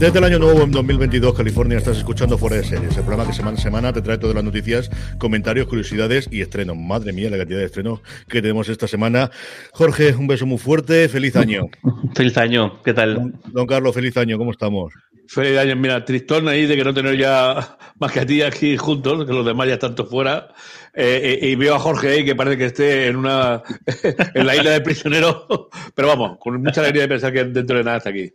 Desde 0.00 0.18
el 0.18 0.24
año 0.24 0.38
nuevo 0.38 0.62
en 0.62 0.70
2022, 0.70 1.34
California, 1.34 1.78
estás 1.78 1.96
escuchando 1.96 2.36
Fuera 2.36 2.56
de 2.56 2.64
Series, 2.64 2.96
el 2.96 3.04
programa 3.04 3.26
que 3.26 3.32
semana 3.32 3.56
a 3.56 3.60
semana 3.60 3.92
te 3.92 4.02
trae 4.02 4.18
todas 4.18 4.34
las 4.34 4.44
noticias, 4.44 4.90
comentarios, 5.18 5.68
curiosidades 5.68 6.28
y 6.30 6.40
estrenos. 6.40 6.76
Madre 6.76 7.12
mía, 7.12 7.30
la 7.30 7.38
cantidad 7.38 7.60
de 7.60 7.66
estrenos 7.66 8.00
que 8.28 8.42
tenemos 8.42 8.68
esta 8.68 8.88
semana. 8.88 9.30
Jorge, 9.72 10.14
un 10.14 10.26
beso 10.26 10.44
muy 10.46 10.58
fuerte, 10.58 11.08
feliz 11.08 11.36
año. 11.36 11.68
Feliz 12.14 12.36
año, 12.36 12.82
¿qué 12.82 12.94
tal? 12.94 13.14
Don, 13.14 13.40
don 13.52 13.66
Carlos, 13.66 13.94
feliz 13.94 14.16
año, 14.16 14.38
¿cómo 14.38 14.50
estamos? 14.50 14.92
Feliz 15.28 15.58
año, 15.58 15.76
mira, 15.76 16.04
tristón 16.04 16.48
ahí 16.48 16.66
de 16.66 16.76
que 16.76 16.84
no 16.84 16.94
tener 16.94 17.16
ya 17.16 17.78
más 17.98 18.12
que 18.12 18.20
a 18.20 18.26
ti 18.26 18.42
aquí 18.42 18.76
juntos, 18.76 19.24
que 19.24 19.32
los 19.32 19.44
demás 19.44 19.66
ya 19.68 19.74
están 19.74 19.94
todos 19.94 20.10
fuera. 20.10 20.48
Eh, 20.94 21.38
eh, 21.42 21.48
y 21.48 21.54
veo 21.56 21.74
a 21.74 21.78
Jorge 21.78 22.08
ahí 22.08 22.24
que 22.24 22.34
parece 22.34 22.56
que 22.56 22.64
esté 22.66 23.08
en 23.08 23.16
una 23.16 23.62
en 24.34 24.46
la 24.46 24.56
isla 24.56 24.70
de 24.70 24.80
prisioneros, 24.80 25.46
pero 25.94 26.08
vamos, 26.08 26.38
con 26.38 26.62
mucha 26.62 26.80
alegría 26.80 27.02
de 27.02 27.08
pensar 27.08 27.32
que 27.32 27.44
dentro 27.44 27.76
de 27.76 27.84
nada 27.84 27.98
está 27.98 28.10
aquí. 28.10 28.32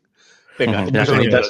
Venga, 0.61 0.85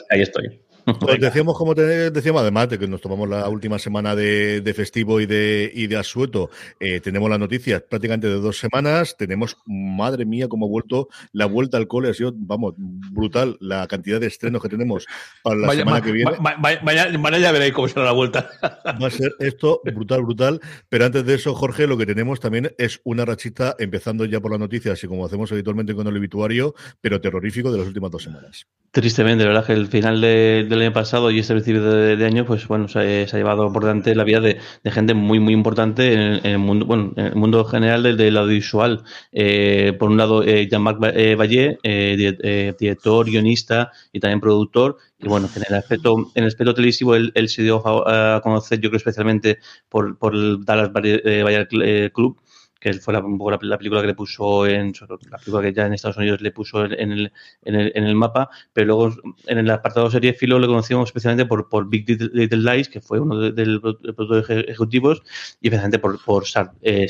ahí 0.10 0.22
estoy. 0.22 0.62
Pues 1.00 1.20
decíamos, 1.20 1.58
como 1.58 1.76
te 1.76 2.10
decíamos, 2.12 2.42
además 2.42 2.70
de 2.70 2.80
que 2.80 2.88
nos 2.88 3.02
tomamos 3.02 3.28
la 3.30 3.48
última 3.50 3.78
semana 3.80 4.16
de, 4.16 4.62
de 4.62 4.74
festivo 4.74 5.20
y 5.22 5.26
de, 5.26 5.72
y 5.74 5.88
de 5.88 5.98
asueto, 5.98 6.50
eh, 6.80 7.00
tenemos 7.00 7.30
las 7.30 7.40
noticias 7.40 7.82
prácticamente 7.88 8.28
de 8.28 8.36
dos 8.40 8.58
semanas. 8.60 9.16
Tenemos, 9.18 9.58
madre 9.66 10.26
mía, 10.26 10.48
cómo 10.48 10.66
ha 10.66 10.70
vuelto 10.70 11.08
la 11.34 11.46
vuelta 11.46 11.78
al 11.78 11.88
cole. 11.88 12.10
Ha 12.10 12.14
sido, 12.14 12.34
vamos, 12.36 12.74
brutal 12.78 13.58
la 13.60 13.88
cantidad 13.88 14.20
de 14.20 14.28
estrenos 14.28 14.62
que 14.62 14.70
tenemos 14.70 15.06
para 15.44 15.58
la 15.58 15.68
Vaya, 15.68 15.80
semana 15.82 16.00
ma- 16.00 16.06
que 16.06 16.12
viene. 16.12 16.32
ma- 16.40 16.56
ma- 16.58 16.80
mañana, 16.82 17.18
mañana 17.18 17.40
ya 17.44 17.52
veréis 17.52 17.74
cómo 17.74 17.88
será 17.88 18.06
la 18.06 18.12
vuelta. 18.14 18.50
Va 18.64 19.08
a 19.08 19.12
ser 19.12 19.32
esto 19.40 19.82
brutal, 19.86 20.22
brutal. 20.24 20.60
Pero 20.90 21.06
antes 21.06 21.26
de 21.26 21.36
eso, 21.36 21.54
Jorge, 21.54 21.88
lo 21.88 21.98
que 21.98 22.06
tenemos 22.06 22.40
también 22.40 22.74
es 22.78 23.02
una 23.04 23.26
rachita, 23.26 23.76
empezando 23.80 24.26
ya 24.26 24.40
por 24.40 24.52
las 24.52 24.60
noticias, 24.60 25.04
y 25.04 25.08
como 25.08 25.26
hacemos 25.26 25.52
habitualmente 25.52 25.94
con 25.96 26.08
el 26.08 26.18
obituario, 26.18 26.74
pero 27.02 27.22
terrorífico 27.22 27.72
de 27.72 27.78
las 27.80 27.88
últimas 27.88 28.12
dos 28.12 28.24
semanas. 28.24 28.68
Tristemente, 28.92 29.44
la 29.46 29.52
verdad 29.52 29.66
que 29.68 29.74
el 29.74 29.88
final 29.88 30.20
de- 30.20 30.66
del 30.72 30.82
año 30.88 30.94
pasado 30.94 31.30
y 31.32 31.40
este 31.40 31.54
principio 31.54 31.84
de, 31.84 32.26
año, 32.26 32.46
pues 32.46 32.68
bueno, 32.68 32.88
se, 32.88 33.28
se 33.28 33.36
ha 33.36 33.40
llevado 33.40 33.72
por 33.72 33.84
delante 33.84 34.16
la 34.16 34.24
vida 34.24 34.40
de, 34.40 34.60
gente 34.92 35.14
muy, 35.14 35.40
muy 35.40 35.54
importante 35.54 36.14
en, 36.14 36.46
el- 36.46 36.58
mundo, 36.60 36.86
bueno, 36.86 37.14
en 37.16 37.26
el 37.28 37.36
mundo 37.36 37.64
general 37.66 38.04
del, 38.04 38.18
del 38.18 38.38
audiovisual. 38.38 39.04
Eh, 39.32 39.94
por 40.00 40.10
un 40.10 40.18
lado, 40.18 40.44
eh, 40.44 40.68
Jean-Marc 40.70 41.00
eh, 41.16 41.36
Vallée, 41.36 41.78
eh, 41.84 42.16
di- 42.18 42.38
eh, 42.44 42.74
director, 42.80 43.26
guionista 43.26 43.92
y 44.12 44.20
también 44.20 44.40
productor. 44.42 44.98
Y 45.20 45.28
bueno, 45.28 45.50
en 45.56 45.64
el 45.68 45.76
aspecto, 45.76 46.16
en 46.36 46.44
el 46.44 46.48
aspecto 46.48 46.74
televisivo, 46.74 47.16
él, 47.16 47.32
se 47.50 47.62
dio 47.64 47.82
a, 47.88 48.42
conocer, 48.42 48.80
yo 48.80 48.90
creo, 48.90 48.98
especialmente 48.98 49.60
por, 49.90 50.18
por 50.18 50.34
el 50.36 50.64
Dallas 50.66 50.92
Bayer 50.92 51.22
eh, 51.26 51.44
Bayer 51.44 51.68
Cl- 51.68 51.84
eh, 51.86 52.12
Club 52.14 52.38
que 52.82 52.94
fue 52.96 53.14
la, 53.14 53.20
un 53.22 53.38
poco 53.38 53.52
la, 53.52 53.60
la 53.62 53.78
película 53.78 54.02
que 54.02 54.08
le 54.08 54.16
puso 54.16 54.68
en 54.68 54.92
la 55.30 55.38
película 55.38 55.62
que 55.62 55.74
ya 55.74 55.86
en 55.86 55.94
Estados 55.94 56.18
Unidos 56.18 56.42
le 56.42 56.52
puso 56.52 56.84
en, 56.86 57.12
el, 57.14 57.32
en, 57.64 57.76
el, 57.76 57.92
en 57.96 58.04
el 58.06 58.16
mapa, 58.16 58.50
pero 58.74 58.88
luego 58.88 59.16
en 59.48 59.58
el 59.60 59.70
apartado 59.70 60.10
serie 60.12 60.34
Filo 60.34 60.60
le 60.60 60.68
conocimos 60.68 61.08
especialmente 61.10 61.46
por, 61.46 61.70
por 61.70 61.88
Big 61.90 62.10
Little, 62.34 62.58
Lies, 62.76 62.90
que 62.90 63.00
fue 63.02 63.20
uno 63.20 63.38
de, 63.52 63.66
los 63.66 63.82
productores 63.82 64.50
eje- 64.50 64.66
ejecutivos, 64.70 65.22
y 65.62 65.68
especialmente 65.68 66.00
por, 66.00 66.22
por 66.24 66.46
Sharp, 66.46 66.74
eh, 66.82 67.08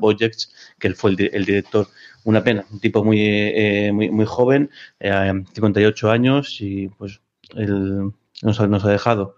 Objects, 0.00 0.54
que 0.78 0.88
él 0.88 0.94
fue 0.94 1.10
el, 1.10 1.16
di- 1.16 1.30
el 1.32 1.44
director. 1.44 1.88
Una 2.24 2.42
pena, 2.42 2.64
un 2.70 2.80
tipo 2.80 3.04
muy, 3.04 3.20
eh, 3.22 3.90
muy, 3.92 4.10
muy 4.10 4.26
joven, 4.26 4.70
eh, 5.00 5.32
58 5.52 6.10
años, 6.10 6.60
y 6.60 6.88
pues 6.88 7.20
él 7.54 8.10
nos 8.42 8.60
ha, 8.60 8.66
nos 8.66 8.84
ha 8.84 8.90
dejado. 8.90 9.36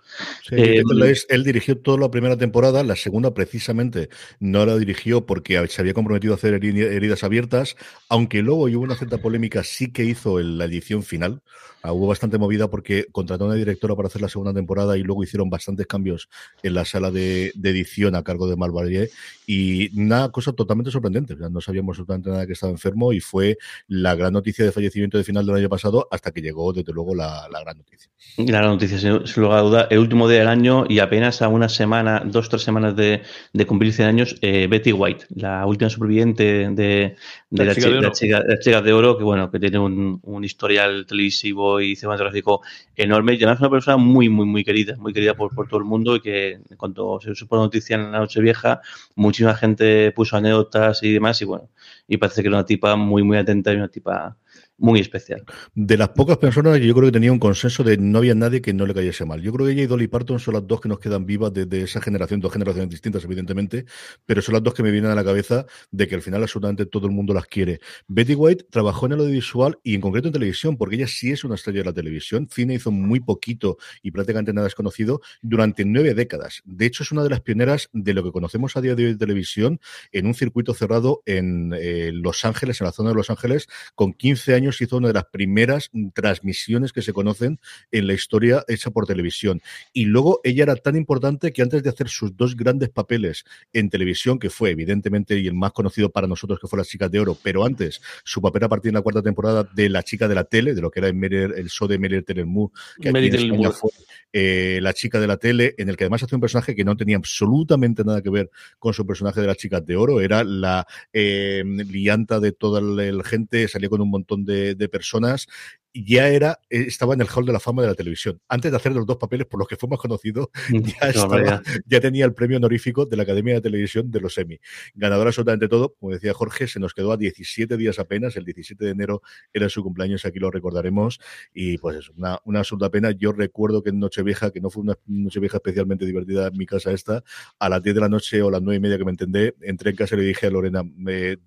Sí, 0.48 0.56
Eh, 0.56 0.82
él 1.28 1.44
dirigió 1.44 1.78
toda 1.78 1.98
la 1.98 2.10
primera 2.10 2.36
temporada, 2.36 2.82
la 2.82 2.96
segunda 2.96 3.32
precisamente 3.34 4.08
no 4.40 4.66
la 4.66 4.76
dirigió 4.76 5.24
porque 5.26 5.64
se 5.68 5.80
había 5.80 5.94
comprometido 5.94 6.32
a 6.34 6.36
hacer 6.36 6.54
heri- 6.60 6.82
heridas 6.82 7.22
abiertas, 7.24 7.76
aunque 8.08 8.42
luego 8.42 8.62
hubo 8.64 8.80
una 8.80 8.96
cierta 8.96 9.18
polémica, 9.18 9.62
sí 9.62 9.92
que 9.92 10.04
hizo 10.04 10.38
el- 10.40 10.58
la 10.58 10.64
edición 10.64 11.02
final. 11.02 11.42
Ah, 11.82 11.92
hubo 11.92 12.08
bastante 12.08 12.38
movida 12.38 12.68
porque 12.68 13.06
contrató 13.12 13.44
a 13.44 13.46
una 13.48 13.56
directora 13.56 13.94
para 13.94 14.08
hacer 14.08 14.20
la 14.20 14.28
segunda 14.28 14.52
temporada 14.52 14.96
y 14.96 15.02
luego 15.02 15.22
hicieron 15.22 15.48
bastantes 15.48 15.86
cambios 15.86 16.28
en 16.62 16.74
la 16.74 16.84
sala 16.84 17.10
de, 17.10 17.52
edición 17.62 18.16
a 18.16 18.22
cargo 18.22 18.48
de 18.48 18.56
Malvalier 18.56 19.10
y 19.46 19.96
una 20.00 20.30
cosa 20.30 20.52
totalmente 20.52 20.90
sorprendente. 20.90 21.34
O 21.34 21.50
no 21.50 21.60
sabíamos 21.60 21.94
absolutamente 21.94 22.30
nada 22.30 22.46
que 22.46 22.54
estaba 22.54 22.72
enfermo 22.72 23.12
y 23.12 23.20
fue 23.20 23.58
la 23.86 24.14
gran 24.16 24.32
noticia 24.32 24.64
de 24.64 24.72
fallecimiento 24.72 25.18
de 25.18 25.24
final 25.24 25.46
del 25.46 25.56
año 25.56 25.68
pasado 25.68 26.08
hasta 26.10 26.32
que 26.32 26.42
llegó 26.42 26.72
desde 26.72 26.92
luego 26.92 27.14
la, 27.14 27.48
la 27.50 27.60
gran 27.60 27.78
noticia. 27.78 28.10
La 28.36 28.62
noticia, 28.62 28.98
sin, 28.98 29.42
lugar 29.42 29.58
a 29.58 29.62
duda, 29.62 29.88
el 29.90 29.98
último 29.98 30.28
día 30.28 30.40
del 30.40 30.48
año 30.48 30.84
y 30.88 30.98
apenas 30.98 31.42
a 31.42 31.48
una 31.48 31.68
semana, 31.68 32.22
dos, 32.24 32.48
tres 32.48 32.62
semanas 32.62 32.96
de, 32.96 33.22
de 33.52 33.66
cumplir 33.66 33.92
100 33.92 34.08
años, 34.08 34.36
eh, 34.42 34.66
Betty 34.68 34.92
White, 34.92 35.26
la 35.30 35.64
última 35.66 35.90
superviviente 35.90 36.68
de, 36.70 37.16
de 37.50 37.64
La 37.64 37.66
la, 37.66 37.74
chica 37.74 37.90
chi- 38.12 38.28
de 38.70 38.82
de 38.82 38.92
oro, 38.92 39.16
que 39.16 39.24
bueno, 39.24 39.50
que 39.50 39.58
tiene 39.58 39.78
un, 39.78 40.20
un 40.22 40.44
historial 40.44 41.06
televisivo 41.06 41.80
y 41.80 41.96
cinematográfico 41.96 42.60
enorme, 42.94 43.32
y 43.34 43.36
además 43.38 43.56
es 43.56 43.60
una 43.60 43.70
persona 43.70 43.96
muy, 43.96 44.28
muy, 44.28 44.46
muy 44.46 44.64
querida, 44.64 44.96
muy 44.98 45.12
querida 45.14 45.34
por, 45.34 45.52
por 45.54 45.66
todo 45.66 45.78
el 45.80 45.86
mundo 45.86 46.14
y 46.16 46.20
que 46.20 46.52
en 46.52 46.76
cuanto 46.76 47.18
se 47.20 47.34
supo 47.34 47.56
la 47.56 47.62
noticia 47.62 47.96
en 47.96 48.12
la 48.12 48.18
noche 48.20 48.40
vieja, 48.42 48.80
muchísima 49.16 49.54
gente 49.54 50.12
puso 50.12 50.36
anécdotas 50.36 51.02
y 51.02 51.12
demás, 51.12 51.40
y 51.42 51.46
bueno, 51.46 51.68
y 52.06 52.18
parece 52.18 52.42
que 52.42 52.48
era 52.48 52.58
una 52.58 52.66
tipa 52.66 52.96
muy, 52.96 53.22
muy 53.22 53.38
atenta 53.38 53.72
y 53.72 53.76
una 53.76 53.88
tipa 53.88 54.36
muy 54.78 55.00
especial. 55.00 55.44
de 55.74 55.96
las 55.96 56.10
pocas 56.10 56.38
personas 56.38 56.80
yo 56.80 56.94
creo 56.94 57.06
que 57.06 57.12
tenía 57.12 57.32
un 57.32 57.38
consenso 57.38 57.82
de 57.82 57.98
no 57.98 58.18
había 58.18 58.34
nadie 58.34 58.62
que 58.62 58.72
no 58.72 58.86
le 58.86 58.94
cayese 58.94 59.24
mal. 59.24 59.42
Yo 59.42 59.52
creo 59.52 59.66
que 59.66 59.72
ella 59.72 59.82
y 59.82 59.86
Dolly 59.86 60.06
Parton 60.06 60.38
son 60.38 60.54
las 60.54 60.66
dos 60.66 60.80
que 60.80 60.88
nos 60.88 61.00
quedan 61.00 61.26
vivas 61.26 61.52
desde 61.52 61.82
esa 61.82 62.00
generación, 62.00 62.40
dos 62.40 62.52
generaciones 62.52 62.88
distintas, 62.88 63.24
evidentemente, 63.24 63.84
pero 64.24 64.40
son 64.40 64.54
las 64.54 64.62
dos 64.62 64.74
que 64.74 64.82
me 64.82 64.90
vienen 64.90 65.10
a 65.10 65.14
la 65.14 65.24
cabeza 65.24 65.66
de 65.90 66.06
que 66.06 66.14
al 66.14 66.22
final 66.22 66.42
absolutamente 66.42 66.86
todo 66.86 67.06
el 67.06 67.12
mundo 67.12 67.34
las 67.34 67.46
quiere. 67.46 67.80
Betty 68.06 68.34
White 68.34 68.66
trabajó 68.70 69.06
en 69.06 69.12
el 69.12 69.20
audiovisual 69.20 69.78
y 69.82 69.94
en 69.94 70.00
concreto 70.00 70.28
en 70.28 70.32
televisión, 70.32 70.76
porque 70.76 70.96
ella 70.96 71.08
sí 71.08 71.32
es 71.32 71.42
una 71.42 71.56
estrella 71.56 71.80
de 71.80 71.86
la 71.86 71.92
televisión. 71.92 72.48
Cine 72.48 72.74
hizo 72.74 72.92
muy 72.92 73.20
poquito 73.20 73.78
y 74.02 74.12
prácticamente 74.12 74.52
nada 74.52 74.68
es 74.68 74.74
conocido 74.74 75.20
durante 75.42 75.84
nueve 75.84 76.14
décadas. 76.14 76.62
De 76.64 76.86
hecho, 76.86 77.02
es 77.02 77.10
una 77.10 77.24
de 77.24 77.30
las 77.30 77.40
pioneras 77.40 77.88
de 77.92 78.14
lo 78.14 78.22
que 78.22 78.30
conocemos 78.30 78.76
a 78.76 78.80
día 78.80 78.94
de 78.94 79.06
hoy 79.06 79.12
de 79.12 79.18
televisión 79.18 79.80
en 80.12 80.26
un 80.26 80.34
circuito 80.34 80.72
cerrado 80.74 81.22
en 81.26 81.72
eh, 81.76 82.10
Los 82.12 82.44
Ángeles, 82.44 82.80
en 82.80 82.86
la 82.86 82.92
zona 82.92 83.10
de 83.10 83.16
Los 83.16 83.30
Ángeles, 83.30 83.66
con 83.94 84.12
15 84.12 84.54
años 84.54 84.67
hizo 84.80 84.96
una 84.96 85.08
de 85.08 85.14
las 85.14 85.26
primeras 85.26 85.90
mm, 85.92 86.08
transmisiones 86.10 86.92
que 86.92 87.02
se 87.02 87.12
conocen 87.12 87.58
en 87.90 88.06
la 88.06 88.14
historia 88.14 88.64
hecha 88.68 88.90
por 88.90 89.06
televisión. 89.06 89.60
Y 89.92 90.04
luego 90.04 90.40
ella 90.44 90.64
era 90.64 90.76
tan 90.76 90.96
importante 90.96 91.52
que 91.52 91.62
antes 91.62 91.82
de 91.82 91.90
hacer 91.90 92.08
sus 92.08 92.36
dos 92.36 92.56
grandes 92.56 92.90
papeles 92.90 93.44
en 93.72 93.90
televisión, 93.90 94.38
que 94.38 94.50
fue 94.50 94.70
evidentemente 94.70 95.38
y 95.38 95.46
el 95.46 95.54
más 95.54 95.72
conocido 95.72 96.10
para 96.10 96.26
nosotros, 96.26 96.58
que 96.60 96.66
fue 96.66 96.78
Las 96.78 96.88
Chicas 96.88 97.10
de 97.10 97.20
Oro, 97.20 97.36
pero 97.42 97.64
antes 97.64 98.00
su 98.24 98.40
papel 98.40 98.64
a 98.64 98.68
partir 98.68 98.92
de 98.92 98.98
la 98.98 99.02
cuarta 99.02 99.22
temporada 99.22 99.68
de 99.74 99.88
La 99.88 100.02
Chica 100.02 100.28
de 100.28 100.34
la 100.34 100.44
Tele, 100.44 100.74
de 100.74 100.80
lo 100.80 100.90
que 100.90 101.00
era 101.00 101.08
el, 101.08 101.68
show 101.68 101.88
de 101.88 101.98
Meryl 101.98 102.24
Moore, 102.46 102.72
que 103.00 103.08
aquí 103.08 103.26
en 103.26 103.72
fue 103.72 103.90
eh, 104.32 104.80
La 104.82 104.92
chica 104.92 105.20
de 105.20 105.26
la 105.26 105.36
tele, 105.36 105.74
en 105.78 105.88
el 105.88 105.96
que 105.96 106.04
además 106.04 106.22
hace 106.22 106.34
un 106.34 106.40
personaje 106.40 106.74
que 106.74 106.84
no 106.84 106.96
tenía 106.96 107.16
absolutamente 107.16 108.04
nada 108.04 108.22
que 108.22 108.30
ver 108.30 108.50
con 108.78 108.92
su 108.92 109.06
personaje 109.06 109.40
de 109.40 109.46
las 109.46 109.56
chicas 109.56 109.84
de 109.84 109.96
oro, 109.96 110.20
era 110.20 110.44
la 110.44 110.86
eh, 111.12 111.62
lianta 111.64 112.40
de 112.40 112.52
toda 112.52 112.80
la 112.80 113.24
gente, 113.24 113.68
salía 113.68 113.88
con 113.88 114.00
un 114.00 114.10
montón 114.10 114.44
de, 114.44 114.57
de 114.74 114.88
personas 114.88 115.46
ya 115.94 116.28
era, 116.28 116.60
eh, 116.70 116.84
estaba 116.86 117.14
en 117.14 117.20
el 117.20 117.28
Hall 117.34 117.46
de 117.46 117.52
la 117.52 117.60
Fama 117.60 117.82
de 117.82 117.88
la 117.88 117.94
televisión. 117.94 118.40
Antes 118.48 118.70
de 118.70 118.76
hacer 118.76 118.92
los 118.92 119.06
dos 119.06 119.16
papeles 119.16 119.46
por 119.46 119.58
los 119.58 119.68
que 119.68 119.76
fue 119.76 119.88
más 119.88 119.98
conocido, 119.98 120.50
ya, 121.00 121.08
estaba, 121.08 121.62
ya 121.86 122.00
tenía 122.00 122.24
el 122.24 122.34
premio 122.34 122.58
honorífico 122.58 123.06
de 123.06 123.16
la 123.16 123.22
Academia 123.22 123.54
de 123.54 123.60
Televisión 123.60 124.10
de 124.10 124.20
los 124.20 124.36
Emmy. 124.38 124.60
Ganador 124.94 125.26
absolutamente 125.26 125.68
todo, 125.68 125.94
como 125.94 126.12
decía 126.12 126.34
Jorge, 126.34 126.68
se 126.68 126.80
nos 126.80 126.94
quedó 126.94 127.12
a 127.12 127.16
17 127.16 127.76
días 127.76 127.98
apenas, 127.98 128.36
el 128.36 128.44
17 128.44 128.84
de 128.84 128.90
enero 128.90 129.22
era 129.52 129.68
su 129.68 129.82
cumpleaños, 129.82 130.24
aquí 130.24 130.38
lo 130.38 130.50
recordaremos, 130.50 131.20
y 131.52 131.78
pues 131.78 131.96
es 131.96 132.08
una, 132.10 132.38
una 132.44 132.60
absoluta 132.60 132.90
pena. 132.90 133.10
Yo 133.10 133.32
recuerdo 133.32 133.82
que 133.82 133.90
en 133.90 133.98
Nochevieja, 133.98 134.50
que 134.50 134.60
no 134.60 134.70
fue 134.70 134.82
una 134.82 134.94
Nochevieja 135.06 135.56
especialmente 135.58 136.04
divertida 136.06 136.48
en 136.48 136.56
mi 136.56 136.66
casa 136.66 136.92
esta, 136.92 137.22
a 137.58 137.68
las 137.68 137.82
10 137.82 137.94
de 137.94 138.00
la 138.00 138.08
noche 138.08 138.42
o 138.42 138.50
las 138.50 138.62
9 138.62 138.76
y 138.76 138.80
media 138.80 138.98
que 138.98 139.04
me 139.04 139.10
entendé, 139.10 139.54
entré 139.62 139.90
en 139.90 139.96
casa 139.96 140.14
y 140.14 140.18
le 140.18 140.24
dije 140.24 140.46
a 140.46 140.50
Lorena, 140.50 140.82
me 140.82 141.38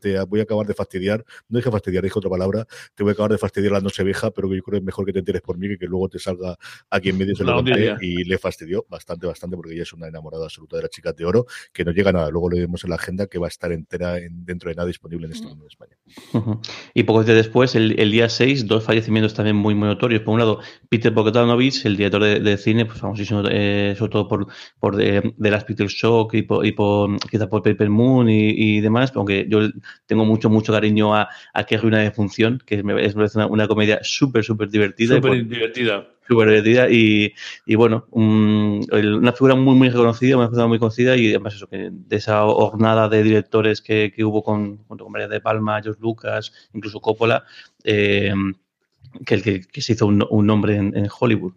te 0.00 0.20
voy 0.24 0.40
a 0.40 0.42
acabar 0.42 0.66
de 0.66 0.74
fastidiar, 0.74 1.24
no 1.48 1.58
dije 1.58 1.70
fastidiar, 1.70 2.02
dije 2.02 2.18
otra 2.18 2.30
palabra, 2.30 2.66
te 2.94 3.02
voy 3.02 3.10
a 3.10 3.12
acabar 3.12 3.32
de 3.32 3.38
fastidiar 3.38 3.72
la 3.72 3.80
noche 3.80 4.02
vieja, 4.02 4.30
pero 4.30 4.48
que 4.48 4.56
yo 4.56 4.62
creo 4.62 4.72
que 4.72 4.78
es 4.78 4.84
mejor 4.84 5.06
que 5.06 5.12
te 5.12 5.20
enteres 5.20 5.42
por 5.42 5.56
mí 5.58 5.68
que 5.68 5.84
que 5.84 5.86
luego 5.86 6.08
te 6.08 6.18
salga 6.18 6.56
aquí 6.90 7.10
en 7.10 7.18
medio 7.18 7.36
se 7.36 7.44
lo 7.44 7.56
conté 7.56 7.96
y 8.00 8.24
le 8.24 8.38
fastidió 8.38 8.86
bastante, 8.88 9.26
bastante, 9.26 9.56
porque 9.56 9.74
ella 9.74 9.82
es 9.82 9.92
una 9.92 10.08
enamorada 10.08 10.44
absoluta 10.44 10.76
de 10.76 10.82
las 10.82 10.90
chicas 10.90 11.14
de 11.14 11.24
oro, 11.24 11.46
que 11.72 11.84
no 11.84 11.92
llega 11.92 12.12
nada. 12.12 12.30
Luego 12.30 12.50
lo 12.50 12.56
vemos 12.56 12.84
en 12.84 12.90
la 12.90 12.96
agenda 12.96 13.26
que 13.26 13.38
va 13.38 13.46
a 13.46 13.48
estar 13.48 13.70
entera 13.72 14.18
en, 14.18 14.44
dentro 14.44 14.70
de 14.70 14.76
nada 14.76 14.86
disponible 14.86 15.26
en 15.26 15.32
este 15.32 15.46
mundo 15.46 15.64
de 15.64 15.68
España. 15.68 15.96
Y 16.94 17.02
pocos 17.02 17.26
días 17.26 17.36
después, 17.36 17.74
el, 17.74 17.98
el, 17.98 18.10
día 18.10 18.28
6, 18.28 18.66
dos 18.66 18.84
fallecimientos 18.84 19.34
también 19.34 19.56
muy, 19.56 19.74
muy 19.74 19.88
notorios. 19.88 20.22
Por 20.22 20.34
un 20.34 20.40
lado, 20.40 20.60
Peter 20.88 21.12
Bogdanovich, 21.12 21.84
el 21.84 21.96
director 21.96 22.22
de, 22.22 22.40
de 22.40 22.56
cine, 22.56 22.86
pues 22.86 22.98
famosísimo, 22.98 23.42
eh, 23.50 23.94
sobre 23.98 24.12
todo 24.12 24.28
por, 24.28 24.46
por 24.78 24.96
de, 24.96 25.34
de 25.36 25.50
las 25.50 25.64
Peter 25.64 25.86
Shock 25.86 26.34
y 26.34 26.42
por, 26.42 26.64
y 26.64 26.72
por 26.72 27.18
quizá 27.28 27.48
por 27.48 27.62
Paper 27.62 27.90
Moon 27.90 28.28
y, 28.28 28.50
y 28.50 28.80
demás, 28.80 29.12
aunque 29.14 29.46
yo 29.48 29.63
tengo 30.06 30.24
mucho, 30.24 30.50
mucho 30.50 30.72
cariño 30.72 31.14
a, 31.14 31.28
a 31.52 31.64
que 31.64 31.74
es 31.76 31.82
una 31.82 31.98
defunción, 31.98 32.62
que 32.64 32.82
me, 32.82 33.04
es 33.04 33.14
una, 33.14 33.46
una 33.46 33.68
comedia 33.68 34.00
súper, 34.02 34.44
súper 34.44 34.68
divertida. 34.68 35.16
Súper 35.16 35.46
divertida. 35.46 36.08
Súper 36.26 36.48
divertida 36.48 36.88
y, 36.88 37.34
y 37.66 37.74
bueno, 37.74 38.06
un, 38.10 38.86
una 38.90 39.32
figura 39.32 39.54
muy, 39.54 39.74
muy 39.74 39.90
reconocida, 39.90 40.38
una 40.38 40.48
figura 40.48 40.66
muy 40.66 40.78
conocida 40.78 41.16
y 41.16 41.28
además 41.28 41.54
eso, 41.54 41.66
que 41.66 41.90
de 41.92 42.16
esa 42.16 42.44
hornada 42.44 43.08
de 43.10 43.22
directores 43.22 43.82
que, 43.82 44.10
que 44.14 44.24
hubo 44.24 44.42
con, 44.42 44.78
junto 44.84 45.04
con 45.04 45.12
María 45.12 45.28
de 45.28 45.40
Palma, 45.40 45.82
George 45.82 46.00
Lucas, 46.00 46.52
incluso 46.72 47.00
Coppola, 47.00 47.44
eh, 47.84 48.32
que, 49.26 49.42
que, 49.42 49.60
que, 49.66 49.82
se 49.82 49.92
hizo 49.92 50.06
un, 50.06 50.26
un 50.30 50.46
nombre 50.46 50.76
en, 50.76 50.96
en 50.96 51.08
Hollywood. 51.20 51.52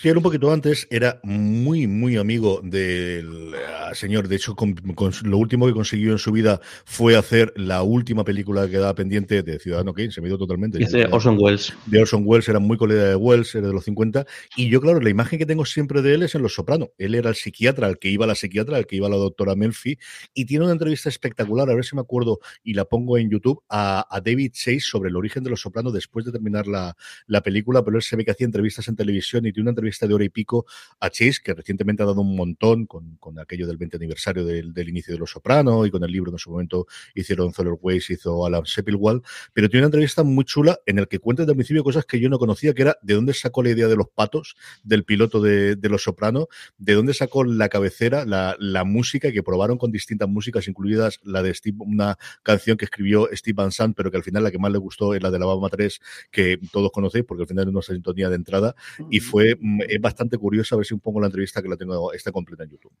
Sí, 0.00 0.08
era 0.08 0.16
un 0.16 0.22
poquito 0.22 0.52
antes, 0.52 0.86
era 0.92 1.18
muy, 1.24 1.88
muy 1.88 2.18
amigo 2.18 2.60
del 2.62 3.52
uh, 3.52 3.94
señor. 3.96 4.28
De 4.28 4.36
hecho, 4.36 4.54
con, 4.54 4.74
con, 4.94 5.12
lo 5.24 5.38
último 5.38 5.66
que 5.66 5.72
consiguió 5.72 6.12
en 6.12 6.18
su 6.18 6.30
vida 6.30 6.60
fue 6.84 7.16
hacer 7.16 7.52
la 7.56 7.82
última 7.82 8.22
película 8.22 8.66
que 8.66 8.72
quedaba 8.72 8.94
pendiente 8.94 9.42
de 9.42 9.58
Ciudadano 9.58 9.92
Kane, 9.92 10.12
se 10.12 10.20
me 10.20 10.28
dio 10.28 10.38
totalmente. 10.38 10.80
Es 10.80 10.92
de 10.92 11.06
Orson 11.06 11.36
Welles. 11.40 11.74
De 11.86 12.00
Orson 12.00 12.22
Welles, 12.24 12.48
era 12.48 12.60
muy 12.60 12.76
colega 12.76 13.06
de 13.06 13.16
Welles, 13.16 13.52
era 13.56 13.66
de 13.66 13.72
los 13.72 13.82
50. 13.86 14.24
Y 14.54 14.68
yo, 14.68 14.80
claro, 14.80 15.00
la 15.00 15.10
imagen 15.10 15.36
que 15.36 15.46
tengo 15.46 15.64
siempre 15.64 16.00
de 16.00 16.14
él 16.14 16.22
es 16.22 16.32
en 16.36 16.42
Los 16.42 16.54
Soprano. 16.54 16.92
Él 16.96 17.16
era 17.16 17.30
el 17.30 17.34
psiquiatra, 17.34 17.88
al 17.88 17.98
que 17.98 18.08
iba 18.08 18.24
la 18.24 18.36
psiquiatra, 18.36 18.76
al 18.76 18.86
que 18.86 18.94
iba 18.94 19.08
la 19.08 19.16
doctora 19.16 19.56
Melfi, 19.56 19.98
y 20.32 20.44
tiene 20.44 20.64
una 20.64 20.74
entrevista 20.74 21.08
espectacular, 21.08 21.68
a 21.70 21.74
ver 21.74 21.84
si 21.84 21.96
me 21.96 22.02
acuerdo, 22.02 22.38
y 22.62 22.74
la 22.74 22.84
pongo 22.84 23.18
en 23.18 23.30
YouTube, 23.30 23.64
a, 23.68 24.06
a 24.08 24.20
David 24.20 24.52
Chase 24.52 24.78
sobre 24.78 25.10
el 25.10 25.16
origen 25.16 25.42
de 25.42 25.50
Los 25.50 25.62
Soprano 25.62 25.90
después 25.90 26.24
de 26.24 26.30
terminar 26.30 26.68
la, 26.68 26.96
la 27.26 27.42
película, 27.42 27.84
pero 27.84 27.96
él 27.96 28.02
se 28.04 28.14
ve 28.14 28.24
que 28.24 28.30
hacía 28.30 28.44
entrevistas 28.44 28.86
en 28.86 28.94
televisión 28.94 29.44
y 29.44 29.52
tiene 29.52 29.62
una 29.62 29.70
entrevista 29.70 29.87
de 30.08 30.14
hora 30.14 30.24
y 30.24 30.28
pico 30.28 30.66
a 31.00 31.10
Chase, 31.10 31.40
que 31.42 31.54
recientemente 31.54 32.02
ha 32.02 32.06
dado 32.06 32.20
un 32.20 32.36
montón 32.36 32.86
con, 32.86 33.16
con 33.16 33.38
aquello 33.38 33.66
del 33.66 33.76
20 33.76 33.96
aniversario 33.96 34.44
del, 34.44 34.72
del, 34.72 34.88
inicio 34.88 35.12
de 35.14 35.18
Los 35.18 35.30
Soprano 35.30 35.86
y 35.86 35.90
con 35.90 36.04
el 36.04 36.12
libro 36.12 36.30
que 36.30 36.36
en 36.36 36.38
su 36.38 36.50
momento 36.50 36.86
hicieron 37.14 37.52
Zoller 37.52 37.74
Weiss, 37.80 38.10
hizo 38.10 38.44
Alan 38.44 38.66
Sepilwall, 38.66 39.22
pero 39.52 39.68
tiene 39.68 39.82
una 39.82 39.88
entrevista 39.88 40.22
muy 40.22 40.44
chula 40.44 40.78
en 40.86 40.98
el 40.98 41.08
que 41.08 41.18
cuenta 41.18 41.42
desde 41.42 41.52
el 41.52 41.56
principio 41.56 41.84
cosas 41.84 42.04
que 42.04 42.20
yo 42.20 42.28
no 42.28 42.38
conocía, 42.38 42.74
que 42.74 42.82
era 42.82 42.98
de 43.02 43.14
dónde 43.14 43.34
sacó 43.34 43.62
la 43.62 43.70
idea 43.70 43.88
de 43.88 43.96
los 43.96 44.08
patos, 44.08 44.56
del 44.82 45.04
piloto 45.04 45.40
de, 45.40 45.76
de 45.76 45.88
Los 45.88 46.02
Soprano, 46.02 46.48
de 46.76 46.94
dónde 46.94 47.14
sacó 47.14 47.44
la 47.44 47.68
cabecera, 47.68 48.24
la, 48.24 48.56
la, 48.58 48.84
música, 48.84 49.32
que 49.32 49.42
probaron 49.42 49.78
con 49.78 49.90
distintas 49.90 50.28
músicas, 50.28 50.68
incluidas 50.68 51.20
la 51.22 51.42
de 51.42 51.54
Steve, 51.54 51.76
una 51.80 52.18
canción 52.42 52.76
que 52.76 52.84
escribió 52.84 53.28
Steve 53.32 53.54
Van 53.54 53.72
Sant, 53.72 53.96
pero 53.96 54.10
que 54.10 54.16
al 54.16 54.22
final 54.22 54.42
la 54.42 54.50
que 54.50 54.58
más 54.58 54.72
le 54.72 54.78
gustó 54.78 55.14
es 55.14 55.22
la 55.22 55.30
de 55.30 55.38
la 55.38 55.46
Bama 55.46 55.68
3, 55.68 56.00
que 56.30 56.58
todos 56.72 56.90
conocéis, 56.92 57.24
porque 57.24 57.42
al 57.42 57.48
final 57.48 57.68
es 57.68 57.70
una 57.70 57.82
sintonía 57.82 58.28
de 58.28 58.36
entrada, 58.36 58.74
y 59.10 59.20
fue 59.20 59.56
es 59.88 60.00
bastante 60.00 60.38
curiosa, 60.38 60.74
a 60.74 60.78
ver 60.78 60.86
si 60.86 60.94
un 60.94 61.00
pongo 61.00 61.20
la 61.20 61.26
entrevista 61.26 61.62
que 61.62 61.68
la 61.68 61.76
tengo, 61.76 62.12
está 62.12 62.32
completa 62.32 62.64
en 62.64 62.70
YouTube. 62.70 62.92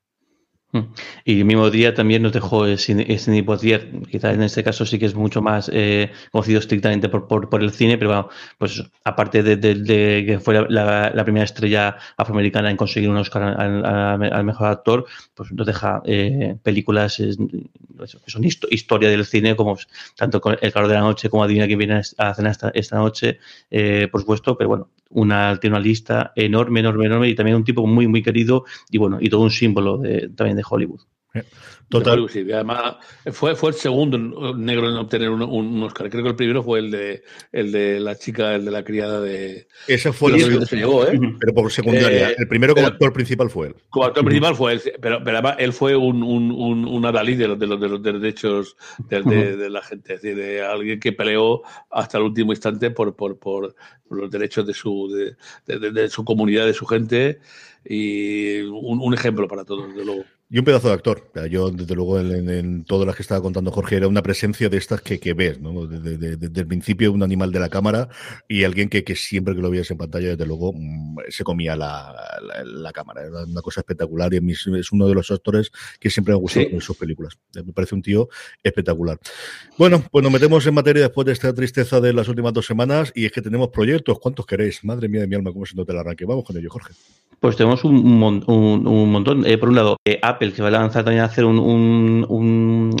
Y 1.24 1.38
el 1.40 1.44
mismo 1.46 1.70
día 1.70 1.94
también 1.94 2.22
nos 2.22 2.32
dejó 2.32 2.66
Sidney 2.76 3.42
Poitier, 3.42 3.90
quizás 4.10 4.34
en 4.34 4.42
este 4.42 4.62
caso 4.62 4.84
sí 4.84 4.98
que 4.98 5.06
es 5.06 5.14
mucho 5.14 5.40
más 5.40 5.70
eh, 5.72 6.12
conocido 6.30 6.60
estrictamente 6.60 7.08
por, 7.08 7.26
por, 7.26 7.48
por, 7.48 7.62
el 7.62 7.70
cine, 7.72 7.96
pero 7.96 8.10
bueno, 8.10 8.28
pues 8.58 8.82
aparte 9.02 9.42
de, 9.42 10.24
que 10.26 10.38
fue 10.40 10.66
la, 10.68 11.24
primera 11.24 11.44
estrella 11.44 11.96
afroamericana 12.18 12.70
en 12.70 12.76
conseguir 12.76 13.08
un 13.08 13.16
Oscar 13.16 13.42
al, 13.58 14.44
mejor 14.44 14.68
actor, 14.68 15.06
pues 15.34 15.50
nos 15.52 15.66
deja 15.66 16.02
eh, 16.04 16.56
películas 16.62 17.18
eh, 17.20 17.30
que 17.98 18.30
son 18.30 18.44
historia 18.44 19.08
del 19.08 19.24
cine, 19.24 19.56
como 19.56 19.78
tanto 20.16 20.40
con 20.40 20.56
El 20.60 20.72
calor 20.72 20.88
de 20.88 20.94
la 20.94 21.00
noche 21.00 21.30
como 21.30 21.44
Adivina 21.44 21.66
quién 21.66 21.78
viene 21.78 22.02
a 22.18 22.34
cenar 22.34 22.52
esta, 22.52 22.70
esta 22.74 22.96
noche, 22.98 23.38
eh, 23.70 24.08
por 24.12 24.20
supuesto, 24.20 24.56
pero 24.56 24.68
bueno, 24.68 24.90
una, 25.10 25.58
tiene 25.58 25.80
lista 25.80 26.32
enorme, 26.36 26.80
enorme, 26.80 27.06
enorme 27.06 27.28
y 27.28 27.34
también 27.34 27.56
un 27.56 27.64
tipo 27.64 27.86
muy, 27.86 28.06
muy 28.06 28.22
querido 28.22 28.64
y 28.90 28.98
bueno, 28.98 29.18
y 29.20 29.28
todo 29.28 29.42
un 29.42 29.50
símbolo 29.50 29.98
de, 29.98 30.28
también 30.30 30.56
de 30.56 30.64
Hollywood. 30.68 31.00
Total. 31.88 32.28
Sí, 32.28 32.40
además, 32.52 32.96
fue, 33.32 33.54
fue 33.54 33.70
el 33.70 33.76
segundo 33.76 34.18
negro 34.54 34.90
en 34.90 34.96
obtener 34.96 35.30
un, 35.30 35.42
un, 35.42 35.82
Oscar. 35.82 36.10
Creo 36.10 36.22
que 36.22 36.30
el 36.30 36.36
primero 36.36 36.62
fue 36.62 36.80
el 36.80 36.90
de, 36.90 37.22
el 37.50 37.72
de 37.72 37.98
la 37.98 38.14
chica, 38.16 38.54
el 38.54 38.64
de 38.64 38.70
la 38.70 38.84
criada 38.84 39.20
de. 39.20 39.68
Ese 39.86 40.12
fue 40.12 40.32
el 40.32 40.58
que 40.58 40.66
se 40.66 40.76
llegó, 40.76 41.06
¿eh? 41.06 41.18
Pero 41.40 41.54
por 41.54 41.72
secundaria. 41.72 42.30
Eh, 42.30 42.36
el 42.38 42.48
primero 42.48 42.74
como 42.74 42.86
pero, 42.86 42.94
actor 42.94 43.12
principal 43.14 43.48
fue 43.48 43.68
él. 43.68 43.76
Como 43.88 44.04
actor 44.04 44.22
principal 44.24 44.54
fue 44.54 44.72
él. 44.72 44.82
Pero, 45.00 45.22
pero 45.24 45.38
además, 45.38 45.56
él 45.58 45.72
fue 45.72 45.96
un, 45.96 46.22
un, 46.22 46.50
un, 46.50 46.84
un 46.84 47.06
adalid 47.06 47.38
de 47.38 47.48
los, 47.48 47.58
de, 47.58 47.66
los, 47.66 47.80
de 47.80 47.88
los 47.88 48.02
derechos 48.02 48.76
de, 49.08 49.22
de, 49.22 49.56
de, 49.56 49.70
la 49.70 49.82
gente. 49.82 50.14
Es 50.14 50.22
decir, 50.22 50.36
de 50.36 50.62
alguien 50.62 51.00
que 51.00 51.12
peleó 51.12 51.62
hasta 51.90 52.18
el 52.18 52.24
último 52.24 52.52
instante 52.52 52.90
por, 52.90 53.16
por, 53.16 53.38
por 53.38 53.74
los 54.10 54.30
derechos 54.30 54.66
de 54.66 54.74
su, 54.74 55.08
de, 55.66 55.78
de, 55.78 55.90
de 55.90 56.08
su 56.10 56.22
comunidad, 56.22 56.66
de 56.66 56.74
su 56.74 56.84
gente. 56.84 57.38
Y 57.82 58.60
un, 58.60 59.00
un 59.00 59.14
ejemplo 59.14 59.48
para 59.48 59.64
todos, 59.64 59.88
desde 59.88 60.04
luego. 60.04 60.24
Y 60.50 60.58
un 60.58 60.64
pedazo 60.64 60.88
de 60.88 60.94
actor. 60.94 61.30
Yo, 61.50 61.70
desde 61.70 61.94
luego, 61.94 62.18
en, 62.18 62.48
en 62.48 62.84
todas 62.84 63.06
las 63.06 63.14
que 63.14 63.20
estaba 63.20 63.42
contando 63.42 63.70
Jorge, 63.70 63.96
era 63.96 64.08
una 64.08 64.22
presencia 64.22 64.70
de 64.70 64.78
estas 64.78 65.02
que, 65.02 65.20
que 65.20 65.34
ves, 65.34 65.60
¿no? 65.60 65.86
Desde, 65.86 66.16
desde, 66.16 66.36
desde, 66.38 66.60
el 66.62 66.66
principio, 66.66 67.12
un 67.12 67.22
animal 67.22 67.52
de 67.52 67.60
la 67.60 67.68
cámara 67.68 68.08
y 68.48 68.64
alguien 68.64 68.88
que, 68.88 69.04
que 69.04 69.14
siempre 69.14 69.54
que 69.54 69.60
lo 69.60 69.68
veías 69.68 69.90
en 69.90 69.98
pantalla, 69.98 70.28
desde 70.28 70.46
luego, 70.46 70.72
mmm, 70.74 71.18
se 71.28 71.44
comía 71.44 71.76
la, 71.76 72.14
la, 72.40 72.64
la, 72.64 72.92
cámara. 72.92 73.26
Era 73.26 73.44
una 73.44 73.60
cosa 73.60 73.80
espectacular 73.80 74.32
y 74.32 74.38
es 74.50 74.90
uno 74.90 75.06
de 75.06 75.14
los 75.14 75.30
actores 75.30 75.70
que 76.00 76.08
siempre 76.08 76.32
me 76.32 76.40
gustado 76.40 76.64
sí. 76.66 76.74
en 76.74 76.80
sus 76.80 76.96
películas. 76.96 77.38
Me 77.54 77.74
parece 77.74 77.94
un 77.94 78.00
tío 78.00 78.30
espectacular. 78.62 79.18
Bueno, 79.76 80.02
pues 80.10 80.22
nos 80.22 80.32
metemos 80.32 80.66
en 80.66 80.72
materia 80.72 81.02
después 81.02 81.26
de 81.26 81.32
esta 81.32 81.52
tristeza 81.52 82.00
de 82.00 82.14
las 82.14 82.26
últimas 82.26 82.54
dos 82.54 82.64
semanas 82.64 83.12
y 83.14 83.26
es 83.26 83.32
que 83.32 83.42
tenemos 83.42 83.68
proyectos. 83.68 84.18
¿Cuántos 84.18 84.46
queréis? 84.46 84.82
Madre 84.82 85.10
mía 85.10 85.20
de 85.20 85.26
mi 85.26 85.34
alma, 85.34 85.52
cómo 85.52 85.66
se 85.66 85.76
nota 85.76 85.92
el 85.92 85.98
arranque. 85.98 86.24
Vamos 86.24 86.44
con 86.44 86.56
ello, 86.56 86.70
Jorge. 86.70 86.94
Pues 87.40 87.56
tenemos 87.56 87.84
un, 87.84 87.94
un, 88.48 88.86
un 88.86 89.12
montón. 89.12 89.46
Eh, 89.46 89.58
por 89.58 89.68
un 89.68 89.76
lado, 89.76 89.96
eh, 90.04 90.18
Apple, 90.22 90.37
que 90.38 90.62
va 90.62 90.68
a 90.68 90.70
lanzar 90.70 91.04
también 91.04 91.22
a 91.22 91.26
hacer 91.26 91.44
un, 91.44 91.58
un, 91.58 92.96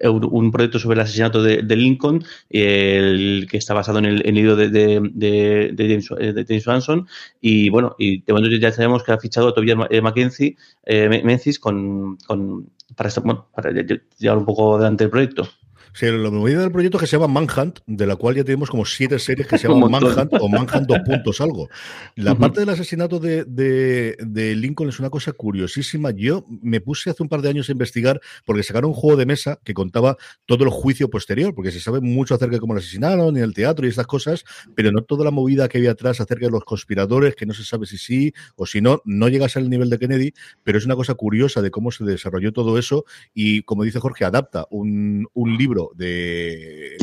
un 0.00 0.50
proyecto 0.52 0.78
sobre 0.78 0.94
el 0.94 1.00
asesinato 1.00 1.42
de, 1.42 1.62
de 1.62 1.76
Lincoln, 1.76 2.24
el 2.50 3.46
que 3.50 3.58
está 3.58 3.74
basado 3.74 3.98
en 3.98 4.06
el, 4.06 4.20
en 4.22 4.28
el 4.28 4.34
libro 4.34 4.56
de, 4.56 4.68
de, 4.68 5.00
de, 5.12 5.72
James, 5.76 6.34
de 6.34 6.44
James 6.46 6.66
Manson. 6.66 7.06
Y 7.40 7.68
bueno, 7.68 7.94
y 7.98 8.22
de 8.22 8.32
momento 8.32 8.56
ya 8.56 8.72
sabemos 8.72 9.02
que 9.02 9.12
ha 9.12 9.18
fichado 9.18 9.48
a 9.48 9.54
Tobias 9.54 9.76
Mackenzie, 10.02 10.56
eh, 10.84 11.22
Menzies 11.24 11.58
con, 11.58 12.16
con, 12.26 12.70
para, 12.96 13.10
bueno, 13.24 13.48
para 13.54 13.70
llevar 14.18 14.38
un 14.38 14.44
poco 14.46 14.76
adelante 14.76 15.04
el 15.04 15.10
proyecto. 15.10 15.48
Sí, 15.94 16.06
la 16.06 16.30
movida 16.30 16.60
del 16.60 16.72
proyecto 16.72 16.98
que 16.98 17.06
se 17.06 17.18
llama 17.18 17.28
Manhunt, 17.28 17.80
de 17.86 18.06
la 18.06 18.16
cual 18.16 18.36
ya 18.36 18.44
tenemos 18.44 18.70
como 18.70 18.86
siete 18.86 19.18
series 19.18 19.46
que 19.46 19.58
se 19.58 19.68
llaman 19.68 19.90
Manhunt 19.90 20.32
o 20.40 20.48
Manhunt 20.48 20.86
dos 20.86 21.00
puntos 21.04 21.40
algo. 21.42 21.68
La 22.16 22.32
uh 22.32 22.34
-huh. 22.34 22.38
parte 22.38 22.60
del 22.60 22.70
asesinato 22.70 23.18
de, 23.18 23.44
de, 23.44 24.16
de, 24.18 24.54
Lincoln 24.56 24.88
es 24.88 24.98
una 25.00 25.10
cosa 25.10 25.32
curiosísima. 25.32 26.10
Yo 26.10 26.46
me 26.48 26.80
puse 26.80 27.10
hace 27.10 27.22
un 27.22 27.28
par 27.28 27.42
de 27.42 27.50
años 27.50 27.68
a 27.68 27.72
investigar 27.72 28.20
porque 28.46 28.62
sacaron 28.62 28.90
un 28.90 28.94
juego 28.94 29.18
de 29.18 29.26
mesa 29.26 29.60
que 29.64 29.74
contaba 29.74 30.16
todo 30.46 30.64
el 30.64 30.70
juicio 30.70 31.10
posterior, 31.10 31.54
porque 31.54 31.70
se 31.70 31.80
sabe 31.80 32.00
mucho 32.00 32.34
acerca 32.34 32.56
de 32.56 32.60
cómo 32.60 32.72
lo 32.72 32.80
asesinaron 32.80 33.36
y 33.36 33.40
el 33.40 33.52
teatro 33.52 33.86
y 33.86 33.90
estas 33.90 34.06
cosas, 34.06 34.44
pero 34.74 34.92
no 34.92 35.02
toda 35.02 35.24
la 35.24 35.30
movida 35.30 35.68
que 35.68 35.76
había 35.76 35.90
atrás 35.90 36.20
acerca 36.22 36.46
de 36.46 36.52
los 36.52 36.64
conspiradores, 36.64 37.36
que 37.36 37.44
no 37.44 37.52
se 37.52 37.64
sabe 37.64 37.84
si 37.84 37.98
sí 37.98 38.32
o 38.56 38.64
si 38.64 38.80
no, 38.80 39.02
no 39.04 39.28
llega 39.28 39.44
a 39.44 39.48
ser 39.50 39.62
el 39.62 39.68
nivel 39.68 39.90
de 39.90 39.98
Kennedy, 39.98 40.32
pero 40.64 40.78
es 40.78 40.86
una 40.86 40.96
cosa 40.96 41.14
curiosa 41.14 41.60
de 41.60 41.70
cómo 41.70 41.90
se 41.90 42.04
desarrolló 42.04 42.52
todo 42.52 42.78
eso 42.78 43.04
y, 43.34 43.62
como 43.62 43.84
dice 43.84 44.00
Jorge, 44.00 44.24
adapta 44.24 44.66
un, 44.70 45.28
un 45.34 45.56
libro 45.58 45.81
de, 45.94 46.96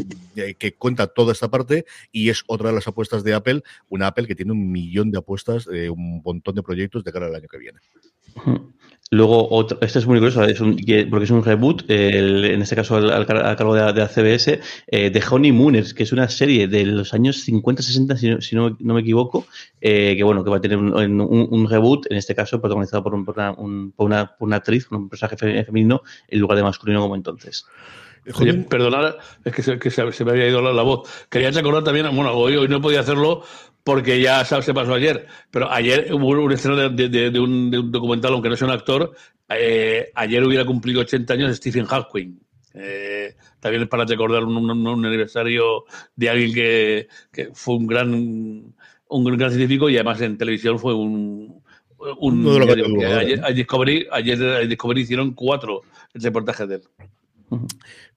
que 0.57 0.73
cuenta 0.73 1.07
toda 1.07 1.33
esta 1.33 1.49
parte 1.49 1.85
y 2.11 2.29
es 2.29 2.43
otra 2.47 2.69
de 2.69 2.75
las 2.75 2.87
apuestas 2.87 3.23
de 3.23 3.33
Apple, 3.33 3.63
una 3.89 4.07
Apple 4.07 4.27
que 4.27 4.35
tiene 4.35 4.51
un 4.51 4.71
millón 4.71 5.11
de 5.11 5.17
apuestas, 5.17 5.67
eh, 5.71 5.89
un 5.89 6.21
montón 6.23 6.55
de 6.55 6.63
proyectos 6.63 7.03
de 7.03 7.11
cara 7.11 7.27
al 7.27 7.35
año 7.35 7.47
que 7.47 7.57
viene. 7.57 7.79
Luego, 9.11 9.49
otro, 9.49 9.79
este 9.81 9.97
es 9.97 10.05
muy 10.05 10.19
curioso, 10.19 10.41
un, 10.63 10.77
porque 11.09 11.23
es 11.23 11.31
un 11.31 11.43
reboot, 11.43 11.83
en 11.89 12.61
este 12.61 12.75
caso 12.75 12.97
al, 12.97 13.25
cargo 13.25 13.73
de, 13.73 13.81
de 13.91 14.01
la 14.01 14.07
CBS, 14.07 14.59
eh, 14.85 15.09
de 15.09 15.23
Honeymooners, 15.27 15.95
que 15.95 16.03
es 16.03 16.11
una 16.11 16.29
serie 16.29 16.67
de 16.67 16.85
los 16.85 17.11
años 17.15 17.43
50-60, 17.47 18.15
si, 18.15 18.29
no, 18.29 18.41
si 18.41 18.55
no, 18.55 18.77
me 18.79 19.01
equivoco, 19.01 19.47
eh, 19.81 20.13
que 20.15 20.23
bueno, 20.23 20.43
que 20.43 20.51
va 20.51 20.57
a 20.57 20.61
tener 20.61 20.77
un, 20.77 20.93
un, 20.93 21.47
un, 21.49 21.69
reboot, 21.69 22.05
en 22.11 22.17
este 22.17 22.35
caso 22.35 22.61
protagonizado 22.61 23.01
por, 23.01 23.25
por, 23.25 23.35
una, 23.35 23.55
por, 23.55 24.05
una, 24.05 24.37
por 24.37 24.47
una 24.47 24.57
actriz, 24.57 24.85
un 24.91 25.09
personaje 25.09 25.37
femenino, 25.37 26.03
en 26.27 26.39
lugar 26.39 26.57
de 26.57 26.63
masculino 26.63 27.01
como 27.01 27.15
entonces. 27.15 27.65
Oye, 28.35 28.53
perdonad, 28.53 29.15
es 29.43 29.53
que, 29.53 29.63
se, 29.63 29.79
que 29.79 29.89
se, 29.89 30.11
se, 30.11 30.25
me 30.25 30.31
había 30.31 30.47
ido 30.47 30.61
la, 30.61 30.71
la, 30.73 30.83
voz. 30.83 31.09
Quería 31.29 31.51
recordar 31.51 31.83
también, 31.83 32.05
bueno, 32.15 32.33
hoy, 32.33 32.55
hoy 32.55 32.67
no 32.67 32.81
podía 32.81 32.99
hacerlo 32.99 33.43
porque 33.83 34.21
ya 34.21 34.45
se 34.45 34.73
pasó 34.73 34.93
ayer, 34.93 35.25
pero 35.49 35.71
ayer 35.71 36.13
hubo 36.13 36.27
un 36.27 36.51
estreno 36.51 36.77
de, 36.77 37.09
de, 37.09 37.31
de, 37.31 37.39
un, 37.39 37.71
de, 37.71 37.79
un, 37.79 37.91
documental, 37.91 38.33
aunque 38.33 38.49
no 38.49 38.55
sea 38.55 38.67
un 38.67 38.73
actor, 38.73 39.15
eh, 39.49 40.11
ayer 40.13 40.43
hubiera 40.43 40.65
cumplido 40.65 41.01
80 41.01 41.33
años 41.33 41.57
Stephen 41.57 41.85
Hawking. 41.85 42.37
Eh, 42.75 43.35
también 43.59 43.87
para 43.87 44.05
recordar 44.05 44.43
un, 44.43 44.57
un, 44.57 44.87
un, 44.87 45.05
aniversario 45.05 45.85
de 46.15 46.29
alguien 46.29 46.53
que, 46.53 47.07
que, 47.31 47.49
fue 47.53 47.77
un 47.77 47.87
gran, 47.87 48.13
un 48.13 49.37
gran 49.37 49.49
científico 49.49 49.89
y 49.89 49.95
además 49.95 50.21
en 50.21 50.37
televisión 50.37 50.77
fue 50.77 50.93
un... 50.93 51.63
un 52.19 52.43
no 52.43 52.51
ayer, 52.51 53.43
ayer, 53.43 53.55
Discovery, 53.55 54.07
ayer 54.11 54.67
Discovery 54.67 55.01
hicieron 55.01 55.33
cuatro 55.33 55.81
reportajes 56.13 56.67
de 56.67 56.75
él. 56.75 56.81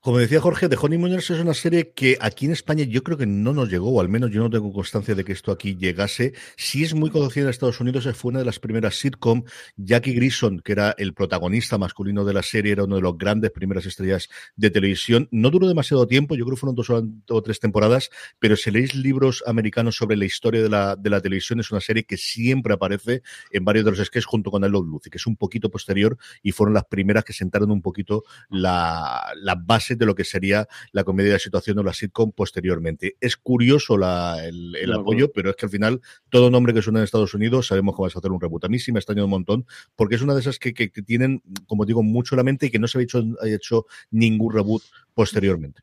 Como 0.05 0.19
decía 0.19 0.41
Jorge, 0.41 0.69
The 0.69 0.77
Honeymooners 0.81 1.31
es 1.31 1.39
una 1.39 1.55
serie 1.55 1.93
que 1.93 2.19
aquí 2.21 2.47
en 2.47 2.51
España 2.51 2.83
yo 2.83 3.05
creo 3.05 3.17
que 3.17 3.25
no 3.25 3.53
nos 3.53 3.71
llegó, 3.71 3.93
o 3.93 4.01
al 4.01 4.09
menos 4.09 4.33
yo 4.33 4.41
no 4.41 4.51
tengo 4.51 4.73
constancia 4.73 5.15
de 5.15 5.23
que 5.23 5.31
esto 5.31 5.53
aquí 5.53 5.77
llegase. 5.77 6.33
Si 6.57 6.83
es 6.83 6.93
muy 6.93 7.09
conocida 7.09 7.45
en 7.45 7.51
Estados 7.51 7.81
Unidos, 7.81 8.09
fue 8.17 8.31
una 8.31 8.41
de 8.41 8.45
las 8.45 8.59
primeras 8.59 8.97
sitcom. 8.97 9.45
Jackie 9.77 10.13
Grison, 10.15 10.59
que 10.59 10.73
era 10.73 10.93
el 10.99 11.15
protagonista 11.15 11.79
masculino 11.79 12.25
de 12.25 12.35
la 12.35 12.43
serie, 12.43 12.73
era 12.73 12.83
uno 12.83 12.97
de 12.97 13.03
los 13.03 13.17
grandes 13.17 13.53
primeras 13.53 13.87
estrellas 13.87 14.29
de 14.57 14.71
televisión. 14.71 15.29
No 15.31 15.51
duró 15.51 15.69
demasiado 15.69 16.09
tiempo, 16.09 16.35
yo 16.35 16.47
creo 16.47 16.57
que 16.57 16.61
fueron 16.61 16.75
dos 16.75 16.91
o 16.91 17.43
tres 17.45 17.61
temporadas, 17.61 18.11
pero 18.41 18.57
si 18.57 18.73
leéis 18.73 18.97
libros 18.97 19.45
americanos 19.47 19.95
sobre 19.95 20.17
la 20.17 20.25
historia 20.25 20.65
de 20.65 20.69
la, 20.69 21.21
televisión, 21.23 21.61
es 21.61 21.71
una 21.71 21.81
serie 21.81 22.03
que 22.03 22.17
siempre 22.17 22.75
aparece 22.75 23.23
en 23.53 23.65
varios 23.65 23.85
de 23.85 23.93
los 23.93 24.01
sketches 24.01 24.27
junto 24.27 24.51
con 24.51 24.65
el 24.65 24.73
Love 24.73 24.89
Lucy, 24.89 25.11
que 25.11 25.19
es 25.19 25.27
un 25.29 25.37
poquito 25.37 25.71
posterior 25.71 26.19
y 26.43 26.51
fueron 26.51 26.75
las 26.75 26.87
primeras 26.87 27.23
que 27.23 27.33
sentaron 27.33 27.71
un 27.71 27.83
poquito 27.83 28.25
la, 28.51 29.33
la 29.37 29.55
base 29.55 29.92
de 29.99 30.07
lo 30.07 30.15
que 30.15 30.25
sería 30.25 30.69
la 30.93 31.05
comedia 31.05 31.35
de 31.35 31.39
situación 31.39 31.79
o 31.79 31.83
la 31.83 31.93
sitcom 31.93 32.33
posteriormente. 32.33 33.17
Es 33.21 33.37
curioso 33.37 33.97
la, 33.97 34.45
el, 34.45 34.77
el 34.77 34.93
apoyo, 34.93 35.33
pero 35.33 35.51
es 35.51 35.57
que 35.57 35.67
al 35.67 35.71
final 35.71 36.01
todo 36.29 36.51
nombre 36.51 36.75
que 36.75 36.83
suena 36.83 37.01
en 37.01 37.05
Estados 37.05 37.35
Unidos 37.35 37.69
sabemos 37.69 37.97
que 37.97 38.03
vas 38.03 38.17
a 38.17 38.19
hacer 38.19 38.31
un 38.31 38.41
reboot. 38.41 38.65
A 38.65 38.69
mí 38.69 38.79
sí 38.79 38.93
me 38.93 38.99
extraña 38.99 39.25
un 39.25 39.31
montón, 39.31 39.67
porque 39.97 40.15
es 40.15 40.23
una 40.23 40.35
de 40.35 40.41
esas 40.41 40.59
que, 40.59 40.75
que, 40.75 40.91
que 40.91 41.03
tienen, 41.03 41.43
como 41.67 41.85
digo, 41.85 42.03
mucho 42.03 42.37
la 42.37 42.43
mente 42.43 42.67
y 42.67 42.71
que 42.71 42.79
no 42.79 42.89
se 42.89 42.99
ha 42.99 43.03
hecho, 43.03 43.23
ha 43.41 43.49
hecho 43.49 43.87
ningún 44.11 44.53
reboot 44.53 44.83
posteriormente. 45.15 45.83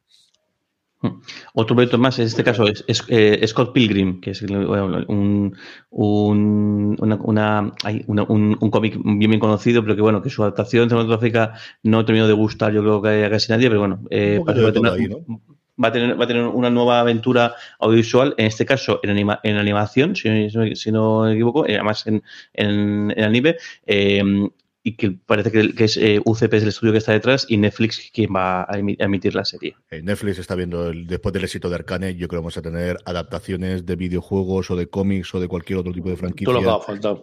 Otro 1.53 1.75
proyecto 1.75 1.97
más, 1.97 2.19
en 2.19 2.25
este 2.25 2.43
caso, 2.43 2.67
es, 2.67 2.83
es 2.87 3.03
eh, 3.07 3.45
Scott 3.47 3.73
Pilgrim, 3.73 4.19
que 4.19 4.31
es 4.31 4.41
un, 4.41 5.55
un, 5.89 6.97
una, 6.99 7.15
una, 7.15 7.73
una, 8.07 8.23
un, 8.23 8.57
un 8.59 8.69
cómic 8.69 8.97
bien, 9.03 9.31
bien 9.31 9.39
conocido, 9.39 9.81
pero 9.81 9.95
que 9.95 10.01
bueno, 10.01 10.21
que 10.21 10.29
su 10.29 10.43
adaptación 10.43 10.89
cinematográfica 10.89 11.53
no 11.83 11.99
ha 11.99 12.05
terminado 12.05 12.27
de 12.27 12.33
gustar, 12.33 12.73
yo 12.73 12.81
creo 12.81 13.01
que 13.01 13.25
a 13.25 13.29
casi 13.29 13.51
nadie, 13.51 13.69
pero 13.69 13.79
bueno, 13.79 14.01
eh, 14.09 14.41
va, 14.45 14.51
a 14.51 14.73
tener, 14.73 14.91
ahí, 14.91 15.07
¿no? 15.07 15.41
va, 15.81 15.87
a 15.87 15.91
tener, 15.93 16.19
va 16.19 16.25
a 16.25 16.27
tener 16.27 16.43
una 16.43 16.69
nueva 16.69 16.99
aventura 16.99 17.55
audiovisual, 17.79 18.35
en 18.37 18.47
este 18.47 18.65
caso 18.65 18.99
en, 19.01 19.11
anima, 19.11 19.39
en 19.43 19.55
animación, 19.55 20.17
si, 20.17 20.49
si, 20.75 20.91
no 20.91 21.21
me 21.21 21.33
equivoco, 21.33 21.65
eh, 21.65 21.75
además 21.75 22.05
en, 22.07 22.23
en, 22.53 23.13
en 23.15 23.23
anime. 23.23 23.55
Eh, 23.87 24.49
y 24.89 24.95
que 24.95 25.11
parece 25.11 25.51
que, 25.51 25.75
que 25.75 25.83
es 25.83 25.97
eh, 25.97 26.19
UCP 26.25 26.53
es 26.55 26.63
el 26.63 26.69
estudio 26.69 26.93
que 26.93 26.97
está 26.97 27.11
detrás 27.11 27.45
y 27.47 27.57
Netflix 27.57 28.09
quien 28.11 28.33
va 28.35 28.63
a 28.63 28.79
emitir 28.79 29.35
la 29.35 29.45
serie. 29.45 29.75
Eh, 29.91 30.01
Netflix 30.01 30.39
está 30.39 30.55
viendo, 30.55 30.89
el, 30.89 31.05
después 31.05 31.31
del 31.31 31.43
éxito 31.43 31.69
de 31.69 31.75
Arcane, 31.75 32.15
yo 32.15 32.27
creo 32.27 32.39
que 32.39 32.43
vamos 32.43 32.57
a 32.57 32.63
tener 32.63 32.97
adaptaciones 33.05 33.85
de 33.85 33.95
videojuegos 33.95 34.71
o 34.71 34.75
de 34.75 34.87
cómics 34.87 35.35
o 35.35 35.39
de 35.39 35.47
cualquier 35.47 35.77
otro 35.79 35.93
tipo 35.93 36.09
de 36.09 36.17
franquicia 36.17 36.53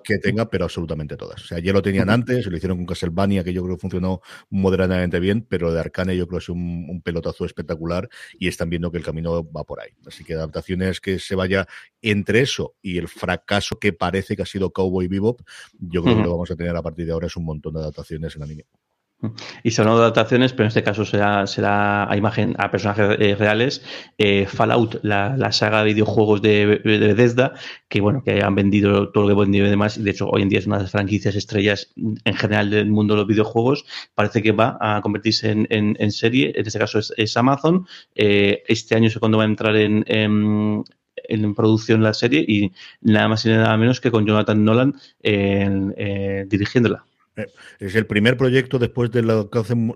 que 0.05 0.19
tenga, 0.19 0.49
pero 0.49 0.65
absolutamente 0.65 1.17
todas. 1.17 1.43
O 1.43 1.47
sea, 1.47 1.59
ya 1.59 1.73
lo 1.73 1.83
tenían 1.83 2.09
antes, 2.09 2.47
lo 2.47 2.57
hicieron 2.57 2.79
con 2.79 2.87
Castlevania, 2.87 3.43
que 3.43 3.53
yo 3.53 3.65
creo 3.65 3.77
que 3.77 3.81
funcionó 3.81 4.21
moderadamente 4.51 5.19
bien, 5.19 5.45
pero 5.49 5.73
de 5.73 5.81
Arcane 5.81 6.17
yo 6.17 6.29
creo 6.29 6.39
que 6.39 6.45
es 6.45 6.49
un, 6.49 6.87
un 6.89 7.03
pelotazo 7.03 7.45
espectacular 7.45 8.09
y 8.39 8.47
están 8.47 8.71
viendo 8.71 8.93
que 8.93 8.99
el 8.99 9.05
camino 9.05 9.45
va 9.51 9.65
por 9.65 9.81
ahí. 9.81 9.91
Así 10.07 10.23
que 10.23 10.35
adaptaciones 10.35 11.01
que 11.01 11.19
se 11.19 11.35
vaya 11.35 11.67
entre 12.01 12.43
eso 12.43 12.77
y 12.81 12.99
el 12.99 13.09
fracaso 13.09 13.81
que 13.81 13.93
parece 13.93 14.37
que 14.37 14.43
ha 14.43 14.47
sido 14.47 14.71
Cowboy 14.71 15.09
Bebop, 15.09 15.41
yo 15.81 16.03
creo 16.03 16.15
uh 16.15 16.19
-huh. 16.19 16.21
que 16.21 16.25
lo 16.25 16.31
vamos 16.31 16.51
a 16.53 16.57
tener 16.57 16.77
a 16.77 16.83
partir 16.83 17.07
de 17.07 17.13
ahora 17.13 17.27
es 17.27 17.37
un 17.37 17.45
montón 17.45 17.56
de 17.63 17.81
adaptaciones 17.81 18.37
en 18.37 18.43
anime. 18.43 18.65
Y 19.63 19.71
son 19.71 19.89
adaptaciones, 19.89 20.53
pero 20.53 20.65
en 20.65 20.69
este 20.69 20.83
caso 20.83 21.05
será, 21.05 21.47
será 21.47 22.11
a 22.11 22.17
imagen, 22.17 22.55
a 22.59 22.71
personajes 22.71 23.17
eh, 23.19 23.35
reales. 23.35 23.83
Eh, 24.19 24.47
Fallout, 24.47 25.01
la, 25.03 25.53
saga 25.53 25.81
de 25.81 25.87
videojuegos 25.87 26.43
de, 26.43 26.81
Bethesda, 26.85 27.55
que 27.89 28.03
bueno, 28.03 28.23
que 28.23 28.43
han 28.43 28.55
vendido 28.55 29.11
todo 29.11 29.27
lo 29.27 29.35
que 29.35 29.41
vendido 29.41 29.67
y 29.67 29.71
demás, 29.71 29.97
y 29.97 30.03
de 30.03 30.11
hecho 30.11 30.29
hoy 30.29 30.43
en 30.43 30.51
día 30.51 30.59
es 30.59 30.67
una 30.67 30.77
de 30.77 30.83
las 30.83 30.93
franquicias 30.93 31.35
estrellas 31.35 31.93
en 31.97 32.35
general 32.35 32.71
del 32.71 32.91
mundo 32.91 33.15
de 33.15 33.21
los 33.21 33.27
videojuegos, 33.27 33.87
parece 34.15 34.43
que 34.43 34.53
va 34.53 34.77
a 34.81 35.01
convertirse 35.01 35.51
en, 35.51 36.13
serie, 36.13 36.53
en 36.55 36.67
este 36.67 36.79
caso 36.79 36.99
es, 36.99 37.37
Amazon. 37.37 37.87
Eh, 38.15 38.63
este 38.69 38.95
año 38.97 39.09
es 39.09 39.19
cuando 39.19 39.39
va 39.39 39.45
a 39.45 39.47
entrar 39.47 39.77
en, 39.77 40.05
en 40.07 41.55
producción 41.55 42.03
la 42.03 42.13
serie 42.13 42.45
y 42.47 42.73
nada 43.01 43.29
más 43.29 43.47
y 43.47 43.49
nada 43.49 43.77
menos 43.79 44.01
que 44.01 44.11
con 44.11 44.27
Jonathan 44.27 44.63
Nolan 44.63 44.95
dirigiéndola. 45.23 47.07
Es 47.79 47.95
el 47.95 48.07
primer 48.07 48.37
proyecto 48.37 48.79
después 48.79 49.11
del, 49.11 49.31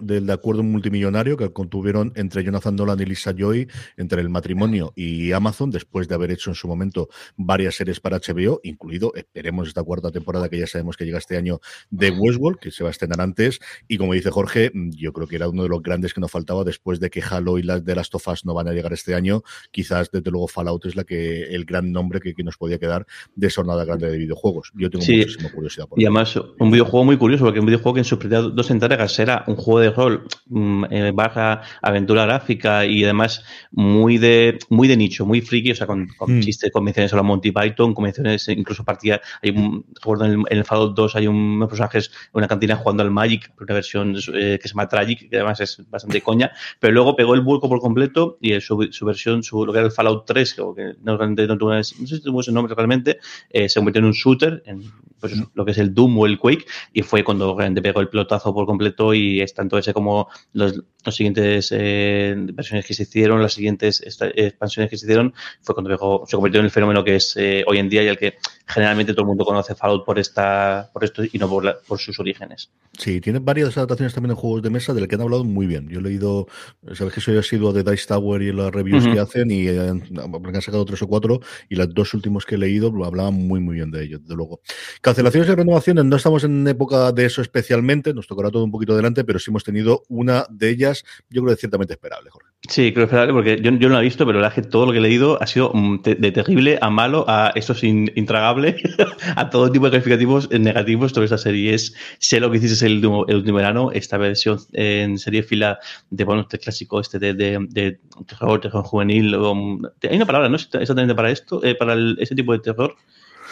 del 0.03 0.31
acuerdo 0.31 0.63
multimillonario 0.63 1.37
que 1.37 1.53
contuvieron 1.53 2.13
entre 2.17 2.45
Jonathan 2.45 2.77
Nolan 2.77 3.01
y 3.01 3.07
Lisa 3.07 3.33
Joy, 3.37 3.67
entre 3.97 4.21
el 4.21 4.29
matrimonio 4.29 4.93
y 4.95 5.33
Amazon, 5.33 5.71
después 5.71 6.07
de 6.07 6.15
haber 6.15 6.31
hecho 6.31 6.51
en 6.51 6.55
su 6.55 6.69
momento 6.69 7.09
varias 7.37 7.77
series 7.77 7.99
para 8.01 8.19
HBO, 8.19 8.61
incluido, 8.63 9.13
esperemos, 9.15 9.69
esta 9.69 9.83
cuarta 9.83 10.11
temporada 10.11 10.49
que 10.49 10.59
ya 10.59 10.67
sabemos 10.67 10.97
que 10.97 11.05
llega 11.05 11.19
este 11.19 11.37
año 11.37 11.61
de 11.89 12.11
Westworld, 12.11 12.59
que 12.59 12.71
se 12.71 12.85
va 12.85 12.91
a 12.91 12.93
estrenar 12.93 13.21
antes. 13.21 13.59
Y 13.89 13.97
como 13.97 14.13
dice 14.13 14.31
Jorge, 14.31 14.71
yo 14.75 15.13
creo 15.13 15.27
que 15.27 15.37
era 15.37 15.49
uno 15.49 15.63
de 15.63 15.71
los 15.71 15.83
grandes 15.83 16.13
que 16.13 16.21
nos 16.21 16.31
faltaba 16.31 16.63
después 16.65 17.01
de 17.01 17.09
que 17.09 17.23
Halo 17.23 17.59
y 17.59 17.63
las 17.63 17.85
de 17.85 17.95
las 17.95 18.11
Tofas 18.11 18.45
no 18.45 18.53
van 18.53 18.69
a 18.69 18.73
llegar 18.73 18.93
este 18.93 19.15
año. 19.15 19.43
Quizás, 19.71 20.11
desde 20.11 20.31
luego, 20.31 20.47
Fallout 20.47 20.85
es 20.87 20.97
la 20.97 21.05
que 21.05 21.45
el 21.45 21.65
gran 21.65 21.91
nombre 21.91 22.21
que, 22.21 22.35
que 22.35 22.45
nos 22.45 22.59
podía 22.59 22.79
quedar 22.79 23.07
de 23.35 23.47
esa 23.47 23.63
jornada 23.63 23.85
grande 23.85 24.11
de 24.11 24.19
videojuegos. 24.19 24.73
Yo 24.75 24.91
tengo 24.91 25.05
sí. 25.05 25.17
muchísima 25.17 25.51
curiosidad 25.51 25.89
por 25.89 25.99
Y 25.99 26.05
además, 26.05 26.37
un 26.59 26.71
videojuego 26.71 27.05
muy 27.05 27.17
curioso 27.17 27.30
curioso 27.31 27.45
porque 27.45 27.61
un 27.61 27.67
videojuego 27.67 27.95
que 27.95 28.01
en 28.01 28.05
sus 28.05 28.19
primeras 28.19 28.53
dos 28.57 28.71
entregas 28.73 29.17
era 29.21 29.45
un 29.47 29.55
juego 29.55 29.79
de 29.79 29.91
rol 29.91 30.27
mmm, 30.47 30.85
eh, 30.91 31.13
baja 31.15 31.63
aventura 31.81 32.25
gráfica 32.25 32.85
y 32.85 33.05
además 33.05 33.45
muy 33.71 34.19
de 34.19 34.59
muy 34.69 34.89
de 34.89 34.97
nicho, 34.97 35.25
muy 35.25 35.41
friki, 35.41 35.71
o 35.71 35.75
sea, 35.77 35.87
con, 35.87 36.09
con 36.17 36.39
mm. 36.39 36.41
chistes, 36.41 36.73
convenciones 36.73 37.13
a 37.13 37.17
la 37.17 37.23
Monty 37.23 37.53
Python, 37.53 37.95
convenciones, 37.95 38.49
incluso 38.49 38.83
partida, 38.85 39.21
hay 39.43 39.51
un, 39.51 39.85
recuerdo 39.95 40.25
en 40.25 40.33
el, 40.33 40.39
en 40.49 40.59
el 40.59 40.65
Fallout 40.65 40.97
2 40.97 41.17
hay 41.17 41.29
unos 41.29 41.69
personajes 41.69 42.09
en 42.09 42.39
una 42.39 42.49
cantina 42.49 42.75
jugando 42.75 43.05
al 43.05 43.13
Magic, 43.13 43.53
una 43.61 43.75
versión 43.75 44.17
eh, 44.35 44.59
que 44.61 44.67
se 44.67 44.75
llama 44.75 44.89
Tragic, 44.89 45.31
que 45.31 45.37
además 45.37 45.61
es 45.61 45.89
bastante 45.89 46.21
coña, 46.23 46.51
pero 46.81 46.93
luego 46.93 47.15
pegó 47.15 47.35
el 47.35 47.43
vuelco 47.43 47.69
por 47.69 47.81
completo 47.81 48.39
y 48.41 48.61
su, 48.61 48.89
su 48.91 49.07
versión, 49.07 49.45
su, 49.45 49.65
lo 49.65 49.73
que 49.73 49.79
era 49.79 49.87
el 49.87 49.93
Fallout 49.93 50.27
3, 50.27 50.55
que 50.55 50.63
no, 51.03 51.17
no, 51.17 51.29
no, 51.29 51.57
no 51.57 51.85
sé 51.85 51.95
si 51.95 52.23
tuvo 52.23 52.41
ese 52.41 52.51
nombre 52.51 52.75
realmente, 52.75 53.19
eh, 53.51 53.69
se 53.69 53.79
convirtió 53.79 54.01
en 54.01 54.07
un 54.07 54.13
shooter, 54.13 54.65
en 54.67 54.83
pues, 55.21 55.35
lo 55.55 55.65
que 55.65 55.71
es 55.71 55.79
el 55.79 55.95
Doom 55.95 56.19
o 56.19 56.27
el 56.27 56.39
Quake, 56.39 56.65
y 56.93 57.03
fue 57.03 57.20
cuando 57.25 57.57
realmente 57.57 57.83
pegó 57.83 58.01
el 58.01 58.09
pelotazo 58.09 58.53
por 58.55 58.67
completo 58.67 59.15
y 59.15 59.41
es 59.41 59.55
tanto 59.55 59.79
ese 59.79 59.93
como 59.93 60.29
los, 60.53 60.83
los 61.05 61.15
siguientes 61.15 61.69
eh, 61.73 62.35
versiones 62.37 62.87
que 62.87 62.95
se 62.95 63.05
hicieron, 63.05 63.43
las 63.43 63.55
siguientes 63.55 64.03
expansiones 64.05 64.91
que 64.91 64.97
se 64.97 65.07
hicieron, 65.07 65.35
fue 65.63 65.75
cuando 65.75 65.91
pegó, 65.91 66.25
se 66.27 66.37
convirtió 66.37 66.61
en 66.61 66.67
el 66.67 66.71
fenómeno 66.71 67.05
que 67.05 67.17
es 67.17 67.37
eh, 67.37 67.65
hoy 67.67 67.79
en 67.79 67.89
día 67.89 68.03
y 68.03 68.09
al 68.09 68.19
que 68.19 68.35
generalmente 68.67 69.13
todo 69.13 69.23
el 69.23 69.29
mundo 69.29 69.45
conoce 69.45 69.75
Fallout 69.75 70.05
por 70.05 70.19
esta 70.19 70.91
por 70.93 71.05
esto 71.05 71.23
y 71.25 71.39
no 71.39 71.49
por, 71.49 71.65
la, 71.65 71.77
por 71.87 71.99
sus 71.99 72.19
orígenes. 72.21 72.71
Sí, 72.99 73.21
tiene 73.21 73.39
varias 73.39 73.77
adaptaciones 73.77 74.15
también 74.15 74.33
en 74.33 74.37
juegos 74.37 74.63
de 74.63 74.71
mesa 74.71 74.93
del 74.93 75.09
que 75.09 75.15
han 75.15 75.23
hablado 75.23 75.45
muy 75.45 75.67
bien. 75.67 75.89
Yo 75.89 76.01
he 76.01 76.03
leído, 76.03 76.47
sabes 76.93 77.15
que 77.15 77.21
soy 77.21 77.39
asiduo 77.39 77.73
de 77.73 77.83
Dice 77.83 78.07
Tower 78.07 78.43
y 78.43 78.53
las 78.53 78.71
reviews 78.71 79.05
uh 79.05 79.09
-huh. 79.09 79.15
que 79.15 79.21
hacen 79.21 79.51
y 79.51 79.69
han, 79.69 80.03
han, 80.19 80.63
sacado 80.63 80.85
tres 80.85 81.03
o 81.03 81.09
cuatro 81.09 81.41
y 81.69 81.77
las 81.77 81.93
dos 81.93 82.13
últimos 82.15 82.45
que 82.45 82.57
he 82.57 82.59
leído 82.59 82.93
hablaban 83.05 83.35
muy 83.35 83.61
muy 83.61 83.77
bien 83.77 83.91
de 83.91 84.05
ellos, 84.05 84.21
desde 84.23 84.37
luego. 84.37 84.61
Cancelaciones 85.01 85.49
y 85.49 85.55
renovaciones, 85.55 86.05
no 86.05 86.17
estamos 86.17 86.45
en 86.45 86.67
época 86.69 87.10
de 87.13 87.27
eso 87.27 87.43
especialmente, 87.43 88.15
nos 88.15 88.27
tocará 88.27 88.51
todo 88.51 88.65
un 88.65 88.71
poquito 88.71 88.93
adelante, 88.93 89.25
pero 89.25 89.39
sí 89.39 89.51
hemos 89.51 89.65
tenido 89.65 90.03
una 90.09 90.47
de 90.51 90.71
ellas, 90.71 91.05
yo 91.29 91.43
creo 91.43 91.55
que 91.55 91.61
ciertamente 91.61 91.95
esperable, 91.95 92.31
Jorge. 92.31 92.51
Sí, 92.69 92.93
creo 92.93 93.05
esperable 93.07 93.33
porque 93.33 93.61
yo, 93.63 93.71
yo 93.73 93.89
no 93.89 93.95
la 93.95 94.01
he 94.01 94.05
visto, 94.05 94.27
pero 94.27 94.39
la 94.39 94.51
que 94.53 94.63
todo 94.63 94.87
lo 94.87 94.93
que 94.93 94.99
he 94.99 95.01
leído 95.01 95.43
ha 95.43 95.47
sido 95.47 95.73
mm, 95.73 96.03
de 96.03 96.33
terrible 96.33 96.79
a 96.81 96.91
malo, 96.91 97.25
a 97.27 97.53
eso 97.55 97.73
es 97.73 97.83
in- 97.85 98.13
intragable, 98.17 98.77
a 99.37 99.49
todo 99.49 99.73
tipo 99.73 99.87
de 99.87 99.93
calificativos 99.93 100.51
negativos 100.51 101.13
sobre 101.13 101.25
esta 101.25 101.39
serie. 101.39 101.75
Es, 101.75 101.95
sé 102.19 102.39
lo 102.39 102.51
que 102.51 102.59
hiciste 102.59 102.87
el 102.87 102.97
último, 102.97 103.27
el 103.29 103.37
último 103.37 103.57
verano, 103.57 103.91
esta 103.93 104.19
versión 104.19 104.59
en 104.73 105.19
serie 105.19 105.43
fila 105.43 105.79
de, 106.11 106.25
bueno, 106.25 106.43
este 106.43 106.59
clásico 106.59 107.01
este 107.01 107.19
de, 107.19 107.35
de, 107.35 107.99
terror, 108.27 108.61
terror 108.61 108.85
juvenil. 108.85 109.37
mm, 109.39 109.87
hay 110.03 110.17
una 110.17 110.27
palabra, 110.27 110.49
¿no? 110.49 110.57
Exactamente 110.57 111.15
para 111.15 111.31
esto, 111.31 111.65
eh, 111.65 111.75
para 111.75 111.97
ese 112.19 112.35
tipo 112.35 112.53
de 112.53 112.59
terror. 112.59 112.95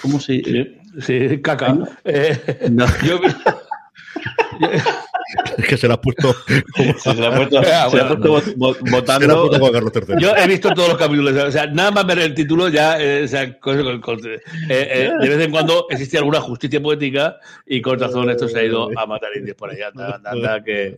¿Cómo 0.02 0.20
se...? 0.20 0.42
Sí, 1.00 1.28
sí, 1.28 1.40
caca. 1.42 1.76
Eh, 2.04 2.68
No. 2.70 2.86
yo- 3.04 3.20
Es 5.58 5.66
que 5.68 5.76
se 5.76 5.88
la 5.88 5.94
ha 5.94 6.00
puesto, 6.00 6.34
Se 6.98 7.14
la 7.14 7.28
ha 7.28 7.34
puesto, 7.36 7.58
Ah, 7.66 7.88
se 7.90 7.96
la 7.98 8.04
ha 8.04 8.08
puesto 8.08 8.56
vo- 8.56 8.74
se 8.74 8.84
la 8.84 8.92
ha 8.92 9.00
votando. 9.00 9.40
puesto 9.48 9.58
Juan 9.58 9.72
Carlos 9.72 9.92
III. 9.94 10.14
Yo 10.20 10.34
he 10.36 10.46
visto 10.48 10.70
todos 10.72 10.88
los 10.88 10.98
capítulos, 10.98 11.34
o 11.34 11.50
sea, 11.52 11.66
nada 11.66 11.90
más 11.90 12.06
ver 12.06 12.18
el 12.20 12.34
título 12.34 12.68
ya, 12.68 12.98
eh, 13.00 13.24
o 13.24 13.28
sea, 13.28 13.58
con- 13.58 13.82
con- 13.82 14.00
con- 14.00 14.18
eh, 14.26 14.40
eh, 14.68 15.10
de 15.20 15.28
vez 15.28 15.40
en 15.44 15.50
cuando 15.50 15.86
existe 15.90 16.16
alguna 16.18 16.40
justicia 16.40 16.80
poética 16.82 17.36
y 17.66 17.80
con 17.82 17.98
razón 17.98 18.30
esto 18.30 18.48
se 18.48 18.58
ha 18.60 18.64
ido 18.64 18.88
a 18.98 19.06
matar 19.06 19.30
indios 19.36 19.56
por 19.56 19.70
ahí, 19.70 19.82
anda, 19.82 20.14
anda, 20.16 20.30
anda, 20.30 20.64
que 20.64 20.96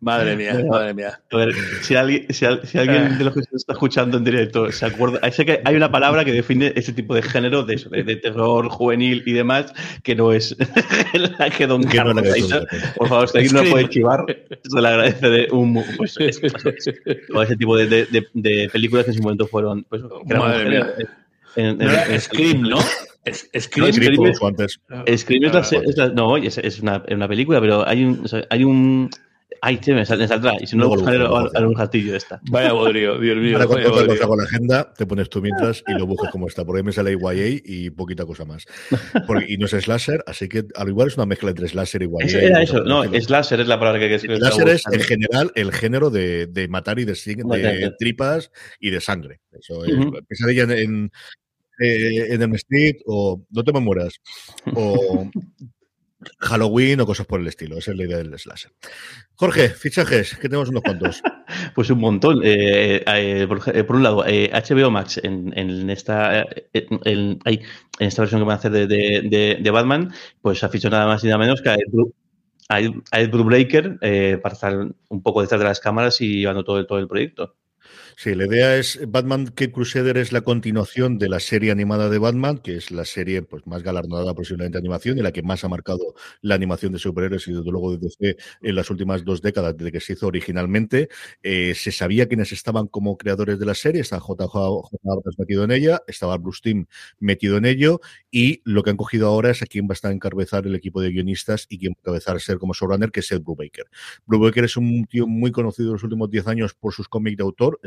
madre 0.00 0.36
mía, 0.36 0.58
madre 0.68 0.94
mía. 0.94 1.20
A 1.32 1.36
ver, 1.36 1.52
si 1.82 1.94
alguien, 1.96 2.26
si, 2.32 2.46
si 2.64 2.78
alguien 2.78 3.18
de 3.18 3.24
los 3.24 3.34
que 3.34 3.42
se 3.42 3.56
está 3.56 3.72
escuchando 3.72 4.16
en 4.18 4.24
directo 4.24 4.70
se 4.70 4.86
acuerda, 4.86 5.18
sé 5.32 5.44
que 5.44 5.60
hay 5.64 5.74
una 5.74 5.90
palabra 5.90 6.24
que 6.24 6.32
define 6.32 6.72
ese 6.76 6.92
tipo 6.92 7.14
de 7.14 7.22
género 7.22 7.62
de, 7.64 7.74
eso, 7.74 7.88
de, 7.88 8.02
de 8.04 8.16
terror 8.16 8.68
juvenil 8.68 9.22
y 9.26 9.32
demás, 9.32 9.72
que 10.02 10.14
no 10.14 10.32
es 10.32 10.56
la 11.38 11.50
que 11.50 11.66
Don 11.66 11.82
Que 11.84 11.98
no 11.98 12.10
es 12.10 12.16
la 12.16 12.22
Carlos 12.22 12.34
dices. 12.34 12.64
Por 12.96 13.08
favor, 13.08 13.28
no 13.34 13.48
Scream. 13.48 13.71
Puede 13.72 13.88
chivar, 13.88 14.24
se 14.62 14.80
le 14.80 14.88
agradece 14.88 15.28
de 15.28 15.48
un 15.50 15.74
pues, 15.96 16.16
es- 16.18 16.40
o 17.34 17.42
ese 17.42 17.56
tipo 17.56 17.76
de, 17.76 17.86
de- 17.86 18.26
de- 18.32 18.68
películas 18.72 19.04
que 19.04 19.10
en 19.10 19.16
su 19.16 19.22
momento 19.22 19.46
fueron 19.46 19.84
pues, 19.88 20.02
Madre 20.26 20.68
mía. 20.68 20.92
en- 21.56 21.66
en- 21.66 21.78
No 21.78 21.84
en- 21.92 22.20
Scream, 22.20 22.62
¿no? 22.62 22.78
Es- 23.24 23.48
No, 23.54 23.60
Scream. 23.60 23.92
Scream 23.92 24.14
Scream, 24.14 24.24
es-. 25.06 25.20
Scream 25.20 25.52
la, 25.52 25.64
se- 25.64 25.76
es 25.76 25.96
la- 25.96 26.08
no, 26.08 26.36
es, 26.36 26.58
es 26.58 26.80
una, 26.80 27.02
es 27.06 27.14
una 27.14 27.28
película, 27.28 27.60
pero 27.60 27.86
hay 27.86 28.04
un, 28.04 28.20
o 28.24 28.28
sea, 28.28 28.44
hay 28.50 28.64
un, 28.64 29.10
ay, 29.64 29.78
che, 29.78 29.94
me 29.94 30.04
sal- 30.04 30.18
me 30.18 30.26
saldrá, 30.28 30.54
y 30.60 30.66
si 30.66 30.76
no, 30.76 30.88
buscaré 30.88 31.18
busco, 31.18 31.36
a- 31.36 31.42
luego. 31.44 31.58
a 31.58 31.68
un 31.68 31.74
ratillo 31.76 32.16
esta. 32.16 32.40
Vaya 32.50 32.72
bodrio, 32.72 33.18
Dios 33.18 33.36
mío. 33.38 33.56
Ahora 33.56 33.66
cuando 33.68 33.92
otra 33.92 34.06
cosa 34.06 34.26
con 34.26 34.38
la 34.38 34.44
agenda, 34.44 34.92
te 34.92 35.06
pones 35.06 35.28
tú 35.30 35.40
mientras 35.40 35.82
y 35.86 35.92
lo 35.94 36.04
buscas 36.06 36.30
como 36.30 36.48
está. 36.48 36.64
Por 36.64 36.76
ahí 36.76 36.82
me 36.82 36.92
sale 36.92 37.12
YA 37.16 37.60
y 37.64 37.90
poquita 37.90 38.26
cosa 38.26 38.44
más. 38.44 38.64
Porque- 39.26 39.46
y 39.48 39.56
no 39.56 39.66
es 39.66 39.70
slasher, 39.72 40.22
así 40.26 40.48
que 40.48 40.64
al 40.74 40.88
igual 40.88 41.08
es 41.08 41.16
una 41.16 41.26
mezcla 41.26 41.50
entre 41.50 41.68
slasher 41.68 42.02
y 42.02 42.06
YA. 42.06 42.26
Eso 42.26 42.38
era 42.38 42.62
eso, 42.62 42.82
no, 42.84 43.04
slasher 43.04 43.60
es 43.60 43.68
la 43.68 43.78
palabra 43.78 44.00
que, 44.00 44.08
que 44.08 44.18
Slasher 44.18 44.68
es 44.68 44.82
en 44.90 45.00
general 45.00 45.52
el 45.54 45.72
género 45.72 46.10
de, 46.10 46.46
de 46.48 46.68
matar 46.68 46.98
y 46.98 47.04
de, 47.04 47.92
tripas 47.98 48.50
y 48.80 48.90
de 48.90 49.00
sangre. 49.00 49.40
Eso 49.52 49.84
es. 49.84 49.92
Ujú. 49.94 50.12
Pesadilla 50.26 50.64
en, 50.64 50.70
en, 50.72 51.10
eh, 51.80 52.26
en 52.34 52.42
el 52.42 52.54
Street 52.56 52.96
o 53.06 53.42
No 53.50 53.64
te 53.64 53.72
me 53.72 53.80
mueras 53.80 54.14
o 54.74 55.28
Halloween 56.38 57.00
o 57.00 57.06
cosas 57.06 57.26
por 57.26 57.40
el 57.40 57.46
estilo. 57.48 57.78
Esa 57.78 57.92
es 57.92 57.96
la 57.96 58.04
idea 58.04 58.18
del 58.18 58.38
slasher. 58.38 58.72
Jorge, 59.34 59.68
fichajes, 59.70 60.36
que 60.36 60.48
tenemos 60.48 60.68
unos 60.68 60.82
cuantos. 60.82 61.20
Pues 61.74 61.90
un 61.90 61.98
montón. 61.98 62.40
Eh, 62.42 63.04
eh, 63.06 63.46
por, 63.46 63.60
eh, 63.76 63.84
por 63.84 63.96
un 63.96 64.02
lado, 64.02 64.24
HBO 64.24 64.90
Max 64.90 65.20
en, 65.22 65.52
en 65.56 65.90
esta 65.90 66.46
en, 66.72 67.38
esta 67.98 68.22
versión 68.22 68.40
que 68.40 68.46
van 68.46 68.54
a 68.54 68.58
hacer 68.58 68.72
de, 68.72 68.86
de, 68.86 69.20
de- 69.28 69.58
de 69.60 69.70
Batman, 69.70 70.12
pues 70.40 70.64
ha 70.64 70.70
fichado 70.70 70.92
nada 70.96 71.06
más 71.06 71.22
y 71.24 71.26
nada 71.26 71.38
menos 71.38 71.60
que 71.60 71.68
a 72.68 72.80
Ed, 72.80 73.30
Brubaker 73.30 73.98
para 74.40 74.54
estar 74.54 74.74
un 75.08 75.22
poco 75.22 75.42
detrás 75.42 75.60
de 75.60 75.66
las 75.66 75.80
cámaras 75.80 76.20
y 76.22 76.40
llevando 76.40 76.64
todo, 76.64 76.86
todo 76.86 76.98
el 76.98 77.08
proyecto. 77.08 77.56
Sí, 78.16 78.34
la 78.34 78.46
idea 78.46 78.76
es 78.76 79.00
Batman 79.08 79.48
Kid 79.48 79.70
Crusader 79.70 80.16
es 80.16 80.32
la 80.32 80.42
continuación 80.42 81.18
de 81.18 81.28
la 81.28 81.40
serie 81.40 81.70
animada 81.70 82.08
de 82.08 82.18
Batman, 82.18 82.58
que 82.58 82.76
es 82.76 82.90
la 82.90 83.04
serie 83.04 83.42
pues 83.42 83.66
más 83.66 83.82
galardonada 83.82 84.34
posiblemente 84.34 84.76
de 84.76 84.80
animación 84.80 85.18
y 85.18 85.22
la 85.22 85.32
que 85.32 85.42
más 85.42 85.64
ha 85.64 85.68
marcado 85.68 86.14
la 86.40 86.54
animación 86.54 86.92
de 86.92 86.98
superhéroes 86.98 87.46
y 87.48 87.52
desde 87.52 87.70
luego 87.70 87.96
de 87.96 87.98
DC 87.98 88.36
en 88.62 88.74
las 88.74 88.90
últimas 88.90 89.24
dos 89.24 89.42
décadas 89.42 89.76
desde 89.76 89.92
que 89.92 90.00
se 90.00 90.12
hizo 90.12 90.26
originalmente. 90.26 91.08
Eh, 91.42 91.74
se 91.74 91.92
sabía 91.92 92.26
quiénes 92.28 92.52
estaban 92.52 92.86
como 92.86 93.16
creadores 93.16 93.58
de 93.58 93.66
la 93.66 93.74
serie, 93.74 94.00
está 94.00 94.20
J. 94.20 94.46
J. 94.46 94.88
Abrams 95.04 95.38
metido 95.38 95.64
en 95.64 95.70
ella, 95.72 96.02
estaba 96.06 96.36
Bruce 96.38 96.60
Timm 96.62 96.86
metido 97.18 97.56
en 97.56 97.64
ello 97.64 98.00
y 98.30 98.60
lo 98.64 98.82
que 98.82 98.90
han 98.90 98.96
cogido 98.96 99.28
ahora 99.28 99.50
es 99.50 99.62
a 99.62 99.66
quién 99.66 99.86
va 99.86 99.92
a 99.92 99.94
estar 99.94 100.12
encabezar 100.12 100.66
el 100.66 100.74
equipo 100.74 101.00
de 101.00 101.10
guionistas 101.10 101.66
y 101.68 101.78
quién 101.78 101.92
va 101.92 101.96
a 101.98 102.00
encabezar 102.02 102.40
ser 102.40 102.58
como 102.58 102.74
showrunner, 102.74 103.10
que 103.10 103.20
es 103.20 103.32
Ed 103.32 103.40
Brubaker. 103.40 103.86
Brubaker 104.26 104.64
es 104.64 104.76
un 104.76 105.06
tío 105.06 105.26
muy 105.26 105.52
conocido 105.52 105.88
en 105.88 105.92
los 105.94 106.02
últimos 106.02 106.30
10 106.30 106.46
años 106.46 106.74
por 106.74 106.92
sus 106.92 107.08
cómics 107.08 107.36
de 107.36 107.42
autor, 107.42 107.80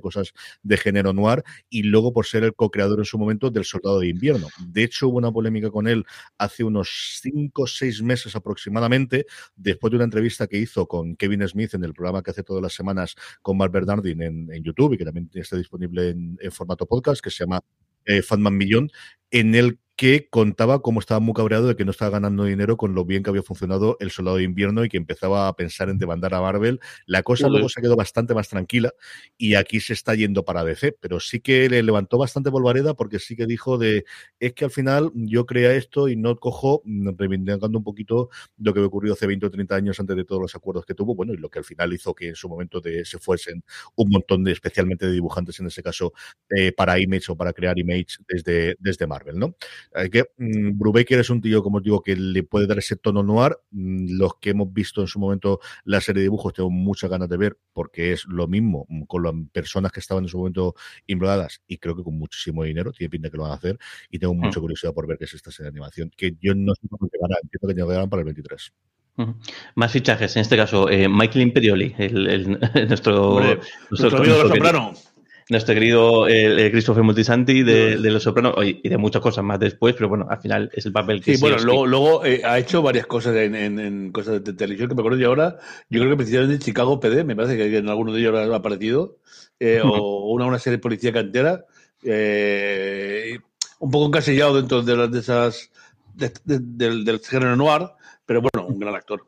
cosas 0.00 0.32
de 0.62 0.76
género 0.76 1.12
noir, 1.12 1.42
y 1.68 1.82
luego 1.82 2.12
por 2.12 2.26
ser 2.26 2.44
el 2.44 2.54
co-creador 2.54 2.98
en 2.98 3.04
su 3.04 3.18
momento 3.18 3.50
del 3.50 3.64
Soldado 3.64 4.00
de 4.00 4.08
Invierno. 4.08 4.48
De 4.66 4.84
hecho, 4.84 5.08
hubo 5.08 5.18
una 5.18 5.32
polémica 5.32 5.70
con 5.70 5.86
él 5.86 6.04
hace 6.38 6.64
unos 6.64 7.18
5 7.22 7.62
o 7.62 7.66
6 7.66 8.02
meses 8.02 8.36
aproximadamente, 8.36 9.26
después 9.56 9.90
de 9.90 9.96
una 9.96 10.04
entrevista 10.04 10.46
que 10.46 10.58
hizo 10.58 10.86
con 10.86 11.16
Kevin 11.16 11.46
Smith 11.48 11.74
en 11.74 11.84
el 11.84 11.94
programa 11.94 12.22
que 12.22 12.30
hace 12.30 12.42
todas 12.42 12.62
las 12.62 12.74
semanas 12.74 13.14
con 13.42 13.56
Mark 13.56 13.72
Bernardin 13.72 14.22
en, 14.22 14.64
YouTube 14.64 14.94
y 14.94 14.98
que 14.98 15.04
también 15.04 15.30
está 15.34 15.56
disponible 15.56 16.10
en, 16.10 16.38
en 16.40 16.52
formato 16.52 16.86
podcast, 16.86 17.22
que 17.22 17.30
se 17.30 17.44
llama 17.44 17.60
eh, 18.06 18.22
Fatman 18.22 18.56
Millón, 18.56 18.90
en 19.30 19.54
el 19.54 19.78
que 19.96 20.28
contaba 20.28 20.82
cómo 20.82 20.98
estaba 21.00 21.20
muy 21.20 21.34
cabreado 21.34 21.68
de 21.68 21.76
que 21.76 21.84
no 21.84 21.92
estaba 21.92 22.10
ganando 22.10 22.44
dinero 22.44 22.76
con 22.76 22.94
lo 22.94 23.04
bien 23.04 23.22
que 23.22 23.30
había 23.30 23.42
funcionado 23.42 23.96
el 24.00 24.10
Soldado 24.10 24.38
de 24.38 24.42
Invierno 24.42 24.84
y 24.84 24.88
que 24.88 24.96
empezaba 24.96 25.46
a 25.46 25.54
pensar 25.54 25.88
en 25.88 25.98
demandar 25.98 26.34
a 26.34 26.40
Marvel. 26.40 26.80
La 27.06 27.22
cosa 27.22 27.48
luego 27.48 27.68
se 27.68 27.80
quedó 27.80 27.94
bastante 27.94 28.34
más 28.34 28.48
tranquila 28.48 28.92
y 29.38 29.54
aquí 29.54 29.80
se 29.80 29.92
está 29.92 30.14
yendo 30.14 30.44
para 30.44 30.64
DC, 30.64 30.96
pero 31.00 31.20
sí 31.20 31.40
que 31.40 31.68
le 31.68 31.82
levantó 31.82 32.18
bastante 32.18 32.50
polvareda 32.50 32.94
porque 32.94 33.18
sí 33.20 33.36
que 33.36 33.46
dijo 33.46 33.78
de 33.78 34.04
es 34.40 34.52
que 34.54 34.64
al 34.64 34.70
final 34.70 35.10
yo 35.14 35.46
creé 35.46 35.76
esto 35.76 36.08
y 36.08 36.16
no 36.16 36.36
cojo, 36.36 36.82
mm, 36.84 37.10
reivindicando 37.16 37.78
un 37.78 37.84
poquito 37.84 38.30
lo 38.58 38.74
que 38.74 38.80
ocurrió 38.80 39.12
hace 39.12 39.26
20 39.26 39.46
o 39.46 39.50
30 39.50 39.76
años 39.76 40.00
antes 40.00 40.16
de 40.16 40.24
todos 40.24 40.42
los 40.42 40.54
acuerdos 40.54 40.84
que 40.86 40.94
tuvo, 40.94 41.14
bueno, 41.14 41.32
y 41.34 41.36
lo 41.36 41.48
que 41.48 41.60
al 41.60 41.64
final 41.64 41.92
hizo 41.92 42.14
que 42.14 42.28
en 42.28 42.34
su 42.34 42.48
momento 42.48 42.80
de, 42.80 43.04
se 43.04 43.18
fuesen 43.18 43.62
un 43.96 44.10
montón 44.10 44.42
de, 44.44 44.52
especialmente 44.52 45.06
de 45.06 45.12
dibujantes 45.12 45.60
en 45.60 45.66
ese 45.66 45.82
caso, 45.82 46.12
eh, 46.56 46.72
para 46.72 46.98
Image 46.98 47.30
o 47.30 47.36
para 47.36 47.52
crear 47.52 47.78
Image 47.78 48.18
desde, 48.28 48.76
desde 48.80 49.06
Marvel, 49.06 49.38
¿no? 49.38 49.54
Hay 49.92 50.08
que 50.10 50.24
mm, 50.38 50.78
Brubaker 50.78 51.18
es 51.20 51.30
un 51.30 51.40
tío, 51.40 51.62
como 51.62 51.78
os 51.78 51.82
digo, 51.82 52.02
que 52.02 52.16
le 52.16 52.42
puede 52.44 52.66
dar 52.66 52.78
ese 52.78 52.96
tono 52.96 53.22
noir. 53.22 53.56
Mm, 53.72 54.16
Los 54.18 54.36
que 54.40 54.50
hemos 54.50 54.72
visto 54.72 55.00
en 55.00 55.06
su 55.06 55.18
momento 55.18 55.60
la 55.84 56.00
serie 56.00 56.20
de 56.20 56.24
dibujos 56.26 56.52
tengo 56.52 56.70
muchas 56.70 57.10
ganas 57.10 57.28
de 57.28 57.36
ver 57.36 57.58
porque 57.72 58.12
es 58.12 58.24
lo 58.26 58.46
mismo 58.48 58.86
mm, 58.88 59.02
con 59.04 59.22
las 59.22 59.32
personas 59.52 59.92
que 59.92 60.00
estaban 60.00 60.24
en 60.24 60.28
su 60.28 60.38
momento 60.38 60.74
involucradas 61.06 61.60
y 61.66 61.78
creo 61.78 61.96
que 61.96 62.02
con 62.02 62.18
muchísimo 62.18 62.64
dinero, 62.64 62.92
tiene 62.92 63.10
pinta 63.10 63.30
que 63.30 63.36
lo 63.36 63.42
van 63.44 63.52
a 63.52 63.56
hacer 63.56 63.78
y 64.10 64.18
tengo 64.18 64.34
mucha 64.34 64.60
curiosidad 64.60 64.92
por 64.94 65.06
ver 65.06 65.18
qué 65.18 65.24
es 65.24 65.34
esta 65.34 65.50
serie 65.50 65.64
de 65.70 65.76
animación, 65.76 66.10
que 66.16 66.34
yo 66.40 66.54
no 66.54 66.74
sé 66.74 66.82
cómo 66.88 67.08
llegará, 67.12 67.36
entiendo 67.42 67.68
que 67.68 67.74
llegarán 67.74 68.08
para 68.08 68.20
el 68.20 68.24
23. 68.26 68.72
Ujú. 69.16 69.34
Más 69.76 69.92
fichajes, 69.92 70.34
en 70.36 70.42
este 70.42 70.56
caso, 70.56 70.90
eh, 70.90 71.08
Michael 71.08 71.42
Imperioli, 71.42 71.94
el, 71.98 72.26
el- 72.26 72.58
nuestro, 72.88 73.30
Hombre, 73.30 73.56
nuestro, 73.90 74.10
Nuestro 74.10 74.18
amigo 74.18 74.34
de 74.36 74.42
los 74.58 75.13
nuestro 75.50 75.74
querido- 75.74 76.26
eh, 76.28 76.70
Christopher 76.70 77.02
Multisanti 77.02 77.62
de, 77.62 77.96
de 77.98 78.10
Los 78.10 78.22
Sopranos 78.22 78.54
y 78.64 78.88
de 78.88 78.96
muchas 78.96 79.20
cosas 79.20 79.44
más 79.44 79.58
después, 79.60 79.94
pero 79.94 80.08
bueno, 80.08 80.26
al 80.30 80.38
final 80.40 80.70
es 80.72 80.86
el 80.86 80.92
papel 80.92 81.20
que 81.22 81.34
Sí, 81.36 81.40
bueno, 81.40 81.58
sí. 81.58 81.64
luego, 81.66 81.86
luego 81.86 82.24
eh, 82.24 82.40
ha 82.44 82.58
hecho 82.58 82.80
varias 82.82 83.06
cosas 83.06 83.36
en, 83.36 83.54
en- 83.54 83.78
en 83.78 84.12
cosas 84.12 84.42
de 84.42 84.52
televisión 84.54 84.88
que 84.88 84.94
me 84.94 85.00
acuerdo 85.02 85.18
yo 85.18 85.28
ahora. 85.28 85.58
Yo 85.90 86.00
creo 86.00 86.10
que 86.10 86.16
precisamente 86.16 86.54
en 86.54 86.60
Chicago 86.60 86.98
PD, 86.98 87.24
me 87.24 87.36
parece 87.36 87.56
que 87.56 87.76
en 87.76 87.88
alguno 87.88 88.12
de 88.12 88.20
ellos 88.20 88.34
ha 88.34 88.56
aparecido, 88.56 89.18
eh, 89.60 89.80
o 89.84 90.30
una, 90.32 90.46
una 90.46 90.58
serie 90.58 90.78
de 90.78 90.82
policía 90.82 91.12
cantera, 91.12 91.64
eh, 92.02 93.38
un 93.80 93.90
poco 93.90 94.06
encasillado 94.06 94.56
dentro 94.56 94.82
de, 94.82 94.96
las, 94.96 95.10
de 95.10 95.18
esas 95.20 95.70
de- 96.14 96.32
de- 96.44 96.60
del, 96.60 97.04
del 97.04 97.18
género 97.20 97.54
noir, 97.56 97.82
pero 98.24 98.40
bueno, 98.40 98.66
un 98.68 98.78
gran 98.78 98.94
actor. 98.94 99.26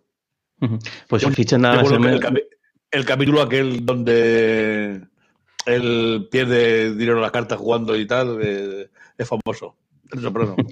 Pues 1.08 1.20
Yo 1.22 1.30
fichan 1.30 1.60
nada 1.60 1.82
más 1.82 1.92
el, 1.92 2.44
el 2.90 3.04
capítulo 3.04 3.42
aquel 3.42 3.84
donde 3.84 5.02
él 5.66 6.28
pierde 6.30 6.94
dinero 6.94 7.16
en 7.16 7.22
las 7.22 7.30
cartas 7.32 7.58
jugando 7.58 7.96
y 7.96 8.06
tal, 8.06 8.38
eh, 8.42 8.88
es 9.18 9.28
famoso. 9.28 9.76
El 10.12 10.20
soprano. 10.22 10.56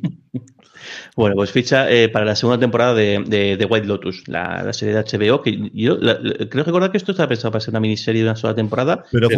Bueno, 1.16 1.36
pues 1.36 1.50
ficha 1.52 1.90
eh, 1.90 2.08
para 2.08 2.24
la 2.26 2.34
segunda 2.36 2.58
temporada 2.58 2.94
de, 2.94 3.22
de- 3.26 3.56
de 3.56 3.64
White 3.64 3.86
Lotus, 3.86 4.26
la, 4.28 4.62
la 4.64 4.72
serie 4.72 4.94
de 4.94 5.00
HBO, 5.00 5.40
que 5.40 5.70
yo 5.72 5.96
la- 5.96 6.18
la- 6.20 6.48
creo 6.48 6.64
recordar 6.64 6.90
que 6.90 6.98
esto 6.98 7.12
está 7.12 7.26
pensado 7.28 7.52
para 7.52 7.60
ser 7.60 7.70
una 7.72 7.80
miniserie 7.80 8.22
de 8.22 8.28
una 8.28 8.36
sola 8.36 8.54
temporada, 8.54 9.04
Pero 9.10 9.28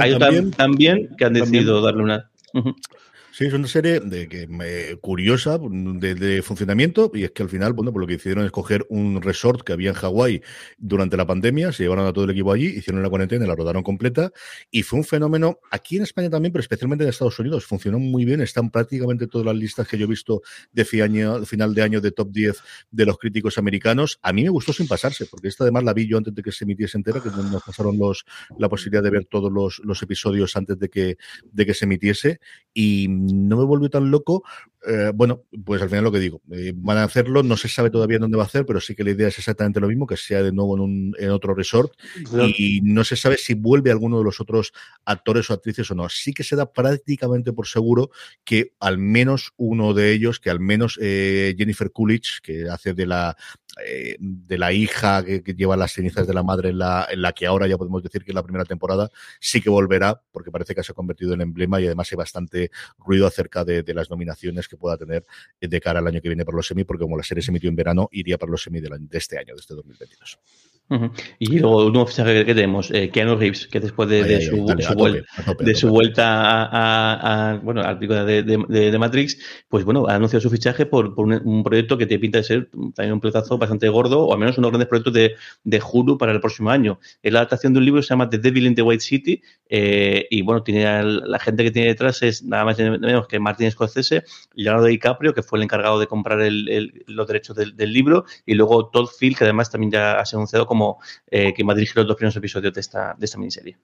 hay 0.00 0.18
tan 0.56 0.72
bien 0.72 1.08
que 1.18 1.24
han 1.24 1.32
decidido 1.34 1.82
darle 1.82 2.02
una... 2.02 2.30
Sí, 3.36 3.44
es 3.44 3.52
una 3.52 3.68
serie 3.68 4.00
de 4.00 4.30
que 4.30 4.46
me, 4.46 4.96
curiosa 4.96 5.58
de, 5.60 6.14
de, 6.14 6.40
funcionamiento 6.40 7.10
y 7.12 7.24
es 7.24 7.32
que 7.32 7.42
al 7.42 7.50
final, 7.50 7.74
bueno, 7.74 7.92
pues 7.92 8.00
lo 8.00 8.06
que 8.06 8.14
hicieron 8.14 8.46
es 8.46 8.50
coger 8.50 8.86
un 8.88 9.20
resort 9.20 9.60
que 9.60 9.74
había 9.74 9.90
en 9.90 9.94
Hawái 9.94 10.40
durante 10.78 11.18
la 11.18 11.26
pandemia, 11.26 11.70
se 11.70 11.82
llevaron 11.82 12.06
a 12.06 12.14
todo 12.14 12.24
el 12.24 12.30
equipo 12.30 12.50
allí, 12.50 12.64
hicieron 12.64 13.02
la 13.02 13.10
cuarentena, 13.10 13.46
la 13.46 13.54
rodaron 13.54 13.82
completa 13.82 14.32
y 14.70 14.84
fue 14.84 15.00
un 15.00 15.04
fenómeno 15.04 15.58
aquí 15.70 15.98
en 15.98 16.04
España 16.04 16.30
también, 16.30 16.50
pero 16.50 16.62
especialmente 16.62 17.04
en 17.04 17.10
Estados 17.10 17.38
Unidos. 17.38 17.66
Funcionó 17.66 17.98
muy 17.98 18.24
bien, 18.24 18.40
están 18.40 18.70
prácticamente 18.70 19.26
todas 19.26 19.44
las 19.44 19.56
listas 19.56 19.86
que 19.86 19.98
yo 19.98 20.06
he 20.06 20.08
visto 20.08 20.40
de 20.72 20.86
final 20.86 21.74
de 21.74 21.82
año 21.82 22.00
de 22.00 22.12
top 22.12 22.30
10 22.30 22.56
de 22.90 23.04
los 23.04 23.18
críticos 23.18 23.58
americanos. 23.58 24.18
A 24.22 24.32
mí 24.32 24.44
me 24.44 24.48
gustó 24.48 24.72
sin 24.72 24.88
pasarse, 24.88 25.26
porque 25.26 25.48
esta 25.48 25.64
además 25.64 25.84
la 25.84 25.92
vi 25.92 26.08
yo 26.08 26.16
antes 26.16 26.34
de 26.34 26.42
que 26.42 26.52
se 26.52 26.64
emitiese 26.64 26.96
entera, 26.96 27.22
que 27.22 27.28
nos 27.28 27.62
pasaron 27.62 27.98
los, 27.98 28.24
la 28.58 28.70
posibilidad 28.70 29.02
de 29.02 29.10
ver 29.10 29.26
todos 29.26 29.52
los, 29.52 29.82
los 29.84 30.02
episodios 30.02 30.56
antes 30.56 30.78
de 30.78 30.88
que, 30.88 31.18
de 31.44 31.66
que 31.66 31.74
se 31.74 31.84
emitiese 31.84 32.40
y 32.72 33.25
no 33.32 33.56
me 33.56 33.64
volvió 33.64 33.90
tan 33.90 34.10
loco. 34.10 34.42
Eh, 34.88 35.10
bueno, 35.12 35.42
pues 35.64 35.82
al 35.82 35.88
final 35.88 36.04
lo 36.04 36.12
que 36.12 36.20
digo, 36.20 36.40
eh, 36.52 36.72
van 36.76 36.98
a 36.98 37.02
hacerlo, 37.02 37.42
no 37.42 37.56
se 37.56 37.68
sabe 37.68 37.90
todavía 37.90 38.20
dónde 38.20 38.36
va 38.36 38.44
a 38.44 38.46
hacer, 38.46 38.64
pero 38.64 38.80
sí 38.80 38.94
que 38.94 39.02
la 39.02 39.10
idea 39.10 39.26
es 39.26 39.38
exactamente 39.38 39.80
lo 39.80 39.88
mismo, 39.88 40.06
que 40.06 40.16
sea 40.16 40.44
de 40.44 40.52
nuevo 40.52 40.76
en, 40.76 40.80
un, 40.80 41.16
en 41.18 41.30
otro 41.30 41.54
resort 41.54 41.92
y 42.56 42.80
no 42.82 43.02
se 43.02 43.16
sabe 43.16 43.36
si 43.36 43.54
vuelve 43.54 43.90
alguno 43.90 44.18
de 44.18 44.24
los 44.24 44.40
otros 44.40 44.72
actores 45.04 45.50
o 45.50 45.54
actrices 45.54 45.90
o 45.90 45.96
no. 45.96 46.08
Sí 46.08 46.32
que 46.32 46.44
se 46.44 46.54
da 46.54 46.72
prácticamente 46.72 47.52
por 47.52 47.66
seguro 47.66 48.10
que 48.44 48.74
al 48.78 48.98
menos 48.98 49.52
uno 49.56 49.92
de 49.92 50.12
ellos, 50.12 50.38
que 50.38 50.50
al 50.50 50.60
menos 50.60 51.00
eh, 51.02 51.56
Jennifer 51.58 51.90
Coolidge, 51.90 52.40
que 52.40 52.68
hace 52.68 52.94
de 52.94 53.06
la 53.06 53.36
de 54.18 54.56
la 54.56 54.72
hija 54.72 55.22
que, 55.22 55.42
que, 55.42 55.52
lleva 55.52 55.76
las 55.76 55.92
cenizas 55.92 56.26
de 56.26 56.32
la 56.32 56.42
madre 56.42 56.70
en 56.70 56.78
la, 56.78 57.06
en 57.10 57.20
la 57.20 57.32
que 57.32 57.46
ahora 57.46 57.66
ya 57.66 57.76
podemos 57.76 58.02
decir 58.02 58.24
que 58.24 58.30
es 58.30 58.34
la 58.34 58.42
primera 58.42 58.64
temporada, 58.64 59.10
sí 59.38 59.60
que 59.60 59.68
volverá, 59.68 60.22
porque 60.32 60.50
parece 60.50 60.74
que 60.74 60.82
se 60.82 60.92
ha 60.92 60.94
convertido 60.94 61.34
en 61.34 61.42
emblema 61.42 61.78
y 61.78 61.84
además 61.84 62.10
hay 62.10 62.16
bastante 62.16 62.70
ruido 62.98 63.26
acerca 63.26 63.66
de, 63.66 63.82
de 63.82 63.92
las 63.92 64.08
nominaciones 64.08 64.66
que 64.66 64.75
pueda 64.76 64.96
tener 64.96 65.24
de 65.60 65.80
cara 65.80 65.98
al 65.98 66.06
año 66.06 66.20
que 66.20 66.28
viene 66.28 66.44
para 66.44 66.56
los 66.56 66.66
semi, 66.66 66.84
porque 66.84 67.02
como 67.02 67.16
la 67.16 67.22
serie 67.22 67.42
se 67.42 67.50
emitió 67.50 67.68
en 67.68 67.76
verano, 67.76 68.08
iría 68.12 68.38
para 68.38 68.50
los 68.50 68.62
semi 68.62 68.80
de, 68.80 68.90
de 68.98 69.18
este 69.18 69.38
año, 69.38 69.54
de 69.54 69.60
este 69.60 69.74
2022. 69.74 70.38
Uh 70.88 70.94
-huh. 70.94 71.10
Y 71.40 71.58
luego 71.58 71.80
el 71.80 71.86
último 71.86 72.06
fichaje 72.06 72.44
que 72.44 72.54
tenemos, 72.54 72.92
eh, 72.92 73.10
Keanu 73.10 73.34
Reeves, 73.34 73.66
que 73.66 73.80
después 73.80 74.08
de, 74.08 74.40
su, 74.40 74.64
de 75.58 75.90
vuelta 75.90 76.24
a, 76.24 76.64
a, 76.64 77.50
a, 77.50 77.56
bueno, 77.58 77.82
al 77.82 77.98
pico 77.98 78.14
de, 78.14 78.42
de, 78.44 78.98
Matrix, 78.98 79.36
pues 79.68 79.84
bueno, 79.84 80.06
ha 80.08 80.14
anunciado 80.14 80.40
su 80.40 80.50
fichaje 80.50 80.86
por, 80.86 81.14
por 81.14 81.26
un, 81.26 81.40
un, 81.44 81.64
proyecto 81.64 81.98
que 81.98 82.06
te 82.06 82.20
pinta 82.20 82.38
de 82.38 82.44
ser 82.44 82.68
también 82.94 83.14
un 83.14 83.20
pelotazo 83.20 83.58
bastante 83.58 83.88
gordo, 83.88 84.26
o 84.26 84.32
al 84.32 84.38
menos 84.38 84.58
unos 84.58 84.70
grandes 84.70 84.88
proyectos 84.88 85.12
de, 85.12 85.34
de 85.64 85.82
Hulu 85.92 86.18
para 86.18 86.30
el 86.30 86.40
próximo 86.40 86.70
año. 86.70 87.00
Es 87.20 87.32
la 87.32 87.40
adaptación 87.40 87.72
de 87.72 87.80
un 87.80 87.84
libro 87.84 88.00
que 88.00 88.06
se 88.06 88.10
llama 88.10 88.30
The 88.30 88.38
Devil 88.38 88.66
in 88.66 88.74
the 88.76 88.82
White 88.82 89.02
City, 89.02 89.42
eh, 89.68 90.26
y 90.30 90.42
bueno, 90.42 90.62
tiene 90.62 91.02
la 91.02 91.38
gente 91.40 91.64
que 91.64 91.72
tiene 91.72 91.88
detrás 91.88 92.22
es 92.22 92.44
nada 92.44 92.64
más 92.64 92.78
y 92.78 92.84
menos 92.84 93.26
que 93.26 93.40
Martin 93.40 93.70
Scorsese, 93.70 94.22
Leonardo 94.54 94.86
DiCaprio, 94.86 95.34
que 95.34 95.42
fue 95.42 95.58
el 95.58 95.64
encargado 95.64 95.98
de 95.98 96.06
comprar 96.06 96.40
el, 96.40 96.68
el, 96.68 97.04
los 97.08 97.26
derechos 97.26 97.56
del, 97.56 97.76
del, 97.76 97.92
libro, 97.92 98.24
y 98.44 98.54
luego 98.54 98.88
Todd 98.88 99.08
Field, 99.08 99.36
que 99.36 99.44
además 99.44 99.70
también 99.70 99.90
ya 99.90 100.12
ha 100.12 100.24
anunciado 100.32 100.66
como 100.66 100.75
eh, 101.30 101.52
que 101.54 101.64
va 101.64 101.72
a 101.72 101.76
dirigir 101.76 101.96
los 101.96 102.06
dos 102.06 102.16
primeros 102.16 102.36
episodios 102.36 102.72
de 102.72 102.80
esta, 102.80 103.14
de 103.18 103.24
esta 103.24 103.38
miniserie. 103.38 103.76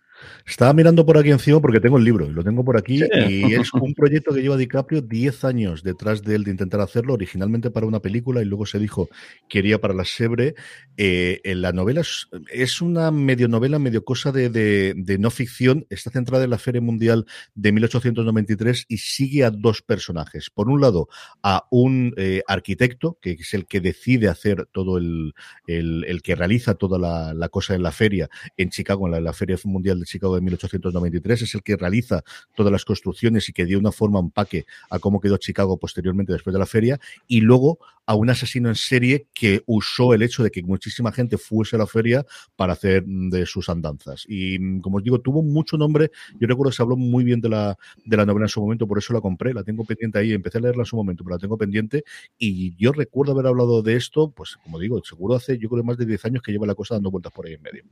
Estaba 0.47 0.73
mirando 0.73 1.05
por 1.05 1.19
aquí 1.19 1.31
encima 1.31 1.61
porque 1.61 1.81
tengo 1.81 1.99
el 1.99 2.05
libro, 2.05 2.27
y 2.27 2.33
lo 2.33 2.45
tengo 2.45 2.65
por 2.65 2.77
aquí, 2.77 2.99
sí. 2.99 3.07
y 3.27 3.55
es 3.55 3.73
un 3.75 3.95
proyecto 3.95 4.33
que 4.33 4.43
lleva 4.43 4.57
DiCaprio 4.57 5.03
10 5.03 5.45
años 5.45 5.83
detrás 5.83 6.23
de 6.23 6.37
él 6.37 6.45
de 6.45 6.51
intentar 6.53 6.81
hacerlo, 6.81 7.15
originalmente 7.15 7.71
para 7.71 7.87
una 7.87 8.01
película, 8.01 8.43
y 8.43 8.45
luego 8.45 8.67
se 8.67 8.79
dijo 8.79 9.09
que 9.49 9.59
iría 9.59 9.81
para 9.81 9.95
la 9.95 10.05
Sebre. 10.05 10.55
Eh, 10.97 11.41
en 11.45 11.63
la 11.63 11.73
novela 11.73 12.03
es, 12.03 12.29
es, 12.51 12.81
una 12.81 13.11
medio 13.11 13.49
novela, 13.49 13.79
medio 13.79 14.05
cosa 14.05 14.33
de, 14.33 14.51
de, 14.51 14.95
de, 14.97 15.19
no 15.19 15.31
ficción, 15.31 15.87
está 15.91 16.11
centrada 16.11 16.45
en 16.45 16.51
la 16.51 16.59
Feria 16.59 16.81
Mundial 16.81 17.27
de 17.55 17.73
1893 17.73 18.87
y 18.89 18.99
sigue 18.99 19.45
a 19.45 19.51
dos 19.51 19.83
personajes. 19.83 20.51
Por 20.51 20.69
un 20.69 20.81
lado, 20.81 21.09
a 21.43 21.67
un 21.71 22.15
eh, 22.17 22.43
arquitecto, 22.47 23.19
que 23.21 23.33
es 23.33 23.55
el 23.55 23.67
que 23.67 23.81
decide 23.81 24.29
hacer 24.29 24.67
todo 24.73 24.99
el, 24.99 25.35
el, 25.67 26.05
el 26.07 26.23
que 26.23 26.35
realiza 26.35 26.75
toda 26.83 26.99
la, 26.99 27.49
cosa 27.49 27.77
en 27.77 27.83
la 27.85 27.93
feria 27.93 28.29
en 28.57 28.71
Chicago, 28.71 29.07
en 29.07 29.13
la, 29.13 29.21
la, 29.21 29.33
Feria 29.33 29.57
Mundial 29.63 30.01
de 30.01 30.05
Chicago 30.05 30.35
de 30.35 30.41
1893, 30.41 31.43
es 31.43 31.55
el 31.55 31.63
que 31.63 31.77
realiza 31.77 32.25
todas 32.57 32.73
las 32.73 32.85
construcciones 32.85 33.49
y 33.49 33.53
que 33.53 33.67
dio 33.67 33.79
una 33.79 33.93
forma 33.93 34.19
empaque 34.19 34.67
a 34.91 34.99
cómo 34.99 35.21
quedó 35.21 35.37
Chicago 35.37 35.79
posteriormente 35.79 36.33
después 36.33 36.53
de 36.53 36.59
la 36.59 36.67
feria, 36.67 36.99
y 37.29 37.41
luego 37.41 37.79
a 38.07 38.15
un 38.15 38.31
asesino 38.31 38.69
en 38.69 38.75
serie 38.75 39.29
que 39.33 39.63
usó 39.67 40.15
el 40.15 40.23
hecho 40.23 40.43
de 40.43 40.51
que 40.51 40.63
muchísima 40.63 41.13
gente 41.13 41.39
fuese 41.39 41.77
a 41.77 41.79
la 41.79 41.87
feria 41.87 42.25
para 42.57 42.73
hacer 42.73 43.05
de 43.05 43.47
sus 43.47 43.69
andanzas. 43.69 44.25
Y 44.29 44.81
como 44.81 44.99
os 44.99 45.05
digo, 45.05 45.21
tuvo 45.21 45.43
mucho 45.43 45.77
nombre. 45.77 46.11
Yo 46.41 46.47
recuerdo 46.49 46.71
que 46.71 46.77
se 46.77 46.83
habló 46.83 46.97
muy 46.97 47.25
bien 47.25 47.41
de 47.41 47.49
la, 47.49 47.77
de 48.05 48.17
la 48.17 48.27
novela 48.27 48.47
en 48.47 48.49
su 48.49 48.61
momento, 48.61 48.87
por 48.87 48.99
eso 48.99 49.13
la 49.13 49.21
compré, 49.21 49.55
la 49.55 49.65
tengo 49.65 49.85
pendiente 49.85 50.19
ahí, 50.19 50.33
empecé 50.33 50.59
a 50.59 50.61
leerla 50.63 50.83
en 50.83 50.87
su 50.87 50.97
momento, 50.97 51.25
pero 51.25 51.37
la 51.37 51.41
tengo 51.41 51.57
pendiente. 51.57 52.05
Y 52.39 52.75
yo 52.77 52.93
recuerdo 52.93 53.33
haber 53.33 53.47
hablado 53.47 53.83
de 53.83 53.97
esto, 53.97 54.31
pues 54.31 54.57
como 54.63 54.79
digo, 54.79 55.01
seguro 55.05 55.35
hace 55.35 55.59
yo 55.59 55.69
creo 55.69 55.85
más 55.85 55.97
de 55.97 56.07
10 56.07 56.25
años 56.25 56.43
que 56.43 56.53
lleva 56.53 56.67
la 56.67 56.75
cosa 56.75 56.95
dando 56.95 57.11
vueltas 57.11 57.33
por 57.33 57.47
ahí 57.47 57.55
en 57.55 57.63
medio. 57.63 57.85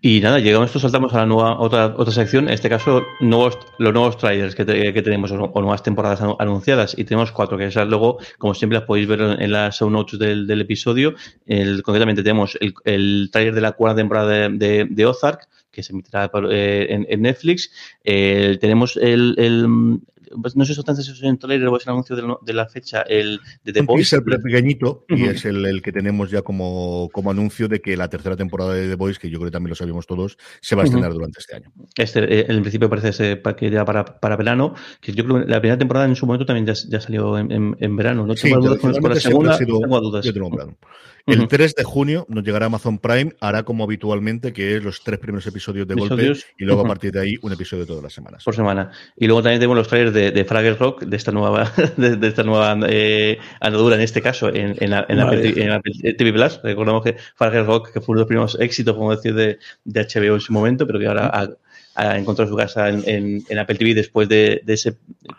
Y 0.00 0.20
nada, 0.20 0.38
llegamos 0.38 0.66
esto, 0.66 0.80
saltamos 0.80 1.12
a 1.14 1.18
la 1.18 1.26
nueva 1.26 1.60
otra 1.60 1.94
otra 1.96 2.12
sección, 2.12 2.48
en 2.48 2.54
este 2.54 2.68
caso 2.68 3.02
nuevos, 3.20 3.58
los 3.78 3.92
nuevos 3.92 4.16
trailers 4.16 4.54
que, 4.54 4.64
te, 4.64 4.92
que 4.92 5.02
tenemos 5.02 5.30
o, 5.30 5.60
nuevas 5.60 5.82
temporadas 5.82 6.20
anunciadas. 6.38 6.96
Y 6.98 7.04
tenemos 7.04 7.30
cuatro 7.30 7.58
que 7.58 7.66
esas 7.66 7.86
luego, 7.88 8.18
como 8.38 8.54
siempre 8.54 8.78
las 8.78 8.86
podéis 8.86 9.06
ver 9.06 9.20
en 9.20 9.52
las 9.52 9.76
show 9.76 9.90
notes 9.90 10.18
del, 10.18 10.60
episodio, 10.60 11.14
el, 11.46 11.82
concretamente 11.82 12.22
tenemos 12.22 12.56
el, 12.60 12.74
el 12.84 13.28
trailer 13.30 13.54
de 13.54 13.60
la 13.60 13.72
cuarta 13.72 13.96
temporada 13.96 14.48
de, 14.48 15.06
Ozark 15.06 15.48
que 15.70 15.82
se 15.82 15.92
emitirá 15.92 16.30
eh, 16.50 16.86
en, 16.90 17.06
en, 17.08 17.22
Netflix, 17.22 17.70
tenemos 18.02 18.96
el, 18.96 19.34
no 20.54 20.64
sé 20.64 20.74
si 20.74 21.10
es 21.12 21.22
un 21.22 21.38
trailer 21.38 21.68
o 21.68 21.76
es 21.76 21.86
el 21.86 21.92
anuncio 21.92 22.16
de, 22.16 22.22
de, 22.42 22.52
la 22.52 22.66
fecha, 22.66 23.02
el 23.02 23.40
de 23.64 23.72
The 23.72 23.82
Boys. 23.82 24.06
Es 24.06 24.12
el 24.12 24.24
pequeñito 24.24 25.04
uh 25.08 25.14
-huh. 25.14 25.18
y 25.18 25.24
es 25.24 25.44
el, 25.44 25.64
el, 25.66 25.82
que 25.82 25.92
tenemos 25.92 26.30
ya 26.30 26.42
como, 26.42 27.08
como 27.12 27.30
anuncio 27.30 27.68
de 27.68 27.80
que 27.80 27.96
la 27.96 28.08
tercera 28.08 28.36
temporada 28.36 28.74
de 28.74 28.88
The 28.88 28.96
Boys, 28.96 29.18
que 29.18 29.30
yo 29.30 29.38
creo 29.38 29.50
que 29.50 29.52
también 29.52 29.70
lo 29.70 29.76
sabíamos 29.76 30.06
todos, 30.06 30.38
se 30.60 30.74
va 30.76 30.82
a 30.82 30.84
estrenar 30.84 31.10
uh 31.10 31.12
-huh. 31.12 31.16
durante 31.16 31.40
este 31.40 31.56
año. 31.56 31.72
Este, 31.96 32.40
eh, 32.40 32.46
en 32.48 32.60
principio 32.60 32.88
parece 32.88 33.12
ser 33.12 33.42
que 33.56 33.70
ya 33.70 33.84
para, 33.84 34.04
para 34.04 34.36
verano, 34.36 34.74
que 35.00 35.12
yo 35.12 35.24
creo 35.24 35.40
que 35.40 35.50
la 35.50 35.60
primera 35.60 35.78
temporada 35.78 36.06
en 36.06 36.16
su 36.16 36.26
momento 36.26 36.46
también 36.46 36.66
ya, 36.66 36.74
ya 36.88 37.00
salió 37.00 37.38
en, 37.38 37.50
en, 37.50 37.76
en, 37.78 37.96
verano. 37.96 38.26
No 38.26 38.34
tengo 38.34 38.56
sí, 38.56 38.66
dudas 38.66 38.78
con, 38.78 38.92
la 38.92 39.20
segunda, 39.20 39.56
sido, 39.58 39.80
tengo 39.80 40.00
dudas. 40.00 40.24
Yo 40.24 40.32
tengo 40.32 40.46
un 40.46 40.54
plano. 40.54 40.76
El 41.26 41.40
uh 41.40 41.42
-huh. 41.44 41.48
3 41.48 41.74
de 41.76 41.84
junio 41.84 42.26
nos 42.28 42.42
llegará 42.42 42.66
Amazon 42.66 42.98
Prime, 42.98 43.32
hará 43.40 43.62
como 43.62 43.84
habitualmente, 43.84 44.52
que 44.52 44.76
es 44.76 44.82
los 44.82 45.02
tres 45.02 45.20
primeros 45.20 45.46
episodios 45.46 45.86
de 45.86 45.94
episodios. 45.94 46.40
golpe, 46.40 46.54
y 46.58 46.64
luego 46.64 46.80
a 46.82 46.88
partir 46.88 47.12
de 47.12 47.20
ahí 47.20 47.34
un 47.42 47.52
episodio 47.52 47.86
todas 47.86 48.02
las 48.02 48.12
semanas. 48.12 48.42
Por 48.44 48.56
semana. 48.56 48.90
Y 49.16 49.26
luego 49.26 49.42
también 49.42 49.60
tenemos 49.60 49.76
los 49.76 49.88
trailers 49.88 50.14
de, 50.14 50.21
de 50.30 50.44
Fraggle 50.44 50.74
Rock, 50.74 51.02
de 51.04 51.16
esta 51.16 51.32
nueva, 51.32 51.72
de, 51.96 52.16
de 52.16 52.28
esta 52.28 52.42
nueva 52.42 52.78
eh, 52.88 53.38
andadura, 53.60 53.96
en 53.96 54.02
este 54.02 54.22
caso, 54.22 54.48
en, 54.48 54.76
en, 54.78 54.92
en, 54.92 55.16
vale. 55.16 55.62
en, 55.62 55.70
Apple 55.70 56.14
TV 56.14 56.32
Plus. 56.32 56.60
Recordamos 56.62 57.02
que 57.02 57.16
Fraggle 57.34 57.64
Rock, 57.64 57.92
que 57.92 58.00
fue 58.00 58.12
uno 58.12 58.20
de 58.20 58.22
los 58.22 58.28
primeros 58.28 58.58
éxitos, 58.60 58.94
como 58.94 59.14
decir, 59.14 59.34
de, 59.34 59.58
de 59.84 60.00
HBO 60.02 60.34
en 60.34 60.40
su 60.40 60.52
momento, 60.52 60.86
pero 60.86 60.98
que 60.98 61.06
ahora 61.06 61.26
ha, 61.26 61.48
ha 61.94 62.18
encontrado 62.18 62.50
su 62.50 62.56
casa 62.56 62.88
en, 62.88 63.42
en, 63.48 63.58
Apple 63.58 63.76
TV 63.76 63.94
después 63.94 64.28
de, 64.28 64.62
de, 64.64 64.74
ese 64.74 64.96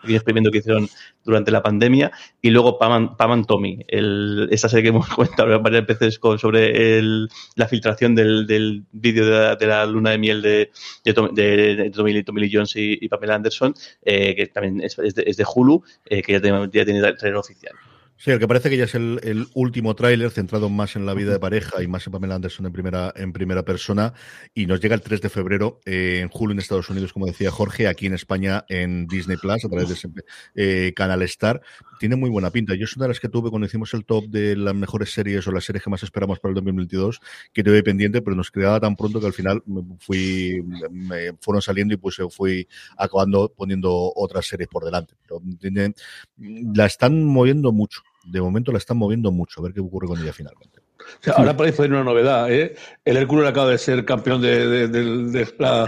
experimento 0.08 0.50
que 0.50 0.58
hicieron 0.58 0.88
durante 1.24 1.50
la 1.50 1.62
pandemia. 1.62 2.12
Y 2.40 2.50
luego 2.50 2.78
Pam, 2.78 3.16
Pam 3.16 3.32
and 3.32 3.46
Tommy, 3.46 3.84
el, 3.88 4.48
esta 4.50 4.68
serie 4.68 4.84
que 4.84 4.88
hemos 4.90 5.08
comentado 5.14 5.60
varias 5.60 5.86
veces 5.86 6.18
con, 6.18 6.38
sobre 6.38 6.98
el, 6.98 7.28
la 7.56 7.66
filtración 7.66 8.14
del, 8.14 8.46
del 8.46 8.84
vídeo 8.92 9.26
de, 9.26 9.30
la, 9.32 9.56
de 9.56 9.66
la 9.66 9.86
luna 9.86 10.10
de 10.10 10.18
miel 10.18 10.42
de, 10.42 10.70
de, 11.04 11.12
de, 11.32 11.76
de 11.76 11.90
Tommy, 11.90 12.22
Tommy, 12.22 12.40
Lee 12.42 12.50
Jones 12.52 12.72
y, 12.76 13.08
Pamela 13.08 13.34
Anderson, 13.34 13.74
eh, 14.04 14.34
que 14.34 14.46
también 14.46 14.80
es, 14.80 14.98
es, 14.98 15.36
de, 15.36 15.44
Hulu, 15.44 15.82
eh, 16.06 16.22
que 16.22 16.32
ya 16.32 16.40
tiene, 16.40 16.68
ya 16.72 16.84
tiene 16.84 17.00
trailer 17.14 17.36
oficial. 17.36 17.74
Sí, 18.16 18.30
el 18.30 18.38
que 18.38 18.46
parece 18.46 18.70
que 18.70 18.76
ya 18.76 18.84
es 18.84 18.94
el, 18.94 19.48
último 19.54 19.94
tráiler 19.94 20.30
centrado 20.30 20.70
más 20.70 20.94
en 20.96 21.04
la 21.04 21.14
vida 21.14 21.32
de 21.32 21.40
pareja 21.40 21.82
y 21.82 21.88
más 21.88 22.06
en 22.06 22.12
Pamela 22.12 22.36
Anderson 22.36 22.66
en 22.66 22.72
primera, 22.72 23.12
en 23.16 23.32
primera 23.32 23.64
persona 23.64 24.14
y 24.54 24.66
nos 24.66 24.80
llega 24.80 24.94
el 24.94 25.02
3 25.02 25.20
de 25.20 25.28
febrero 25.28 25.80
eh, 25.84 26.20
en 26.22 26.28
julio 26.28 26.52
en 26.52 26.60
Estados 26.60 26.88
Unidos, 26.88 27.12
como 27.12 27.26
decía 27.26 27.50
Jorge, 27.50 27.88
aquí 27.88 28.06
en 28.06 28.14
España 28.14 28.64
en 28.68 29.06
Disney 29.08 29.36
Plus 29.36 29.64
a 29.64 29.68
través 29.68 29.88
de 29.88 29.94
ese 29.94 30.08
eh, 30.54 30.92
canal 30.94 31.22
Star. 31.22 31.60
Tiene 31.98 32.16
muy 32.16 32.30
buena 32.30 32.50
pinta. 32.50 32.74
Yo 32.74 32.84
es 32.84 32.96
una 32.96 33.04
de 33.04 33.08
las 33.10 33.20
que 33.20 33.28
tuve 33.28 33.50
cuando 33.50 33.66
hicimos 33.66 33.92
el 33.94 34.04
top 34.04 34.26
de 34.26 34.56
las 34.56 34.74
mejores 34.74 35.12
series 35.12 35.46
o 35.46 35.52
las 35.52 35.64
series 35.64 35.82
que 35.82 35.90
más 35.90 36.02
esperamos 36.02 36.40
para 36.40 36.50
el 36.50 36.54
2022, 36.56 37.20
que 37.52 37.62
tuve 37.62 37.82
pendiente, 37.82 38.22
pero 38.22 38.36
nos 38.36 38.50
quedaba 38.50 38.80
tan 38.80 38.96
pronto 38.96 39.20
que 39.20 39.26
al 39.26 39.32
final 39.32 39.62
me 39.66 39.82
fui, 39.98 40.62
me 40.90 41.32
fueron 41.40 41.62
saliendo 41.62 41.94
y 41.94 41.96
pues 41.96 42.16
fui 42.30 42.66
acabando 42.96 43.52
poniendo 43.56 44.12
otras 44.14 44.46
series 44.46 44.68
por 44.68 44.84
delante. 44.84 45.14
Pero 45.22 45.40
tiene, 45.60 45.94
la 46.38 46.86
están 46.86 47.24
moviendo 47.24 47.72
mucho 47.72 48.02
de 48.24 48.40
momento 48.40 48.72
la 48.72 48.78
están 48.78 48.96
moviendo 48.96 49.30
mucho, 49.30 49.60
a 49.60 49.64
ver 49.64 49.74
qué 49.74 49.80
ocurre 49.80 50.08
con 50.08 50.20
ella 50.20 50.32
finalmente. 50.32 50.83
O 51.00 51.24
sea, 51.24 51.34
ahora 51.34 51.56
parece 51.56 51.82
una 51.82 52.04
novedad. 52.04 52.52
¿eh? 52.52 52.74
El 53.04 53.16
Hércules 53.16 53.48
acaba 53.48 53.70
de 53.70 53.78
ser 53.78 54.04
campeón 54.04 54.40
de, 54.40 54.66
de, 54.66 54.88
de, 54.88 55.04
de 55.30 55.54
la, 55.58 55.86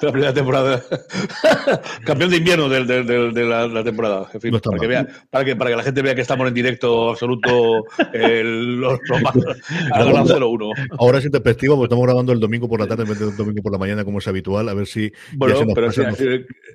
la, 0.00 0.12
primera 0.12 0.32
temporada. 0.32 0.82
campeón 2.04 2.30
de 2.30 2.36
invierno 2.36 2.68
de, 2.68 3.44
la, 3.44 3.66
la, 3.66 3.84
temporada. 3.84 4.28
En 4.32 4.40
fin, 4.40 4.52
no 4.52 4.60
para, 4.60 4.78
que 4.78 4.86
vea, 4.86 5.06
para, 5.30 5.44
que, 5.44 5.56
para 5.56 5.70
que 5.70 5.76
la 5.76 5.82
gente 5.82 6.02
vea 6.02 6.14
que 6.14 6.20
estamos 6.20 6.46
en 6.48 6.54
directo 6.54 7.10
absoluto. 7.10 7.84
El, 8.12 8.76
los, 8.80 8.98
los 9.08 9.22
más, 9.22 9.34
ahora 10.98 11.18
es 11.18 11.24
en 11.24 11.30
perspectiva, 11.32 11.74
porque 11.74 11.86
estamos 11.86 12.04
grabando 12.04 12.32
el 12.32 12.40
domingo 12.40 12.68
por 12.68 12.80
la 12.80 12.86
tarde 12.86 13.02
en 13.02 13.08
vez 13.08 13.18
de 13.18 13.28
el 13.28 13.36
domingo 13.36 13.62
por 13.62 13.72
la 13.72 13.78
mañana, 13.78 14.04
como 14.04 14.18
es 14.18 14.28
habitual. 14.28 14.68
A 14.68 14.74
ver 14.74 14.86
si. 14.86 15.12
Bueno, 15.34 15.60
pero 15.74 15.88
o 15.88 15.92
sea, 15.92 16.10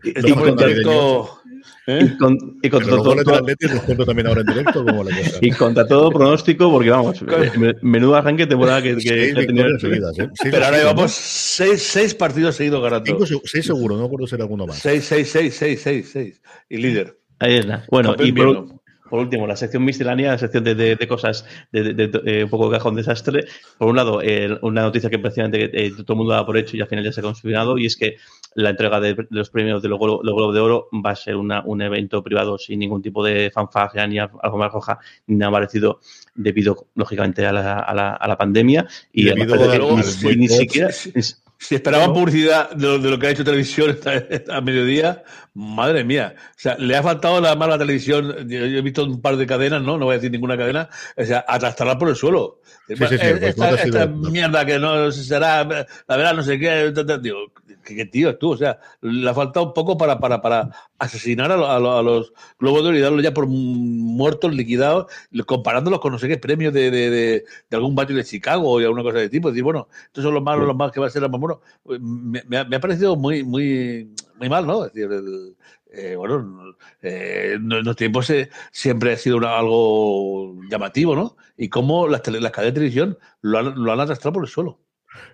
estamos 0.04 0.48
en 0.48 0.56
directo 0.56 1.42
¿eh? 1.88 2.00
Y, 2.06 2.18
con, 2.18 2.38
y 2.62 2.70
contra 2.70 2.92
Pero 2.98 3.04
los 3.16 3.24
todo, 3.26 3.82
cuento 3.86 4.06
también 4.06 4.28
ahora 4.28 4.42
en 4.42 4.48
directo, 4.48 4.84
como 4.86 5.04
la 5.04 5.16
cosa. 5.16 5.38
y 5.42 5.52
contra 5.52 5.88
todo 5.88 6.10
pronóstico, 6.12 6.72
porque 6.72 6.90
vamos, 6.90 7.22
me- 7.58 7.76
menudo 7.82 8.16
arranque 8.16 8.46
temporada 8.48 8.82
que, 8.82 8.96
que- 8.98 9.32
ha 9.36 9.46
tenido. 9.46 9.80
seguidas, 9.80 10.18
¿eh? 10.20 10.30
Pero 10.44 10.66
ahora 10.66 10.78
llevamos 10.78 11.12
seis, 11.12 11.82
seis 11.84 12.14
partidos 12.16 12.56
seguidos 12.56 12.82
ganando. 12.84 13.06
Cinco 13.06 13.26
seis 13.46 13.66
seguro, 13.66 13.96
no 13.96 14.02
me 14.02 14.08
acuerdo 14.08 14.28
si 14.28 14.36
era 14.36 14.44
alguno 14.44 14.68
más. 14.68 14.78
Seis, 14.80 15.04
seis, 15.06 15.30
seis, 15.30 15.56
seis, 15.56 15.82
seis, 15.82 16.10
seis. 16.12 16.42
Y 16.70 16.78
líder. 16.78 17.18
Ahí 17.40 17.56
está. 17.56 17.86
Bueno, 17.90 18.10
Campeón 18.10 18.28
y 18.30 18.32
por. 18.34 18.81
Por 19.12 19.20
último, 19.20 19.46
la 19.46 19.56
sección 19.56 19.86
miscelánea, 19.86 20.32
la 20.32 20.38
sección 20.40 20.64
de, 20.64 20.74
de- 20.74 20.96
de 20.96 21.08
cosas, 21.08 21.46
de, 21.72 22.10
eh, 22.26 22.44
un 22.46 22.50
poco 22.50 22.68
de 22.72 22.78
cajón 22.78 22.96
desastre. 22.96 23.46
Por 23.78 23.90
un 23.90 23.96
lado, 23.98 24.22
eh, 24.24 24.58
una 24.64 24.82
noticia 24.82 25.10
que 25.12 25.20
prácticamente 25.20 25.70
eh, 25.86 25.92
todo 25.92 26.14
el 26.14 26.18
mundo 26.18 26.34
da 26.34 26.46
por 26.46 26.58
hecho 26.58 26.76
y 26.78 26.82
al 26.82 26.88
final 26.88 27.04
ya 27.06 27.12
se 27.12 27.20
ha 27.20 27.24
confirmado, 27.24 27.78
y 27.78 27.86
es 27.86 27.96
que 27.96 28.16
la 28.56 28.72
entrega 28.72 29.00
de, 29.00 29.28
los 29.30 29.50
premios 29.52 29.82
de 29.84 29.90
los 29.90 30.00
Glo- 30.00 30.22
los 30.24 30.34
Globos 30.36 30.54
de 30.56 30.60
Oro 30.62 30.88
va 31.06 31.12
a 31.12 31.16
ser 31.16 31.36
una- 31.36 31.62
un 31.66 31.82
evento 31.84 32.24
privado 32.24 32.58
sin 32.58 32.80
ningún 32.80 33.02
tipo 33.02 33.24
de 33.24 33.52
fanfarria 33.54 34.08
ni 34.08 34.18
al- 34.18 34.32
algo 34.42 34.58
más 34.58 34.72
roja 34.72 34.98
ni 35.28 35.36
nada 35.36 35.52
parecido, 35.52 36.00
debido, 36.34 36.88
lógicamente, 36.96 37.46
a 37.46 37.52
la, 37.52 37.80
a 37.80 37.94
la, 37.94 38.14
a 38.14 38.28
la 38.28 38.38
pandemia. 38.38 38.88
Y 39.14 39.26
boicot. 39.58 40.36
ni 40.38 40.48
siquiera. 40.48 40.90
Si 41.62 41.76
esperaban 41.76 42.12
publicidad 42.12 42.72
de 42.72 42.88
lo, 42.88 42.98
de 42.98 43.08
lo 43.12 43.20
que 43.20 43.28
ha 43.28 43.30
hecho 43.30 43.44
televisión 43.44 43.92
esta- 43.92 44.58
a 44.58 44.62
mediodía, 44.62 45.24
madre 45.54 46.04
mía. 46.04 46.34
O 46.36 46.54
sea, 46.60 46.76
le 46.80 46.96
ha 46.96 47.04
faltado 47.04 47.40
la 47.40 47.78
televisión. 47.78 48.50
Yo, 48.50 48.66
yo 48.66 48.80
he 48.80 48.82
visto 48.82 49.04
un 49.04 49.22
par 49.22 49.38
de 49.38 49.46
cadenas, 49.46 49.80
¿no? 49.84 49.96
No 50.00 50.06
voy 50.06 50.14
a 50.14 50.18
decir 50.18 50.32
ninguna 50.32 50.58
cadena. 50.58 50.90
O 51.16 51.24
sea, 51.24 51.46
atrastarla 51.48 52.00
por 52.00 52.10
el 52.10 52.16
suelo. 52.16 52.62
Sí, 52.88 52.96
sí, 52.98 53.06
sí, 53.10 53.16
el 53.22 53.40
boicot 53.40 53.74
esta 53.76 53.84
esta 53.84 54.08
mierda 54.08 54.66
que 54.66 54.80
no 54.80 55.12
será, 55.12 55.64
la 55.64 56.18
verdad, 56.18 56.34
no 56.34 56.42
sé 56.42 56.58
qué. 56.58 56.92
Digo, 57.22 57.38
¿qué, 57.84 57.96
qué 57.96 58.06
tío 58.06 58.38
tú? 58.38 58.52
O 58.52 58.58
sea, 58.58 58.80
le 59.02 59.30
ha 59.30 59.34
faltado 59.34 59.68
un 59.68 59.74
poco 59.74 59.98
para, 59.98 60.20
para, 60.20 60.42
para 60.42 60.70
asesinar 61.00 61.52
a, 61.52 61.56
a 61.56 61.76
a 62.00 62.02
los 62.04 62.34
globos 62.60 62.84
de 62.84 62.90
oro 62.90 62.98
y 62.98 63.02
darlos 63.02 63.24
ya 63.24 63.34
por 63.34 63.48
muertos, 63.48 64.54
liquidados, 64.54 65.08
comparándolos 65.46 66.00
con 66.00 66.12
no 66.14 66.20
sé 66.20 66.28
qué 66.28 66.38
premios 66.38 66.74
de, 66.74 66.92
de, 66.92 67.10
de, 67.10 67.46
de 67.70 67.76
algún 67.78 67.96
barrio 67.96 68.18
de 68.18 68.24
Chicago 68.24 68.70
o 68.72 68.78
alguna 68.80 69.04
cosa 69.04 69.18
de 69.20 69.30
tipo. 69.30 69.50
Decir, 69.50 69.64
bueno, 69.64 69.88
estos 70.06 70.24
son 70.24 70.34
los 70.34 70.44
malos, 70.44 70.68
los 70.68 70.76
más 70.76 70.92
que 70.92 71.00
va 71.00 71.08
a 71.08 71.10
ser 71.10 71.22
la 71.22 71.28
más 71.30 71.40
bueno. 71.42 71.62
Me, 72.00 72.44
me 72.48 72.58
ha, 72.58 72.64
me 72.66 72.76
ha 72.76 72.80
parecido 72.80 73.16
muy, 73.16 73.44
muy, 73.44 74.14
muy 74.38 74.50
mal, 74.50 74.66
¿no? 74.68 74.86
Es 74.86 74.94
decir, 74.94 75.12
el- 75.12 75.56
eh, 75.94 76.16
bueno, 76.16 76.74
eh, 77.02 77.52
en 77.56 77.68
los 77.84 77.96
tiempos 77.98 78.30
eh, 78.30 78.50
siempre 78.72 79.12
ha 79.14 79.18
sido 79.18 79.38
una- 79.38 79.58
algo 79.58 80.56
llamativo, 80.70 81.16
¿no? 81.16 81.36
Y 81.58 81.68
cómo 81.70 82.08
las, 82.08 82.22
tele- 82.24 82.40
las 82.40 82.52
cadenas 82.52 82.74
de 82.74 82.80
televisión 82.80 83.18
lo 83.42 83.60
han, 83.60 83.76
lo 83.84 83.92
han 83.92 84.00
arrastrado 84.00 84.34
por 84.34 84.44
el 84.44 84.50
suelo. 84.50 84.80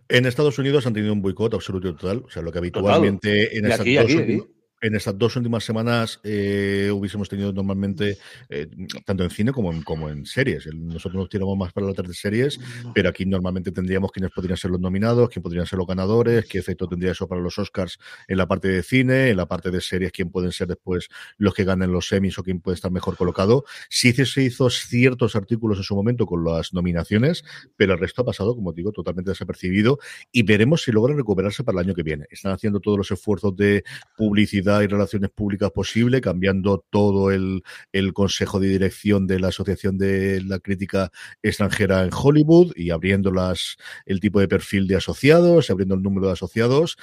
En 0.09 0.25
Estados 0.25 0.57
Unidos 0.59 0.85
han 0.87 0.93
tenido 0.93 1.13
un 1.13 1.21
boicot 1.21 1.53
absoluto 1.53 1.89
y 1.89 1.93
total, 1.95 2.23
o 2.25 2.29
sea, 2.29 2.41
lo 2.41 2.51
que 2.51 2.59
habitualmente 2.59 3.57
en 3.57 3.65
Y 3.65 3.67
estas 3.67 3.81
aquí, 3.81 3.95
dos 3.95 4.05
aquí, 4.05 4.15
últimas- 4.15 4.45
aquí. 4.45 4.53
En 4.81 4.95
estas 4.95 5.17
dos 5.17 5.35
últimas 5.35 5.63
semanas 5.63 6.19
eh, 6.23 6.91
hubiésemos 6.93 7.27
tenido 7.29 7.51
normalmente, 7.51 8.17
eh, 8.49 8.67
tanto 9.05 9.23
en 9.23 9.29
cine 9.29 9.51
como 9.51 9.71
en, 9.71 9.81
como 9.81 10.09
en 10.09 10.25
series. 10.25 10.67
Nosotros 10.73 11.15
nos 11.15 11.29
tiramos 11.29 11.57
más 11.57 11.73
para 11.73 11.87
las 11.87 11.95
de 11.95 12.13
series, 12.13 12.59
pero 12.93 13.09
aquí 13.09 13.25
normalmente 13.25 13.71
tendríamos 13.71 14.11
quiénes 14.11 14.31
podrían 14.31 14.57
ser 14.57 14.71
los 14.71 14.79
nominados, 14.79 15.29
quién 15.29 15.41
podrían 15.41 15.65
ser 15.65 15.77
los 15.79 15.87
ganadores, 15.87 16.45
qué 16.45 16.59
efecto 16.59 16.87
tendría 16.87 17.11
eso 17.11 17.27
para 17.27 17.41
los 17.41 17.57
Oscars 17.57 17.97
en 18.27 18.37
la 18.37 18.47
parte 18.47 18.67
de 18.67 18.83
cine, 18.83 19.29
en 19.29 19.37
la 19.37 19.47
parte 19.47 19.71
de 19.71 19.81
series, 19.81 20.11
quién 20.11 20.29
pueden 20.29 20.51
ser 20.51 20.67
después 20.67 21.09
los 21.37 21.53
que 21.53 21.63
ganen 21.63 21.91
los 21.91 22.07
semis 22.07 22.37
o 22.37 22.43
quién 22.43 22.61
puede 22.61 22.75
estar 22.75 22.91
mejor 22.91 23.17
colocado. 23.17 23.65
Sí 23.89 24.13
se 24.13 24.41
hizo 24.43 24.69
ciertos 24.69 25.35
artículos 25.35 25.77
en 25.79 25.83
su 25.83 25.95
momento 25.95 26.25
con 26.25 26.43
las 26.43 26.73
nominaciones, 26.73 27.43
pero 27.75 27.93
el 27.93 27.99
resto 27.99 28.21
ha 28.21 28.25
pasado, 28.25 28.55
como 28.55 28.73
digo, 28.73 28.91
totalmente 28.91 29.31
desapercibido 29.31 29.99
y 30.31 30.43
veremos 30.43 30.83
si 30.83 30.91
logran 30.91 31.17
recuperarse 31.17 31.63
para 31.63 31.79
el 31.79 31.87
año 31.87 31.95
que 31.95 32.03
viene. 32.03 32.25
Están 32.29 32.51
haciendo 32.51 32.79
todos 32.79 32.97
los 32.97 33.11
esfuerzos 33.11 33.55
de 33.55 33.83
publicidad 34.15 34.66
y 34.83 34.87
relaciones 34.87 35.29
públicas 35.29 35.71
posible, 35.71 36.21
cambiando 36.21 36.85
todo 36.89 37.31
el, 37.31 37.63
el 37.91 38.13
consejo 38.13 38.59
de 38.59 38.67
dirección 38.67 39.27
de 39.27 39.39
la 39.39 39.47
Asociación 39.47 39.97
de 39.97 40.41
la 40.43 40.59
Crítica 40.59 41.11
Extranjera 41.41 42.03
en 42.03 42.09
Hollywood 42.13 42.73
y 42.75 42.91
abriendo 42.91 43.31
las, 43.31 43.77
el 44.05 44.19
tipo 44.19 44.39
de 44.39 44.47
perfil 44.47 44.87
de 44.87 44.97
asociados, 44.97 45.69
abriendo 45.69 45.95
el 45.95 46.03
número 46.03 46.27
de 46.27 46.33
asociados. 46.33 46.97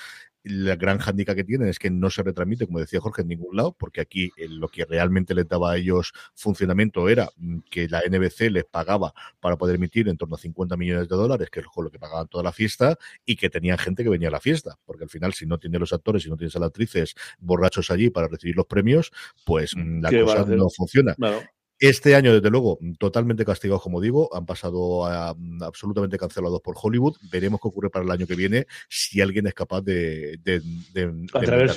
La 0.44 0.76
gran 0.76 1.00
handicap 1.00 1.34
que 1.34 1.44
tienen 1.44 1.68
es 1.68 1.78
que 1.78 1.90
no 1.90 2.10
se 2.10 2.22
retransmite, 2.22 2.66
como 2.66 2.78
decía 2.78 3.00
Jorge, 3.00 3.22
en 3.22 3.28
ningún 3.28 3.56
lado, 3.56 3.74
porque 3.78 4.00
aquí 4.00 4.30
eh, 4.36 4.46
lo 4.48 4.68
que 4.68 4.84
realmente 4.84 5.34
les 5.34 5.48
daba 5.48 5.72
a 5.72 5.76
ellos 5.76 6.12
funcionamiento 6.34 7.08
era 7.08 7.30
mm, 7.36 7.58
que 7.70 7.88
la 7.88 8.02
NBC 8.06 8.50
les 8.50 8.64
pagaba 8.64 9.14
para 9.40 9.56
poder 9.56 9.76
emitir 9.76 10.08
en 10.08 10.16
torno 10.16 10.36
a 10.36 10.38
50 10.38 10.76
millones 10.76 11.08
de 11.08 11.16
dólares, 11.16 11.50
que 11.50 11.60
es 11.60 11.66
con 11.66 11.84
lo 11.84 11.90
que 11.90 11.98
pagaban 11.98 12.28
toda 12.28 12.44
la 12.44 12.52
fiesta, 12.52 12.96
y 13.24 13.36
que 13.36 13.50
tenían 13.50 13.78
gente 13.78 14.04
que 14.04 14.10
venía 14.10 14.28
a 14.28 14.32
la 14.32 14.40
fiesta, 14.40 14.78
porque 14.84 15.04
al 15.04 15.10
final 15.10 15.32
si 15.34 15.46
no 15.46 15.58
tienes 15.58 15.80
los 15.80 15.92
actores, 15.92 16.22
si 16.22 16.30
no 16.30 16.36
tienes 16.36 16.54
a 16.56 16.58
las 16.60 16.68
actrices 16.68 17.14
borrachos 17.38 17.90
allí 17.90 18.10
para 18.10 18.28
recibir 18.28 18.56
los 18.56 18.66
premios, 18.66 19.12
pues 19.44 19.74
mm, 19.76 20.02
la 20.02 20.10
¿Qué 20.10 20.22
van 20.22 20.38
a 20.38 20.40
cosa 20.42 20.56
no 20.56 20.70
funciona. 20.70 21.14
Claro. 21.14 21.42
Este 21.80 22.14
año, 22.14 22.32
desde 22.32 22.50
luego, 22.50 22.78
totalmente 22.98 23.44
castigados, 23.44 23.82
como 23.82 24.00
digo, 24.00 24.34
han 24.34 24.46
pasado 24.46 25.06
a- 25.06 25.34
absolutamente 25.60 26.16
cancelados 26.18 26.60
por 26.60 26.76
Hollywood. 26.80 27.16
Veremos 27.32 27.60
qué 27.60 27.68
ocurre 27.68 27.90
para 27.90 28.04
el 28.04 28.10
año 28.10 28.26
que 28.26 28.36
viene, 28.36 28.66
si 28.88 29.20
alguien 29.20 29.46
es 29.48 29.54
capaz 29.54 29.82
de, 29.82 30.38
de, 30.42 30.60
de- 30.92 31.26
de 31.32 31.32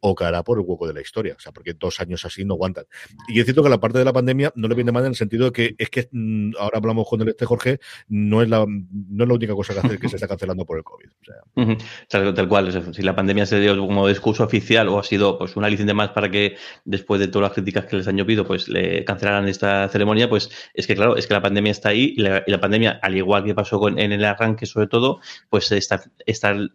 o 0.00 0.14
caerá 0.14 0.42
por 0.42 0.58
el 0.58 0.64
hueco 0.66 0.86
de 0.88 0.94
la 0.94 1.00
historia. 1.00 1.34
O 1.36 1.40
sea, 1.40 1.52
porque 1.52 1.74
dos 1.74 2.00
años 2.00 2.24
así 2.24 2.44
no 2.44 2.54
aguantan. 2.54 2.84
Y 3.28 3.38
es 3.38 3.44
cierto 3.46 3.62
que 3.62 3.68
la 3.68 3.78
parte 3.80 3.98
de 3.98 4.04
la 4.04 4.12
pandemia 4.12 4.52
no 4.56 4.66
le 4.68 4.74
viene 4.74 4.92
mal 4.92 5.04
en 5.04 5.10
el 5.10 5.16
sentido 5.16 5.46
de 5.46 5.52
que 5.52 5.74
es 5.78 5.88
que 5.88 6.08
mm, 6.10 6.52
ahora 6.58 6.78
hablamos 6.78 7.08
con 7.08 7.20
el 7.22 7.28
este 7.28 7.46
Jorge, 7.46 7.78
no 8.08 8.42
es 8.42 8.48
la, 8.48 8.66
no 8.66 9.24
es 9.24 9.28
la 9.28 9.34
única 9.34 9.54
cosa 9.54 9.72
que, 9.72 9.80
hace, 9.86 9.98
que 9.98 10.08
se 10.08 10.16
está 10.16 10.26
cancelando 10.28 10.64
por 10.66 10.78
el 10.78 10.84
COVID. 10.84 11.06
O 11.08 11.24
sea. 11.24 11.76
Tal, 12.08 12.34
tal 12.34 12.48
cual, 12.48 12.94
si 12.94 13.02
la 13.02 13.14
pandemia 13.14 13.46
se 13.46 13.60
dio 13.60 13.76
como 13.78 14.08
discurso 14.08 14.44
oficial 14.44 14.88
o 14.88 14.98
ha 14.98 15.04
sido 15.04 15.38
pues 15.38 15.56
un 15.56 15.64
aliciente 15.64 15.94
más 15.94 16.10
para 16.10 16.30
que 16.30 16.56
después 16.84 17.20
de 17.20 17.28
todas 17.28 17.48
las 17.50 17.52
críticas 17.54 17.86
que 17.86 17.96
les 17.96 18.08
han 18.08 18.16
llovido, 18.16 18.46
pues 18.46 18.68
le 18.68 18.95
cancelaran 19.04 19.48
esta 19.48 19.88
ceremonia, 19.88 20.28
pues 20.28 20.50
es 20.74 20.86
que 20.86 20.94
claro, 20.94 21.16
es 21.16 21.26
que 21.26 21.34
la 21.34 21.42
pandemia 21.42 21.72
está 21.72 21.90
ahí 21.90 22.14
y 22.16 22.20
la, 22.22 22.42
y 22.46 22.50
la 22.50 22.60
pandemia, 22.60 22.98
al 23.02 23.16
igual 23.16 23.44
que 23.44 23.54
pasó 23.54 23.78
con, 23.78 23.98
en 23.98 24.12
el 24.12 24.24
arranque 24.24 24.66
sobre 24.66 24.86
todo, 24.86 25.20
pues 25.50 25.70
está, 25.72 26.02
está 26.24 26.50
el- 26.50 26.70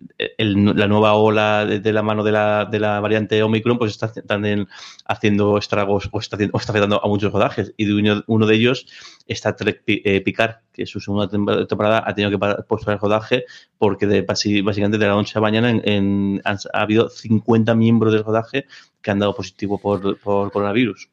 la 0.75 0.88
nueva 0.88 1.13
ola 1.13 1.65
de, 1.65 1.93
la 1.93 2.01
mano 2.03 2.23
de 2.23 2.31
la, 2.31 2.65
de 2.65 2.79
la 2.79 2.99
variante 2.99 3.41
Omicron, 3.43 3.77
pues 3.77 3.91
está 3.91 4.12
también 4.23 4.67
haciendo 5.05 5.57
estragos 5.57 6.10
o 6.12 6.19
está, 6.19 6.38
o 6.51 6.57
está 6.57 6.71
afectando 6.71 7.03
a 7.03 7.07
muchos 7.07 7.31
rodajes 7.31 7.73
y 7.77 7.86
de 7.86 8.23
uno, 8.27 8.45
de 8.45 8.55
ellos 8.55 8.86
está 9.27 9.55
Trek 9.55 9.84
eh, 9.88 10.21
Picard, 10.21 10.55
que 10.73 10.86
su 10.86 10.99
segunda 10.99 11.27
temp- 11.29 11.67
temporada 11.67 12.03
ha 12.05 12.13
tenido 12.13 12.31
que 12.31 12.63
posponer 12.67 12.95
el 12.97 13.01
rodaje 13.01 13.45
porque 13.77 14.05
de, 14.07 14.21
básicamente 14.21 14.97
de 14.97 15.07
la 15.07 15.13
noche 15.13 15.38
a 15.38 15.41
mañana 15.41 15.69
en- 15.69 15.81
en- 15.86 16.41
ha 16.45 16.81
habido 16.81 17.10
50 17.10 17.75
miembros 17.75 18.13
del 18.13 18.23
rodaje 18.23 18.65
que 19.01 19.12
han 19.12 19.19
dado 19.19 19.36
positivo 19.36 19.79
por, 19.79 20.17
por 20.19 20.51
coronavirus. 20.51 21.10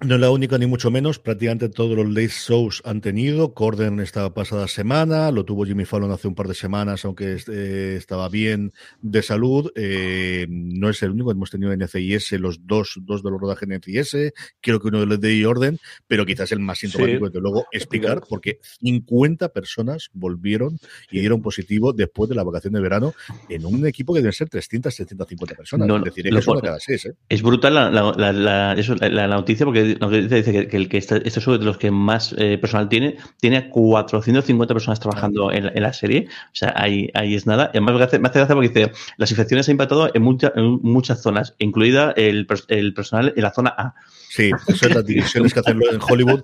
No 0.00 0.16
es 0.16 0.20
la 0.20 0.30
única 0.30 0.58
ni 0.58 0.66
mucho 0.66 0.90
menos, 0.90 1.18
prácticamente 1.18 1.70
todos 1.70 1.96
los 1.96 2.06
late 2.08 2.28
shows 2.28 2.82
han 2.84 3.00
tenido. 3.00 3.54
Corden 3.54 4.00
esta 4.00 4.34
pasada 4.34 4.68
semana, 4.68 5.30
lo 5.30 5.44
tuvo 5.46 5.64
Jimmy 5.64 5.86
Fallon 5.86 6.10
hace 6.10 6.28
un 6.28 6.34
par 6.34 6.46
de 6.46 6.54
semanas, 6.54 7.06
aunque 7.06 7.38
eh, 7.50 7.94
estaba 7.96 8.28
bien 8.28 8.72
de 9.00 9.22
salud. 9.22 9.70
Eh, 9.76 10.46
no 10.50 10.90
es 10.90 11.02
el 11.04 11.12
único, 11.12 11.30
hemos 11.30 11.50
tenido 11.50 11.72
en 11.72 11.78
NCIS 11.80 12.32
los 12.32 12.66
dos, 12.66 12.98
dos 13.00 13.22
de 13.22 13.30
los 13.30 13.40
rodajes 13.40 13.62
en 13.66 13.76
NCIS, 13.78 14.32
creo 14.60 14.78
que 14.78 14.88
uno 14.88 15.00
de 15.00 15.06
los 15.06 15.20
de 15.20 15.46
Orden, 15.46 15.78
pero 16.06 16.26
quizás 16.26 16.52
el 16.52 16.58
más 16.58 16.80
sintomático, 16.80 17.24
Sí. 17.26 17.30
desde 17.30 17.40
luego, 17.40 17.64
es 17.72 17.86
porque 18.28 18.58
50 18.82 19.48
personas 19.50 20.10
volvieron 20.12 20.76
y 21.10 21.20
dieron 21.20 21.40
positivo 21.40 21.94
después 21.94 22.28
de 22.28 22.34
la 22.34 22.42
vacación 22.42 22.74
de 22.74 22.80
verano 22.80 23.14
en 23.48 23.64
un 23.64 23.86
equipo 23.86 24.12
que 24.12 24.20
debe 24.20 24.32
ser 24.32 24.50
300, 24.50 24.94
350 24.94 25.54
personas. 25.54 25.88
No, 25.88 25.96
es 25.96 26.04
decir, 26.04 26.26
es 26.26 26.44
pone- 26.44 26.60
cada 26.60 26.80
seis, 26.80 27.06
¿eh? 27.06 27.14
Es 27.28 27.40
brutal 27.42 27.74
la, 27.74 27.90
la, 27.90 28.32
la, 28.32 28.72
eso, 28.74 28.94
la- 28.96 29.08
la 29.08 29.28
noticia 29.28 29.64
porque 29.64 29.83
la 30.00 30.06
noticia 30.06 30.36
dice 30.36 30.52
que, 30.52 30.68
que 30.68 30.76
el 30.76 30.88
que 30.88 30.98
está, 30.98 31.16
este 31.16 31.40
show 31.40 31.56
de 31.58 31.64
los 31.64 31.78
que 31.78 31.90
más 31.90 32.34
eh, 32.38 32.58
personal 32.58 32.88
tiene, 32.88 33.16
tiene 33.40 33.56
a 33.58 33.70
450 33.70 34.74
personas 34.74 35.00
trabajando 35.00 35.52
en, 35.52 35.66
la- 35.66 35.72
en 35.74 35.82
la 35.82 35.92
serie. 35.92 36.26
O 36.28 36.54
sea, 36.54 36.72
ahí, 36.76 37.10
ahí 37.14 37.34
es 37.34 37.46
nada. 37.46 37.70
Y 37.74 37.78
además 37.78 37.94
me 37.96 38.02
hace, 38.04 38.18
me 38.18 38.28
hace 38.28 38.38
gracia 38.40 38.54
porque 38.54 38.68
dice, 38.68 38.92
las 39.16 39.30
infecciones 39.30 39.68
han 39.68 39.72
impactado 39.74 40.10
en, 40.12 40.22
mucha- 40.22 40.52
en 40.56 40.80
muchas 40.82 41.22
zonas, 41.22 41.54
incluida 41.58 42.12
el, 42.16 42.46
el 42.68 42.94
personal 42.94 43.32
en 43.36 43.42
la 43.42 43.52
zona 43.52 43.74
A. 43.76 43.94
Sí, 44.28 44.50
eso 44.66 44.86
es 44.88 44.94
las 44.94 45.06
divisiones 45.06 45.54
que 45.54 45.60
hacen 45.60 45.80
en 45.90 46.00
Hollywood. 46.00 46.42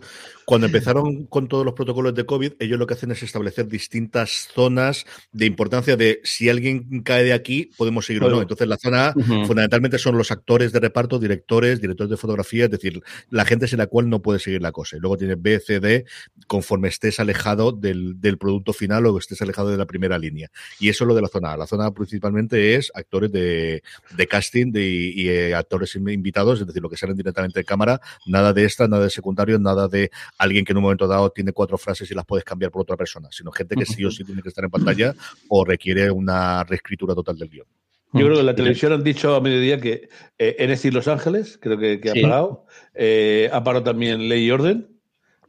Cuando 0.51 0.67
empezaron 0.67 1.27
con 1.27 1.47
todos 1.47 1.65
los 1.65 1.75
protocolos 1.75 2.13
de 2.13 2.27
COVID, 2.27 2.55
ellos 2.59 2.77
lo 2.77 2.85
que 2.89 2.95
hacen 2.95 3.13
es 3.13 3.23
establecer 3.23 3.69
distintas 3.69 4.49
zonas 4.53 5.07
de 5.31 5.47
importancia 5.47 5.97
de 5.97 6.21
si 6.25 6.49
alguien 6.49 7.03
cae 7.05 7.23
de 7.23 7.33
aquí, 7.33 7.71
podemos 7.77 8.05
seguir 8.05 8.25
o 8.25 8.31
no. 8.31 8.43
Entonces, 8.43 8.67
la 8.67 8.77
zona 8.77 9.09
A 9.11 9.13
Ujú. 9.15 9.47
fundamentalmente 9.47 9.97
son 9.97 10.19
los 10.19 10.33
actores 10.33 10.73
de 10.73 10.81
reparto, 10.81 11.21
directores, 11.21 11.81
directores 11.81 12.11
de 12.11 12.17
fotografía, 12.17 12.65
es 12.65 12.71
decir, 12.73 13.01
la 13.31 13.45
gente 13.45 13.69
sin 13.69 13.79
la 13.79 13.87
cual 13.87 14.09
no 14.09 14.23
puede 14.23 14.41
seguir 14.41 14.61
la 14.61 14.73
cosa. 14.73 14.97
Y 14.97 14.99
luego 14.99 15.17
tiene 15.17 15.37
B, 15.37 15.61
C, 15.61 15.79
D, 15.79 16.05
conforme 16.49 16.89
estés 16.89 17.21
alejado 17.21 17.71
del, 17.71 18.21
del 18.21 18.37
producto 18.37 18.73
final 18.73 19.07
o 19.07 19.19
estés 19.19 19.41
alejado 19.43 19.71
de 19.71 19.77
la 19.77 19.87
primera 19.87 20.19
línea. 20.19 20.51
Y 20.81 20.89
eso 20.89 21.05
es 21.05 21.09
lo 21.09 21.15
de 21.15 21.23
la 21.23 21.29
zona 21.29 21.53
A. 21.53 21.57
La 21.59 21.69
zona 21.69 21.87
A 21.87 21.95
principalmente 21.95 22.75
es 22.75 22.91
actores 22.93 23.31
de, 23.31 23.85
de 24.17 24.27
casting 24.27 24.73
de, 24.73 24.83
y 24.85 25.29
eh, 25.29 25.55
actores 25.55 25.95
invitados, 25.95 26.61
es 26.61 26.67
decir, 26.67 26.83
lo 26.83 26.91
que 26.91 26.97
salen 26.97 27.15
directamente 27.17 27.61
de 27.61 27.65
cámara, 27.65 28.01
nada 28.27 28.53
de 28.53 28.65
extra, 28.65 28.89
nada 28.89 29.05
de 29.05 29.11
secundario, 29.11 29.57
nada 29.61 29.87
de 29.87 30.11
alguien 30.41 30.65
que 30.65 30.73
en 30.73 30.79
un 30.79 30.83
momento 30.85 31.07
dado 31.07 31.31
tiene 31.31 31.53
cuatro 31.53 31.77
frases 31.79 32.11
y 32.11 32.15
las 32.15 32.25
puedes 32.25 32.45
cambiar 32.45 32.71
por 32.71 32.83
otra 32.83 32.97
persona, 32.97 33.29
sino 33.31 33.53
gente 33.53 33.77
que 33.77 33.85
sí 33.87 34.05
o 34.05 34.11
sí 34.11 34.25
tiene 34.25 34.43
que 34.43 34.49
estar 34.49 34.65
en 34.65 34.71
pantalla 34.71 35.15
o 35.49 35.65
requiere 35.65 36.11
una 36.11 36.65
reescritura 36.65 37.15
total 37.15 37.37
del 37.39 37.49
guion. 37.51 37.67
Yo 38.13 38.21
creo 38.25 38.35
que 38.35 38.41
en 38.41 38.47
la 38.47 38.55
televisión 38.57 38.93
han 38.93 39.05
dicho 39.05 39.35
a 39.37 39.41
mediodía 39.41 39.81
que 39.81 40.09
eh, 40.39 40.57
NC 40.59 40.93
Los 40.93 41.07
Ángeles, 41.09 41.59
creo 41.61 41.79
que, 41.79 42.01
que 42.01 42.11
Sí. 42.11 42.19
ha 42.19 42.23
parado. 42.23 42.67
Eh, 42.95 43.49
ha 43.53 43.63
parado 43.63 43.85
también 43.85 44.29
Ley 44.29 44.47
y 44.47 44.51
Orden 44.51 44.89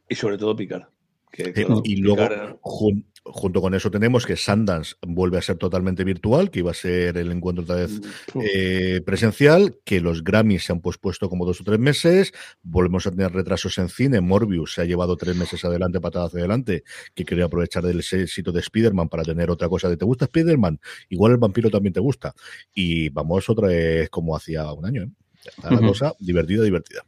y 0.08 0.14
sobre 0.16 0.38
todo 0.38 0.56
Picar. 0.56 0.90
Que, 1.32 1.44
Eh, 1.44 1.54
claro, 1.54 1.82
y 1.86 1.96
luego, 1.96 2.22
Picard, 2.28 2.56
jun- 2.62 3.06
junto 3.24 3.62
con 3.62 3.74
eso, 3.74 3.92
tenemos 3.92 4.26
que 4.26 4.36
Sundance 4.36 4.96
vuelve 5.02 5.38
a 5.38 5.42
ser 5.42 5.58
totalmente 5.58 6.04
virtual, 6.04 6.50
que 6.50 6.60
iba 6.60 6.72
a 6.72 6.76
ser 6.76 7.18
el 7.18 7.32
encuentro 7.32 7.64
otra 7.64 7.76
vez 7.76 8.02
eh, 8.42 9.02
presencial, 9.06 9.78
que 9.86 10.02
los 10.02 10.24
Grammys 10.24 10.66
se 10.66 10.74
han 10.74 10.82
pospuesto 10.82 11.30
como 11.30 11.46
dos 11.46 11.62
o 11.62 11.64
tres 11.64 11.80
meses, 11.80 12.34
volvemos 12.64 13.06
a 13.08 13.12
tener 13.12 13.32
retrasos 13.32 13.78
en 13.78 13.90
cine, 13.90 14.22
Morbius 14.22 14.74
se 14.74 14.82
ha 14.82 14.86
llevado 14.86 15.16
tres 15.18 15.36
meses 15.36 15.64
adelante, 15.66 16.02
patada 16.02 16.26
hacia 16.26 16.40
adelante, 16.40 16.84
que 17.14 17.26
quería 17.26 17.46
aprovechar 17.46 17.84
del 17.84 18.00
éxito 18.00 18.52
de 18.52 18.60
Spider-Man 18.60 19.10
para 19.10 19.24
tener 19.24 19.52
otra 19.52 19.70
cosa 19.70 19.90
de 19.90 19.98
¿te 19.98 20.06
gusta 20.06 20.26
Spider-Man? 20.26 20.80
Igual 21.10 21.34
el 21.34 21.38
vampiro 21.38 21.70
también 21.70 21.94
te 21.94 22.00
gusta. 22.00 22.34
Y 22.74 23.10
vamos 23.10 23.50
otra 23.50 23.68
vez 23.68 24.10
como 24.10 24.36
hacía 24.36 24.72
un 24.74 24.86
año, 24.86 25.04
¿eh? 25.04 25.10
Está 25.44 25.72
la 25.72 25.80
cosa 25.80 26.14
divertida, 26.20 26.64
divertida. 26.64 27.04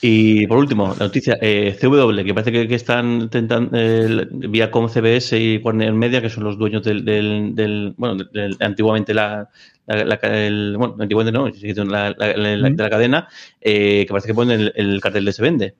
Y 0.00 0.46
por 0.46 0.58
último, 0.58 0.88
la 0.98 1.06
noticia, 1.06 1.38
eh, 1.40 1.76
CW, 1.80 2.24
que 2.24 2.34
parece 2.34 2.52
que, 2.52 2.68
que 2.68 2.74
están 2.74 3.22
intentando, 3.22 3.70
eh, 3.74 4.26
Viacom 4.30 4.88
CBS 4.88 5.38
y 5.38 5.56
Warner 5.58 5.92
Media, 5.94 6.20
que 6.20 6.28
son 6.28 6.44
los 6.44 6.58
dueños 6.58 6.82
del, 6.84 7.04
del, 7.04 7.54
del- 7.54 7.94
bueno, 7.96 8.22
del- 8.32 8.56
antiguamente 8.60 9.14
la, 9.14 9.48
la- 9.86 10.04
la- 10.04 10.14
el- 10.46 10.76
bueno, 10.76 10.96
antiguamente 11.00 11.32
no, 11.32 11.48
la, 11.90 12.12
de 12.12 12.82
la 12.82 12.90
cadena, 12.90 13.28
eh, 13.60 14.04
que 14.06 14.10
parece 14.10 14.28
que 14.28 14.34
ponen 14.34 14.60
el, 14.60 14.72
el 14.76 15.00
cartel 15.00 15.24
de 15.24 15.32
se 15.32 15.42
vende. 15.42 15.74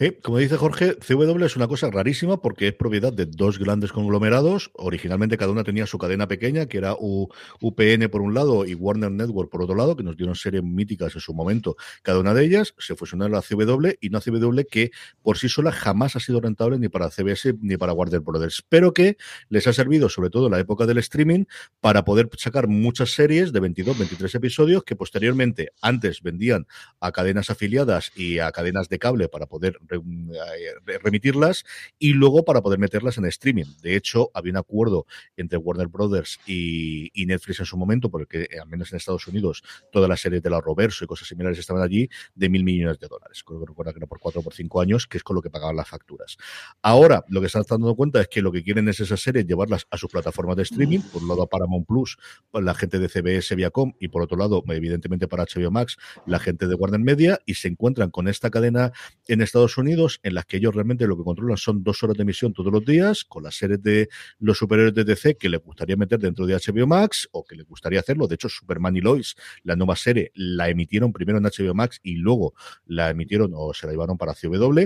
Eh, 0.00 0.18
como 0.20 0.38
dice 0.38 0.56
Jorge, 0.56 0.96
CW 0.96 1.44
es 1.44 1.54
una 1.54 1.68
cosa 1.68 1.88
rarísima 1.88 2.42
porque 2.42 2.66
es 2.66 2.74
propiedad 2.74 3.12
de 3.12 3.26
dos 3.26 3.60
grandes 3.60 3.92
conglomerados. 3.92 4.72
Originalmente 4.74 5.38
cada 5.38 5.52
una 5.52 5.62
tenía 5.62 5.86
su 5.86 5.98
cadena 5.98 6.26
pequeña, 6.26 6.66
que 6.66 6.78
era 6.78 6.94
U- 6.98 7.28
UPN 7.60 8.08
por 8.10 8.20
un 8.20 8.34
lado 8.34 8.66
y 8.66 8.74
Warner 8.74 9.12
Network 9.12 9.50
por 9.52 9.62
otro 9.62 9.76
lado, 9.76 9.94
que 9.94 10.02
nos 10.02 10.16
dieron 10.16 10.34
series 10.34 10.64
míticas 10.64 11.14
en 11.14 11.20
su 11.20 11.32
momento. 11.32 11.76
Cada 12.02 12.18
una 12.18 12.34
de 12.34 12.44
ellas 12.44 12.74
se 12.76 12.96
fusionaron 12.96 13.36
a 13.36 13.40
CW 13.42 13.90
y 14.00 14.08
una 14.08 14.20
CW 14.20 14.62
que 14.68 14.90
por 15.22 15.38
sí 15.38 15.48
sola 15.48 15.70
jamás 15.70 16.16
ha 16.16 16.20
sido 16.20 16.40
rentable 16.40 16.76
ni 16.80 16.88
para 16.88 17.08
CBS 17.10 17.54
ni 17.60 17.76
para 17.76 17.92
Warner 17.92 18.18
Brothers, 18.20 18.64
pero 18.68 18.92
que 18.92 19.16
les 19.48 19.68
ha 19.68 19.72
servido, 19.72 20.08
sobre 20.08 20.28
todo 20.30 20.46
en 20.46 20.52
la 20.52 20.58
época 20.58 20.86
del 20.86 20.98
streaming, 20.98 21.44
para 21.80 22.04
poder 22.04 22.28
sacar 22.36 22.66
muchas 22.66 23.10
series 23.10 23.52
de 23.52 23.60
22, 23.60 23.96
23 23.96 24.34
episodios 24.34 24.82
que 24.82 24.96
posteriormente 24.96 25.70
antes 25.80 26.20
vendían 26.20 26.66
a 26.98 27.12
cadenas 27.12 27.48
afiliadas 27.48 28.10
y 28.16 28.40
a 28.40 28.50
cadenas 28.50 28.88
de 28.88 28.98
cable 28.98 29.28
para 29.28 29.46
poder 29.46 29.78
eh, 29.90 30.98
remitirlas 31.02 31.64
y 31.98 32.12
luego 32.12 32.44
para 32.44 32.62
poder 32.62 32.78
meterlas 32.78 33.18
en 33.18 33.26
streaming. 33.26 33.64
De 33.82 33.96
hecho, 33.96 34.30
había 34.34 34.52
un 34.52 34.58
acuerdo 34.58 35.06
entre 35.36 35.58
Warner 35.58 35.88
Brothers 35.88 36.38
y, 36.46 37.10
Netflix 37.24 37.60
en 37.60 37.66
su 37.66 37.78
momento, 37.78 38.10
porque 38.10 38.42
eh, 38.42 38.58
al 38.60 38.68
menos 38.68 38.92
en 38.92 38.98
Estados 38.98 39.26
Unidos 39.26 39.62
todas 39.90 40.10
las 40.10 40.20
series 40.20 40.42
de 40.42 40.50
la 40.50 40.60
Roverso 40.60 41.04
y 41.04 41.06
cosas 41.06 41.26
similares 41.26 41.58
estaban 41.58 41.82
allí, 41.82 42.08
de 42.34 42.48
mil 42.50 42.64
millones 42.64 42.98
de 42.98 43.08
dólares. 43.08 43.42
Creo 43.42 43.60
que 43.60 43.66
recuerda 43.66 43.92
que 43.92 43.98
era 43.98 44.06
por 44.06 44.20
cuatro 44.20 44.42
o 44.42 44.44
por 44.44 44.52
cinco 44.52 44.80
años, 44.80 45.06
que 45.06 45.16
es 45.16 45.24
con 45.24 45.34
lo 45.34 45.40
que 45.40 45.48
pagaban 45.48 45.74
las 45.74 45.88
facturas. 45.88 46.36
Ahora, 46.82 47.24
lo 47.28 47.40
que 47.40 47.46
están 47.46 47.64
dando 47.68 47.94
cuenta 47.94 48.20
es 48.20 48.28
que 48.28 48.42
lo 48.42 48.52
que 48.52 48.62
quieren 48.62 48.88
es 48.88 49.00
esas 49.00 49.20
series 49.20 49.46
llevarlas 49.46 49.86
a 49.90 49.96
sus 49.96 50.10
plataformas 50.10 50.56
de 50.56 50.64
streaming, 50.64 51.00
por 51.00 51.22
un 51.22 51.28
lado 51.28 51.42
a 51.42 51.46
Paramount 51.46 51.86
Plus, 51.86 52.18
la 52.52 52.74
gente 52.74 52.98
de 52.98 53.08
CBS 53.08 53.54
Viacom, 53.54 53.94
y 53.98 54.08
por 54.08 54.22
otro 54.22 54.36
lado, 54.36 54.62
evidentemente 54.68 55.28
para 55.28 55.44
HBO 55.44 55.70
Max, 55.70 55.96
la 56.26 56.38
gente 56.38 56.66
de 56.66 56.74
Warner 56.74 57.00
Media, 57.00 57.38
y 57.46 57.54
se 57.54 57.68
encuentran 57.68 58.10
con 58.10 58.28
esta 58.28 58.50
cadena 58.50 58.92
en 59.28 59.40
Estados 59.40 59.73
Unidos, 59.78 60.20
en 60.22 60.34
las 60.34 60.46
que 60.46 60.58
ellos 60.58 60.74
realmente 60.74 61.06
lo 61.06 61.16
que 61.16 61.24
controlan 61.24 61.56
son 61.56 61.82
dos 61.82 62.02
horas 62.02 62.16
de 62.16 62.22
emisión 62.22 62.52
todos 62.52 62.72
los 62.72 62.84
días, 62.84 63.24
con 63.24 63.42
las 63.42 63.56
series 63.56 63.82
de 63.82 64.08
los 64.38 64.58
superiores 64.58 64.94
de 64.94 65.04
DC 65.04 65.36
que 65.36 65.48
les 65.48 65.60
gustaría 65.60 65.96
meter 65.96 66.18
dentro 66.18 66.46
de 66.46 66.54
HBO 66.54 66.86
Max, 66.86 67.28
o 67.32 67.44
que 67.44 67.56
les 67.56 67.66
gustaría 67.66 68.00
hacerlo. 68.00 68.26
De 68.26 68.34
hecho, 68.34 68.48
Superman 68.48 68.96
y 68.96 69.00
Lois, 69.00 69.34
la 69.62 69.76
nueva 69.76 69.96
serie, 69.96 70.32
la 70.34 70.68
emitieron 70.68 71.12
primero 71.12 71.38
en 71.38 71.44
HBO 71.44 71.74
Max 71.74 72.00
y 72.02 72.16
luego 72.16 72.54
la 72.86 73.10
emitieron 73.10 73.52
o 73.54 73.72
se 73.74 73.86
la 73.86 73.92
llevaron 73.92 74.18
para 74.18 74.34
CW 74.34 74.84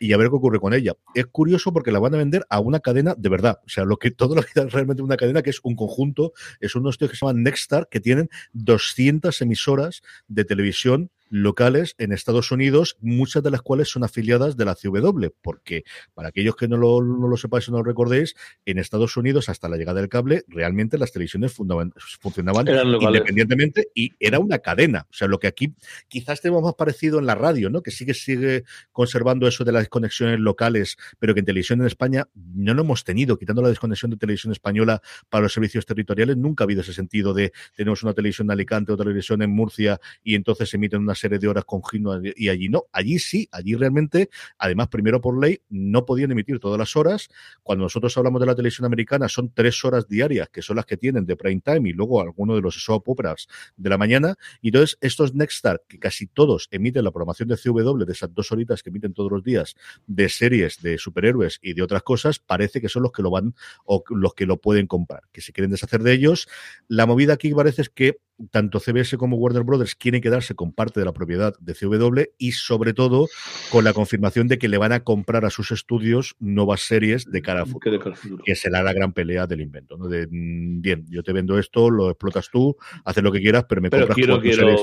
y 0.00 0.12
a 0.12 0.16
ver 0.16 0.28
qué 0.28 0.36
ocurre 0.36 0.58
con 0.58 0.74
ella. 0.74 0.94
Es 1.14 1.26
curioso 1.26 1.72
porque 1.72 1.92
la 1.92 1.98
van 1.98 2.14
a 2.14 2.18
vender 2.18 2.44
a 2.50 2.60
una 2.60 2.80
cadena 2.80 3.14
de 3.16 3.28
verdad. 3.28 3.60
O 3.64 3.68
sea, 3.68 3.84
lo 3.84 3.96
que 3.96 4.10
todo 4.10 4.34
lo 4.34 4.42
que 4.42 4.60
es 4.60 4.72
realmente 4.72 5.02
una 5.02 5.16
cadena 5.16 5.42
que 5.42 5.50
es 5.50 5.60
un 5.62 5.76
conjunto, 5.76 6.32
es 6.60 6.74
unos 6.74 6.98
tíos 6.98 7.10
que 7.10 7.16
se 7.16 7.24
llaman 7.24 7.42
Nexstar, 7.42 7.88
que 7.88 8.00
tienen 8.00 8.28
200 8.52 9.40
emisoras 9.42 10.02
de 10.28 10.44
televisión 10.44 11.10
locales 11.32 11.94
en 11.96 12.12
Estados 12.12 12.50
Unidos, 12.50 12.98
muchas 13.00 13.42
de 13.42 13.50
las 13.50 13.62
cuales 13.62 13.88
son 13.88 14.04
afiliadas 14.04 14.58
de 14.58 14.66
la 14.66 14.74
CW, 14.74 15.28
porque 15.40 15.82
para 16.12 16.28
aquellos 16.28 16.56
que 16.56 16.68
no 16.68 16.76
lo, 16.76 17.02
no 17.02 17.26
lo 17.26 17.38
sepáis 17.38 17.66
o 17.70 17.72
no 17.72 17.78
lo 17.78 17.84
recordéis, 17.84 18.36
en 18.66 18.78
Estados 18.78 19.16
Unidos, 19.16 19.48
hasta 19.48 19.66
la 19.70 19.78
llegada 19.78 20.00
del 20.00 20.10
cable, 20.10 20.44
realmente 20.46 20.98
las 20.98 21.10
televisiones 21.10 21.54
funcionaban 21.54 22.68
independientemente 22.68 23.88
y 23.94 24.12
era 24.20 24.40
una 24.40 24.58
cadena. 24.58 25.06
O 25.10 25.14
sea, 25.14 25.26
lo 25.26 25.38
que 25.38 25.46
aquí 25.46 25.74
quizás 26.06 26.42
tenemos 26.42 26.62
más 26.62 26.74
parecido 26.74 27.18
en 27.18 27.24
la 27.24 27.34
radio, 27.34 27.70
¿no? 27.70 27.82
Que 27.82 27.92
sigue, 27.92 28.12
sigue 28.12 28.64
conservando 28.92 29.48
eso 29.48 29.64
de 29.64 29.72
las 29.72 29.88
conexiones 29.88 30.38
locales, 30.38 30.98
pero 31.18 31.32
que 31.32 31.40
en 31.40 31.46
televisión 31.46 31.80
en 31.80 31.86
España 31.86 32.28
no 32.34 32.74
lo 32.74 32.82
hemos 32.82 33.04
tenido, 33.04 33.38
quitando 33.38 33.62
la 33.62 33.70
desconexión 33.70 34.10
de 34.10 34.18
televisión 34.18 34.52
española 34.52 35.00
para 35.30 35.44
los 35.44 35.54
servicios 35.54 35.86
territoriales, 35.86 36.36
nunca 36.36 36.64
ha 36.64 36.66
habido 36.66 36.82
ese 36.82 36.92
sentido 36.92 37.32
de 37.32 37.54
tenemos 37.74 38.02
una 38.02 38.12
televisión 38.12 38.48
en 38.48 38.50
Alicante 38.50 38.92
o 38.92 38.98
televisión 38.98 39.40
en 39.40 39.50
Murcia 39.50 39.98
y 40.22 40.34
entonces 40.34 40.74
emiten 40.74 41.00
una 41.00 41.14
serie 41.22 41.38
de 41.38 41.48
horas 41.48 41.64
continuas 41.64 42.20
y 42.36 42.48
allí 42.48 42.68
no, 42.68 42.84
allí 42.92 43.18
sí, 43.18 43.48
allí 43.52 43.76
realmente, 43.76 44.28
además 44.58 44.88
primero 44.88 45.20
por 45.20 45.40
ley, 45.40 45.60
no 45.68 46.04
podían 46.04 46.32
emitir 46.32 46.58
todas 46.58 46.78
las 46.78 46.96
horas. 46.96 47.28
Cuando 47.62 47.84
nosotros 47.84 48.16
hablamos 48.16 48.40
de 48.40 48.46
la 48.46 48.54
televisión 48.54 48.86
americana 48.86 49.28
son 49.28 49.52
tres 49.54 49.84
horas 49.84 50.08
diarias, 50.08 50.48
que 50.48 50.62
son 50.62 50.76
las 50.76 50.86
que 50.86 50.96
tienen 50.96 51.24
de 51.24 51.36
prime 51.36 51.62
time 51.64 51.88
y 51.88 51.92
luego 51.92 52.20
algunos 52.20 52.56
de 52.56 52.62
los 52.62 52.74
soap 52.82 53.08
operas 53.08 53.46
de 53.76 53.88
la 53.88 53.98
mañana. 53.98 54.36
Y 54.60 54.68
entonces 54.68 54.98
estos 55.00 55.34
Nextstar, 55.34 55.82
que 55.88 55.98
casi 55.98 56.26
todos 56.26 56.68
emiten 56.70 57.04
la 57.04 57.12
programación 57.12 57.48
de 57.48 57.56
CW, 57.56 58.04
de 58.04 58.12
esas 58.12 58.34
dos 58.34 58.50
horitas 58.50 58.82
que 58.82 58.90
emiten 58.90 59.14
todos 59.14 59.30
los 59.30 59.44
días, 59.44 59.76
de 60.06 60.28
series 60.28 60.82
de 60.82 60.98
superhéroes 60.98 61.58
y 61.62 61.74
de 61.74 61.82
otras 61.82 62.02
cosas, 62.02 62.40
parece 62.40 62.80
que 62.80 62.88
son 62.88 63.04
los 63.04 63.12
que 63.12 63.22
lo 63.22 63.30
van 63.30 63.54
o 63.84 64.02
los 64.10 64.34
que 64.34 64.46
lo 64.46 64.56
pueden 64.56 64.86
comprar, 64.86 65.22
que 65.32 65.40
se 65.40 65.52
quieren 65.52 65.70
deshacer 65.70 66.02
de 66.02 66.12
ellos. 66.12 66.48
La 66.88 67.06
movida 67.06 67.34
aquí 67.34 67.52
parece 67.54 67.82
es 67.82 67.90
que 67.90 68.18
tanto 68.50 68.80
CBS 68.80 69.16
como 69.16 69.36
Warner 69.36 69.62
Brothers 69.62 69.94
quieren 69.94 70.20
quedarse 70.20 70.54
con 70.54 70.72
parte 70.72 71.00
de 71.00 71.06
la 71.06 71.12
propiedad 71.12 71.54
de 71.60 71.74
CW 71.74 72.22
y 72.38 72.52
sobre 72.52 72.92
todo 72.92 73.28
con 73.70 73.84
la 73.84 73.92
confirmación 73.92 74.48
de 74.48 74.58
que 74.58 74.68
le 74.68 74.78
van 74.78 74.92
a 74.92 75.00
comprar 75.04 75.44
a 75.44 75.50
sus 75.50 75.70
estudios 75.70 76.34
nuevas 76.40 76.80
series 76.80 77.30
de 77.30 77.42
cara 77.42 77.62
a 77.62 77.66
futuro 77.66 77.98
cara 77.98 78.16
futuro. 78.16 78.42
que 78.44 78.54
será 78.54 78.82
la 78.82 78.92
gran 78.92 79.12
pelea 79.12 79.46
del 79.46 79.60
invento, 79.60 79.96
¿no? 79.96 80.08
De, 80.08 80.26
mm, 80.30 80.80
bien, 80.80 81.06
yo 81.08 81.22
te 81.22 81.32
vendo 81.32 81.58
esto, 81.58 81.90
lo 81.90 82.10
explotas 82.10 82.50
tú, 82.50 82.76
haces 83.04 83.22
lo 83.22 83.32
que 83.32 83.40
quieras, 83.40 83.64
pero 83.68 83.80
me 83.80 83.90
Pero 83.90 84.06
compras 84.06 84.16
quiero, 84.16 84.34
cuatro 84.34 84.50
quiero. 84.50 84.66
series 84.68 84.82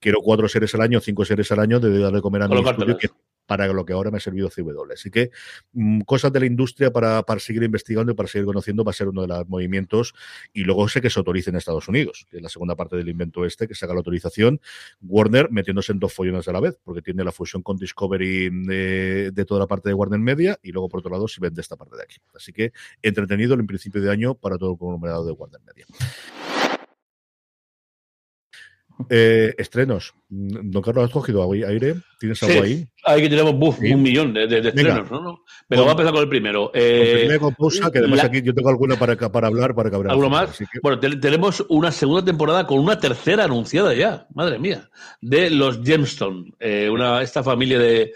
quiero 0.00 0.20
cuatro 0.22 0.48
series 0.48 0.74
al 0.74 0.82
año, 0.82 1.00
cinco 1.00 1.24
series 1.24 1.50
al 1.52 1.60
año, 1.60 1.80
de 1.80 1.98
darle 1.98 2.20
comer 2.20 2.42
a 2.42 2.48
mi 2.48 2.60
estudio, 2.60 2.96
que 2.96 3.08
para 3.48 3.66
lo 3.66 3.86
que 3.86 3.94
ahora 3.94 4.10
me 4.10 4.18
ha 4.18 4.20
servido 4.20 4.50
CW. 4.50 4.92
Así 4.92 5.10
que 5.10 5.30
mm, 5.72 6.02
cosas 6.02 6.30
de 6.30 6.38
la 6.38 6.46
industria 6.46 6.92
para, 6.92 7.22
para 7.22 7.40
seguir 7.40 7.62
investigando 7.62 8.12
y 8.12 8.14
para 8.14 8.28
seguir 8.28 8.44
conociendo 8.44 8.84
va 8.84 8.90
a 8.90 8.92
ser 8.92 9.08
uno 9.08 9.22
de 9.22 9.28
los 9.28 9.48
movimientos. 9.48 10.14
Y 10.52 10.64
luego 10.64 10.86
sé 10.88 11.00
que 11.00 11.08
se 11.08 11.18
autorice 11.18 11.48
en 11.48 11.56
Estados 11.56 11.88
Unidos, 11.88 12.26
que 12.30 12.36
es 12.36 12.42
la 12.42 12.50
segunda 12.50 12.76
parte 12.76 12.96
del 12.96 13.08
invento 13.08 13.46
este, 13.46 13.66
que 13.66 13.74
saca 13.74 13.94
la 13.94 14.00
autorización. 14.00 14.60
Warner 15.00 15.50
metiéndose 15.50 15.92
en 15.92 15.98
dos 15.98 16.12
follones 16.12 16.46
a 16.46 16.52
la 16.52 16.60
vez, 16.60 16.78
porque 16.84 17.00
tiene 17.00 17.24
la 17.24 17.32
fusión 17.32 17.62
con 17.62 17.78
Discovery 17.78 18.50
de, 18.66 19.30
de 19.32 19.44
toda 19.46 19.60
la 19.60 19.66
parte 19.66 19.88
de 19.88 19.94
Warner 19.94 20.20
Media 20.20 20.58
y 20.62 20.70
luego 20.70 20.90
por 20.90 21.00
otro 21.00 21.10
lado 21.10 21.26
si 21.26 21.40
vende 21.40 21.62
esta 21.62 21.76
parte 21.76 21.96
de 21.96 22.02
aquí. 22.02 22.16
Así 22.34 22.52
que 22.52 22.72
entretenido 23.00 23.54
en 23.54 23.66
principio 23.66 24.02
de 24.02 24.10
año 24.10 24.34
para 24.34 24.58
todo 24.58 24.72
el 24.72 24.78
conglomerado 24.78 25.24
de 25.24 25.32
Warner 25.32 25.60
Media. 25.62 25.86
Eh, 29.10 29.54
estrenos. 29.58 30.12
Don 30.28 30.82
Carlos, 30.82 31.04
¿has 31.04 31.10
cogido 31.10 31.42
aire? 31.52 31.94
¿Tienes 32.18 32.42
algo 32.42 32.54
Sí, 32.54 32.60
ahí? 32.60 32.88
Ahí 33.04 33.22
que 33.22 33.28
tenemos 33.28 33.54
buf, 33.54 33.78
Sí. 33.78 33.92
un 33.92 34.02
millón 34.02 34.34
de, 34.34 34.46
de- 34.48 34.60
de 34.60 34.70
Venga. 34.72 34.88
estrenos, 34.98 35.10
¿no? 35.10 35.20
¿no? 35.22 35.44
Pero 35.68 35.82
vamos 35.82 35.90
a 35.90 35.92
empezar 35.92 36.12
con 36.12 36.22
el 36.22 36.28
primero. 36.28 36.70
Eh, 36.74 37.38
pausa, 37.56 37.90
que 37.92 37.98
además 37.98 38.18
la- 38.18 38.24
aquí 38.24 38.42
yo 38.42 38.52
tengo 38.54 38.68
alguna 38.70 38.96
para, 38.96 39.16
para 39.16 39.46
hablar, 39.46 39.74
para 39.74 39.88
que 39.90 39.96
¿Alguno 39.96 40.28
más? 40.28 40.58
que- 40.58 40.66
Bueno, 40.82 40.98
te- 40.98 41.16
tenemos 41.16 41.64
una 41.68 41.92
segunda 41.92 42.24
temporada 42.24 42.66
con 42.66 42.80
una 42.80 42.98
tercera 42.98 43.44
anunciada 43.44 43.94
ya, 43.94 44.26
madre 44.34 44.58
mía, 44.58 44.90
de 45.20 45.50
los 45.50 45.80
Gemstone, 45.82 46.52
eh, 46.58 46.88
una, 46.90 47.22
esta 47.22 47.42
familia 47.42 47.78
de 47.78 48.12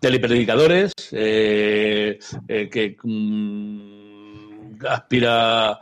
telepredicadores 0.00 0.92
eh, 1.12 2.18
que 2.70 2.96
mm, 3.02 4.78
aspira 4.88 5.78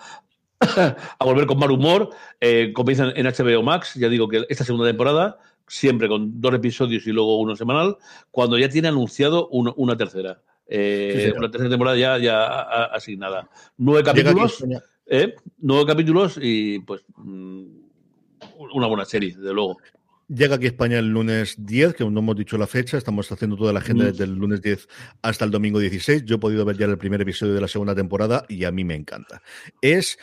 a 1.18 1.24
volver 1.24 1.46
con 1.46 1.58
mal 1.58 1.70
humor. 1.70 2.10
Eh, 2.40 2.72
comienzan 2.74 3.12
en 3.16 3.26
HBO 3.26 3.62
Max, 3.62 3.94
ya 3.94 4.08
digo 4.08 4.28
que 4.28 4.44
esta 4.48 4.64
segunda 4.64 4.86
temporada, 4.86 5.38
siempre 5.66 6.08
con 6.08 6.40
dos 6.40 6.54
episodios 6.54 7.06
y 7.06 7.12
luego 7.12 7.38
uno 7.40 7.54
semanal, 7.56 7.96
cuando 8.30 8.58
ya 8.58 8.68
tiene 8.68 8.88
anunciado 8.88 9.48
uno- 9.48 9.74
una 9.76 9.96
tercera. 9.96 10.40
Eh, 10.66 11.30
Sí, 11.32 11.38
una 11.38 11.50
tercera 11.50 11.70
temporada 11.70 11.96
ya, 11.96 12.18
ya 12.18 12.84
asignada. 12.86 13.48
Nueve 13.76 14.02
capítulos. 14.04 14.64
¿eh? 15.06 15.34
Nueve 15.58 15.86
capítulos 15.86 16.38
y 16.40 16.78
pues 16.80 17.02
mm, 17.16 17.64
una 18.74 18.86
buena 18.86 19.04
serie, 19.04 19.34
desde 19.34 19.52
luego. 19.54 19.78
Llega 20.28 20.56
aquí 20.56 20.66
a 20.66 20.68
España 20.68 20.98
el 20.98 21.08
lunes 21.08 21.54
10, 21.58 21.94
que 21.94 22.02
aún 22.02 22.12
no 22.12 22.20
hemos 22.20 22.36
dicho 22.36 22.58
la 22.58 22.66
fecha, 22.66 22.98
estamos 22.98 23.32
haciendo 23.32 23.56
toda 23.56 23.72
la 23.72 23.78
agenda 23.78 24.04
Mm. 24.04 24.06
desde 24.08 24.24
el 24.24 24.34
lunes 24.34 24.60
10 24.60 24.86
hasta 25.22 25.46
el 25.46 25.50
domingo 25.50 25.78
16. 25.78 26.24
Yo 26.26 26.36
he 26.36 26.38
podido 26.38 26.66
ver 26.66 26.76
ya 26.76 26.84
el 26.84 26.98
primer 26.98 27.22
episodio 27.22 27.54
de 27.54 27.60
la 27.62 27.68
segunda 27.68 27.94
temporada 27.94 28.44
y 28.46 28.64
a 28.64 28.70
mí 28.70 28.84
me 28.84 28.94
encanta. 28.94 29.40
Es 29.80 30.18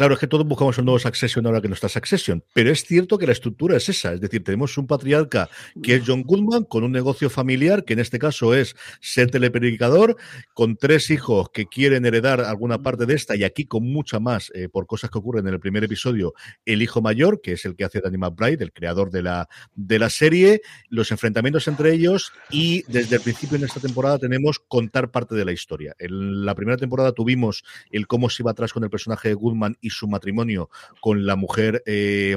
Claro, 0.00 0.14
es 0.14 0.20
que 0.20 0.26
todos 0.26 0.46
buscamos 0.46 0.78
un 0.78 0.86
nuevo 0.86 0.98
Succession 0.98 1.44
ahora 1.44 1.60
que 1.60 1.68
no 1.68 1.74
está 1.74 1.86
Succession, 1.86 2.42
pero 2.54 2.70
es 2.70 2.86
cierto 2.86 3.18
que 3.18 3.26
la 3.26 3.32
estructura 3.32 3.76
es 3.76 3.86
esa, 3.90 4.14
es 4.14 4.20
decir, 4.22 4.42
tenemos 4.42 4.78
un 4.78 4.86
patriarca 4.86 5.50
que 5.82 5.96
es 5.96 6.04
John 6.06 6.22
Goodman 6.22 6.64
con 6.64 6.84
un 6.84 6.92
negocio 6.92 7.28
familiar, 7.28 7.84
que 7.84 7.92
en 7.92 7.98
este 7.98 8.18
caso 8.18 8.54
es 8.54 8.76
ser 9.02 9.30
telepredicador, 9.30 10.16
con 10.54 10.78
tres 10.78 11.10
hijos 11.10 11.50
que 11.50 11.66
quieren 11.66 12.06
heredar 12.06 12.40
alguna 12.40 12.78
parte 12.82 13.04
de 13.04 13.12
esta 13.12 13.36
y 13.36 13.44
aquí 13.44 13.66
con 13.66 13.92
mucha 13.92 14.20
más 14.20 14.50
eh, 14.54 14.70
por 14.70 14.86
cosas 14.86 15.10
que 15.10 15.18
ocurren 15.18 15.46
en 15.46 15.52
el 15.52 15.60
primer 15.60 15.84
episodio, 15.84 16.32
el 16.64 16.80
hijo 16.80 17.02
mayor, 17.02 17.42
que 17.42 17.52
es 17.52 17.66
el 17.66 17.76
que 17.76 17.84
hace 17.84 18.00
Danny 18.00 18.16
McBride, 18.16 18.64
el 18.64 18.72
creador 18.72 19.10
de 19.10 19.20
la, 19.20 19.50
de 19.74 19.98
la 19.98 20.08
serie, 20.08 20.62
los 20.88 21.10
enfrentamientos 21.10 21.68
entre 21.68 21.92
ellos 21.92 22.32
y 22.48 22.84
desde 22.90 23.16
el 23.16 23.20
principio 23.20 23.58
en 23.58 23.64
esta 23.64 23.80
temporada 23.80 24.18
tenemos 24.18 24.60
contar 24.60 25.10
parte 25.10 25.34
de 25.34 25.44
la 25.44 25.52
historia. 25.52 25.94
En 25.98 26.46
la 26.46 26.54
primera 26.54 26.78
temporada 26.78 27.12
tuvimos 27.12 27.64
el 27.90 28.06
cómo 28.06 28.30
se 28.30 28.42
iba 28.42 28.52
atrás 28.52 28.72
con 28.72 28.82
el 28.82 28.88
personaje 28.88 29.28
de 29.28 29.34
Goodman 29.34 29.76
y 29.82 29.89
su 29.90 30.08
matrimonio 30.08 30.70
con 31.00 31.26
la 31.26 31.36
mujer 31.36 31.82
eh, 31.86 32.36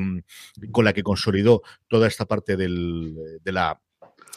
con 0.71 0.85
la 0.85 0.93
que 0.93 1.03
consolidó 1.03 1.61
toda 1.87 2.07
esta 2.07 2.25
parte 2.25 2.57
del, 2.57 3.15
de 3.43 3.51
la 3.51 3.79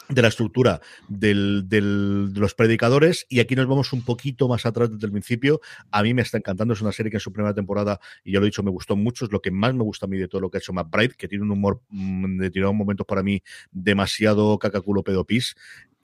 de 0.09 0.21
la 0.21 0.29
estructura 0.29 0.81
del, 1.09 1.67
de 1.67 1.81
los 1.81 2.55
predicadores 2.55 3.25
y 3.29 3.39
aquí 3.39 3.55
nos 3.55 3.67
vamos 3.67 3.91
un 3.93 4.03
poquito 4.03 4.47
más 4.47 4.65
atrás 4.65 4.89
desde 4.91 5.05
el 5.05 5.11
principio. 5.11 5.59
A 5.91 6.03
mí 6.03 6.13
me 6.13 6.21
está 6.21 6.37
encantando, 6.37 6.73
es 6.73 6.81
una 6.81 6.91
serie 6.91 7.09
que 7.09 7.17
en 7.17 7.21
su 7.21 7.33
primera 7.33 7.53
temporada, 7.53 7.99
y 8.23 8.33
ya 8.33 8.39
lo 8.39 8.45
he 8.45 8.49
dicho, 8.49 8.63
me 8.63 8.71
gustó 8.71 8.95
mucho, 8.95 9.25
es 9.25 9.31
lo 9.31 9.41
que 9.41 9.51
más 9.51 9.73
me 9.73 9.83
gusta 9.83 10.05
a 10.05 10.09
mí 10.09 10.17
de 10.17 10.27
todo 10.27 10.41
lo 10.41 10.49
que 10.49 10.57
ha 10.57 10.59
hecho 10.59 10.73
Matt 10.73 10.89
Bright, 10.89 11.13
que 11.13 11.27
tiene 11.27 11.43
un 11.43 11.51
humor 11.51 11.81
mm, 11.89 12.37
de 12.37 12.49
tirar 12.49 12.73
momentos 12.73 13.05
para 13.05 13.23
mí 13.23 13.41
demasiado 13.71 14.57
cacaculo 14.59 15.03
pedopis. 15.03 15.55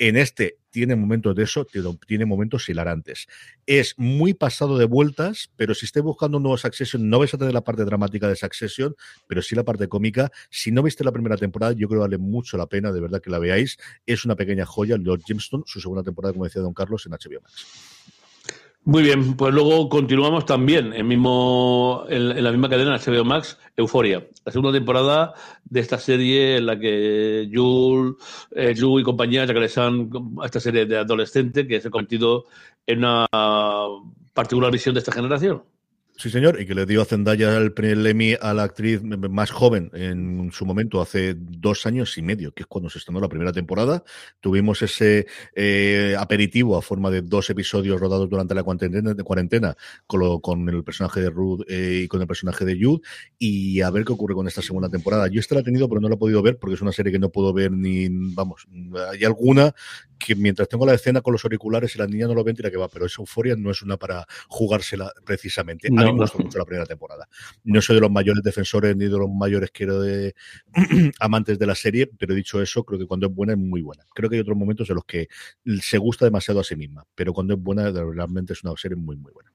En 0.03 0.17
este 0.17 0.57
tiene 0.69 0.97
momentos 0.97 1.33
de 1.33 1.43
eso, 1.43 1.65
tiene 2.05 2.25
momentos 2.25 2.67
hilarantes. 2.67 3.25
Es 3.65 3.93
muy 3.95 4.33
pasado 4.33 4.77
de 4.77 4.83
vueltas, 4.83 5.49
pero 5.55 5.73
si 5.73 5.85
estáis 5.85 6.03
buscando 6.03 6.35
un 6.35 6.43
nuevo 6.43 6.57
Succession, 6.57 7.09
no 7.09 7.19
vais 7.19 7.33
a 7.33 7.37
tener 7.37 7.53
la 7.53 7.63
parte 7.63 7.85
dramática 7.85 8.27
de 8.27 8.35
Succession, 8.35 8.97
pero 9.27 9.41
sí 9.41 9.55
la 9.55 9.63
parte 9.63 9.87
cómica. 9.87 10.29
Si 10.49 10.73
no 10.73 10.83
viste 10.83 11.05
la 11.05 11.13
primera 11.13 11.37
temporada, 11.37 11.71
yo 11.71 11.87
creo 11.87 12.01
que 12.01 12.07
vale 12.07 12.17
mucho 12.17 12.57
la 12.57 12.67
pena, 12.67 12.91
de 12.91 12.99
verdad 12.99 13.21
que 13.21 13.29
la 13.29 13.39
veáis. 13.39 13.77
Es 14.05 14.25
una 14.25 14.35
pequeña 14.35 14.65
joya, 14.65 14.97
Lord 14.97 15.21
Jamestown, 15.25 15.63
su 15.65 15.79
segunda 15.79 16.03
temporada, 16.03 16.33
como 16.33 16.43
decía 16.43 16.61
Don 16.61 16.73
Carlos, 16.73 17.05
en 17.05 17.13
HBO 17.13 17.39
Max. 17.41 17.65
Muy 18.85 19.01
bien, 19.03 19.37
pues 19.37 19.53
luego 19.53 19.87
continuamos 19.87 20.45
también 20.45 20.91
en, 20.91 21.07
mismo, 21.07 22.03
en, 22.09 22.43
la 22.43 22.51
misma 22.51 22.67
cadena 22.67 22.97
HBO 22.97 23.23
Max, 23.23 23.57
Euforia, 23.77 24.27
la 24.43 24.51
segunda 24.51 24.73
temporada 24.77 25.33
de 25.63 25.79
esta 25.79 25.97
serie 25.97 26.57
en 26.57 26.65
la 26.65 26.77
que 26.77 27.49
Jules, 27.49 28.15
eh, 28.51 28.73
y 28.75 29.03
compañía 29.03 29.45
regresan 29.45 30.09
a 30.41 30.45
esta 30.45 30.59
serie 30.59 30.85
de 30.85 30.97
adolescente 30.97 31.65
que 31.65 31.79
se 31.79 31.87
ha 31.87 31.91
convertido 31.91 32.45
en 32.85 32.99
una 32.99 33.25
particular 34.33 34.69
visión 34.69 34.93
de 34.93 34.99
esta 34.99 35.13
generación. 35.13 35.63
Sí, 36.15 36.29
señor, 36.29 36.61
y 36.61 36.67
que 36.67 36.75
le 36.75 36.85
dio 36.85 37.01
a 37.01 37.05
Zendaya 37.05 37.57
el, 37.57 37.73
el 37.75 38.05
Emmy 38.05 38.35
a 38.39 38.53
la 38.53 38.63
actriz 38.63 39.01
más 39.01 39.49
joven 39.49 39.89
en 39.93 40.51
su 40.51 40.63
momento, 40.63 41.01
hace 41.01 41.33
dos 41.35 41.87
años 41.87 42.19
y 42.19 42.21
medio, 42.21 42.53
que 42.53 42.63
es 42.63 42.67
cuando 42.67 42.87
se 42.87 42.99
estrenó 42.99 43.19
la 43.19 43.27
primera 43.27 43.51
temporada. 43.51 44.03
Tuvimos 44.39 44.83
ese 44.83 45.25
eh, 45.55 46.15
aperitivo 46.17 46.77
a 46.77 46.83
forma 46.83 47.09
de 47.09 47.23
dos 47.23 47.49
episodios 47.49 47.99
rodados 47.99 48.29
durante 48.29 48.53
la 48.53 48.61
cuarentena, 48.61 49.15
de 49.15 49.23
cuarentena 49.23 49.75
con, 50.05 50.39
con, 50.39 50.69
el 50.69 50.83
personaje 50.83 51.19
de 51.19 51.31
Ruth 51.31 51.61
eh, 51.67 52.01
y 52.03 52.07
con 52.07 52.21
el 52.21 52.27
personaje 52.27 52.63
de 52.63 52.77
Jude, 52.79 53.01
y 53.39 53.81
a 53.81 53.89
ver 53.89 54.05
qué 54.05 54.13
ocurre 54.13 54.35
con 54.35 54.47
esta 54.47 54.61
segunda 54.61 54.89
temporada. 54.89 55.27
Yo 55.29 55.39
esta 55.39 55.55
la 55.55 55.61
he 55.61 55.63
tenido, 55.63 55.89
pero 55.89 55.99
no 55.99 56.09
la 56.09 56.15
he 56.15 56.19
podido 56.19 56.43
ver 56.43 56.59
porque 56.59 56.75
es 56.75 56.81
una 56.81 56.91
serie 56.91 57.11
que 57.11 57.19
no 57.19 57.29
puedo 57.29 57.53
ver 57.53 57.71
ni, 57.71 58.07
vamos, 58.35 58.67
hay 59.11 59.23
alguna 59.25 59.73
que 60.25 60.35
mientras 60.35 60.67
tengo 60.67 60.85
la 60.85 60.93
escena 60.93 61.21
con 61.21 61.33
los 61.33 61.43
auriculares 61.43 61.95
y 61.95 61.99
la 61.99 62.07
niña 62.07 62.27
no 62.27 62.33
lo 62.33 62.43
ven, 62.43 62.55
tira 62.55 62.71
que 62.71 62.77
va, 62.77 62.87
pero 62.87 63.05
esa 63.05 63.21
euforia 63.21 63.55
no 63.55 63.71
es 63.71 63.81
una 63.81 63.97
para 63.97 64.25
jugársela 64.47 65.11
precisamente. 65.25 65.87
A 65.87 65.91
mí 65.91 66.13
me 66.13 66.19
gustó 66.19 66.39
mucho 66.39 66.57
la 66.57 66.65
primera 66.65 66.85
temporada. 66.85 67.27
No 67.63 67.81
soy 67.81 67.95
de 67.95 68.01
los 68.01 68.11
mayores 68.11 68.43
defensores 68.43 68.95
ni 68.95 69.05
de 69.05 69.17
los 69.17 69.29
mayores 69.29 69.71
quiero 69.71 70.01
de 70.01 70.35
amantes 71.19 71.59
de 71.59 71.65
la 71.65 71.75
serie, 71.75 72.09
pero 72.17 72.33
dicho 72.33 72.61
eso, 72.61 72.83
creo 72.83 72.99
que 72.99 73.05
cuando 73.05 73.27
es 73.27 73.33
buena 73.33 73.53
es 73.53 73.59
muy 73.59 73.81
buena. 73.81 74.05
Creo 74.13 74.29
que 74.29 74.37
hay 74.37 74.41
otros 74.41 74.57
momentos 74.57 74.89
en 74.89 74.95
los 74.95 75.05
que 75.05 75.27
se 75.81 75.97
gusta 75.97 76.25
demasiado 76.25 76.59
a 76.59 76.63
sí 76.63 76.75
misma, 76.75 77.05
pero 77.15 77.33
cuando 77.33 77.53
es 77.53 77.61
buena 77.61 77.91
realmente 77.91 78.53
es 78.53 78.63
una 78.63 78.75
serie 78.77 78.95
muy 78.95 79.15
muy 79.15 79.31
buena. 79.31 79.52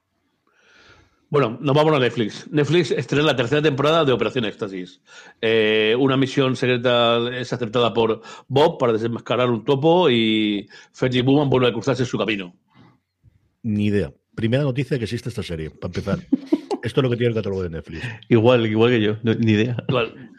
Bueno, 1.31 1.59
nos 1.61 1.77
vamos 1.77 1.95
a 1.95 1.99
Netflix. 1.99 2.51
Netflix 2.51 2.91
estrena 2.91 3.25
la 3.25 3.37
tercera 3.37 3.61
temporada 3.61 4.05
de 4.05 4.13
Operación 4.13 4.47
Éxtasis. 4.47 5.03
Eh, 5.43 5.95
una 5.99 6.17
misión 6.17 6.57
secreta 6.57 7.19
es 7.39 7.53
acertada 7.53 7.93
por 7.93 8.23
Bob 8.49 8.79
para 8.79 8.95
desenmascarar 8.95 9.51
un 9.51 9.63
topo 9.63 10.09
y 10.09 10.69
Fergie 10.93 11.21
Bowman 11.21 11.51
vuelve 11.51 11.69
a 11.69 11.73
cruzarse 11.73 12.07
su 12.07 12.17
camino. 12.17 12.57
Ni 13.63 13.87
idea. 13.87 14.11
Primera 14.35 14.63
noticia 14.63 14.97
que 14.97 15.05
existe 15.05 15.29
esta 15.29 15.43
serie, 15.43 15.69
para 15.69 15.89
empezar. 15.89 16.19
Esto 16.83 17.01
es 17.01 17.05
lo 17.05 17.11
que 17.11 17.17
tiene 17.17 17.31
el 17.31 17.35
catálogo 17.35 17.63
de 17.63 17.71
Netflix. 17.71 18.07
Igual, 18.29 18.67
igual 18.67 18.91
que 18.91 19.03
yo, 19.03 19.17
ni 19.23 19.53
idea. 19.53 19.77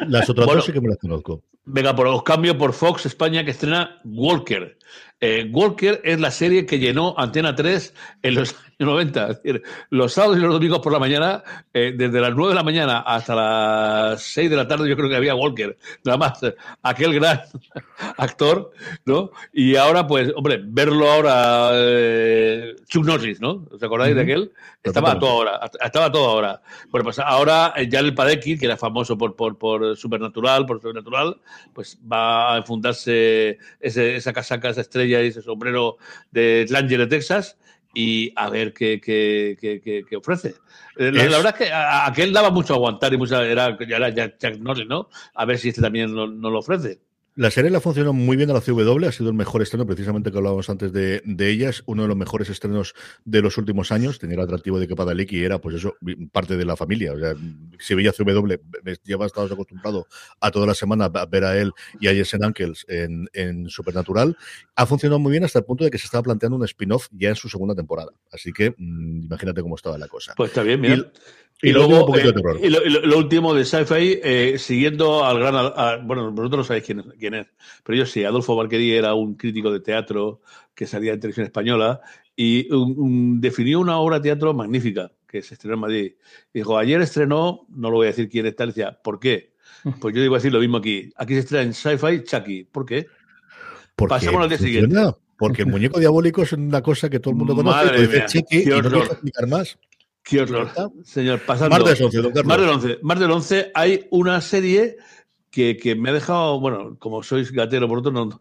Las 0.07 0.29
otras 0.29 0.47
dos 0.47 0.65
sí 0.65 0.71
que 0.71 0.81
me 0.81 0.87
las 0.87 0.97
conozco. 0.97 1.43
Venga, 1.65 1.95
por 1.95 2.07
los 2.07 2.23
cambios 2.23 2.55
por 2.55 2.73
Fox 2.73 3.05
España 3.05 3.45
que 3.45 3.51
estrena 3.51 3.99
Walker. 4.05 4.77
Eh, 5.19 5.47
Walker 5.51 6.01
es 6.03 6.19
la 6.19 6.31
serie 6.31 6.65
que 6.65 6.79
llenó 6.79 7.13
Antena 7.17 7.53
3 7.53 7.93
en 8.23 8.35
los 8.35 8.55
90. 8.86 9.27
Es 9.30 9.43
decir, 9.43 9.63
los 9.89 10.13
sábados 10.13 10.38
y 10.38 10.41
los 10.41 10.53
domingos 10.53 10.80
por 10.80 10.93
la 10.93 10.99
mañana, 10.99 11.43
eh, 11.73 11.93
desde 11.95 12.21
las 12.21 12.34
9 12.34 12.51
de 12.51 12.55
la 12.55 12.63
mañana 12.63 12.99
hasta 12.99 13.36
las 13.36 14.21
6 14.21 14.49
de 14.49 14.55
la 14.55 14.67
tarde, 14.67 14.89
yo 14.89 14.95
creo 14.95 15.09
que 15.09 15.15
había 15.15 15.36
Walker. 15.36 15.77
Nada 16.05 16.17
más, 16.17 16.39
aquel 16.82 17.13
gran 17.13 17.41
actor, 18.17 18.71
¿no? 19.05 19.32
Y 19.51 19.75
ahora, 19.75 20.07
pues, 20.07 20.32
hombre, 20.36 20.61
verlo 20.63 21.11
ahora, 21.11 21.71
eh, 21.73 22.75
Chuck 22.88 23.05
Norris, 23.05 23.41
¿no? 23.41 23.67
¿Os 23.71 23.84
acordáis 23.84 24.15
de 24.15 24.21
aquel? 24.21 24.51
Estaba 24.82 25.11
a 25.11 25.19
toda 25.19 25.34
hora. 25.34 25.59
Estaba 25.84 26.05
a 26.05 26.11
toda 26.11 26.30
hora. 26.30 26.61
Bueno, 26.89 27.03
pues 27.03 27.19
ahora 27.19 27.73
ya 27.89 27.99
el 27.99 28.13
Padecki, 28.13 28.57
que 28.57 28.65
era 28.65 28.77
famoso 28.77 29.17
por, 29.17 29.36
por, 29.36 29.57
por 29.57 29.97
Supernatural, 29.97 30.65
por 30.65 30.77
Supernatural, 30.77 31.38
pues 31.73 31.99
va 32.09 32.53
a 32.53 32.57
enfundarse 32.57 33.57
ese, 33.82 34.15
esa 34.15 34.32
casaca, 34.32 34.69
esa 34.69 34.82
estrella 34.82 35.21
y 35.21 35.27
ese 35.27 35.41
sombrero 35.41 35.97
de 36.32 36.65
Langer 36.69 36.99
de 36.99 37.07
Texas 37.07 37.57
y 37.93 38.31
a 38.35 38.49
ver 38.49 38.73
qué, 38.73 38.99
qué, 39.01 39.57
qué, 39.59 40.03
qué 40.07 40.15
ofrece. 40.15 40.55
Eh, 40.97 41.11
la, 41.11 41.25
la, 41.25 41.37
verdad 41.37 41.55
es 41.59 41.67
que 41.67 41.73
a, 41.73 42.05
aquel 42.07 42.33
daba 42.33 42.49
mucho 42.49 42.73
a 42.73 42.77
aguantar 42.77 43.13
y 43.13 43.17
mucha, 43.17 43.43
era, 43.45 43.77
era 43.79 44.09
Jack 44.09 44.57
Norris, 44.59 44.87
¿no? 44.87 45.09
A 45.33 45.45
ver 45.45 45.57
si 45.57 45.69
este 45.69 45.81
también 45.81 46.13
no 46.13 46.27
lo 46.27 46.59
ofrece. 46.59 46.99
La 47.39 47.51
serie 47.51 47.71
la 47.71 47.79
funcionó 47.79 48.11
muy 48.11 48.35
bien 48.35 48.49
a 48.49 48.53
la 48.53 48.59
CW, 48.59 49.05
ha 49.07 49.13
sido 49.13 49.29
el 49.29 49.33
mejor 49.33 49.61
estreno, 49.61 49.85
precisamente 49.85 50.29
que 50.29 50.37
hablábamos 50.37 50.69
antes 50.69 50.91
de, 50.91 51.21
de 51.23 51.49
ellas, 51.49 51.83
uno 51.85 52.01
de 52.01 52.09
los 52.09 52.17
mejores 52.17 52.49
estrenos 52.49 52.95
de 53.23 53.41
los 53.41 53.57
últimos 53.57 53.93
años. 53.93 54.19
Tenía 54.19 54.35
el 54.35 54.41
atractivo 54.41 54.77
de 54.77 54.89
que 54.89 54.95
Padalecki 54.97 55.41
era, 55.41 55.57
pues 55.57 55.77
eso, 55.77 55.95
parte 56.33 56.57
de 56.57 56.65
la 56.65 56.75
familia. 56.75 57.13
O 57.13 57.17
sea, 57.17 57.35
si 57.79 57.95
veía 57.95 58.11
CW, 58.11 58.55
ya 59.05 59.15
estabas 59.25 59.53
acostumbrado 59.53 60.05
a 60.41 60.51
toda 60.51 60.67
la 60.67 60.73
semana 60.73 61.05
a 61.05 61.25
ver 61.27 61.45
a 61.45 61.57
él 61.57 61.71
y 62.01 62.09
a 62.09 62.13
Jensen 62.13 62.43
Ankles 62.43 62.85
en, 62.89 63.29
en 63.31 63.69
Supernatural. 63.69 64.35
Ha 64.75 64.85
funcionado 64.85 65.19
muy 65.19 65.31
bien 65.31 65.45
hasta 65.45 65.59
el 65.59 65.65
punto 65.65 65.85
de 65.85 65.91
que 65.91 65.97
se 65.97 66.07
estaba 66.07 66.23
planteando 66.23 66.57
un 66.57 66.65
spin-off 66.65 67.07
ya 67.11 67.29
en 67.29 67.37
su 67.37 67.47
segunda 67.47 67.73
temporada. 67.73 68.11
Así 68.33 68.51
que 68.51 68.71
mmm, 68.77 69.23
imagínate 69.23 69.61
cómo 69.61 69.77
estaba 69.77 69.97
la 69.97 70.09
cosa. 70.09 70.33
Pues 70.35 70.49
está 70.49 70.61
bien, 70.61 70.81
mira. 70.81 70.95
Y, 70.95 71.11
y, 71.62 71.70
y, 71.70 71.74
luego, 71.74 72.18
eh, 72.18 72.34
y, 72.62 72.70
lo, 72.70 72.86
y, 72.86 72.89
lo, 72.89 73.18
último 73.18 73.53
de 73.53 73.66
Sci-Fi, 73.66 74.20
eh, 74.24 74.55
siguiendo 74.57 75.26
al 75.26 75.39
gran. 75.39 75.55
A, 75.55 75.97
bueno, 75.97 76.32
vosotros 76.32 76.60
no 76.60 76.64
sabéis 76.64 76.86
quién, 76.86 77.03
quién, 77.20 77.34
es, 77.34 77.47
pero 77.84 77.97
yo 77.97 78.05
sí. 78.05 78.24
Adolfo 78.24 78.55
Barquerí 78.55 78.93
era 78.93 79.14
un 79.14 79.36
crítico 79.36 79.72
de 79.72 79.82
teatro 79.82 80.41
que 80.74 80.88
salía 80.88 81.12
en 81.12 81.20
televisión 81.20 81.45
española 81.45 81.99
y 82.36 82.72
un, 82.74 82.95
un, 82.97 83.41
definió 83.41 83.82
una 83.82 83.97
obra 83.99 84.20
de 84.20 84.24
teatro 84.30 84.53
magnífica 84.53 85.12
que 85.28 85.41
se 85.41 85.55
estrenó 85.55 85.74
en 85.74 85.82
Madrid. 85.82 86.14
Dijo: 86.53 86.78
Ayer 86.78 87.01
estrenó, 87.01 87.66
no 87.70 87.89
lo 87.89 87.97
voy 87.97 88.05
a 88.05 88.12
decir 88.12 88.30
quién 88.30 88.45
está, 88.45 88.66
decía, 88.66 88.97
¿por 89.03 89.20
qué? 89.20 89.53
Pues 89.99 90.16
yo 90.16 90.22
digo 90.22 90.36
decir 90.36 90.53
lo 90.53 90.60
mismo 90.60 90.78
aquí. 90.78 91.12
Aquí 91.18 91.34
se 91.34 91.39
estrena 91.39 91.64
en 91.64 91.74
Sci-Fi 91.74 92.24
Chucky. 92.24 92.64
¿Por 92.66 92.86
qué? 92.86 93.07
Porque 93.95 94.16
Pasamos 94.16 94.43
al 94.43 94.49
día 94.49 94.57
siguiente. 94.57 94.95
Porque 95.38 95.62
el 95.62 95.70
muñeco 95.70 95.99
diabólico 95.99 96.43
es 96.43 96.51
una 96.51 96.82
cosa 96.82 97.10
que 97.10 97.20
todo 97.20 97.32
el 97.32 97.38
mundo 97.38 97.55
conoce. 97.55 97.86
Madre 97.86 98.03
y 98.49 98.66
no 98.66 98.89
voy 98.89 98.99
a 98.99 99.03
explicar 99.05 99.47
más. 99.47 99.78
Qué 100.24 100.41
horror. 100.41 100.70
Señor, 101.03 101.41
pasando. 101.41 101.78
Más 101.78 101.86
del 101.86 102.05
11, 102.05 102.17
don 102.17 102.32
Carlos. 102.32 102.45
Más 102.45 102.59
del 102.59 102.70
11. 102.70 102.99
Más 103.01 103.20
del 103.20 103.32
11 103.32 103.72
hay 103.74 104.07
una 104.11 104.41
serie 104.41 104.97
que, 105.49 105.78
que, 105.78 105.95
me 105.95 106.09
ha 106.09 106.13
dejado, 106.13 106.59
bueno, 106.59 106.97
como 106.99 107.24
sois 107.24 107.51
gatero, 107.51 107.88
por 107.88 107.99
otro, 107.99 108.11
no, 108.11 108.26
no, 108.26 108.39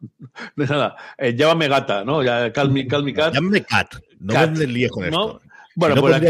no 0.57 0.64
es 0.64 0.70
nada. 0.70 0.97
Eh, 1.16 1.35
llámame 1.37 1.68
gata, 1.68 2.05
¿no? 2.05 2.22
Ya, 2.22 2.53
calmi, 2.53 2.87
calmi 2.87 3.14
cat. 3.14 3.35
Llámame 3.35 3.62
cat. 3.64 3.95
No 4.20 4.35
cat, 4.35 4.57
me 4.57 4.66
lío 4.66 4.91
con 4.91 5.09
¿no? 5.11 5.26
esto. 5.26 5.43
Bueno, 5.74 5.95
no 5.95 6.01
pues 6.01 6.16
aquí, 6.16 6.26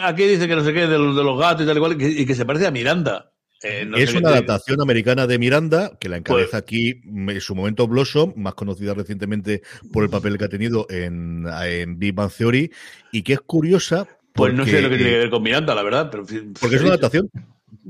aquí, 0.00 0.22
dice 0.24 0.48
que 0.48 0.56
no 0.56 0.64
sé 0.64 0.72
qué, 0.72 0.86
de 0.86 0.98
los, 0.98 1.14
de 1.14 1.22
los 1.22 1.38
gatos 1.38 1.62
y 1.62 1.66
tal 1.66 1.76
y 1.76 1.80
cual, 1.80 1.92
y 1.92 1.98
que, 1.98 2.08
y 2.08 2.26
que 2.26 2.34
se 2.34 2.46
parece 2.46 2.66
a 2.66 2.70
Miranda. 2.70 3.32
Eh, 3.62 3.84
no 3.86 3.96
es 3.96 4.12
una 4.14 4.30
adaptación 4.30 4.80
americana 4.80 5.26
de 5.26 5.38
Miranda, 5.38 5.96
que 6.00 6.08
la 6.08 6.16
encabeza 6.16 6.50
pues, 6.50 6.62
aquí 6.62 7.00
en 7.04 7.40
su 7.40 7.54
momento 7.54 7.86
Blossom, 7.86 8.32
más 8.36 8.54
conocida 8.54 8.94
recientemente 8.94 9.62
por 9.92 10.02
el 10.02 10.10
papel 10.10 10.36
que 10.36 10.46
ha 10.46 10.48
tenido 10.48 10.86
en, 10.90 11.46
en 11.64 11.98
Big 11.98 12.14
Bang 12.14 12.30
Theory, 12.32 12.72
y 13.12 13.22
que 13.22 13.34
es 13.34 13.40
curiosa 13.40 14.08
pues 14.32 14.54
no 14.54 14.64
sé 14.64 14.80
lo 14.80 14.88
que 14.88 14.96
tiene 14.96 15.12
que 15.12 15.18
ver 15.18 15.30
con 15.30 15.42
Miranda, 15.42 15.74
la 15.74 15.82
verdad. 15.82 16.08
Pero, 16.10 16.24
porque 16.60 16.76
es 16.76 16.82
una 16.82 16.90
adaptación. 16.90 17.30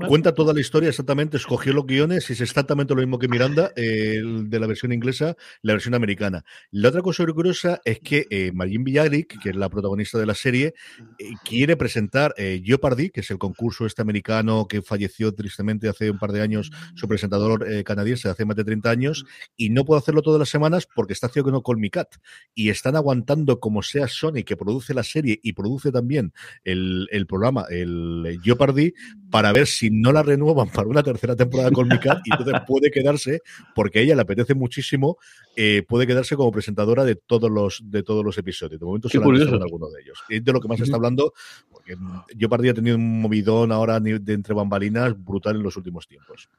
Cuenta 0.07 0.33
toda 0.33 0.53
la 0.53 0.59
historia 0.59 0.89
exactamente, 0.89 1.37
escogió 1.37 1.73
los 1.73 1.85
guiones 1.85 2.29
y 2.29 2.33
es 2.33 2.41
exactamente 2.41 2.93
lo 2.93 3.01
mismo 3.01 3.19
que 3.19 3.27
Miranda, 3.27 3.71
eh, 3.75 4.21
de 4.23 4.59
la 4.59 4.67
versión 4.67 4.91
inglesa, 4.91 5.35
la 5.61 5.73
versión 5.73 5.93
americana. 5.93 6.43
La 6.71 6.89
otra 6.89 7.01
cosa 7.01 7.25
curiosa 7.25 7.81
es 7.85 7.99
que 7.99 8.25
eh, 8.29 8.51
Villaric, 8.53 9.39
que 9.41 9.49
es 9.49 9.55
la 9.55 9.69
protagonista 9.69 10.17
de 10.19 10.25
la 10.25 10.35
serie, 10.35 10.73
eh, 11.17 11.31
quiere 11.43 11.77
presentar 11.77 12.33
eh, 12.37 12.61
Jeopardy, 12.63 13.09
que 13.09 13.21
es 13.21 13.31
el 13.31 13.37
concurso 13.37 13.85
este 13.85 14.01
americano 14.01 14.67
que 14.67 14.81
falleció 14.81 15.33
tristemente 15.33 15.87
hace 15.89 16.11
un 16.11 16.19
par 16.19 16.31
de 16.31 16.41
años, 16.41 16.71
su 16.95 17.07
presentador 17.07 17.67
eh, 17.69 17.83
canadiense 17.83 18.29
hace 18.29 18.45
más 18.45 18.55
de 18.55 18.63
30 18.63 18.89
años, 18.89 19.25
y 19.55 19.69
no 19.69 19.85
puede 19.85 19.99
hacerlo 19.99 20.21
todas 20.21 20.39
las 20.39 20.49
semanas 20.49 20.87
porque 20.93 21.13
está 21.13 21.27
haciendo 21.27 21.63
Call 21.63 21.77
Me 21.77 21.89
Cat. 21.89 22.15
Y 22.53 22.69
están 22.69 22.95
aguantando 22.95 23.59
como 23.59 23.81
sea 23.81 24.07
Sony, 24.07 24.43
que 24.45 24.57
produce 24.57 24.93
la 24.93 25.03
serie 25.03 25.39
y 25.41 25.53
produce 25.53 25.91
también 25.91 26.33
el, 26.63 27.07
el 27.11 27.25
programa, 27.25 27.65
el 27.69 28.39
Jeopardy, 28.43 28.93
para 29.29 29.51
ver 29.51 29.67
si 29.67 29.82
no 29.91 30.11
la 30.11 30.23
renuevan 30.23 30.69
para 30.69 30.87
una 30.87 31.03
tercera 31.03 31.35
temporada 31.35 31.71
con 31.71 31.87
y 31.87 32.31
entonces 32.31 32.61
puede 32.67 32.91
quedarse, 32.91 33.41
porque 33.75 33.99
a 33.99 34.01
ella 34.01 34.15
le 34.15 34.21
apetece 34.21 34.53
muchísimo, 34.53 35.17
eh, 35.55 35.83
puede 35.87 36.07
quedarse 36.07 36.35
como 36.35 36.51
presentadora 36.51 37.03
de 37.03 37.15
todos 37.15 37.49
los 37.49 37.81
de 37.83 38.03
todos 38.03 38.23
los 38.23 38.37
episodios. 38.37 38.79
De 38.79 38.85
momento 38.85 39.09
curioso. 39.09 39.45
estado 39.45 39.57
en 39.57 39.63
alguno 39.63 39.89
de 39.89 40.01
ellos. 40.01 40.23
Es 40.29 40.43
de 40.43 40.53
lo 40.53 40.59
que 40.59 40.67
más 40.67 40.77
se 40.77 40.85
está 40.85 40.95
hablando, 40.95 41.33
porque 41.71 41.95
yo 42.35 42.49
partí 42.49 42.69
ha 42.69 42.73
tenido 42.73 42.95
un 42.95 43.21
movidón 43.21 43.71
ahora 43.71 43.99
de 43.99 44.33
entre 44.33 44.53
bambalinas 44.53 45.13
brutal 45.23 45.55
en 45.55 45.63
los 45.63 45.77
últimos 45.77 46.07
tiempos. 46.07 46.49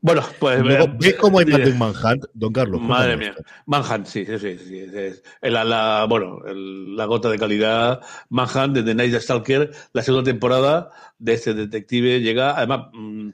Bueno, 0.00 0.22
pues. 0.38 0.60
Luego, 0.62 0.84
eh, 0.84 0.96
¿Ves 1.00 1.14
cómo 1.16 1.40
hay 1.40 1.46
más 1.46 1.60
de 1.60 1.70
un 1.70 1.78
Manhunt, 1.78 2.24
don 2.32 2.52
Carlos? 2.52 2.80
Madre 2.80 3.16
mía. 3.16 3.34
Manhunt, 3.66 4.06
sí, 4.06 4.24
sí, 4.24 4.38
sí. 4.38 4.58
sí, 4.58 4.78
es- 4.78 5.22
es 5.40 5.52
la, 5.52 5.64
la- 5.64 6.06
bueno, 6.08 6.38
el- 6.46 6.94
la 6.96 7.04
gota 7.06 7.28
de 7.28 7.38
calidad. 7.38 8.00
Manhunt 8.28 8.74
de 8.76 8.82
The 8.84 8.94
Night 8.94 9.14
Stalker, 9.20 9.70
la 9.92 10.02
segunda 10.02 10.30
temporada 10.30 10.90
de 11.18 11.32
este 11.32 11.52
detective 11.54 12.20
llega, 12.20 12.56
además, 12.56 12.88
mm, 12.92 13.30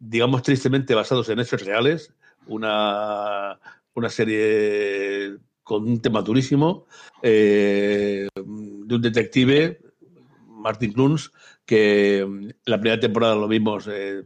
digamos 0.00 0.42
tristemente 0.42 0.94
basados 0.94 1.28
en 1.28 1.38
hechos 1.40 1.64
reales, 1.64 2.12
una, 2.46 3.58
una 3.94 4.08
serie 4.08 5.36
con 5.62 5.84
un 5.86 6.00
tema 6.00 6.22
durísimo 6.22 6.86
eh, 7.22 8.26
de 8.34 8.94
un 8.94 9.02
detective, 9.02 9.80
Martin 10.58 10.92
Cluns, 10.92 11.32
que 11.64 12.26
mm, 12.28 12.48
la 12.66 12.80
primera 12.80 13.00
temporada 13.00 13.34
lo 13.34 13.48
vimos 13.48 13.88
eh, 13.90 14.24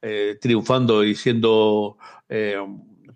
eh, 0.00 0.38
triunfando 0.40 1.04
y 1.04 1.14
siendo 1.14 1.98
eh, 2.28 2.56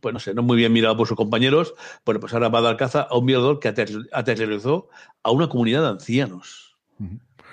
pues 0.01 0.13
no 0.13 0.21
sé, 0.21 0.35
no 0.35 0.43
muy 0.43 0.57
bien 0.57 0.73
mirado 0.73 0.97
por 0.97 1.09
sus 1.09 1.17
compañeros, 1.17 1.75
bueno, 2.05 2.21
pues 2.21 2.33
ahora 2.35 2.49
va 2.49 2.59
a 2.59 2.63
dar 2.63 2.77
caza 2.77 3.03
a 3.03 3.17
un 3.17 3.27
violador 3.27 3.59
que 3.59 3.69
ater- 3.69 4.09
aterrorizó 4.13 4.89
a 5.23 5.31
una 5.31 5.49
comunidad 5.49 5.83
de 5.83 5.89
ancianos. 5.89 6.77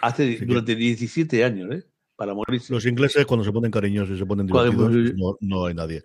Hace, 0.01 0.37
que- 0.37 0.45
durante 0.45 0.75
17 0.75 1.43
años, 1.45 1.73
¿eh? 1.73 1.83
Para 2.15 2.33
morirse. 2.33 2.71
Los 2.73 2.85
ingleses, 2.85 3.25
cuando 3.25 3.43
se 3.43 3.51
ponen 3.51 3.71
cariñosos 3.71 4.15
y 4.15 4.19
se 4.19 4.25
ponen 4.25 4.45
divertidos, 4.45 4.91
no, 5.17 5.37
no 5.39 5.65
hay 5.65 5.73
nadie. 5.73 6.03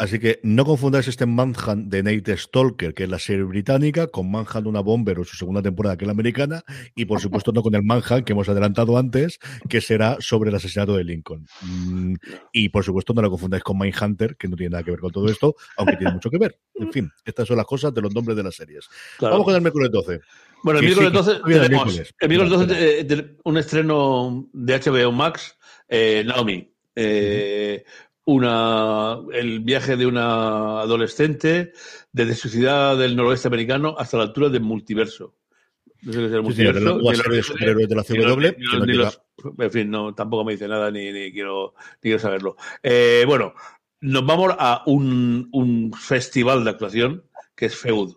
Así 0.00 0.18
que 0.18 0.40
no 0.42 0.64
confundáis 0.64 1.08
este 1.08 1.26
Manhunt 1.26 1.88
de 1.88 2.02
Nate 2.02 2.34
Stalker, 2.34 2.94
que 2.94 3.04
es 3.04 3.10
la 3.10 3.18
serie 3.18 3.42
británica, 3.42 4.06
con 4.06 4.30
Manhunt 4.30 4.66
una 4.66 4.80
Bomber 4.80 5.18
o 5.18 5.24
su 5.24 5.36
segunda 5.36 5.60
temporada, 5.60 5.98
que 5.98 6.04
es 6.04 6.06
la 6.06 6.12
americana, 6.12 6.62
y 6.94 7.04
por 7.04 7.20
supuesto 7.20 7.52
no 7.52 7.62
con 7.62 7.74
el 7.74 7.82
Manhunt 7.82 8.24
que 8.24 8.32
hemos 8.32 8.48
adelantado 8.48 8.96
antes, 8.96 9.38
que 9.68 9.82
será 9.82 10.16
sobre 10.20 10.48
el 10.48 10.56
asesinato 10.56 10.96
de 10.96 11.04
Lincoln. 11.04 11.46
Mm, 11.60 12.14
y 12.50 12.70
por 12.70 12.82
supuesto 12.82 13.12
no 13.12 13.20
lo 13.20 13.28
confundáis 13.28 13.62
con 13.62 13.76
Mindhunter, 13.76 14.36
que 14.38 14.48
no 14.48 14.56
tiene 14.56 14.70
nada 14.70 14.84
que 14.84 14.90
ver 14.90 15.00
con 15.00 15.12
todo 15.12 15.28
esto, 15.28 15.54
aunque 15.76 15.98
tiene 15.98 16.14
mucho 16.14 16.30
que 16.30 16.38
ver. 16.38 16.58
En 16.76 16.90
fin, 16.90 17.12
estas 17.26 17.46
son 17.46 17.58
las 17.58 17.66
cosas 17.66 17.92
de 17.92 18.00
los 18.00 18.14
nombres 18.14 18.38
de 18.38 18.42
las 18.42 18.54
series. 18.54 18.88
Claro. 19.18 19.34
Vamos 19.34 19.44
con 19.44 19.54
el 19.54 19.60
miércoles 19.60 19.90
12. 19.92 20.20
Bueno, 20.62 20.80
el 20.80 20.86
miércoles 20.86 21.10
sí, 21.10 21.16
12 21.18 21.32
está 21.32 21.46
bien 21.46 21.58
el 21.58 21.66
tenemos 21.66 21.86
miércoles. 21.86 22.14
el 22.18 22.28
miércoles 22.30 22.60
Espera, 22.62 23.04
12 23.04 23.20
eh, 23.20 23.36
un 23.44 23.58
estreno 23.58 24.48
de 24.54 24.80
HBO 24.80 25.12
Max, 25.12 25.58
eh, 25.90 26.24
Naomi. 26.26 26.72
Eh, 26.96 27.84
una, 28.32 29.18
el 29.32 29.60
viaje 29.60 29.96
de 29.96 30.06
una 30.06 30.80
adolescente 30.80 31.72
desde 32.12 32.34
su 32.34 32.48
ciudad 32.48 32.96
del 32.96 33.16
noroeste 33.16 33.48
americano 33.48 33.94
hasta 33.98 34.16
la 34.16 34.24
altura 34.24 34.48
del 34.48 34.62
multiverso. 34.62 35.34
No 36.02 36.12
sé 36.12 36.18
qué 36.18 36.26
es 36.26 36.32
el 36.32 36.42
multiverso. 36.42 37.00
en 39.58 39.70
fin, 39.70 39.90
no, 39.90 40.14
tampoco 40.14 40.44
me 40.44 40.52
dice 40.52 40.68
nada 40.68 40.90
ni, 40.90 41.12
ni 41.12 41.32
quiero, 41.32 41.74
ni 42.02 42.10
quiero 42.10 42.18
saberlo. 42.18 42.56
Eh, 42.82 43.24
bueno, 43.26 43.54
nos 44.00 44.24
vamos 44.24 44.54
a 44.58 44.82
un, 44.86 45.48
un 45.52 45.92
festival 45.92 46.64
de 46.64 46.70
actuación 46.70 47.24
que 47.54 47.66
es 47.66 47.76
Feud. 47.76 48.14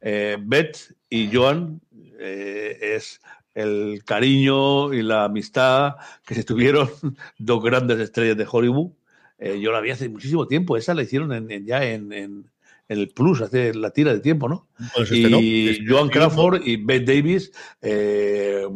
Eh, 0.00 0.38
Beth 0.40 0.94
y 1.08 1.30
Joan 1.32 1.80
eh, 2.18 2.78
es 2.80 3.20
el 3.54 4.02
cariño 4.04 4.92
y 4.92 5.02
la 5.02 5.24
amistad 5.24 5.96
que 6.26 6.34
se 6.34 6.44
tuvieron 6.44 6.88
dos 7.38 7.62
grandes 7.62 7.98
estrellas 8.00 8.36
de 8.36 8.46
Hollywood. 8.50 8.92
Eh, 9.40 9.58
yo 9.58 9.72
la 9.72 9.80
vi 9.80 9.90
hace 9.90 10.08
muchísimo 10.08 10.46
tiempo, 10.46 10.76
esa 10.76 10.94
la 10.94 11.02
hicieron 11.02 11.32
en, 11.32 11.50
en- 11.50 11.64
ya 11.66 11.82
en, 11.84 12.46
el 12.88 13.08
Plus, 13.08 13.40
hace 13.40 13.72
la 13.72 13.90
tira 13.90 14.12
de 14.12 14.18
tiempo, 14.20 14.48
¿no? 14.48 14.68
Pues 14.94 15.10
este 15.10 15.30
no. 15.30 15.40
y 15.40 15.68
Este 15.68 15.84
Joan 15.88 16.08
Crawford 16.08 16.62
y 16.66 16.76
Beth 16.76 17.04
Davis, 17.06 17.52
eh, 17.80 18.66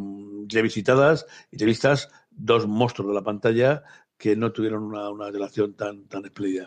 revisitadas 0.49 1.27
y 1.51 1.59
revistas, 1.59 2.09
dos 2.31 2.67
monstruos 2.67 3.09
de 3.09 3.15
la 3.15 3.23
pantalla 3.25 3.83
que 4.17 4.37
no 4.37 4.53
tuvieron 4.53 4.85
una, 4.85 5.11
una 5.11 5.31
relación 5.31 5.75
tan, 5.75 6.05
tan 6.05 6.25
espléndida. 6.25 6.67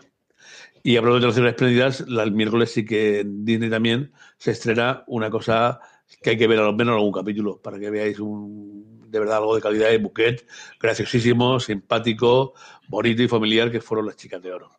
Y 0.82 0.96
hablando 0.96 1.16
de 1.16 1.20
relaciones 1.22 1.50
espléndidas, 1.52 2.00
el 2.06 2.32
miércoles 2.32 2.70
sí 2.70 2.84
que 2.84 3.20
en 3.20 3.44
Disney 3.44 3.70
también 3.70 4.12
se 4.36 4.52
estrena 4.52 5.04
una 5.06 5.30
cosa 5.30 5.80
que 6.22 6.30
hay 6.30 6.38
que 6.38 6.46
ver 6.46 6.58
a 6.58 6.64
lo 6.64 6.72
menos 6.72 6.94
algún 6.94 7.12
capítulo 7.12 7.60
para 7.60 7.78
que 7.78 7.90
veáis 7.90 8.20
un, 8.20 8.87
de 9.10 9.18
verdad 9.18 9.38
algo 9.38 9.54
de 9.54 9.62
calidad 9.62 9.88
de 9.90 9.98
Buquet, 9.98 10.46
graciosísimo, 10.80 11.60
simpático, 11.60 12.54
bonito 12.88 13.22
y 13.22 13.28
familiar, 13.28 13.70
que 13.70 13.80
fueron 13.80 14.06
las 14.06 14.16
chicas 14.16 14.42
de 14.42 14.52
oro. 14.52 14.70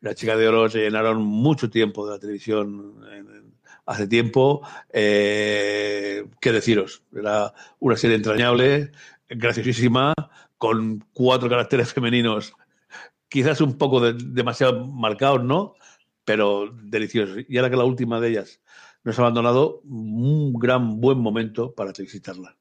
Las 0.00 0.14
chicas 0.16 0.38
de 0.38 0.48
oro 0.48 0.68
se 0.70 0.78
llenaron 0.80 1.22
mucho 1.22 1.68
tiempo 1.70 2.06
de 2.06 2.12
la 2.12 2.18
televisión 2.18 3.04
hace 3.86 4.06
tiempo. 4.06 4.62
Eh, 4.92 6.24
¿Qué 6.40 6.52
deciros? 6.52 7.02
Era 7.14 7.52
una 7.80 7.96
serie 7.96 8.16
entrañable, 8.16 8.92
graciosísima, 9.28 10.14
con 10.56 11.04
cuatro 11.12 11.48
caracteres 11.48 11.92
femeninos, 11.94 12.54
quizás 13.28 13.60
un 13.60 13.76
poco 13.78 14.00
de- 14.00 14.14
demasiado 14.14 14.86
marcados, 14.86 15.44
¿no? 15.44 15.74
Pero 16.24 16.70
deliciosos. 16.82 17.44
Y 17.48 17.58
ahora 17.58 17.70
que 17.70 17.76
la 17.76 17.84
última 17.84 18.20
de 18.20 18.28
ellas 18.30 18.60
nos 19.04 19.18
ha 19.18 19.22
abandonado, 19.22 19.80
un 19.84 20.52
gran 20.54 21.00
buen 21.00 21.18
momento 21.18 21.74
para 21.74 21.92
felicitarla. 21.94 22.56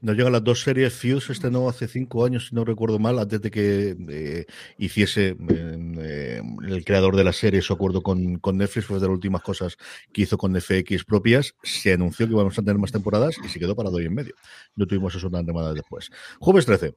Nos 0.00 0.16
llegan 0.16 0.32
las 0.32 0.44
dos 0.44 0.62
series. 0.62 0.92
Fuse 0.92 1.26
se 1.26 1.32
estrenó 1.32 1.68
hace 1.68 1.88
cinco 1.88 2.24
años, 2.24 2.48
si 2.48 2.54
no 2.54 2.64
recuerdo 2.64 2.98
mal, 2.98 3.18
antes 3.18 3.40
de 3.40 3.50
que 3.50 3.96
eh, 4.08 4.46
hiciese 4.78 5.36
eh, 5.48 6.42
el 6.66 6.84
creador 6.84 7.16
de 7.16 7.24
la 7.24 7.32
serie 7.32 7.62
su 7.62 7.72
acuerdo 7.72 8.02
con, 8.02 8.38
con 8.38 8.56
Netflix. 8.56 8.86
Fue 8.86 8.98
de 8.98 9.06
las 9.06 9.14
últimas 9.14 9.42
cosas 9.42 9.76
que 10.12 10.22
hizo 10.22 10.38
con 10.38 10.58
FX 10.60 11.04
propias. 11.04 11.54
Se 11.62 11.92
anunció 11.92 12.26
que 12.26 12.32
íbamos 12.32 12.58
a 12.58 12.62
tener 12.62 12.78
más 12.78 12.92
temporadas 12.92 13.36
y 13.44 13.48
se 13.48 13.58
quedó 13.58 13.76
parado 13.76 13.98
ahí 13.98 14.06
en 14.06 14.14
medio. 14.14 14.34
No 14.74 14.86
tuvimos 14.86 15.14
eso 15.14 15.28
una 15.28 15.42
semana 15.42 15.72
después. 15.72 16.10
Jueves 16.38 16.66
13. 16.66 16.94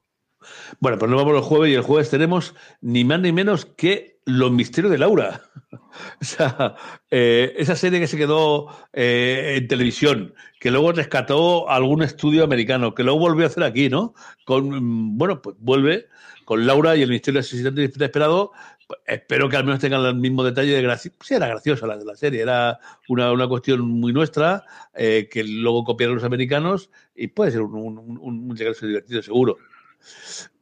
Bueno, 0.80 0.98
pues 0.98 1.10
nos 1.10 1.24
vamos 1.24 1.36
el 1.38 1.44
jueves 1.44 1.72
y 1.72 1.76
el 1.76 1.82
jueves 1.82 2.10
tenemos 2.10 2.56
ni 2.82 3.04
más 3.04 3.20
ni 3.20 3.32
menos 3.32 3.66
que 3.66 4.22
Los 4.26 4.52
Misterios 4.52 4.92
de 4.92 4.98
Laura. 4.98 5.47
eh, 7.12 7.54
esa 7.58 7.76
serie 7.76 8.00
que 8.00 8.08
se 8.08 8.18
quedó 8.18 8.68
eh, 8.94 9.56
en 9.58 9.68
televisión, 9.68 10.34
que 10.60 10.72
luego 10.72 10.92
rescató 10.92 11.70
algún 11.70 12.04
estudio 12.04 12.44
americano, 12.44 12.94
que 12.96 13.04
luego 13.04 13.20
volvió 13.20 13.46
a 13.46 13.48
hacer 13.48 13.64
aquí, 13.64 13.90
¿no? 13.90 14.14
Con, 14.46 14.70
mm, 14.70 15.18
bueno, 15.18 15.42
pues 15.42 15.56
vuelve 15.60 16.08
con 16.46 16.66
Laura 16.66 16.96
y 16.96 17.02
el 17.02 17.10
Misterio 17.10 17.40
del 17.40 17.46
Asesinato 17.46 17.82
Inesperado. 17.82 18.52
Pues, 18.88 19.02
espero 19.06 19.50
que 19.50 19.58
al 19.58 19.66
menos 19.66 19.82
tengan 19.82 20.06
el 20.06 20.16
mismo 20.16 20.44
detalle 20.44 20.72
de 20.72 20.82
gracia. 20.82 21.12
Sí, 21.22 21.34
era 21.34 21.48
graciosa 21.48 21.86
la, 21.88 21.98
la 21.98 22.16
serie, 22.16 22.42
era 22.42 22.80
una, 23.10 23.32
una 23.34 23.48
cuestión 23.48 23.82
muy 23.82 24.14
nuestra, 24.14 24.64
eh, 24.94 25.28
que 25.30 25.44
luego 25.44 25.84
copiaron 25.84 26.16
los 26.16 26.24
americanos 26.24 26.90
y 27.14 27.28
puede 27.28 27.52
ser 27.52 27.62
un, 27.62 27.76
un, 27.76 27.98
un, 27.98 28.20
un 28.22 28.56
divertido, 28.56 29.22
seguro. 29.22 29.58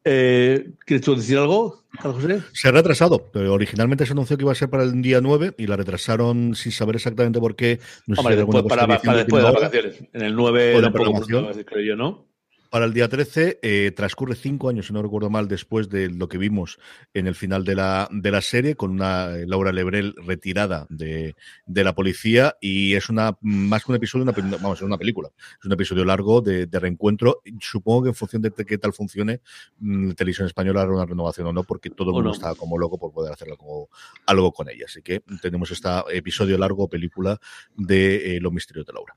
Eh, 0.05 0.69
¿Quieres 0.85 1.03
tú 1.03 1.15
decir 1.15 1.37
algo, 1.37 1.83
José? 1.99 2.41
Se 2.53 2.67
ha 2.67 2.71
retrasado. 2.71 3.29
pero 3.33 3.51
Originalmente 3.53 4.05
se 4.05 4.11
anunció 4.11 4.37
que 4.37 4.43
iba 4.43 4.51
a 4.51 4.55
ser 4.55 4.69
para 4.69 4.83
el 4.83 5.01
día 5.01 5.19
9 5.19 5.55
y 5.57 5.65
la 5.67 5.75
retrasaron 5.75 6.53
sin 6.55 6.71
saber 6.71 6.95
exactamente 6.95 7.39
por 7.39 7.55
qué. 7.55 7.79
No 8.05 8.15
sé 8.15 8.21
Hombre, 8.21 8.35
si 8.35 8.37
hay 8.37 8.39
alguna 8.41 8.59
después, 8.61 8.79
para, 8.79 9.01
para 9.01 9.17
después 9.17 9.43
de 9.43 9.51
las 9.51 9.61
vacaciones. 9.61 10.03
En 10.13 10.21
el 10.21 10.35
9 10.35 10.61
O 10.61 10.77
de 10.77 10.81
tampoco 10.83 11.03
programación. 11.03 11.63
creo 11.65 11.83
yo, 11.85 11.95
¿no? 11.95 12.27
Para 12.69 12.85
el 12.85 12.93
día 12.93 13.07
13 13.07 13.59
eh, 13.61 13.91
transcurre 13.95 14.35
cinco 14.35 14.69
años, 14.69 14.87
si 14.87 14.93
no 14.93 15.01
recuerdo 15.01 15.29
mal, 15.29 15.47
después 15.47 15.89
de 15.89 16.09
lo 16.09 16.27
que 16.27 16.37
vimos 16.37 16.79
en 17.13 17.27
el 17.27 17.35
final 17.35 17.63
de 17.63 17.75
la, 17.75 18.07
de 18.11 18.31
la 18.31 18.41
serie, 18.41 18.75
con 18.75 18.91
una 18.91 19.35
eh, 19.35 19.45
Laura 19.47 19.71
Lebrel 19.71 20.15
retirada 20.25 20.85
de, 20.89 21.35
de 21.65 21.83
la 21.83 21.93
policía, 21.93 22.57
y 22.59 22.95
es 22.95 23.09
una 23.09 23.37
más 23.41 23.83
que 23.83 23.91
un 23.91 23.97
episodio, 23.97 24.23
una, 24.23 24.57
vamos, 24.57 24.79
es 24.79 24.83
una 24.83 24.97
película. 24.97 25.29
Es 25.59 25.65
un 25.65 25.71
episodio 25.71 26.05
largo 26.05 26.41
de, 26.41 26.65
de 26.67 26.79
reencuentro. 26.79 27.41
Supongo 27.59 28.03
que 28.03 28.09
en 28.09 28.15
función 28.15 28.41
de 28.41 28.51
qué 28.51 28.77
tal 28.77 28.93
funcione, 28.93 29.41
mm, 29.79 30.11
Televisión 30.11 30.47
Española 30.47 30.81
hará 30.81 30.91
una 30.91 31.05
renovación 31.05 31.47
o 31.47 31.53
no, 31.53 31.63
porque 31.63 31.89
todo 31.89 32.09
el 32.09 32.15
mundo 32.15 32.29
no. 32.29 32.35
está 32.35 32.55
como 32.55 32.77
loco 32.77 32.97
por 32.97 33.11
poder 33.13 33.33
hacer 33.33 33.49
algo, 33.49 33.89
algo 34.25 34.51
con 34.51 34.69
ella. 34.69 34.85
Así 34.87 35.01
que 35.01 35.21
tenemos 35.41 35.71
este 35.71 35.89
episodio 36.11 36.57
largo, 36.57 36.89
película 36.89 37.39
de 37.75 38.37
eh, 38.37 38.39
Los 38.41 38.51
Misterios 38.51 38.85
de 38.85 38.93
Laura. 38.93 39.15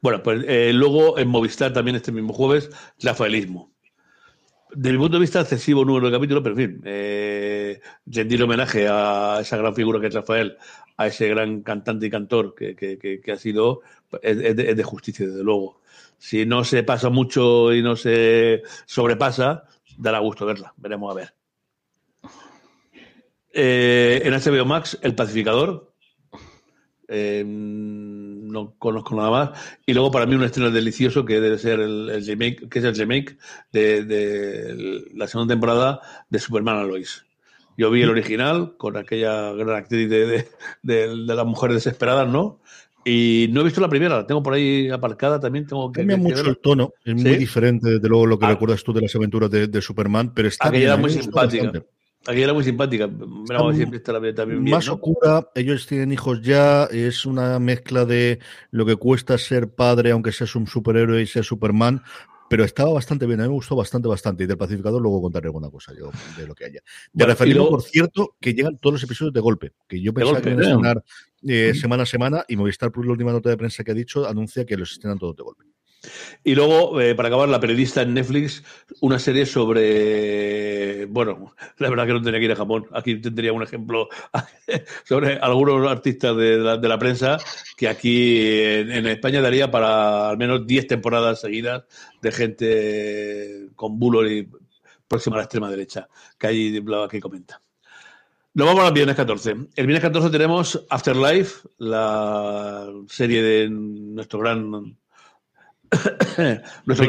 Bueno, 0.00 0.22
pues 0.22 0.44
eh, 0.46 0.72
luego 0.72 1.18
en 1.18 1.28
Movistar 1.28 1.72
también 1.72 1.96
este 1.96 2.12
mismo 2.12 2.32
jueves, 2.32 2.70
Rafaelismo. 3.02 3.72
de 4.74 4.92
mi 4.92 4.98
punto 4.98 5.16
de 5.16 5.20
vista, 5.20 5.40
excesivo 5.40 5.84
número 5.84 6.06
de 6.06 6.16
capítulos, 6.16 6.42
pero 6.42 6.58
en 6.58 6.70
fin, 6.70 6.82
eh, 6.84 7.80
homenaje 8.42 8.88
a 8.88 9.38
esa 9.40 9.56
gran 9.56 9.74
figura 9.74 10.00
que 10.00 10.08
es 10.08 10.14
Rafael, 10.14 10.56
a 10.96 11.06
ese 11.06 11.28
gran 11.28 11.62
cantante 11.62 12.06
y 12.06 12.10
cantor 12.10 12.54
que, 12.54 12.74
que, 12.76 13.32
ha 13.32 13.36
sido, 13.36 13.82
es, 14.22 14.38
es 14.38 14.56
de, 14.56 14.70
es 14.70 14.76
de 14.76 14.82
justicia, 14.82 15.26
desde 15.26 15.44
luego. 15.44 15.80
Si 16.18 16.46
no 16.46 16.64
se 16.64 16.82
pasa 16.82 17.10
mucho 17.10 17.72
y 17.72 17.82
no 17.82 17.96
se 17.96 18.62
sobrepasa, 18.86 19.64
dará 19.98 20.20
gusto 20.20 20.46
verla. 20.46 20.72
Veremos 20.76 21.12
a 21.12 21.14
ver. 21.14 21.34
Eh, 23.52 24.22
en 24.24 24.32
HBO 24.32 24.64
Max, 24.64 24.98
El 25.02 25.14
Pacificador. 25.14 25.92
Eh, 27.06 27.44
no 28.54 28.74
conozco 28.78 29.14
nada 29.14 29.30
más. 29.30 29.50
Y 29.84 29.92
luego 29.92 30.10
para 30.10 30.24
mí 30.24 30.34
un 30.34 30.44
estreno 30.44 30.70
delicioso 30.70 31.26
que 31.26 31.40
debe 31.40 31.58
ser 31.58 31.80
el, 31.80 32.08
el 32.08 32.26
remake, 32.26 32.68
que 32.70 32.78
es 32.78 32.84
el 32.86 32.94
remake 32.96 33.36
de, 33.72 34.04
de 34.04 35.04
la 35.14 35.28
segunda 35.28 35.52
temporada 35.52 36.00
de 36.30 36.38
Superman 36.38 36.78
a 36.78 36.84
Lois. 36.84 37.26
Yo 37.76 37.90
vi 37.90 38.02
el 38.02 38.10
original 38.10 38.76
con 38.78 38.96
aquella 38.96 39.52
gran 39.52 39.76
actriz 39.76 40.08
de, 40.08 40.26
de, 40.26 40.48
de, 40.82 41.08
de 41.08 41.34
las 41.34 41.44
mujeres 41.44 41.74
desesperadas, 41.74 42.28
¿no? 42.28 42.60
Y 43.04 43.48
no 43.52 43.60
he 43.60 43.64
visto 43.64 43.82
la 43.82 43.88
primera, 43.90 44.16
la 44.16 44.26
tengo 44.26 44.42
por 44.42 44.54
ahí 44.54 44.88
aparcada 44.88 45.38
también. 45.38 45.66
Tengo 45.66 45.92
que, 45.92 46.00
Cambia 46.00 46.16
mucho 46.16 46.46
el 46.48 46.56
tono, 46.58 46.92
es 47.04 47.20
¿Sí? 47.20 47.28
muy 47.28 47.36
diferente 47.36 47.90
desde 47.90 48.08
luego 48.08 48.24
lo 48.26 48.38
que 48.38 48.46
Ah. 48.46 48.50
recuerdas 48.50 48.82
tú 48.82 48.94
de 48.94 49.02
las 49.02 49.14
aventuras 49.14 49.50
de, 49.50 49.82
Superman, 49.82 50.32
pero 50.32 50.48
está 50.48 50.68
Aquella 50.68 50.78
bien, 50.78 50.88
era 50.92 50.96
muy 50.96 51.10
gustó 51.10 51.22
simpática. 51.24 51.64
bastante. 51.64 51.88
Aquella 52.26 52.44
era 52.44 52.54
muy 52.54 52.64
simpática. 52.64 53.06
Veremos 53.06 53.74
a 53.74 53.78
ver 53.78 53.88
si 53.88 53.96
esta 53.96 54.12
la 54.12 54.34
también 54.34 54.64
bien, 54.64 54.74
Más 54.74 54.86
¿no? 54.86 54.94
oscura, 54.94 55.48
ellos 55.54 55.86
tienen 55.86 56.12
hijos 56.12 56.40
ya, 56.40 56.84
es 56.84 57.26
una 57.26 57.58
mezcla 57.58 58.04
de 58.06 58.38
lo 58.70 58.86
que 58.86 58.96
cuesta 58.96 59.36
ser 59.36 59.68
padre, 59.68 60.12
aunque 60.12 60.32
seas 60.32 60.56
un 60.56 60.66
superhéroe 60.66 61.20
y 61.20 61.26
seas 61.26 61.46
Superman, 61.46 62.02
pero 62.48 62.64
estaba 62.64 62.92
bastante 62.92 63.26
bien, 63.26 63.40
a 63.40 63.44
mí 63.44 63.48
me 63.48 63.54
gustó 63.54 63.76
bastante, 63.76 64.08
bastante. 64.08 64.44
Y 64.44 64.46
del 64.46 64.56
pacificador 64.56 65.02
luego 65.02 65.20
contaré 65.20 65.48
alguna 65.48 65.70
cosa 65.70 65.92
yo 65.92 66.10
de 66.38 66.46
lo 66.46 66.54
que 66.54 66.66
haya. 66.66 66.80
Referirme, 67.12 67.50
y 67.50 67.54
luego- 67.54 67.70
por 67.70 67.82
cierto, 67.82 68.36
que 68.40 68.54
llegan 68.54 68.78
todos 68.78 68.94
los 68.94 69.02
episodios 69.02 69.32
de 69.34 69.40
golpe, 69.40 69.72
que 69.88 70.00
yo 70.00 70.14
pensaba 70.14 70.34
golpe, 70.40 70.50
que 70.50 70.54
iban 70.54 70.64
a 70.64 70.70
estrenar 70.70 71.04
eh, 71.46 71.74
semana 71.74 72.04
a 72.04 72.06
semana 72.06 72.44
y 72.48 72.56
Movistar 72.56 72.90
Plus, 72.90 73.04
la 73.04 73.12
última 73.12 73.32
nota 73.32 73.50
de 73.50 73.56
prensa 73.58 73.84
que 73.84 73.90
ha 73.90 73.94
dicho, 73.94 74.26
anuncia 74.26 74.64
que 74.64 74.76
los 74.78 74.92
estrenan 74.92 75.18
todos 75.18 75.36
de 75.36 75.42
golpe. 75.42 75.64
Y 76.42 76.54
luego, 76.54 77.00
eh, 77.00 77.14
para 77.14 77.28
acabar, 77.28 77.48
La 77.48 77.60
periodista 77.60 78.02
en 78.02 78.14
Netflix, 78.14 78.62
una 79.00 79.18
serie 79.18 79.46
sobre. 79.46 81.06
Bueno, 81.06 81.54
la 81.78 81.90
verdad 81.90 82.06
que 82.06 82.12
no 82.12 82.22
tenía 82.22 82.38
que 82.38 82.46
ir 82.46 82.52
a 82.52 82.56
Japón. 82.56 82.86
Aquí 82.92 83.16
tendría 83.16 83.52
un 83.52 83.62
ejemplo 83.62 84.08
sobre 85.04 85.38
algunos 85.38 85.90
artistas 85.90 86.36
de 86.36 86.58
la, 86.58 86.76
de 86.76 86.88
la 86.88 86.98
prensa 86.98 87.38
que 87.76 87.88
aquí 87.88 88.40
en, 88.40 89.06
España 89.06 89.40
daría 89.40 89.70
para 89.70 90.30
al 90.30 90.38
menos 90.38 90.66
10 90.66 90.86
temporadas 90.86 91.40
seguidas 91.40 91.84
de 92.22 92.32
gente 92.32 93.68
con 93.76 93.98
bulo 93.98 94.28
y 94.28 94.48
próxima 95.06 95.36
a 95.36 95.38
la 95.38 95.44
extrema 95.44 95.70
derecha, 95.70 96.08
que 96.38 96.46
hay 96.46 96.80
lo 96.80 97.08
que 97.08 97.20
comenta. 97.20 97.60
Nos 98.54 98.66
vamos 98.68 98.84
al 98.84 98.92
viernes 98.92 99.16
14. 99.16 99.50
El 99.50 99.86
viernes 99.86 100.00
14 100.00 100.30
tenemos 100.30 100.86
Afterlife, 100.88 101.68
la 101.78 102.88
serie 103.08 103.42
de 103.42 103.68
nuestro 103.68 104.38
gran 104.38 104.96
nuestro- 106.86 107.06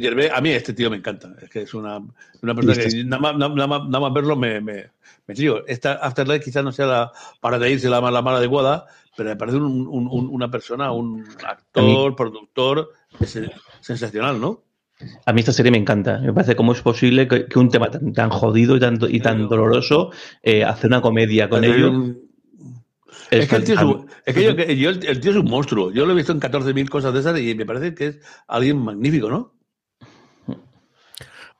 Gervais. 0.00 0.30
A 0.34 0.40
mí 0.40 0.50
este 0.50 0.72
tío 0.72 0.90
me 0.90 0.96
encanta. 0.96 1.34
Es 1.42 1.48
que 1.50 1.62
es 1.62 1.74
una, 1.74 1.98
una 2.42 2.54
persona 2.54 2.74
que 2.90 3.04
nada 3.04 3.20
más, 3.22 3.36
nada, 3.36 3.66
más, 3.66 3.84
nada 3.86 4.00
más 4.00 4.12
verlo 4.12 4.36
me, 4.36 4.60
me, 4.60 4.90
me 5.26 5.34
trío. 5.34 5.66
Esta 5.66 5.94
Afterlife 5.94 6.44
quizás 6.44 6.64
no 6.64 6.72
sea 6.72 6.86
la, 6.86 7.12
para 7.40 7.58
reírse 7.58 7.88
la, 7.88 8.00
la 8.00 8.22
más 8.22 8.38
adecuada, 8.38 8.86
pero 9.16 9.28
me 9.30 9.36
parece 9.36 9.58
un, 9.58 9.64
un- 9.86 10.08
un- 10.10 10.28
una 10.30 10.50
persona, 10.50 10.92
un 10.92 11.24
actor, 11.46 12.16
productor 12.16 12.90
es- 13.20 13.38
sensacional, 13.80 14.40
¿no? 14.40 14.62
A 15.26 15.32
mí 15.32 15.40
esta 15.40 15.52
serie 15.52 15.72
me 15.72 15.78
encanta. 15.78 16.18
Me 16.20 16.32
parece 16.32 16.54
cómo 16.54 16.72
es 16.72 16.80
posible 16.80 17.26
que, 17.26 17.46
que 17.46 17.58
un 17.58 17.68
tema 17.68 17.90
tan, 17.90 18.12
tan 18.12 18.30
jodido 18.30 18.76
y 18.76 18.80
tan, 18.80 18.96
y 19.08 19.20
tan 19.20 19.48
doloroso, 19.48 20.12
eh, 20.42 20.62
hacer 20.64 20.86
una 20.88 21.00
comedia 21.00 21.48
con 21.48 21.64
ello. 21.76 21.90
Es 23.42 23.48
que 23.48 23.56
el 23.56 23.64
tío 23.64 23.74
es 23.74 23.80
un, 23.82 24.06
es 24.26 24.34
que 24.34 24.42
yo, 24.44 24.52
yo- 24.74 24.90
el 24.90 25.20
tío 25.20 25.30
es 25.30 25.36
un 25.36 25.44
monstruo. 25.50 25.90
Yo 25.92 26.06
lo 26.06 26.12
he 26.12 26.16
visto 26.16 26.32
en 26.32 26.40
14.000 26.40 26.88
cosas 26.88 27.12
de 27.14 27.20
esas 27.20 27.38
y 27.40 27.54
me 27.54 27.66
parece 27.66 27.94
que 27.94 28.06
es 28.08 28.18
alguien 28.48 28.78
magnífico, 28.78 29.28
¿no? 29.30 29.52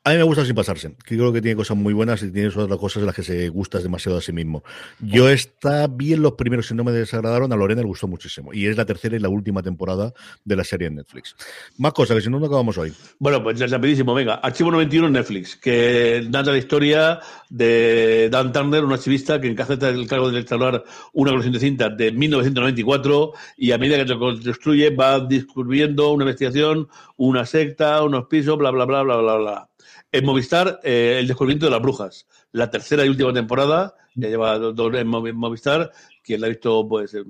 A 0.07 0.11
mí 0.11 0.17
me 0.19 0.23
gusta 0.23 0.45
sin 0.45 0.55
pasarse, 0.55 0.95
que 1.03 1.17
creo 1.17 1.33
que 1.33 1.41
tiene 1.41 1.57
cosas 1.57 1.79
muy 1.79 1.95
buenas 1.95 2.23
y 2.23 2.31
tiene 2.31 2.49
otras 2.49 2.79
cosas 2.79 3.01
en 3.01 3.07
las 3.07 3.15
que 3.15 3.23
se 3.23 3.49
gusta 3.49 3.79
demasiado 3.79 4.19
a 4.19 4.21
sí 4.21 4.35
mismo. 4.35 4.63
Yo 5.01 5.31
está 5.31 5.87
bien 5.87 6.21
los 6.21 6.33
primeros 6.33 6.71
y 6.71 6.75
no 6.75 6.85
me 6.85 6.93
desagradaron, 6.93 7.51
a 7.55 7.57
Lorena 7.57 7.81
le 7.81 7.87
gustó 7.87 8.07
muchísimo. 8.07 8.53
Y 8.53 8.67
es 8.67 8.77
la 8.77 8.85
tercera 8.85 9.17
y 9.17 9.19
la 9.19 9.31
última 9.31 9.63
temporada 9.63 10.13
de 10.45 10.57
la 10.57 10.63
serie 10.63 10.89
en 10.89 10.97
Netflix. 10.97 11.35
Más 11.79 11.95
cosas, 11.95 12.19
que 12.19 12.21
si 12.21 12.29
no, 12.29 12.39
no 12.39 12.45
acabamos 12.45 12.77
hoy. 12.77 12.93
Bueno, 13.19 13.43
pues 13.43 13.59
ya 13.59 13.67
rapidísimo, 13.67 14.13
venga. 14.13 14.35
Archivo 14.35 14.71
91 14.73 15.07
en 15.07 15.13
Netflix, 15.15 15.57
que 15.57 16.23
narra 16.29 16.53
la 16.53 16.59
historia 16.59 17.21
de 17.49 18.29
Dan 18.31 18.53
Turner, 18.53 18.85
un 18.85 18.93
archivista 18.93 19.41
que 19.41 19.49
encajeta 19.49 19.89
el 19.89 20.07
cargo 20.07 20.29
de 20.31 20.37
restaurar 20.37 20.85
una 21.15 21.31
colección 21.31 21.55
de 21.55 21.61
cintas 21.61 21.97
de 21.97 22.13
1994 22.13 23.33
y 23.57 23.73
a 23.73 23.79
medida 23.79 23.97
que 23.97 24.13
se 24.13 24.19
construye 24.19 24.91
va 24.91 25.19
descubriendo 25.19 26.13
una 26.13 26.25
investigación, 26.25 26.89
una 27.17 27.47
secta, 27.47 28.03
unos 28.03 28.27
pisos, 28.27 28.59
bla, 28.59 28.71
bla, 28.71 28.85
bla, 28.85 29.03
bla, 29.03 29.17
bla, 29.17 29.37
bla. 29.37 29.69
En 30.17 30.25
Movistar, 30.25 30.81
eh, 30.85 31.17
el 31.21 31.27
descubrimiento 31.27 31.67
de 31.67 31.73
las 31.73 31.83
brujas, 31.83 32.27
la 32.53 32.71
tercera 32.71 33.05
y 33.05 33.09
última 33.09 33.33
temporada, 33.33 33.95
ya 34.15 34.29
lleva 34.29 34.59
dos 34.59 34.95
en 34.95 35.09
Movi- 35.09 35.33
Movistar, 35.35 35.91
quien 36.23 36.41
la 36.41 36.47
ha 36.47 36.51
visto, 36.51 36.87
pues... 36.89 37.15
em, 37.15 37.27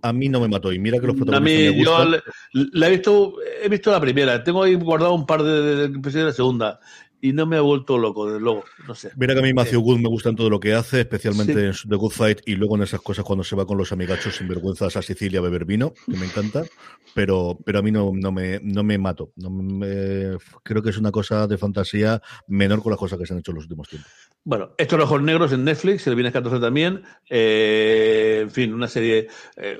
A 0.00 0.12
mí 0.12 0.28
no 0.28 0.40
me 0.40 0.48
mató. 0.48 0.72
Y 0.72 0.78
mira 0.78 0.98
que 0.98 1.06
los 1.06 1.14
a 1.14 1.18
protagonistas 1.18 1.60
mí, 1.62 1.76
me 1.78 1.84
yo 1.84 2.20
la 2.52 2.86
he 2.88 2.90
visto, 2.90 3.34
he 3.62 3.68
visto 3.68 3.90
la 3.90 4.00
primera, 4.00 4.42
tengo 4.42 4.62
ahí 4.62 4.74
guardado 4.76 5.14
un 5.14 5.26
par 5.26 5.42
de, 5.42 5.62
de, 5.62 5.76
de 5.76 5.84
episodios 5.84 6.14
de 6.14 6.24
la 6.24 6.32
segunda 6.32 6.80
y 7.26 7.32
no 7.32 7.46
me 7.46 7.56
ha 7.56 7.60
vuelto 7.62 7.96
loco, 7.96 8.26
desde 8.26 8.40
luego, 8.40 8.64
no 8.86 8.94
sé. 8.94 9.10
Mira 9.16 9.32
que 9.34 9.40
a 9.40 9.42
mí 9.42 9.54
Matthew 9.54 9.80
Good 9.80 10.00
me 10.00 10.08
gusta 10.08 10.28
en 10.28 10.36
todo 10.36 10.50
lo 10.50 10.60
que 10.60 10.74
hace, 10.74 11.00
especialmente 11.00 11.72
Sí. 11.72 11.80
en 11.84 11.90
The 11.90 11.96
Good 11.96 12.10
Fight 12.12 12.40
y 12.46 12.54
luego 12.56 12.76
en 12.76 12.82
esas 12.82 13.00
cosas 13.00 13.24
cuando 13.24 13.42
se 13.44 13.56
va 13.56 13.66
con 13.66 13.78
los 13.78 13.92
amigachos 13.92 14.36
sinvergüenzas 14.36 14.96
a 14.96 15.02
Sicilia 15.02 15.38
a 15.40 15.42
beber 15.42 15.64
vino, 15.64 15.94
que 16.06 16.16
me 16.16 16.26
encanta, 16.26 16.64
pero, 17.14 17.58
pero 17.64 17.78
a 17.78 17.82
mí 17.82 17.90
no, 17.90 18.10
no, 18.14 18.30
me, 18.30 18.60
no 18.62 18.82
me 18.84 18.98
mato. 18.98 19.32
No 19.36 19.48
me- 19.50 20.36
creo 20.62 20.82
que 20.82 20.90
es 20.90 20.98
una 20.98 21.10
cosa 21.12 21.46
de 21.46 21.56
fantasía 21.56 22.20
menor 22.46 22.82
con 22.82 22.90
las 22.90 22.98
cosas 22.98 23.18
que 23.18 23.24
se 23.26 23.32
han 23.32 23.38
hecho 23.38 23.52
en 23.52 23.56
los 23.56 23.64
últimos 23.64 23.88
tiempos. 23.88 24.10
Bueno, 24.44 24.72
Estos 24.76 25.00
Ojos 25.00 25.22
Negros 25.22 25.52
en 25.52 25.64
Netflix, 25.64 26.06
el 26.06 26.16
viernes 26.16 26.34
14 26.34 26.60
también. 26.60 27.02
Eh, 27.30 28.40
en 28.42 28.50
fin, 28.50 28.74
una 28.74 28.88
serie. 28.88 29.28
eh, 29.56 29.78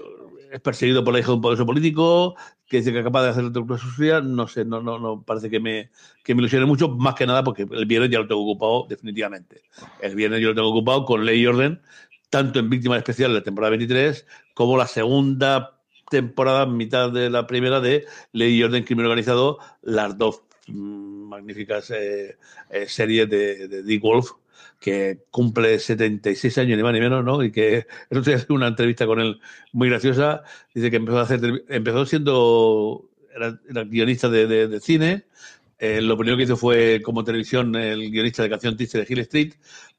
es 0.55 0.61
perseguido 0.61 1.03
por 1.03 1.13
la 1.13 1.19
hija 1.19 1.29
de 1.29 1.35
un 1.35 1.41
poderoso 1.41 1.67
político 1.67 2.37
que 2.69 2.77
dice 2.77 2.93
que 2.93 2.99
es 2.99 3.05
capaz 3.05 3.25
de 3.25 3.31
hacer 3.31 3.45
otra 3.45 3.67
cosa 3.67 3.85
suya. 3.97 4.21
No 4.21 4.47
sé, 4.47 4.65
no, 4.65 4.81
no, 4.81 5.01
no 5.01 5.21
parece 5.21 5.51
que 5.51 5.59
me, 5.59 5.91
que 6.23 6.33
me 6.33 6.43
ilusione 6.43 6.65
mucho, 6.65 6.89
más 6.89 7.17
que 7.17 7.27
nada 7.27 7.43
porque 7.43 7.67
el 7.69 7.87
viernes 7.87 8.11
ya 8.11 8.21
lo 8.21 8.29
tengo 8.29 8.43
ocupado 8.43 8.87
definitivamente. 8.89 9.63
El 10.01 10.15
viernes 10.15 10.41
yo 10.41 10.51
lo 10.51 10.55
tengo 10.55 10.69
ocupado 10.69 11.05
con 11.05 11.25
Ley 11.25 11.41
y 11.41 11.47
Orden, 11.49 11.83
tanto 12.31 12.61
en 12.61 12.71
Víctimas 12.71 12.99
Especiales 12.99 13.35
de 13.35 13.41
la 13.41 13.45
temporada 13.45 13.71
23 13.71 14.27
como 14.55 14.77
la 14.77 14.87
segunda 14.87 15.81
temporada, 16.09 16.67
mitad 16.67 17.11
de 17.11 17.31
la 17.31 17.49
primera 17.49 17.81
de 17.81 18.07
Ley 18.31 18.55
y 18.55 18.63
Orden 18.63 18.85
Crimen 18.85 19.07
Organizado, 19.07 19.59
las 19.83 20.17
dos 20.17 20.43
mm, 20.69 21.31
magníficas 21.31 21.91
eh, 21.91 22.39
eh, 22.71 22.87
series 22.87 23.29
de, 23.29 23.67
de 23.67 23.83
Dick 23.83 24.03
Wolf, 24.03 24.31
que 24.81 25.25
cumple 25.31 25.79
76 25.79 26.59
años, 26.59 26.77
ni 26.77 26.83
más 26.83 26.93
ni 26.93 27.01
menos, 27.01 27.25
¿no? 27.25 27.43
Y 27.43 27.51
que 27.51 27.87
el 28.11 28.19
otro 28.19 28.35
día 28.35 28.45
una 28.51 28.69
entrevista 28.69 29.07
con 29.07 29.21
él 29.21 29.41
muy 29.73 29.89
graciosa. 29.89 30.43
Dice 30.75 30.91
que 30.91 30.97
empezó 30.97 31.19
a 31.19 31.23
hacer, 31.23 31.65
empezó 31.69 32.05
siendo, 32.05 33.11
era, 33.35 33.59
guionista 33.85 34.29
de, 34.29 34.81
cine. 34.81 35.25
Eh, 35.79 36.01
lo 36.03 36.17
primero 36.17 36.37
que 36.37 36.45
hizo 36.45 36.57
fue 36.57 37.01
como 37.03 37.25
televisión 37.25 37.75
el 37.77 38.11
guionista 38.11 38.43
de 38.43 38.51
Canción 38.51 38.77
Triste 38.77 38.99
de 38.99 39.07
Hill 39.09 39.21
Street, 39.21 39.55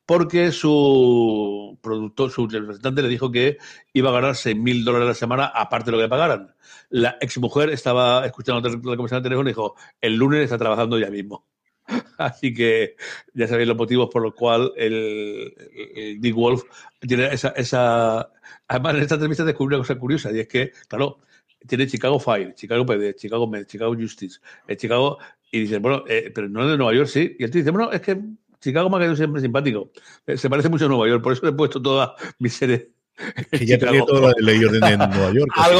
porque 0.05 0.51
su 0.51 1.77
productor, 1.81 2.31
su 2.31 2.47
representante 2.47 3.01
le 3.01 3.09
dijo 3.09 3.31
que 3.31 3.57
iba 3.93 4.09
a 4.09 4.13
ganar 4.13 4.35
6 4.35 4.55
mil 4.55 4.85
dólares 4.85 5.05
a 5.05 5.09
la 5.09 5.13
semana, 5.15 5.45
aparte 5.47 5.91
de 5.91 5.97
lo 5.97 6.03
que 6.03 6.09
pagaran. 6.09 6.53
La 6.89 7.17
exmujer 7.21 7.69
estaba 7.71 8.25
escuchando 8.25 8.61
la 8.69 8.79
conversación 8.79 9.23
de 9.23 9.29
teléfono 9.29 9.49
y 9.49 9.53
dijo, 9.53 9.75
el 9.99 10.15
lunes 10.15 10.43
está 10.43 10.57
trabajando 10.57 10.99
ya 10.99 11.09
mismo. 11.09 11.45
Así 12.17 12.53
que 12.53 12.95
ya 13.33 13.47
sabéis 13.47 13.67
los 13.67 13.77
motivos 13.77 14.09
por 14.11 14.21
los 14.21 14.33
cuales 14.33 14.71
el, 14.75 15.53
el 15.95 16.21
Dick 16.21 16.35
Wolf 16.35 16.63
tiene 16.99 17.33
esa, 17.33 17.49
esa... 17.49 18.31
Además, 18.67 18.95
en 18.95 19.01
esta 19.01 19.15
entrevista 19.15 19.43
descubrí 19.43 19.75
una 19.75 19.83
cosa 19.83 19.99
curiosa, 19.99 20.31
y 20.31 20.39
es 20.39 20.47
que, 20.47 20.71
claro, 20.87 21.19
tiene 21.67 21.87
Chicago 21.87 22.19
Fire, 22.19 22.53
Chicago 22.55 22.85
PD, 22.85 23.15
Chicago 23.15 23.47
Med, 23.47 23.65
Chicago 23.65 23.95
Justice, 23.95 24.39
eh, 24.67 24.77
Chicago... 24.77 25.17
Y 25.51 25.61
dice, 25.61 25.77
bueno, 25.77 26.03
eh, 26.09 26.31
pero 26.35 26.49
no 26.49 26.63
es 26.63 26.71
de 26.71 26.77
Nueva 26.77 26.93
York, 26.93 27.07
sí. 27.07 27.35
Y 27.39 27.43
él 27.43 27.51
te 27.51 27.59
dice, 27.59 27.71
bueno, 27.71 27.89
es 27.91 28.01
que 28.01 28.19
Chicago 28.59 28.89
me 28.89 28.97
ha 28.97 28.99
quedado 28.99 29.15
siempre 29.15 29.41
simpático. 29.41 29.91
Eh, 30.25 30.37
se 30.37 30.49
parece 30.49 30.67
mucho 30.69 30.85
a 30.85 30.87
Nueva 30.89 31.07
York, 31.07 31.23
por 31.23 31.31
eso 31.31 31.45
le 31.45 31.51
he 31.51 31.53
puesto 31.53 31.81
toda 31.81 32.15
mi 32.39 32.49
serie. 32.49 32.94
Que 33.51 33.65
ya 33.65 33.77
tenía 33.77 34.03
toda 34.05 34.29
la 34.31 34.35
ley 34.39 34.59
y 34.61 34.65
orden 34.65 34.83
en 34.83 34.99
Nueva 35.09 35.31
York. 35.31 35.51
así 35.55 35.71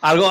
algo, 0.00 0.28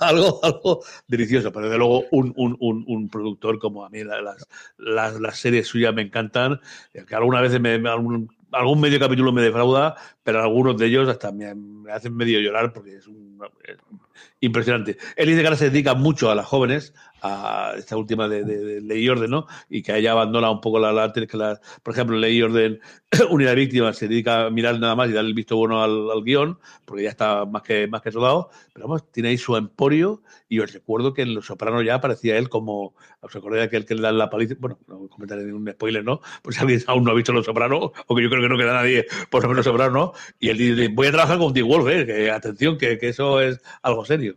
algo, 0.00 0.40
algo 0.44 0.84
delicioso, 1.06 1.52
pero 1.52 1.66
desde 1.66 1.78
luego 1.78 2.04
un, 2.10 2.32
un, 2.36 2.56
un, 2.60 2.84
un 2.86 3.08
productor 3.08 3.58
como 3.58 3.84
a 3.84 3.90
mí 3.90 4.02
la- 4.04 4.22
las, 4.22 4.46
las, 4.78 5.20
las 5.20 5.38
series 5.38 5.66
suyas 5.66 5.94
me 5.94 6.02
encantan, 6.02 6.60
eh, 6.94 7.04
que 7.06 7.14
algunas 7.14 7.42
veces 7.42 7.60
me, 7.60 7.78
me- 7.78 7.90
algún, 7.90 8.34
algún 8.52 8.80
medio 8.80 8.98
capítulo 9.00 9.32
me 9.32 9.42
defrauda, 9.42 9.96
pero 10.22 10.40
algunos 10.42 10.76
de 10.78 10.86
ellos 10.86 11.08
hasta 11.08 11.32
me, 11.32 11.54
me 11.54 11.92
hacen 11.92 12.16
medio 12.16 12.40
llorar 12.40 12.72
porque 12.72 12.96
es, 12.96 13.06
un, 13.06 13.38
es 13.64 13.76
impresionante. 14.40 14.96
Él 15.16 15.26
dice 15.28 15.40
que 15.40 15.46
ahora 15.46 15.58
se 15.58 15.70
dedica 15.70 15.94
mucho 15.94 16.30
a 16.30 16.34
las 16.34 16.46
jóvenes, 16.46 16.94
a 17.26 17.72
esta 17.78 17.96
última 17.96 18.28
de, 18.28 18.44
de, 18.44 18.58
de 18.58 18.80
Ley 18.82 19.02
y 19.02 19.08
Orden, 19.08 19.30
¿no? 19.30 19.46
Y 19.70 19.82
que 19.82 19.92
haya 19.92 20.12
abandonado 20.12 20.52
un 20.52 20.60
poco 20.60 20.78
la, 20.78 20.92
la, 20.92 21.06
la 21.32 21.60
por 21.82 21.94
ejemplo, 21.94 22.18
Ley 22.18 22.36
y 22.36 22.42
Orden, 22.42 22.80
Unidad 23.30 23.56
Víctima 23.56 23.94
se 23.94 24.08
dedica 24.08 24.46
a 24.46 24.50
mirar 24.50 24.78
nada 24.78 24.94
más 24.94 25.08
y 25.08 25.14
darle 25.14 25.30
el 25.30 25.34
visto 25.34 25.56
bueno 25.56 25.82
al, 25.82 26.10
al 26.10 26.22
guion, 26.22 26.58
porque 26.84 27.04
ya 27.04 27.08
está 27.08 27.46
más 27.46 27.62
que, 27.62 27.86
más 27.86 28.02
que 28.02 28.10
rodado, 28.10 28.50
pero 28.74 28.88
vamos, 28.88 29.10
tiene 29.10 29.30
ahí 29.30 29.38
su 29.38 29.56
emporio 29.56 30.22
y 30.50 30.60
os 30.60 30.70
recuerdo 30.70 31.14
que 31.14 31.22
en 31.22 31.34
Los 31.34 31.46
Sopranos 31.46 31.82
ya 31.82 31.94
aparecía 31.94 32.36
él 32.36 32.50
como, 32.50 32.94
os 33.22 33.34
acordáis 33.34 33.62
de 33.62 33.66
aquel 33.68 33.86
que 33.86 33.94
le 33.94 34.02
da 34.02 34.12
la 34.12 34.28
paliza, 34.28 34.56
bueno, 34.58 34.78
no 34.86 35.08
comentaré 35.08 35.44
ningún 35.44 35.70
spoiler, 35.72 36.04
¿no? 36.04 36.20
Pues 36.42 36.56
si 36.56 36.62
alguien 36.62 36.82
aún 36.86 37.04
no 37.04 37.12
ha 37.12 37.14
visto 37.14 37.32
Los 37.32 37.46
Sopranos, 37.46 37.90
o 38.06 38.14
que 38.14 38.22
yo 38.22 38.28
creo 38.28 38.42
que 38.42 38.50
no 38.50 38.58
queda 38.58 38.74
nadie 38.74 39.06
por 39.30 39.42
lo 39.42 39.48
menos 39.48 39.64
Sopranos, 39.64 39.94
¿no? 39.94 40.12
Y 40.38 40.50
él 40.50 40.58
dice, 40.58 40.88
voy 40.88 41.06
a 41.06 41.12
trabajar 41.12 41.38
con 41.38 41.54
Dick 41.54 41.64
Wolf, 41.64 41.88
¿eh? 41.88 42.04
que 42.04 42.30
atención, 42.30 42.76
que, 42.76 42.98
que 42.98 43.08
eso 43.08 43.40
es 43.40 43.62
algo 43.82 44.04
serio. 44.04 44.36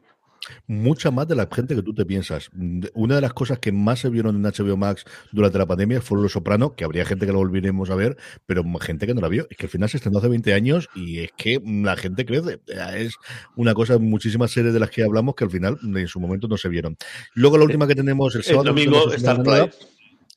Mucha 0.68 1.12
más 1.12 1.28
de 1.28 1.36
la 1.36 1.48
gente 1.52 1.76
que 1.76 1.82
tú 1.82 1.94
te 1.94 2.06
piensas. 2.06 2.50
Una 2.94 3.16
de 3.16 3.22
las 3.22 3.34
cosas 3.34 3.60
que 3.60 3.72
más 3.72 4.00
se 4.00 4.10
vieron 4.10 4.36
en 4.36 4.44
HBO 4.44 4.78
Max 4.78 5.06
durante 5.32 5.58
la 5.58 5.66
pandemia 5.66 6.02
fue 6.02 6.22
Los 6.22 6.34
Soprano, 6.34 6.76
que 6.76 6.84
habría 6.84 7.06
gente 7.06 7.26
que 7.26 7.32
lo 7.32 7.40
volveremos 7.40 7.90
a 7.90 7.96
ver, 7.96 8.18
pero 8.46 8.64
gente 8.80 9.08
que 9.08 9.14
no 9.14 9.22
la 9.22 9.28
vio. 9.28 9.48
Es 9.50 9.58
que 9.58 9.66
al 9.66 9.70
final 9.70 9.90
se 9.90 9.98
estrenó 9.98 10.20
hace 10.20 10.28
20 10.28 10.54
años 10.54 10.90
y 10.96 11.20
es 11.20 11.32
que 11.38 11.62
la 11.64 11.96
gente 11.96 12.26
crece. 12.26 12.60
Es 12.96 13.16
una 13.56 13.74
cosa, 13.74 13.98
muchísimas 13.98 14.52
series 14.52 14.74
de 14.74 14.80
las 14.80 14.90
que 14.90 15.04
hablamos 15.04 15.36
que 15.36 15.44
al 15.44 15.52
final 15.52 15.78
en 15.84 16.08
su 16.08 16.20
momento 16.20 16.48
no 16.48 16.58
se 16.58 16.70
vieron. 16.70 16.98
Luego 17.34 17.58
la 17.58 17.66
última 17.66 17.88
que 17.88 17.96
tenemos 17.96 18.36
el 18.36 18.44
sábado. 18.44 18.70
El 18.70 18.76
domingo, 18.76 19.12
Star 19.14 19.44
Play. 19.44 19.70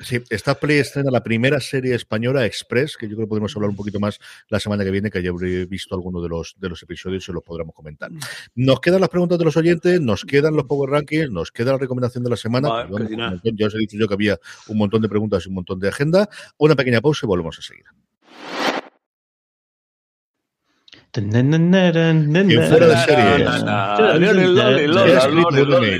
Sí, 0.02 0.18
Star 0.30 0.58
Play 0.58 0.78
estrena 0.78 1.10
la 1.10 1.22
primera 1.22 1.60
serie 1.60 1.94
española 1.94 2.46
Express, 2.46 2.96
que 2.96 3.06
yo 3.06 3.16
creo 3.16 3.26
que 3.26 3.28
podemos 3.28 3.54
hablar 3.54 3.68
un 3.68 3.76
poquito 3.76 4.00
más 4.00 4.18
la 4.48 4.58
semana 4.58 4.82
que 4.82 4.90
viene, 4.90 5.10
que 5.10 5.22
ya 5.22 5.28
habré 5.28 5.66
visto 5.66 5.94
alguno 5.94 6.22
de 6.22 6.28
los, 6.30 6.54
de 6.58 6.70
los 6.70 6.82
episodios 6.82 7.28
y 7.28 7.32
los 7.32 7.42
podremos 7.42 7.74
comentar. 7.74 8.10
Nos 8.54 8.80
quedan 8.80 9.00
las 9.00 9.10
preguntas 9.10 9.38
de 9.38 9.44
los 9.44 9.56
oyentes, 9.58 10.00
nos 10.00 10.24
quedan 10.24 10.56
los 10.56 10.64
Power 10.64 10.88
Rankings, 10.90 11.30
nos 11.30 11.52
queda 11.52 11.72
la 11.72 11.78
recomendación 11.78 12.24
de 12.24 12.30
la 12.30 12.36
semana. 12.36 12.68
Vale, 12.68 12.90
Vamos, 12.90 13.10
montón. 13.10 13.56
ya 13.56 13.66
os 13.66 13.74
he 13.74 13.78
dicho 13.78 13.98
yo 13.98 14.08
que 14.08 14.14
había 14.14 14.38
un 14.68 14.78
montón 14.78 15.02
de 15.02 15.08
preguntas 15.08 15.44
y 15.44 15.48
un 15.48 15.56
montón 15.56 15.78
de 15.78 15.88
agenda. 15.88 16.28
Una 16.56 16.74
pequeña 16.74 17.02
pausa 17.02 17.26
y 17.26 17.28
volvemos 17.28 17.58
a 17.58 17.62
seguir. 17.62 17.84
En 22.52 22.68
fuera 22.68 22.86
de 22.86 22.96
serie. 22.98 23.44
Hércules, 25.28 25.68
Hércules. 25.70 25.98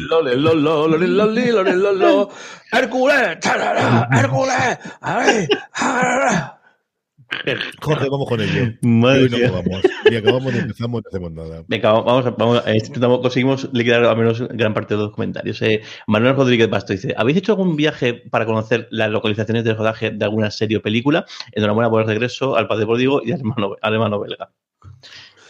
Jorge, 7.80 8.08
vamos 8.10 8.28
con 8.28 8.40
ello. 8.40 8.72
Madre 8.82 9.28
no 9.30 9.36
acabamos. 9.36 9.82
Ni 10.10 10.16
acabamos 10.16 10.52
empezamos, 10.54 11.02
no 11.04 11.08
hacemos 11.08 11.32
nada. 11.32 11.62
Venga, 11.68 11.92
vamos, 11.92 12.26
a- 12.26 12.30
vamos 12.30 12.66
a- 12.66 12.74
intentamos- 12.74 13.20
conseguimos 13.20 13.68
liquidar 13.72 14.04
al 14.04 14.16
menos 14.16 14.40
gran 14.48 14.74
parte 14.74 14.94
de 14.96 15.02
los 15.02 15.12
comentarios. 15.12 15.62
Eh, 15.62 15.80
Manuel 16.08 16.34
Rodríguez 16.34 16.68
Basto 16.68 16.92
dice: 16.92 17.14
¿Habéis 17.16 17.38
hecho 17.38 17.52
algún 17.52 17.76
viaje 17.76 18.14
para 18.14 18.46
conocer 18.46 18.88
las 18.90 19.10
localizaciones 19.10 19.62
de 19.62 19.74
rodaje 19.74 20.10
de 20.10 20.24
alguna 20.24 20.50
serie 20.50 20.78
o 20.78 20.82
película? 20.82 21.24
Enhorabuena 21.52 21.88
por 21.88 22.02
el 22.02 22.08
regreso 22.08 22.56
al 22.56 22.66
Padre 22.66 22.86
Pródigo 22.86 23.20
y 23.24 23.30
al 23.32 23.38
hermano, 23.38 23.76
al 23.80 23.92
hermano 23.94 24.18
belga. 24.18 24.50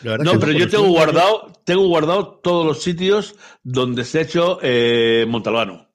La 0.03 0.16
No, 0.18 0.39
pero 0.39 0.53
yo 0.53 0.68
tengo 0.68 0.89
guardado, 0.89 1.53
tengo 1.64 1.87
guardado 1.87 2.41
todos 2.43 2.64
los 2.66 2.83
sitios 2.83 3.35
donde 3.62 4.05
se 4.05 4.18
ha 4.18 4.22
hecho 4.22 4.59
eh, 4.62 5.26
Montalbano. 5.28 5.89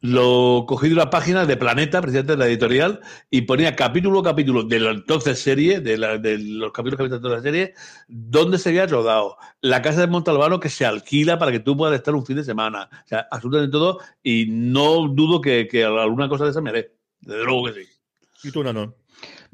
Lo 0.00 0.66
cogí 0.68 0.88
de 0.88 0.94
una 0.94 1.08
página 1.08 1.46
de 1.46 1.56
Planeta, 1.56 2.02
precisamente 2.02 2.32
de 2.34 2.38
la 2.38 2.46
editorial, 2.46 3.00
y 3.30 3.40
ponía 3.42 3.74
capítulo 3.74 4.20
a 4.20 4.22
capítulo 4.22 4.62
de 4.62 4.78
la 4.78 4.90
entonces 4.90 5.38
serie, 5.40 5.80
de, 5.80 5.96
la- 5.96 6.18
de 6.18 6.38
los 6.38 6.72
capítulos 6.72 7.08
que 7.08 7.14
había 7.14 7.26
de 7.26 7.36
la 7.36 7.40
serie, 7.42 7.74
donde 8.06 8.58
se 8.58 8.68
había 8.68 8.86
rodado. 8.86 9.38
La 9.62 9.80
casa 9.80 10.02
de 10.02 10.06
Montalbano 10.08 10.60
que 10.60 10.68
se 10.68 10.84
alquila 10.84 11.38
para 11.38 11.52
que 11.52 11.60
tú 11.60 11.74
puedas 11.74 11.96
estar 11.96 12.14
un 12.14 12.26
fin 12.26 12.36
de 12.36 12.44
semana. 12.44 12.90
O 12.92 13.08
sea, 13.08 13.26
absolutamente 13.30 13.72
todo, 13.72 13.98
y 14.22 14.44
no 14.50 15.08
dudo 15.08 15.40
que, 15.40 15.66
que 15.66 15.84
alguna 15.84 16.28
cosa 16.28 16.44
de 16.44 16.50
esa 16.50 16.60
me 16.60 16.68
haré. 16.68 16.92
Desde 17.20 17.42
luego 17.44 17.64
que 17.64 17.72
sí. 17.72 17.88
Y 18.46 18.50
tú, 18.50 18.62
Nano. 18.62 18.94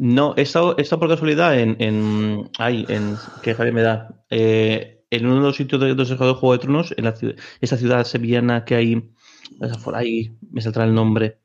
No, 0.03 0.33
he 0.39 0.43
estado, 0.43 0.77
he 0.79 0.83
estado 0.83 1.01
por 1.01 1.11
casualidad 1.11 1.59
en. 1.59 1.77
en 1.79 2.51
ay, 2.59 2.87
en. 2.89 3.17
que 3.43 3.55
Javier 3.55 3.75
me 3.75 3.83
da. 3.83 4.25
eh, 4.31 5.05
en 5.11 5.27
uno 5.27 5.35
de 5.37 5.41
los 5.43 5.57
sitios 5.57 5.79
de, 5.81 5.89
donde 5.89 6.07
se 6.07 6.17
jugó 6.17 6.35
Juego 6.35 6.53
de 6.55 6.59
Tronos, 6.61 6.95
en 6.97 7.05
la 7.05 7.13
ciudad, 7.15 7.35
esa 7.61 7.77
ciudad 7.77 8.05
sevillana 8.05 8.65
que 8.65 8.77
hay. 8.77 9.11
Por 9.85 9.95
ahí 9.95 10.33
me 10.51 10.63
saldrá 10.63 10.85
el 10.85 10.95
nombre. 10.95 11.39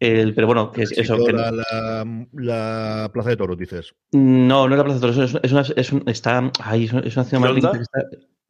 El, 0.00 0.34
pero 0.34 0.46
bueno, 0.46 0.72
que 0.72 0.84
es 0.84 0.92
eso. 0.92 1.22
Que- 1.22 1.32
la, 1.32 1.50
la, 1.52 2.26
la 2.32 3.10
Plaza 3.12 3.28
de 3.30 3.36
Toros, 3.36 3.58
dices. 3.58 3.94
No, 4.12 4.66
no 4.68 4.74
es 4.74 4.78
la 4.78 4.84
Plaza 4.84 4.98
de 5.06 5.12
Toros, 5.12 5.34
es, 5.34 5.40
es 5.42 5.52
una, 5.52 5.60
es 5.76 5.92
un- 5.92 6.02
está, 6.06 6.50
ahí 6.60 6.84
es 6.84 6.92
una, 6.92 7.02
ciudad 7.24 7.40
más 7.40 7.50
¿Ronda? 7.50 7.72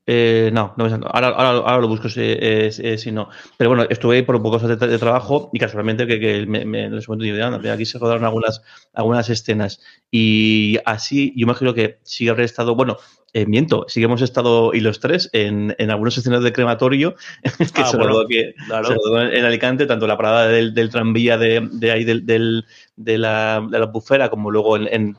Eh, 0.06 0.50
no, 0.52 0.74
no 0.76 0.84
me 0.84 0.92
ahora, 0.92 1.28
ahora, 1.28 1.48
ahora 1.50 1.78
lo 1.80 1.88
busco 1.88 2.08
si, 2.08 2.20
eh, 2.22 2.70
si- 2.72 2.86
eh, 2.86 2.98
si 2.98 3.12
no. 3.12 3.28
Pero 3.56 3.70
bueno, 3.70 3.86
estuve 3.88 4.16
ahí 4.16 4.22
por 4.22 4.36
un 4.36 4.42
poco 4.42 4.58
de, 4.58 4.76
de 4.76 4.98
trabajo 4.98 5.50
y 5.52 5.58
casualmente 5.58 6.06
que, 6.06 6.18
que 6.18 6.46
me, 6.46 6.64
me, 6.64 6.84
en 6.86 6.94
ese 6.94 7.08
momento 7.08 7.24
digo, 7.24 7.44
"Anda, 7.44 7.58
mira, 7.58 7.74
aquí 7.74 7.84
se 7.86 7.98
rodaron 7.98 8.24
algunas, 8.24 8.62
algunas 8.92 9.30
escenas. 9.30 9.80
Y 10.10 10.78
así, 10.84 11.32
yo 11.36 11.44
imagino 11.44 11.74
que 11.74 11.98
sí 12.02 12.28
habré 12.28 12.44
estado, 12.44 12.74
bueno, 12.74 12.96
eh, 13.32 13.46
miento, 13.46 13.86
sí 13.88 14.00
que 14.00 14.04
hemos 14.06 14.20
estado, 14.22 14.74
y 14.74 14.80
los 14.80 15.00
tres, 15.00 15.30
en, 15.32 15.74
en 15.78 15.90
algunas 15.90 16.18
escenas 16.18 16.42
de 16.42 16.52
crematorio, 16.52 17.14
que 17.74 17.82
Ah, 17.82 17.84
se 17.84 17.96
bueno, 17.96 18.12
rodó 18.12 18.26
claro. 18.66 18.88
se 18.88 18.94
rodó 18.94 19.22
en, 19.22 19.32
en 19.34 19.44
Alicante, 19.44 19.86
tanto 19.86 20.06
la 20.06 20.16
parada 20.16 20.48
del, 20.48 20.74
del 20.74 20.90
tranvía 20.90 21.38
de, 21.38 21.68
de 21.72 21.90
ahí, 21.92 22.04
del, 22.04 22.26
del- 22.26 22.64
de, 22.96 23.18
la, 23.18 23.66
de 23.70 23.78
la 23.78 23.86
bufera, 23.86 24.28
como 24.30 24.50
luego 24.50 24.76
en, 24.76 24.88
en, 24.92 25.16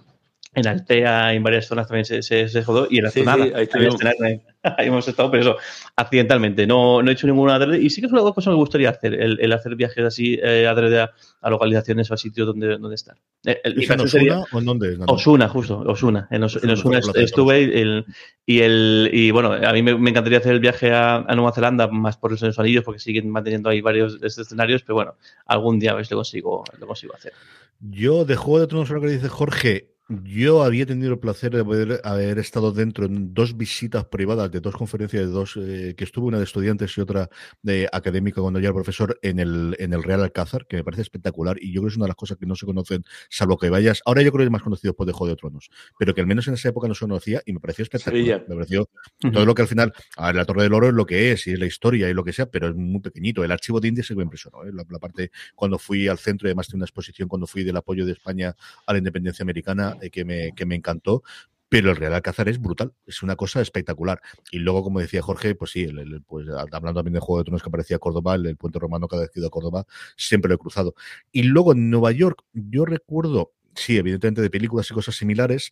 en 0.55 0.67
Altea, 0.67 1.33
en 1.33 1.43
varias 1.43 1.65
zonas 1.67 1.87
también 1.87 2.05
se, 2.05 2.21
se, 2.21 2.47
se 2.47 2.61
rodó, 2.61 2.87
y 2.89 2.97
en 2.99 3.03
la 3.05 3.09
Sí, 3.11 3.19
zona 3.23 3.35
sí, 3.35 3.51
ahí 3.55 3.63
estuvimos. 3.63 3.95
ahí 4.63 4.87
hemos 4.87 5.07
estado, 5.07 5.29
pero 5.31 5.41
eso, 5.41 5.57
accidentalmente, 5.95 6.65
no, 6.67 7.01
no 7.01 7.09
he 7.09 7.13
hecho 7.13 7.27
ninguna 7.27 7.55
adrede, 7.55 7.79
y 7.81 7.89
sí 7.89 8.01
que 8.01 8.07
es 8.07 8.13
una 8.13 8.21
cosa 8.21 8.49
que 8.49 8.49
me 8.51 8.55
gustaría 8.55 8.89
hacer, 8.89 9.13
el, 9.13 9.39
el 9.41 9.51
hacer 9.51 9.75
viajes 9.75 10.05
así 10.05 10.39
eh, 10.41 10.67
adrede 10.67 11.01
a, 11.01 11.11
a 11.41 11.49
localizaciones 11.49 12.09
o 12.11 12.13
a 12.13 12.17
sitios 12.17 12.47
donde, 12.47 12.77
donde 12.77 12.95
estar. 12.95 13.15
Eh, 13.45 13.59
el- 13.63 13.75
mi 13.75 13.83
¿Es 13.83 13.89
en 13.89 14.07
sería- 14.07 14.39
Osuna 14.39 14.45
o 14.53 14.59
en 14.59 14.65
dónde 14.65 14.93
es? 14.93 14.99
Osuna, 15.07 15.49
justo, 15.49 15.79
Osuna. 15.79 16.27
En, 16.31 16.43
Os- 16.43 16.63
en 16.63 16.69
Osuna, 16.69 16.99
estuve 17.15 17.61
y 17.61 17.81
el, 17.81 18.05
y 18.45 18.59
el 18.61 19.09
y 19.11 19.31
bueno, 19.31 19.51
a 19.53 19.73
mí 19.73 19.81
me, 19.83 19.97
me 19.97 20.11
encantaría 20.11 20.37
hacer 20.39 20.53
el 20.53 20.59
viaje 20.59 20.91
a, 20.93 21.15
a 21.17 21.35
Nueva 21.35 21.51
Zelanda 21.51 21.87
más 21.87 22.15
por 22.17 22.31
los 22.31 22.59
anillos 22.59 22.83
porque 22.83 22.99
siguen 22.99 23.29
manteniendo 23.29 23.69
ahí 23.69 23.81
varios 23.81 24.21
escenarios, 24.23 24.83
pero 24.83 24.95
bueno, 24.95 25.15
algún 25.45 25.79
día 25.79 25.91
a 25.91 25.95
ver 25.95 26.05
si 26.05 26.13
lo 26.13 26.19
consigo, 26.19 26.63
lo 26.79 26.87
consigo 26.87 27.13
hacer. 27.15 27.33
Yo, 27.81 28.23
de 28.23 28.35
Juego 28.37 28.61
de 28.61 28.67
Tronos, 28.67 28.89
ahora 28.91 29.01
que 29.01 29.07
dice 29.13 29.27
Jorge, 29.27 29.92
yo 30.09 30.63
había 30.63 30.85
tenido 30.85 31.13
el 31.13 31.19
placer 31.19 31.51
de 31.51 31.61
haber, 31.61 32.01
haber 32.03 32.37
estado 32.37 32.71
dentro 32.71 33.05
en 33.05 33.33
dos 33.33 33.55
visitas 33.55 34.05
privadas 34.05 34.51
de 34.51 34.59
dos 34.59 34.75
conferencias 34.75 35.25
de 35.25 35.31
dos, 35.31 35.57
eh, 35.57 35.95
que 35.97 36.03
estuve 36.03 36.27
una 36.27 36.37
de 36.37 36.43
estudiantes 36.43 36.97
y 36.97 37.01
otra 37.01 37.29
de 37.61 37.87
académica 37.91 38.41
cuando 38.41 38.59
ya 38.59 38.67
era 38.67 38.73
profesor 38.73 39.17
en 39.21 39.39
el, 39.39 39.75
en 39.79 39.93
el 39.93 40.03
Real 40.03 40.21
Alcázar, 40.21 40.67
que 40.67 40.75
me 40.75 40.83
parece 40.83 41.03
espectacular 41.03 41.57
y 41.61 41.71
yo 41.71 41.81
creo 41.81 41.83
que 41.83 41.93
es 41.93 41.97
una 41.97 42.05
de 42.05 42.09
las 42.09 42.17
cosas 42.17 42.37
que 42.37 42.45
no 42.45 42.55
se 42.55 42.65
conocen, 42.65 43.05
salvo 43.29 43.57
que 43.57 43.69
vayas. 43.69 44.01
Ahora 44.05 44.21
yo 44.21 44.31
creo 44.31 44.39
que 44.39 44.45
es 44.45 44.51
más 44.51 44.61
conocido 44.61 44.91
después 44.91 45.07
de 45.07 45.13
Juego 45.13 45.29
de 45.29 45.37
Tronos, 45.37 45.69
pero 45.97 46.13
que 46.13 46.21
al 46.21 46.27
menos 46.27 46.47
en 46.47 46.55
esa 46.55 46.69
época 46.69 46.87
no 46.87 46.95
se 46.95 47.05
conocía 47.05 47.41
y 47.45 47.53
me 47.53 47.59
pareció 47.61 47.83
espectacular. 47.83 48.25
Sevilla. 48.25 48.45
Me 48.47 48.55
pareció 48.55 48.89
todo 49.31 49.45
lo 49.45 49.55
que 49.55 49.61
al 49.61 49.67
final, 49.69 49.93
a 50.17 50.27
ver, 50.27 50.35
la 50.35 50.45
Torre 50.45 50.63
del 50.63 50.73
Oro 50.73 50.89
es 50.89 50.93
lo 50.93 51.05
que 51.05 51.31
es 51.31 51.47
y 51.47 51.53
es 51.53 51.59
la 51.59 51.65
historia 51.65 52.09
y 52.09 52.13
lo 52.13 52.25
que 52.25 52.33
sea, 52.33 52.47
pero 52.47 52.67
es 52.67 52.75
muy 52.75 52.99
pequeñito. 52.99 53.43
El 53.43 53.51
archivo 53.51 53.79
de 53.79 53.87
India 53.87 54.03
se 54.03 54.15
me 54.15 54.23
impresionó, 54.23 54.65
¿eh? 54.65 54.71
la, 54.73 54.83
la 54.89 54.99
parte 54.99 55.31
cuando 55.55 55.79
fui 55.79 56.09
al 56.09 56.17
centro, 56.17 56.47
y 56.47 56.49
además 56.49 56.67
de 56.67 56.75
una 56.75 56.85
exposición 56.85 57.29
cuando 57.29 57.47
fui 57.47 57.63
del 57.63 57.77
apoyo 57.77 58.05
de 58.05 58.11
España 58.11 58.53
a 58.85 58.91
la 58.91 58.97
independencia 58.97 59.43
americana, 59.43 59.92
eh, 60.01 60.09
que, 60.09 60.25
me, 60.25 60.51
que 60.55 60.65
me 60.65 60.75
encantó. 60.75 61.23
Pero 61.69 61.89
el 61.89 61.95
Real 61.95 62.13
Alcázar 62.13 62.49
es 62.49 62.61
brutal, 62.61 62.93
es 63.07 63.23
una 63.23 63.35
cosa 63.35 63.59
espectacular. 63.59 64.21
Y 64.51 64.59
luego, 64.59 64.83
como 64.83 64.99
decía 64.99 65.23
Jorge, 65.23 65.55
pues 65.55 65.71
sí, 65.71 65.87
pues, 66.27 66.47
hablando 66.49 66.99
también 66.99 67.15
de 67.15 67.19
Juego 67.19 67.39
de 67.39 67.45
Tronos 67.45 67.63
que 67.63 67.69
aparecía 67.69 67.97
Córdoba, 67.97 68.35
el, 68.35 68.55
puente 68.57 68.77
romano 68.77 69.07
que 69.07 69.15
he 69.15 69.39
ido 69.39 69.47
a 69.47 69.49
Córdoba, 69.49 69.85
siempre 70.15 70.49
lo 70.49 70.55
he 70.55 70.59
cruzado. 70.59 70.93
Y 71.31 71.41
luego 71.41 71.71
en 71.71 71.89
Nueva 71.89 72.11
York, 72.11 72.43
yo 72.53 72.85
recuerdo, 72.85 73.53
sí, 73.76 73.97
evidentemente 73.97 74.41
de 74.41 74.49
películas 74.49 74.89
y 74.89 74.93
cosas 74.93 75.15
similares, 75.15 75.71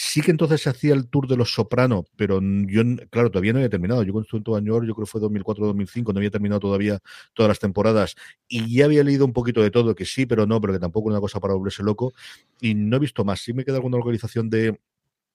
Sí 0.00 0.20
que 0.20 0.30
entonces 0.30 0.62
se 0.62 0.70
hacía 0.70 0.94
el 0.94 1.08
tour 1.08 1.26
de 1.26 1.36
los 1.36 1.52
Soprano, 1.52 2.04
pero 2.14 2.40
yo, 2.40 2.82
claro, 3.10 3.32
todavía 3.32 3.52
no 3.52 3.58
había 3.58 3.68
terminado. 3.68 4.04
Yo 4.04 4.12
Nueva 4.12 4.60
York, 4.60 4.86
yo 4.86 4.94
creo 4.94 5.04
que 5.04 5.10
fue 5.10 5.20
2004-2005, 5.20 6.12
no 6.12 6.20
había 6.20 6.30
terminado 6.30 6.60
todavía 6.60 7.00
todas 7.34 7.48
las 7.48 7.58
temporadas 7.58 8.14
y 8.46 8.76
ya 8.76 8.84
había 8.84 9.02
leído 9.02 9.24
un 9.24 9.32
poquito 9.32 9.60
de 9.60 9.72
todo, 9.72 9.96
que 9.96 10.04
sí, 10.04 10.24
pero 10.24 10.46
no, 10.46 10.60
pero 10.60 10.74
que 10.74 10.78
tampoco 10.78 11.08
es 11.08 11.14
una 11.14 11.20
cosa 11.20 11.40
para 11.40 11.54
volverse 11.54 11.82
loco 11.82 12.12
y 12.60 12.76
no 12.76 12.96
he 12.96 13.00
visto 13.00 13.24
más. 13.24 13.40
Sí 13.40 13.52
me 13.52 13.64
queda 13.64 13.76
alguna 13.76 13.98
localización 13.98 14.48
de, 14.50 14.78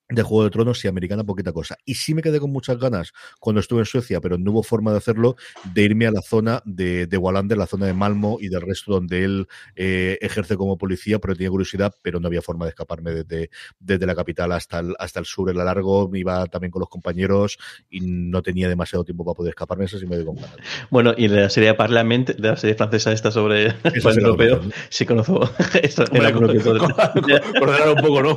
de 0.08 0.22
Juego 0.22 0.44
de 0.44 0.50
Tronos 0.50 0.84
y 0.84 0.88
americana 0.88 1.24
poquita 1.24 1.52
cosa. 1.52 1.76
Y 1.84 1.94
sí 1.94 2.14
me 2.14 2.22
quedé 2.22 2.40
con 2.40 2.52
muchas 2.52 2.78
ganas 2.78 3.12
cuando 3.40 3.60
estuve 3.60 3.80
en 3.80 3.86
Suecia, 3.86 4.20
pero 4.20 4.36
no 4.38 4.50
hubo 4.50 4.62
forma 4.62 4.90
de 4.92 4.98
hacerlo, 4.98 5.36
de 5.72 5.82
irme 5.82 6.06
a 6.06 6.10
la 6.10 6.20
zona 6.20 6.62
de, 6.64 7.06
de 7.06 7.16
Wallander, 7.16 7.56
la 7.56 7.66
zona 7.66 7.86
de 7.86 7.94
Malmo 7.94 8.38
y 8.40 8.48
del 8.48 8.60
resto 8.60 8.92
donde 8.92 9.24
él 9.24 9.46
eh, 9.76 10.18
ejerce 10.20 10.56
como 10.56 10.76
policía, 10.76 11.18
pero 11.18 11.34
tenía 11.34 11.50
curiosidad, 11.50 11.94
pero 12.02 12.20
no 12.20 12.26
había 12.26 12.42
forma 12.42 12.66
de 12.66 12.70
escaparme 12.70 13.12
desde, 13.12 13.50
desde 13.78 14.06
la 14.06 14.14
capital 14.14 14.52
hasta 14.52 14.80
el, 14.80 14.94
hasta 14.98 15.20
el 15.20 15.26
sur, 15.26 15.50
era 15.50 15.64
largo, 15.64 16.08
me 16.08 16.18
iba 16.18 16.46
también 16.46 16.70
con 16.70 16.80
los 16.80 16.88
compañeros 16.88 17.58
y 17.88 18.00
no 18.00 18.42
tenía 18.42 18.68
demasiado 18.68 19.04
tiempo 19.04 19.24
para 19.24 19.34
poder 19.34 19.50
escaparme, 19.50 19.86
eso 19.86 19.98
sí 19.98 20.06
me 20.06 20.16
dio 20.16 20.26
con 20.26 20.36
ganas. 20.36 20.56
Bueno, 20.90 21.14
y 21.16 21.28
de 21.28 21.42
la 21.42 21.50
serie 21.50 21.74
Parlament, 21.74 22.30
de 22.30 22.48
la 22.48 22.56
serie 22.56 22.76
francesa 22.76 23.12
esta 23.12 23.30
sobre 23.30 23.66
el 23.66 23.76
la 23.82 24.10
europeo, 24.12 24.58
conozco. 24.58 24.74
sí 24.90 25.06
conozco 25.06 25.48
esto, 25.82 26.04
Hombre. 26.04 26.32
Coordinar 26.32 27.88
un 27.88 28.02
poco, 28.02 28.22
¿no? 28.22 28.36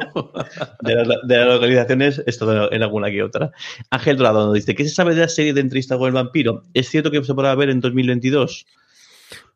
de, 0.82 1.46
las 1.46 1.57
localizaciones, 1.58 2.24
esto 2.26 2.72
en 2.72 2.84
alguna 2.84 3.10
que 3.10 3.24
otra. 3.24 3.52
Ángel 3.90 4.18
Dorado 4.18 4.46
nos 4.46 4.54
dice, 4.54 4.76
¿qué 4.76 4.84
se 4.84 4.94
sabe 4.94 5.16
de 5.16 5.22
la 5.22 5.30
serie 5.30 5.54
de 5.54 5.62
entrevista 5.62 5.98
con 5.98 6.08
el 6.08 6.14
vampiro? 6.14 6.64
¿Es 6.74 6.90
cierto 6.90 7.12
que 7.12 7.24
se 7.24 7.34
podrá 7.34 7.54
ver 7.56 7.70
en 7.70 7.80
2022? 7.80 8.66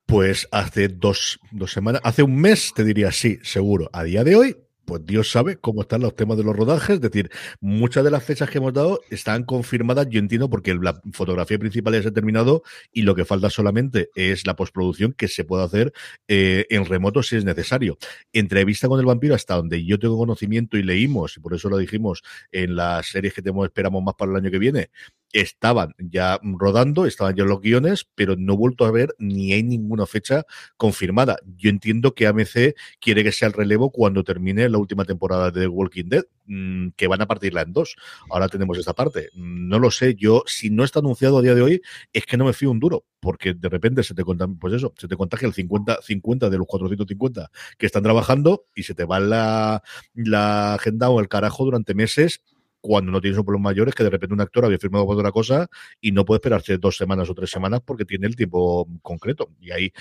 Pues 0.06 0.48
hace 0.52 0.90
dos, 0.90 1.40
dos 1.52 1.72
semanas, 1.72 2.02
hace 2.04 2.24
un 2.24 2.36
mes 2.36 2.74
te 2.76 2.84
diría 2.84 3.12
sí, 3.12 3.40
seguro. 3.44 3.90
A 3.94 4.04
día 4.04 4.24
de 4.24 4.36
hoy, 4.36 4.58
pues 4.92 5.06
Dios 5.06 5.32
sabe 5.32 5.56
cómo 5.56 5.84
están 5.84 6.02
los 6.02 6.18
temas 6.18 6.36
de 6.36 6.44
los 6.44 6.54
rodajes. 6.54 6.96
Es 6.96 7.00
decir, 7.00 7.32
muchas 7.62 8.04
de 8.04 8.12
las 8.12 8.26
fechas 8.26 8.50
que 8.50 8.58
hemos 8.58 8.74
dado 8.74 9.00
están 9.10 9.46
confirmadas, 9.46 10.08
yo 10.10 10.20
entiendo, 10.20 10.50
porque 10.50 10.74
la 10.76 11.00
fotografía 11.14 11.58
principal 11.58 11.94
ya 11.94 12.02
se 12.02 12.10
ha 12.10 12.12
terminado 12.12 12.64
y 12.92 13.04
lo 13.04 13.16
que 13.16 13.24
falta 13.24 13.50
solamente 13.50 14.10
es 14.16 14.46
la 14.46 14.58
postproducción 14.58 15.14
que 15.14 15.30
se 15.30 15.46
puede 15.46 15.64
hacer 15.64 15.94
eh, 16.28 16.66
en 16.70 16.84
remoto 16.84 17.24
si 17.24 17.38
es 17.38 17.46
necesario. 17.46 17.98
Entrevista 18.34 18.90
con 18.90 19.00
el 19.00 19.06
vampiro, 19.06 19.34
hasta 19.34 19.56
donde 19.56 19.86
yo 19.86 19.98
tengo 19.98 20.18
conocimiento 20.18 20.76
y 20.76 20.84
leímos, 20.84 21.38
y 21.38 21.40
por 21.40 21.54
eso 21.54 21.70
lo 21.70 21.78
dijimos 21.78 22.22
en 22.52 22.76
las 22.76 23.08
series 23.08 23.34
que 23.34 23.42
tenemos, 23.42 23.68
esperamos 23.68 24.04
más 24.04 24.16
para 24.16 24.32
el 24.32 24.38
año 24.38 24.52
que 24.52 24.60
viene, 24.60 24.90
estaban 25.34 25.94
ya 25.98 26.40
rodando, 26.44 27.06
estaban 27.06 27.36
ya 27.36 27.44
los 27.44 27.62
guiones, 27.62 28.08
pero 28.16 28.36
no 28.38 28.54
he 28.54 28.58
vuelto 28.58 28.86
a 28.86 28.92
ver 28.92 29.16
ni 29.18 29.54
hay 29.54 29.64
ninguna 29.64 30.06
fecha 30.06 30.44
confirmada. 30.78 31.38
Yo 31.58 31.70
entiendo 31.70 32.14
que 32.14 32.28
AMC 32.28 32.76
quiere 33.00 33.24
que 33.24 33.32
sea 33.32 33.48
el 33.48 33.54
relevo 33.54 33.92
cuando 33.92 34.24
termine 34.24 34.68
la 34.70 34.78
última 34.78 35.06
temporada 35.06 35.52
de 35.52 35.68
Walking 35.68 36.06
Dead, 36.06 36.24
mm, 36.46 36.90
que 36.96 37.08
van 37.08 37.22
a 37.22 37.28
partirla 37.28 37.62
en 37.62 37.74
dos. 37.74 37.96
Ahora 38.30 38.50
tenemos 38.50 38.78
esta 38.78 38.94
parte. 38.94 39.30
No 39.36 39.80
lo 39.80 39.92
sé, 39.92 40.16
yo, 40.16 40.44
si 40.46 40.70
no 40.70 40.84
está 40.84 41.00
anunciado 41.00 41.38
a 41.38 41.42
día 41.42 41.56
de 41.56 41.62
hoy, 41.62 41.82
es 42.14 42.26
que 42.26 42.38
no 42.38 42.46
me 42.46 42.54
fío 42.54 42.72
un 42.72 42.80
duro, 42.80 43.06
porque 43.20 43.54
de 43.54 43.70
repente 43.70 44.04
se 44.04 44.14
te 44.14 44.24
contagia, 44.24 44.56
pues 44.60 44.74
eso, 44.74 44.94
se 44.98 45.08
te 45.08 45.16
contagia 45.16 45.48
el 45.48 45.54
50, 45.54 46.02
50 46.02 46.50
de 46.50 46.58
los 46.58 46.68
450 46.68 47.52
que 47.78 47.86
están 47.86 48.04
trabajando 48.04 48.66
y 48.76 48.84
se 48.84 48.94
te 48.96 49.06
va 49.06 49.20
la 49.20 50.74
agenda 50.74 51.10
o 51.10 51.20
el 51.20 51.28
carajo 51.28 51.66
durante 51.66 51.94
meses 51.94 52.42
cuando 52.82 53.12
no 53.12 53.22
tienes 53.22 53.38
un 53.38 53.46
problema 53.46 53.70
mayor 53.70 53.88
es 53.88 53.96
que 53.96 54.04
de 54.04 54.10
repente 54.10 54.34
un 54.34 54.42
actor 54.42 54.66
había 54.66 54.80
firmado 54.80 55.06
por 55.06 55.16
otra 55.16 55.32
cosa 55.32 55.70
y 56.02 56.12
no 56.12 56.26
puede 56.26 56.38
esperarse 56.38 56.78
dos 56.78 56.98
semanas 56.98 57.30
o 57.30 57.36
tres 57.36 57.52
semanas 57.52 57.82
porque 57.86 58.06
tiene 58.06 58.28
el 58.28 58.36
tiempo 58.36 58.88
concreto. 59.02 59.50
Y 59.60 59.72
ahí 59.72 59.94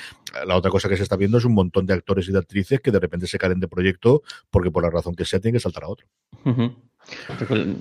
la 0.46 0.56
otra 0.56 0.70
cosa 0.70 0.88
que 0.88 0.96
se 0.96 1.02
está 1.02 1.16
viendo 1.16 1.38
es 1.38 1.44
un 1.44 1.54
montón 1.54 1.86
de 1.86 1.94
actores 1.94 2.28
y 2.28 2.32
de 2.32 2.38
actrices 2.38 2.80
que 2.80 2.90
de 2.90 2.98
repente 2.98 3.26
se 3.26 3.38
caen 3.38 3.60
de 3.60 3.68
proyecto 3.68 4.22
porque 4.50 4.70
por 4.70 4.82
la 4.82 4.90
razón 4.90 5.14
que 5.14 5.24
sea 5.24 5.40
tienen 5.40 5.58
que 5.58 5.60
saltar 5.60 5.84
a 5.84 5.88
otro. 5.88 6.06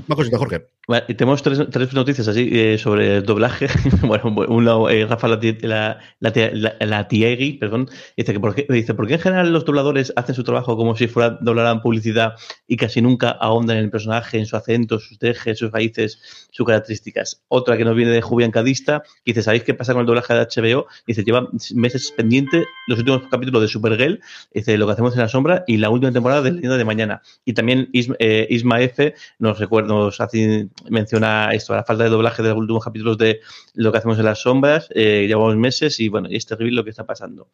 Una 0.08 0.16
cosita, 0.16 0.38
Jorge. 0.38 0.68
Bueno, 0.88 1.06
tenemos 1.06 1.44
tres, 1.44 1.62
tres, 1.70 1.94
noticias 1.94 2.28
así 2.28 2.50
eh, 2.52 2.78
sobre 2.80 3.18
el 3.18 3.24
doblaje. 3.24 3.68
bueno, 4.02 4.34
un 4.48 4.66
lado, 4.66 4.90
eh, 4.90 5.06
Rafa 5.06 5.28
la, 5.28 6.00
la, 6.20 7.08
Tiegui, 7.08 7.54
perdón, 7.60 7.90
dice 8.18 8.34
que 8.34 8.40
por 8.40 8.56
qué, 8.56 8.66
dice, 8.68 8.96
¿por 8.96 9.06
qué 9.06 9.16
en 9.16 9.20
general 9.20 9.54
los 9.54 9.66
dobladores 9.66 10.12
hacen 10.16 10.34
su 10.34 10.44
trabajo 10.44 10.76
como 10.76 10.96
si 10.96 11.08
fuera 11.08 11.38
doblaran 11.42 11.82
publicidad 11.82 12.34
y 12.68 12.78
casi 12.78 13.04
nunca 13.04 13.30
ahondan 13.30 13.78
en 13.78 13.84
el 13.84 13.92
personaje, 13.92 14.40
en 14.40 14.48
su 14.48 14.56
acento, 14.56 15.00
sus 15.00 15.20
dejes, 15.20 15.60
sus 15.60 15.72
raíces, 15.72 16.48
sus 16.50 16.66
características? 16.66 17.44
Otra 17.50 17.78
que 17.78 17.86
nos 17.86 17.96
viene 17.96 18.12
de 18.12 18.22
Julián 18.22 18.50
Cadista, 18.50 19.04
dice, 19.24 19.44
¿sabéis 19.44 19.64
qué 19.64 19.76
pasa 19.76 19.94
con 19.94 20.02
el 20.02 20.08
doblaje 20.08 20.34
de 20.34 20.40
HBO? 20.40 20.88
Dice, 21.06 21.24
lleva 21.24 21.48
meses 21.76 22.12
pendiente 22.18 22.66
los 22.88 22.98
últimos 22.98 23.22
capítulos 23.30 23.62
de 23.62 23.68
Supergirl, 23.68 24.22
dice, 24.54 24.76
lo 24.76 24.88
que 24.88 24.94
hacemos 24.94 25.14
en 25.14 25.20
la 25.20 25.28
sombra 25.28 25.64
y 25.68 25.78
la 25.78 25.92
última 25.92 26.12
temporada 26.12 26.42
de 26.42 26.52
Leyenda 26.52 26.78
de 26.78 26.86
Mañana. 26.86 27.22
Y 27.46 27.54
también 27.54 27.90
Isma, 27.92 28.16
eh, 28.18 28.48
Isma 28.50 28.82
F 28.82 29.09
nos 29.40 29.60
recuerda, 29.60 29.90
nos 29.90 30.20
hace, 30.22 30.70
menciona 30.90 31.52
esto, 31.54 31.74
la 31.74 31.84
falta 31.84 32.04
de 32.04 32.10
doblaje 32.10 32.44
de 32.44 32.50
los 32.50 32.58
últimos 32.58 32.84
capítulos 32.84 33.18
de 33.18 33.42
lo 33.76 33.92
que 33.92 33.98
hacemos 33.98 34.20
en 34.20 34.26
las 34.26 34.42
sombras, 34.42 34.90
eh, 34.94 35.26
llevamos 35.28 35.56
meses 35.56 36.00
y 36.00 36.10
bueno, 36.10 36.28
es 36.32 36.46
terrible 36.46 36.76
lo 36.76 36.84
que 36.84 36.90
está 36.90 37.06
pasando. 37.06 37.50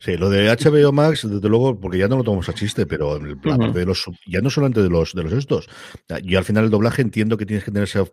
Sí, 0.00 0.16
lo 0.16 0.30
de 0.30 0.48
HBO 0.48 0.92
Max, 0.92 1.28
desde 1.28 1.48
luego, 1.48 1.78
porque 1.78 1.98
ya 1.98 2.08
no 2.08 2.16
lo 2.16 2.24
tomamos 2.24 2.48
a 2.48 2.54
chiste, 2.54 2.86
pero 2.86 3.20
la 3.20 3.36
parte 3.36 3.78
de 3.78 3.86
los, 3.86 4.04
ya 4.26 4.40
no 4.40 4.50
solamente 4.50 4.82
de 4.82 4.88
los 4.88 5.14
de 5.14 5.22
los 5.22 5.32
estos. 5.32 5.68
Yo 6.22 6.38
al 6.38 6.44
final 6.44 6.64
el 6.64 6.70
doblaje 6.70 7.02
entiendo 7.02 7.36
que 7.36 7.46
tienes 7.46 7.64
que 7.64 7.70
tener 7.70 7.84
esas 7.84 8.10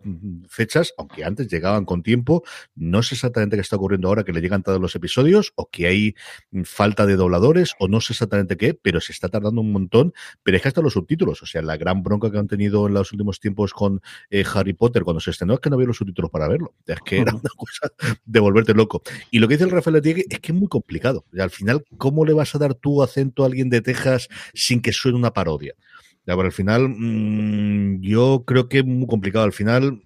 fechas, 0.48 0.92
aunque 0.98 1.24
antes 1.24 1.48
llegaban 1.48 1.84
con 1.84 2.02
tiempo. 2.02 2.44
No 2.74 3.02
sé 3.02 3.14
exactamente 3.14 3.56
qué 3.56 3.62
está 3.62 3.76
ocurriendo 3.76 4.08
ahora, 4.08 4.24
que 4.24 4.32
le 4.32 4.40
llegan 4.40 4.62
todos 4.62 4.80
los 4.80 4.94
episodios, 4.94 5.52
o 5.56 5.68
que 5.70 5.86
hay 5.86 6.14
falta 6.64 7.06
de 7.06 7.16
dobladores, 7.16 7.74
o 7.78 7.88
no 7.88 8.00
sé 8.00 8.12
exactamente 8.12 8.56
qué, 8.56 8.74
pero 8.74 9.00
se 9.00 9.12
está 9.12 9.28
tardando 9.28 9.60
un 9.60 9.72
montón. 9.72 10.12
Pero 10.42 10.56
es 10.56 10.62
que 10.62 10.68
hasta 10.68 10.82
los 10.82 10.94
subtítulos, 10.94 11.42
o 11.42 11.46
sea, 11.46 11.62
la 11.62 11.76
gran 11.76 12.02
bronca 12.02 12.30
que 12.30 12.38
han 12.38 12.48
tenido 12.48 12.86
en 12.86 12.94
los 12.94 13.12
últimos 13.12 13.40
tiempos 13.40 13.72
con 13.72 14.00
eh, 14.30 14.44
Harry 14.54 14.72
Potter 14.72 15.02
cuando 15.02 15.20
se 15.20 15.30
estrenó 15.30 15.54
es 15.54 15.60
que 15.60 15.70
no 15.70 15.76
había 15.76 15.88
los 15.88 15.96
subtítulos 15.96 16.30
para 16.30 16.48
verlo. 16.48 16.74
Es 16.86 17.00
que 17.04 17.18
era 17.20 17.32
una 17.32 17.50
cosa 17.56 17.90
de 18.24 18.40
volverte 18.40 18.74
loco. 18.74 19.02
Y 19.30 19.38
lo 19.38 19.48
que 19.48 19.54
dice 19.54 19.64
el 19.64 19.70
Rafael 19.70 19.94
Letigue 19.94 20.24
es 20.28 20.40
que 20.40 20.52
es 20.52 20.58
muy 20.58 20.68
complicado. 20.68 21.24
Al 21.38 21.50
final 21.50 21.65
¿cómo 21.98 22.24
le 22.24 22.32
vas 22.32 22.54
a 22.54 22.58
dar 22.58 22.74
tu 22.74 23.02
acento 23.02 23.42
a 23.42 23.46
alguien 23.46 23.70
de 23.70 23.80
Texas 23.80 24.28
sin 24.54 24.80
que 24.80 24.92
suene 24.92 25.18
una 25.18 25.32
parodia? 25.32 25.74
Ya, 26.26 26.34
por 26.34 26.46
al 26.46 26.52
final, 26.52 26.88
mmm, 26.88 28.00
yo 28.00 28.44
creo 28.46 28.68
que 28.68 28.78
es 28.78 28.84
muy 28.84 29.06
complicado. 29.06 29.44
Al 29.44 29.52
final, 29.52 30.02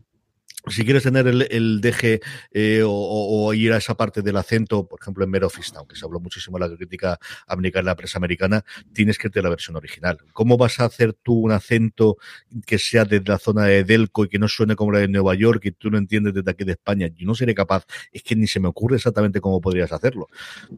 si 0.68 0.84
quieres 0.84 1.02
tener 1.02 1.26
el, 1.26 1.46
el 1.50 1.80
deje 1.80 2.20
eh, 2.52 2.82
o, 2.84 2.90
o, 2.90 3.54
ir 3.54 3.72
a 3.72 3.78
esa 3.78 3.94
parte 3.94 4.22
del 4.22 4.36
acento, 4.36 4.86
por 4.86 5.00
ejemplo 5.00 5.24
en 5.24 5.30
Merofist, 5.30 5.76
aunque 5.76 5.96
se 5.96 6.04
habló 6.04 6.20
muchísimo 6.20 6.58
de 6.58 6.68
la 6.68 6.76
crítica 6.76 7.18
americana, 7.46 7.90
la 7.90 7.96
prensa 7.96 8.18
americana, 8.18 8.64
tienes 8.92 9.18
que 9.18 9.30
tener 9.30 9.44
la 9.44 9.50
versión 9.50 9.76
original. 9.76 10.18
¿Cómo 10.32 10.56
vas 10.56 10.80
a 10.80 10.84
hacer 10.84 11.14
tú 11.14 11.34
un 11.34 11.52
acento 11.52 12.18
que 12.66 12.78
sea 12.78 13.04
de 13.04 13.22
la 13.24 13.38
zona 13.38 13.64
de 13.64 13.84
Delco 13.84 14.24
y 14.24 14.28
que 14.28 14.38
no 14.38 14.48
suene 14.48 14.76
como 14.76 14.92
la 14.92 15.00
de 15.00 15.08
Nueva 15.08 15.34
York 15.34 15.64
y 15.64 15.70
tú 15.72 15.90
no 15.90 15.98
entiendes 15.98 16.34
desde 16.34 16.50
aquí 16.50 16.64
de 16.64 16.72
España? 16.72 17.08
Yo 17.08 17.26
no 17.26 17.34
seré 17.34 17.54
capaz, 17.54 17.86
es 18.12 18.22
que 18.22 18.36
ni 18.36 18.46
se 18.46 18.60
me 18.60 18.68
ocurre 18.68 18.96
exactamente 18.96 19.40
cómo 19.40 19.60
podrías 19.60 19.92
hacerlo. 19.92 20.28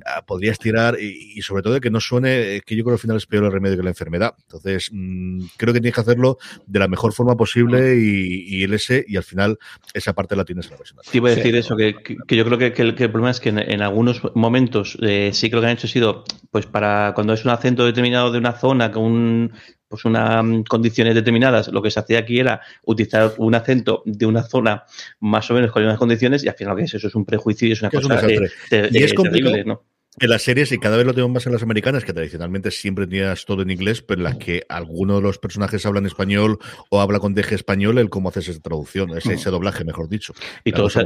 Ah, 0.06 0.24
podrías 0.24 0.58
tirar 0.58 0.98
y, 1.00 1.32
y, 1.36 1.42
sobre 1.42 1.62
todo 1.62 1.74
de 1.74 1.80
que 1.80 1.90
no 1.90 2.00
suene, 2.00 2.60
que 2.64 2.76
yo 2.76 2.84
creo 2.84 2.96
que 2.96 3.00
al 3.00 3.00
final 3.00 3.16
es 3.16 3.26
peor 3.26 3.44
el 3.44 3.52
remedio 3.52 3.76
que 3.76 3.82
la 3.82 3.90
enfermedad. 3.90 4.34
Entonces, 4.42 4.90
mmm, 4.92 5.44
creo 5.56 5.74
que 5.74 5.80
tienes 5.80 5.94
que 5.94 6.00
hacerlo 6.00 6.38
de 6.66 6.78
la 6.78 6.88
mejor 6.88 7.12
forma 7.12 7.36
posible 7.36 7.96
y, 7.96 8.44
y 8.56 8.62
el 8.64 8.74
S 8.74 9.04
y 9.06 9.16
al 9.16 9.24
final 9.24 9.58
esa 9.94 10.12
parte 10.12 10.36
la 10.36 10.44
tienes 10.44 10.66
en 10.66 10.72
la 10.72 10.78
versión. 10.78 11.00
Te 11.10 11.16
iba 11.16 11.28
a 11.28 11.34
decir 11.34 11.52
sí. 11.52 11.58
eso, 11.58 11.76
que, 11.76 11.94
que, 12.26 12.36
yo 12.36 12.44
creo 12.44 12.58
que, 12.58 12.72
que, 12.72 12.82
el, 12.82 12.94
que, 12.94 13.04
el, 13.04 13.10
problema 13.10 13.30
es 13.30 13.40
que 13.40 13.50
en, 13.50 13.58
en 13.58 13.82
algunos 13.82 14.22
momentos 14.34 14.98
eh, 15.02 15.30
sí 15.32 15.50
que 15.50 15.56
lo 15.56 15.62
que 15.62 15.68
han 15.68 15.74
hecho 15.74 15.86
ha 15.86 15.90
sido, 15.90 16.24
pues 16.50 16.66
para 16.66 17.12
cuando 17.14 17.32
es 17.32 17.44
un 17.44 17.50
acento 17.50 17.84
determinado 17.84 18.30
de 18.32 18.38
una 18.38 18.52
zona 18.52 18.90
con 18.90 19.04
un, 19.04 19.52
pues 19.92 20.06
unas 20.06 20.42
condiciones 20.68 21.14
determinadas, 21.14 21.68
lo 21.68 21.82
que 21.82 21.90
se 21.90 22.00
hacía 22.00 22.20
aquí 22.20 22.40
era 22.40 22.62
utilizar 22.86 23.34
un 23.36 23.54
acento 23.54 24.02
de 24.06 24.24
una 24.24 24.42
zona 24.42 24.84
más 25.20 25.50
o 25.50 25.54
menos 25.54 25.70
con 25.70 25.82
unas 25.82 25.98
condiciones 25.98 26.42
y 26.44 26.48
al 26.48 26.54
final 26.54 26.72
lo 26.72 26.76
que 26.78 26.84
es 26.84 26.94
eso 26.94 27.08
es 27.08 27.14
un 27.14 27.26
prejuicio 27.26 27.68
y 27.68 27.72
es 27.72 27.82
una 27.82 27.90
cosa 27.90 28.14
es 28.16 28.38
un 28.38 28.44
eh, 28.46 28.50
te, 28.70 28.88
y 28.90 29.02
es 29.02 29.14
terrible, 29.14 29.64
¿no? 29.64 29.82
En 30.20 30.28
las 30.28 30.42
series, 30.42 30.70
y 30.72 30.78
cada 30.78 30.98
vez 30.98 31.06
lo 31.06 31.14
tenemos 31.14 31.32
más 31.32 31.46
en 31.46 31.54
las 31.54 31.62
americanas, 31.62 32.04
que 32.04 32.12
tradicionalmente 32.12 32.70
siempre 32.70 33.06
tenías 33.06 33.46
todo 33.46 33.62
en 33.62 33.70
inglés, 33.70 34.02
pero 34.02 34.20
en 34.20 34.24
las 34.24 34.36
que 34.36 34.62
alguno 34.68 35.16
de 35.16 35.22
los 35.22 35.38
personajes 35.38 35.86
habla 35.86 36.00
en 36.00 36.06
español 36.06 36.58
o 36.90 37.00
habla 37.00 37.18
con 37.18 37.32
deje 37.32 37.54
español, 37.54 37.96
el 37.96 38.10
cómo 38.10 38.28
haces 38.28 38.46
esa 38.48 38.60
traducción, 38.60 39.16
ese, 39.16 39.32
ese 39.32 39.48
doblaje, 39.48 39.84
mejor 39.84 40.10
dicho. 40.10 40.34
Y 40.64 40.72
todos, 40.72 40.98
ha, 40.98 41.04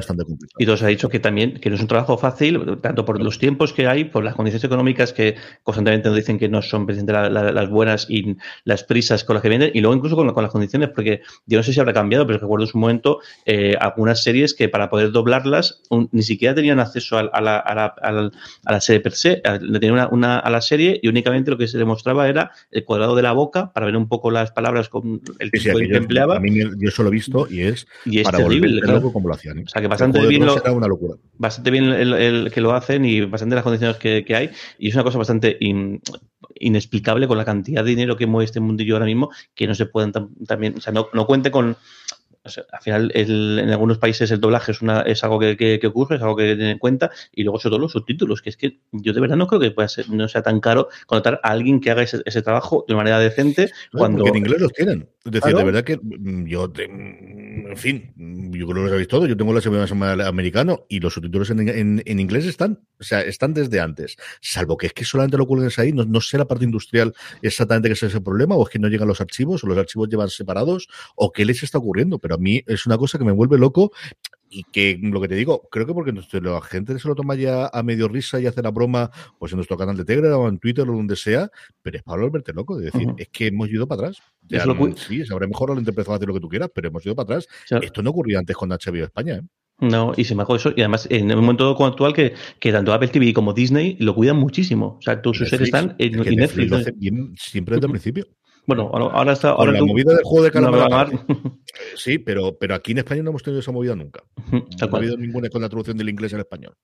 y 0.59 0.67
todos 0.67 0.83
ha 0.83 0.89
dicho 0.89 1.09
que 1.09 1.21
también 1.21 1.61
que 1.61 1.71
no 1.71 1.77
es 1.77 1.83
un 1.83 1.87
trabajo 1.87 2.19
fácil, 2.19 2.79
tanto 2.83 3.05
por 3.05 3.23
los 3.23 3.39
tiempos 3.39 3.73
que 3.73 3.87
hay, 3.87 4.07
por 4.07 4.25
las 4.25 4.35
condiciones 4.35 4.65
económicas 4.65 5.13
que 5.13 5.37
constantemente 5.63 6.09
nos 6.09 6.17
dicen 6.17 6.37
que 6.37 6.49
no 6.49 6.61
son 6.61 6.85
la, 7.07 7.31
la, 7.31 7.53
las 7.53 7.71
buenas 7.71 8.07
y 8.11 8.37
las 8.65 8.83
prisas 8.83 9.23
con 9.23 9.35
las 9.35 9.43
que 9.43 9.49
vienen, 9.49 9.71
y 9.73 9.83
luego 9.83 9.95
incluso 9.95 10.17
con, 10.17 10.29
con, 10.35 10.43
las 10.43 10.53
condiciones, 10.53 10.89
porque 10.89 11.23
yo 11.47 11.59
no 11.59 11.63
sé 11.63 11.73
si 11.73 11.79
habrá 11.79 11.93
cambiado, 11.93 12.27
pero 12.27 12.41
recuerdo 12.41 12.65
en 12.65 12.71
su 12.73 12.79
momento 12.79 13.21
eh, 13.45 13.77
algunas 13.79 14.25
series 14.25 14.53
que 14.53 14.69
para 14.69 14.91
poder 14.91 15.13
doblarlas 15.13 15.81
un, 15.91 16.09
ni 16.11 16.23
siquiera 16.23 16.57
tenían 16.57 16.81
acceso 16.81 17.17
a, 17.17 17.21
a, 17.21 17.41
la, 17.41 17.57
a, 17.59 17.75
la, 18.13 18.33
a 18.65 18.73
la 18.73 18.81
serie 18.81 18.96
per 19.01 19.13
se 19.13 19.43
le 19.61 19.81
tenía 19.81 19.93
una, 19.93 20.09
una, 20.09 20.39
a 20.39 20.51
la 20.51 20.61
serie 20.61 20.99
y 21.03 21.09
únicamente 21.09 21.51
lo 21.51 21.59
que 21.59 21.69
se 21.69 21.79
demostraba 21.79 22.29
era 22.29 22.51
el 22.71 22.85
cuadrado 22.85 23.15
de 23.15 23.23
la 23.23 23.33
boca 23.33 23.73
para 23.73 23.87
ver 23.87 23.97
un 23.97 24.09
poco 24.09 24.31
las 24.31 24.53
palabras 24.53 24.89
con 24.89 25.21
el 25.39 25.51
sí, 25.51 25.59
tipo 25.59 25.79
sí, 25.79 25.85
que 25.85 25.91
yo, 25.91 25.97
empleaba. 25.97 26.37
A 26.37 26.41
mí 26.41 26.51
yo 26.79 26.91
solo 26.91 27.09
he 27.09 27.13
visto 27.13 27.47
y 27.51 27.63
es, 27.63 27.87
y 28.05 28.19
es 28.19 28.25
para 28.25 28.39
terrible, 28.39 28.81
volver 28.81 28.97
loco 28.97 29.13
como 29.13 29.29
lo 29.29 29.35
hacían. 29.35 29.59
¿eh? 29.59 29.65
O 29.67 29.69
sea, 29.69 29.83
que 29.83 29.89
bastante 29.89 30.27
bien, 30.27 30.47
lo, 30.47 30.57
una 30.73 30.89
locura. 30.89 31.15
bastante 31.39 31.71
bien 31.71 31.85
el, 31.85 32.15
el, 32.15 32.51
que 32.51 32.61
lo 32.61 32.73
hacen 32.73 33.05
y 33.05 33.21
bastante 33.23 33.55
las 33.55 33.65
condiciones 33.65 33.97
que, 33.97 34.25
que 34.25 34.37
hay 34.37 34.51
y 34.79 34.89
es 34.89 34.95
una 34.95 35.05
cosa 35.05 35.19
bastante 35.19 35.57
in, 35.61 36.01
inexplicable 36.55 37.27
con 37.27 37.39
la 37.39 37.45
cantidad 37.45 37.85
de 37.85 37.91
dinero 37.91 38.17
que 38.17 38.27
mueve 38.27 38.45
este 38.45 38.61
mundillo 38.61 38.95
ahora 38.95 39.07
mismo 39.07 39.31
que 39.55 39.67
no 39.67 39.75
se 39.75 39.87
pueden 39.87 40.13
tam, 40.13 40.35
también, 40.47 40.75
o 40.77 40.81
sea, 40.81 40.93
no, 40.93 41.09
no 41.13 41.27
cuente 41.27 41.51
con 41.51 41.77
o 42.47 42.49
sea, 42.49 42.65
al 42.73 42.81
final, 42.81 43.11
el, 43.15 43.59
en 43.59 43.71
algunos 43.71 43.99
países 43.99 44.31
el 44.31 44.41
doblaje 44.41 44.73
es, 44.73 44.83
una, 44.83 45.03
es 45.03 45.23
algo 45.25 45.39
que, 45.39 45.57
que, 45.57 45.79
que, 45.79 45.87
ocurre, 45.87 46.17
es 46.17 46.23
algo 46.23 46.37
que 46.37 46.55
tener 46.55 46.71
en 46.71 46.79
cuenta, 46.79 47.11
y 47.33 47.43
luego 47.43 47.59
sobre 47.59 47.73
todo 47.73 47.81
los 47.81 47.93
subtítulos, 47.93 48.43
que 48.43 48.51
es 48.51 48.57
que 48.57 48.81
yo 48.93 49.13
de 49.13 49.21
verdad 49.21 49.37
no 49.37 49.47
creo 49.47 49.61
que 49.61 49.71
pueda 49.71 49.89
ser, 49.89 50.09
no 50.11 50.29
sea 50.29 50.43
tan 50.43 50.61
caro 50.61 50.89
contratar 51.07 51.41
a 51.43 51.51
alguien 51.51 51.81
que 51.81 51.91
haga 51.91 52.03
ese, 52.03 52.23
ese 52.25 52.43
trabajo 52.43 52.85
de 52.89 52.95
manera 52.95 53.19
decente. 53.19 53.71
No, 53.93 53.99
cuando 53.99 54.27
en 54.27 54.37
inglés 54.37 54.61
los 54.61 54.73
tienen. 54.73 55.09
Es 55.27 55.33
decir, 55.33 55.57
de 55.57 55.65
verdad 55.65 55.83
que 55.83 55.99
mm, 56.01 56.47
yo, 56.47 56.71
te, 56.71 56.87
mm, 56.87 57.67
en 57.71 57.77
fin, 57.77 58.13
yo 58.53 58.67
creo 58.67 58.77
que 58.77 58.83
lo 58.83 58.89
sabéis 58.89 59.09
todo. 59.09 59.27
Yo 59.27 59.37
tengo 59.37 59.53
la 59.53 59.61
semana 59.61 60.27
americano 60.27 60.87
y 60.89 61.01
los 61.01 61.15
subtítulos 61.15 61.51
en, 61.51 61.69
en, 61.69 62.03
en, 62.05 62.21
inglés 62.21 62.47
están, 62.47 62.81
o 63.01 63.03
sea, 63.03 63.23
están 63.23 63.53
desde 63.53 63.81
antes. 63.81 64.17
Salvo 64.41 64.77
que 64.77 64.87
es 64.87 64.93
que 64.93 65.05
solamente 65.05 65.37
lo 65.37 65.47
cuelgues 65.47 65.79
ahí, 65.81 65.93
no, 65.93 66.05
no 66.05 66.21
sé 66.21 66.39
la 66.39 66.47
parte 66.47 66.65
industrial 66.65 67.13
exactamente 67.43 67.89
qué 67.89 67.95
es 67.95 68.03
ese 68.05 68.21
problema, 68.21 68.55
o 68.55 68.65
es 68.65 68.71
que 68.71 68.79
no 68.79 68.89
llegan 68.89 69.09
los 69.09 69.21
archivos, 69.21 69.65
o 69.65 69.67
los 69.67 69.79
archivos 69.79 70.09
llevan 70.09 70.29
separados, 70.29 70.89
o 71.17 71.33
qué 71.33 71.45
les 71.45 71.63
está 71.63 71.79
ocurriendo. 71.79 72.19
Pero 72.21 72.36
a 72.37 72.39
mí 72.39 72.63
es 72.67 72.87
una 72.87 72.97
cosa 72.99 73.19
que 73.19 73.25
me 73.25 73.33
vuelve 73.33 73.59
loco 73.59 73.93
y 74.49 74.63
que 74.65 74.99
lo 75.03 75.21
que 75.21 75.29
te 75.29 75.35
digo, 75.35 75.69
creo 75.71 75.87
que 75.87 75.93
porque 75.93 76.13
la 76.13 76.61
gente 76.63 76.99
se 76.99 77.09
lo 77.09 77.15
toma 77.15 77.35
ya 77.35 77.69
a 77.73 77.83
medio 77.83 78.09
risa 78.09 78.41
y 78.41 78.47
hace 78.47 78.63
la 78.63 78.71
broma, 78.71 79.11
pues 79.39 79.53
en 79.53 79.57
nuestro 79.57 79.77
canal 79.77 79.97
de 79.97 80.05
Telegram 80.05 80.39
o 80.39 80.49
en 80.49 80.59
Twitter 80.59 80.89
o 80.89 80.93
donde 80.93 81.17
sea, 81.17 81.51
pero 81.83 81.99
es 81.99 82.03
para 82.03 82.23
volverte 82.23 82.53
loco, 82.53 82.79
de 82.79 82.87
decir, 82.87 83.09
uh 83.09 83.11
-huh. 83.11 83.21
es 83.21 83.29
que 83.29 83.49
hemos 83.49 83.69
ido 83.69 83.87
para 83.87 84.09
atrás. 84.09 84.23
Ya, 84.49 84.65
no, 84.65 84.97
sí, 84.97 85.25
se 85.25 85.33
habrá 85.33 85.47
mejorado 85.47 85.75
la 85.75 85.81
interpretación 85.81 86.21
de 86.21 86.27
lo 86.27 86.35
que 86.35 86.41
tú 86.41 86.49
quieras, 86.49 86.71
pero 86.75 86.89
hemos 86.89 87.05
ido 87.05 87.15
para 87.15 87.25
atrás. 87.25 87.49
O 87.65 87.67
sea, 87.67 87.79
Esto 87.79 88.03
no 88.03 88.11
ocurría 88.11 88.39
antes 88.39 88.57
con 88.57 88.71
HBO 88.71 89.05
España, 89.05 89.35
¿eh? 89.37 89.43
No, 89.79 90.15
y 90.17 90.25
se 90.25 90.35
me 90.35 90.43
eso. 90.49 90.73
Y 90.75 90.81
además, 90.81 91.07
en 91.11 91.31
el 91.31 91.37
momento 91.37 91.77
actual, 91.85 92.15
que, 92.15 92.33
que 92.59 92.73
tanto 92.73 92.95
Apple 92.95 93.09
TV 93.09 93.35
como 93.35 93.53
Disney 93.53 93.97
lo 94.01 94.15
cuidan 94.15 94.39
muchísimo. 94.39 94.97
O 94.99 95.03
sea, 95.03 95.21
todos 95.21 95.37
sus 95.37 95.51
series 95.51 95.69
están 95.69 95.95
en, 95.99 96.23
que 96.23 96.31
en 96.31 96.37
Netflix 96.37 96.37
Netflix. 96.37 96.71
lo 96.71 96.77
¿no? 96.77 96.81
hace 96.81 96.93
bien 96.93 97.35
siempre 97.37 97.75
desde 97.75 97.87
el 97.87 97.91
principio. 97.91 98.27
Bueno, 98.67 98.91
ahora 98.93 99.33
está. 99.33 99.51
Ahora 99.51 99.73
la 99.73 99.79
tú- 99.79 99.87
movida 99.87 100.13
del 100.15 100.25
juego 100.25 100.45
de 100.45 100.51
calamar. 100.53 101.11
Sí, 101.95 102.19
pero, 102.19 102.57
pero 102.59 102.75
aquí 102.75 102.93
en 102.93 102.99
España 102.99 103.23
no 103.23 103.31
hemos 103.31 103.43
tenido 103.43 103.61
esa 103.61 103.71
movida 103.71 103.95
nunca. 103.95 104.23
No 104.51 104.65
ha 104.81 104.97
habido 104.97 105.17
ninguna 105.19 105.49
con 105.51 105.61
la 105.61 105.69
traducción 105.69 105.99
del 105.99 106.09
inglés 106.09 106.33
al 106.33 106.41
español. 106.41 106.75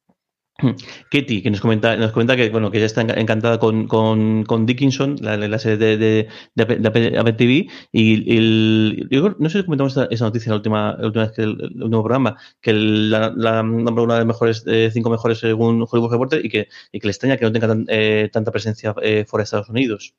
Ketty, 1.10 1.42
que 1.42 1.50
nos 1.50 1.60
comenta, 1.62 1.96
nos 1.96 2.12
comenta 2.12 2.36
que 2.36 2.50
bueno 2.50 2.70
que 2.70 2.76
ella 2.76 2.86
está 2.86 3.02
enca- 3.02 3.18
encantada 3.18 3.58
con, 3.58 3.86
con, 3.88 4.44
con 4.44 4.66
Dickinson, 4.66 5.16
la, 5.20 5.36
la 5.38 5.58
serie 5.58 5.78
de, 5.78 5.96
de, 5.96 6.28
de 6.54 6.64
de 6.76 7.18
Apple- 7.18 7.32
TV, 7.32 7.68
y 7.90 8.36
el, 8.36 9.08
yo 9.10 9.34
no 9.38 9.48
sé 9.48 9.60
si 9.60 9.64
comentamos 9.64 9.96
esta- 9.96 10.08
esa 10.14 10.26
noticia 10.26 10.50
en 10.50 10.52
la 10.52 10.56
última, 10.56 10.96
la 10.98 11.06
última 11.06 11.24
vez 11.24 11.32
que 11.32 11.42
el, 11.42 11.50
el 11.58 11.82
último 11.82 12.02
programa, 12.04 12.36
que 12.60 12.70
el- 12.70 13.10
la, 13.10 13.32
la 13.34 13.62
nombró 13.62 14.04
una 14.04 14.14
de 14.14 14.20
las 14.20 14.26
mejores, 14.26 14.62
eh, 14.66 14.90
cinco 14.92 15.08
mejores 15.08 15.38
según 15.38 15.84
Hollywood 15.90 16.12
Reporter, 16.12 16.44
y 16.44 16.50
que, 16.50 16.68
y 16.92 17.00
que 17.00 17.06
le 17.06 17.12
extraña 17.12 17.38
que 17.38 17.44
no 17.46 17.52
tenga 17.52 17.68
tan- 17.68 17.86
eh, 17.88 18.28
tanta 18.30 18.50
presencia 18.52 18.94
eh, 19.02 19.24
fuera 19.26 19.40
de 19.42 19.44
Estados 19.44 19.70
Unidos. 19.70 20.14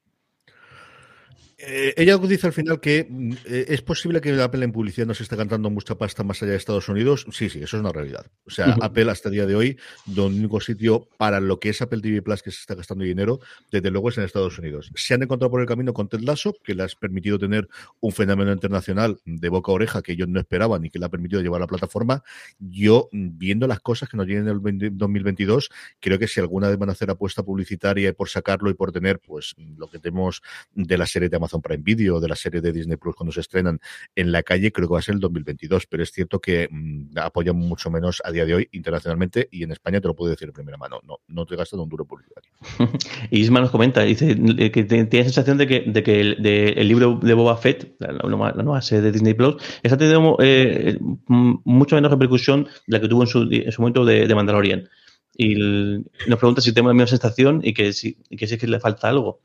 Eh, 1.65 1.93
ella 1.97 2.17
dice 2.17 2.47
al 2.47 2.53
final 2.53 2.79
que 2.79 3.07
mm, 3.09 3.31
eh, 3.45 3.65
es 3.69 3.81
posible 3.81 4.19
que 4.21 4.41
Apple 4.41 4.65
en 4.65 4.71
publicidad 4.71 5.07
no 5.07 5.13
se 5.13 5.23
esté 5.23 5.37
cantando 5.37 5.69
mucha 5.69 5.95
pasta 5.95 6.23
más 6.23 6.41
allá 6.41 6.51
de 6.51 6.57
Estados 6.57 6.89
Unidos. 6.89 7.25
Sí, 7.31 7.49
sí, 7.49 7.59
eso 7.63 7.77
es 7.77 7.81
una 7.81 7.91
realidad. 7.91 8.25
O 8.45 8.49
sea. 8.49 8.75
Apple 8.81 9.09
hasta 9.09 9.29
el 9.29 9.35
día 9.35 9.45
de 9.45 9.55
hoy, 9.55 9.77
el 10.07 10.19
único 10.19 10.59
sitio 10.59 11.07
para 11.17 11.39
lo 11.39 11.59
que 11.59 11.69
es 11.69 11.81
Apple 11.81 12.01
TV 12.01 12.21
Plus 12.21 12.41
que 12.41 12.51
se 12.51 12.59
está 12.59 12.75
gastando 12.75 13.03
dinero, 13.03 13.39
desde 13.71 13.91
luego 13.91 14.09
es 14.09 14.17
en 14.17 14.25
Estados 14.25 14.57
Unidos. 14.57 14.91
Se 14.95 15.13
han 15.13 15.23
encontrado 15.23 15.51
por 15.51 15.61
el 15.61 15.67
camino 15.67 15.93
con 15.93 16.09
Ted 16.09 16.21
Lasso, 16.21 16.53
que 16.63 16.75
le 16.75 16.83
has 16.83 16.95
permitido 16.95 17.39
tener 17.39 17.67
un 18.01 18.11
fenómeno 18.11 18.51
internacional 18.51 19.19
de 19.25 19.49
boca 19.49 19.71
a 19.71 19.75
oreja 19.75 20.01
que 20.01 20.13
ellos 20.13 20.27
no 20.27 20.39
esperaban 20.39 20.83
y 20.85 20.89
que 20.89 20.99
le 20.99 21.05
ha 21.05 21.09
permitido 21.09 21.41
llevar 21.41 21.61
a 21.61 21.63
la 21.63 21.67
plataforma. 21.67 22.23
Yo, 22.59 23.09
mm, 23.11 23.37
viendo 23.37 23.67
las 23.67 23.79
cosas 23.79 24.09
que 24.09 24.17
nos 24.17 24.27
llegan 24.27 24.47
en 24.47 24.53
el 24.53 24.59
20 24.59 24.89
2022, 24.91 25.69
creo 25.99 26.19
que 26.19 26.27
si 26.27 26.39
alguna 26.39 26.67
vez 26.67 26.77
van 26.77 26.89
a 26.89 26.93
hacer 26.93 27.09
apuesta 27.09 27.43
publicitaria 27.43 28.13
por 28.13 28.29
sacarlo 28.29 28.69
y 28.69 28.73
por 28.73 28.91
tener, 28.91 29.19
pues, 29.19 29.55
lo 29.77 29.89
que 29.89 29.99
tenemos 29.99 30.41
de 30.73 30.97
la 30.97 31.05
serie 31.05 31.29
de 31.29 31.37
Amazon 31.37 31.52
Prime 31.61 31.83
Video, 31.83 32.19
de 32.19 32.27
la 32.27 32.35
serie 32.35 32.61
de 32.61 32.71
Disney 32.71 32.97
Plus 32.97 33.15
cuando 33.15 33.31
se 33.31 33.41
estrenan 33.41 33.79
en 34.15 34.31
la 34.31 34.43
calle, 34.43 34.71
creo 34.71 34.87
que 34.87 34.93
va 34.93 34.99
a 34.99 35.03
ser 35.03 35.15
el 35.15 35.21
2022, 35.21 35.85
pero 35.87 36.03
es 36.03 36.11
cierto 36.11 36.39
que 36.39 36.67
mm, 36.69 37.17
apoyan 37.17 37.55
mucho 37.55 37.89
menos 37.89 38.21
a 38.25 38.31
día 38.31 38.45
de 38.45 38.55
hoy 38.55 38.69
internacionalmente 38.71 39.47
y 39.51 39.63
en 39.63 39.71
España 39.71 40.01
te 40.01 40.07
lo 40.07 40.15
puedo 40.15 40.31
decir 40.31 40.47
de 40.47 40.53
primera 40.53 40.77
mano, 40.77 40.99
no, 41.07 41.17
no 41.27 41.45
te 41.45 41.55
gastan 41.55 41.79
un 41.79 41.89
duro 41.89 42.05
publicitario. 42.05 42.51
Isma 43.31 43.59
nos 43.61 43.71
comenta, 43.71 44.01
dice 44.01 44.35
eh, 44.57 44.71
que 44.71 44.83
tiene 44.83 45.23
sensación 45.23 45.57
de 45.57 45.67
que, 45.67 45.81
de 45.81 46.03
que 46.03 46.21
el, 46.21 46.87
libro 46.87 47.19
de 47.21 47.33
Boba 47.33 47.57
Fett, 47.57 47.95
la, 47.99 48.13
nueva, 48.13 48.53
la 48.53 48.81
serie 48.81 49.01
de 49.01 49.11
Disney 49.11 49.33
Plus, 49.33 49.55
está 49.81 49.97
teniendo 49.97 50.37
eh, 50.39 50.97
m- 51.29 51.59
mucho 51.63 51.95
menos 51.95 52.11
repercusión 52.11 52.65
de 52.65 52.97
la 52.97 53.01
que 53.01 53.07
tuvo 53.07 53.23
en 53.23 53.27
su, 53.27 53.47
en 53.51 53.71
su 53.71 53.81
momento 53.81 54.05
de, 54.05 54.33
Mandalorian. 54.33 54.89
Y 55.35 55.55
nos 55.55 56.39
pregunta 56.39 56.61
si 56.61 56.73
tenemos 56.73 56.91
la 56.91 56.93
misma 56.93 57.07
sensación 57.07 57.61
y 57.63 57.73
que 57.73 57.91
si, 57.93 58.15
que 58.37 58.47
si 58.47 58.55
es 58.55 58.59
que 58.59 58.67
le 58.67 58.79
falta 58.79 59.09
algo. 59.09 59.41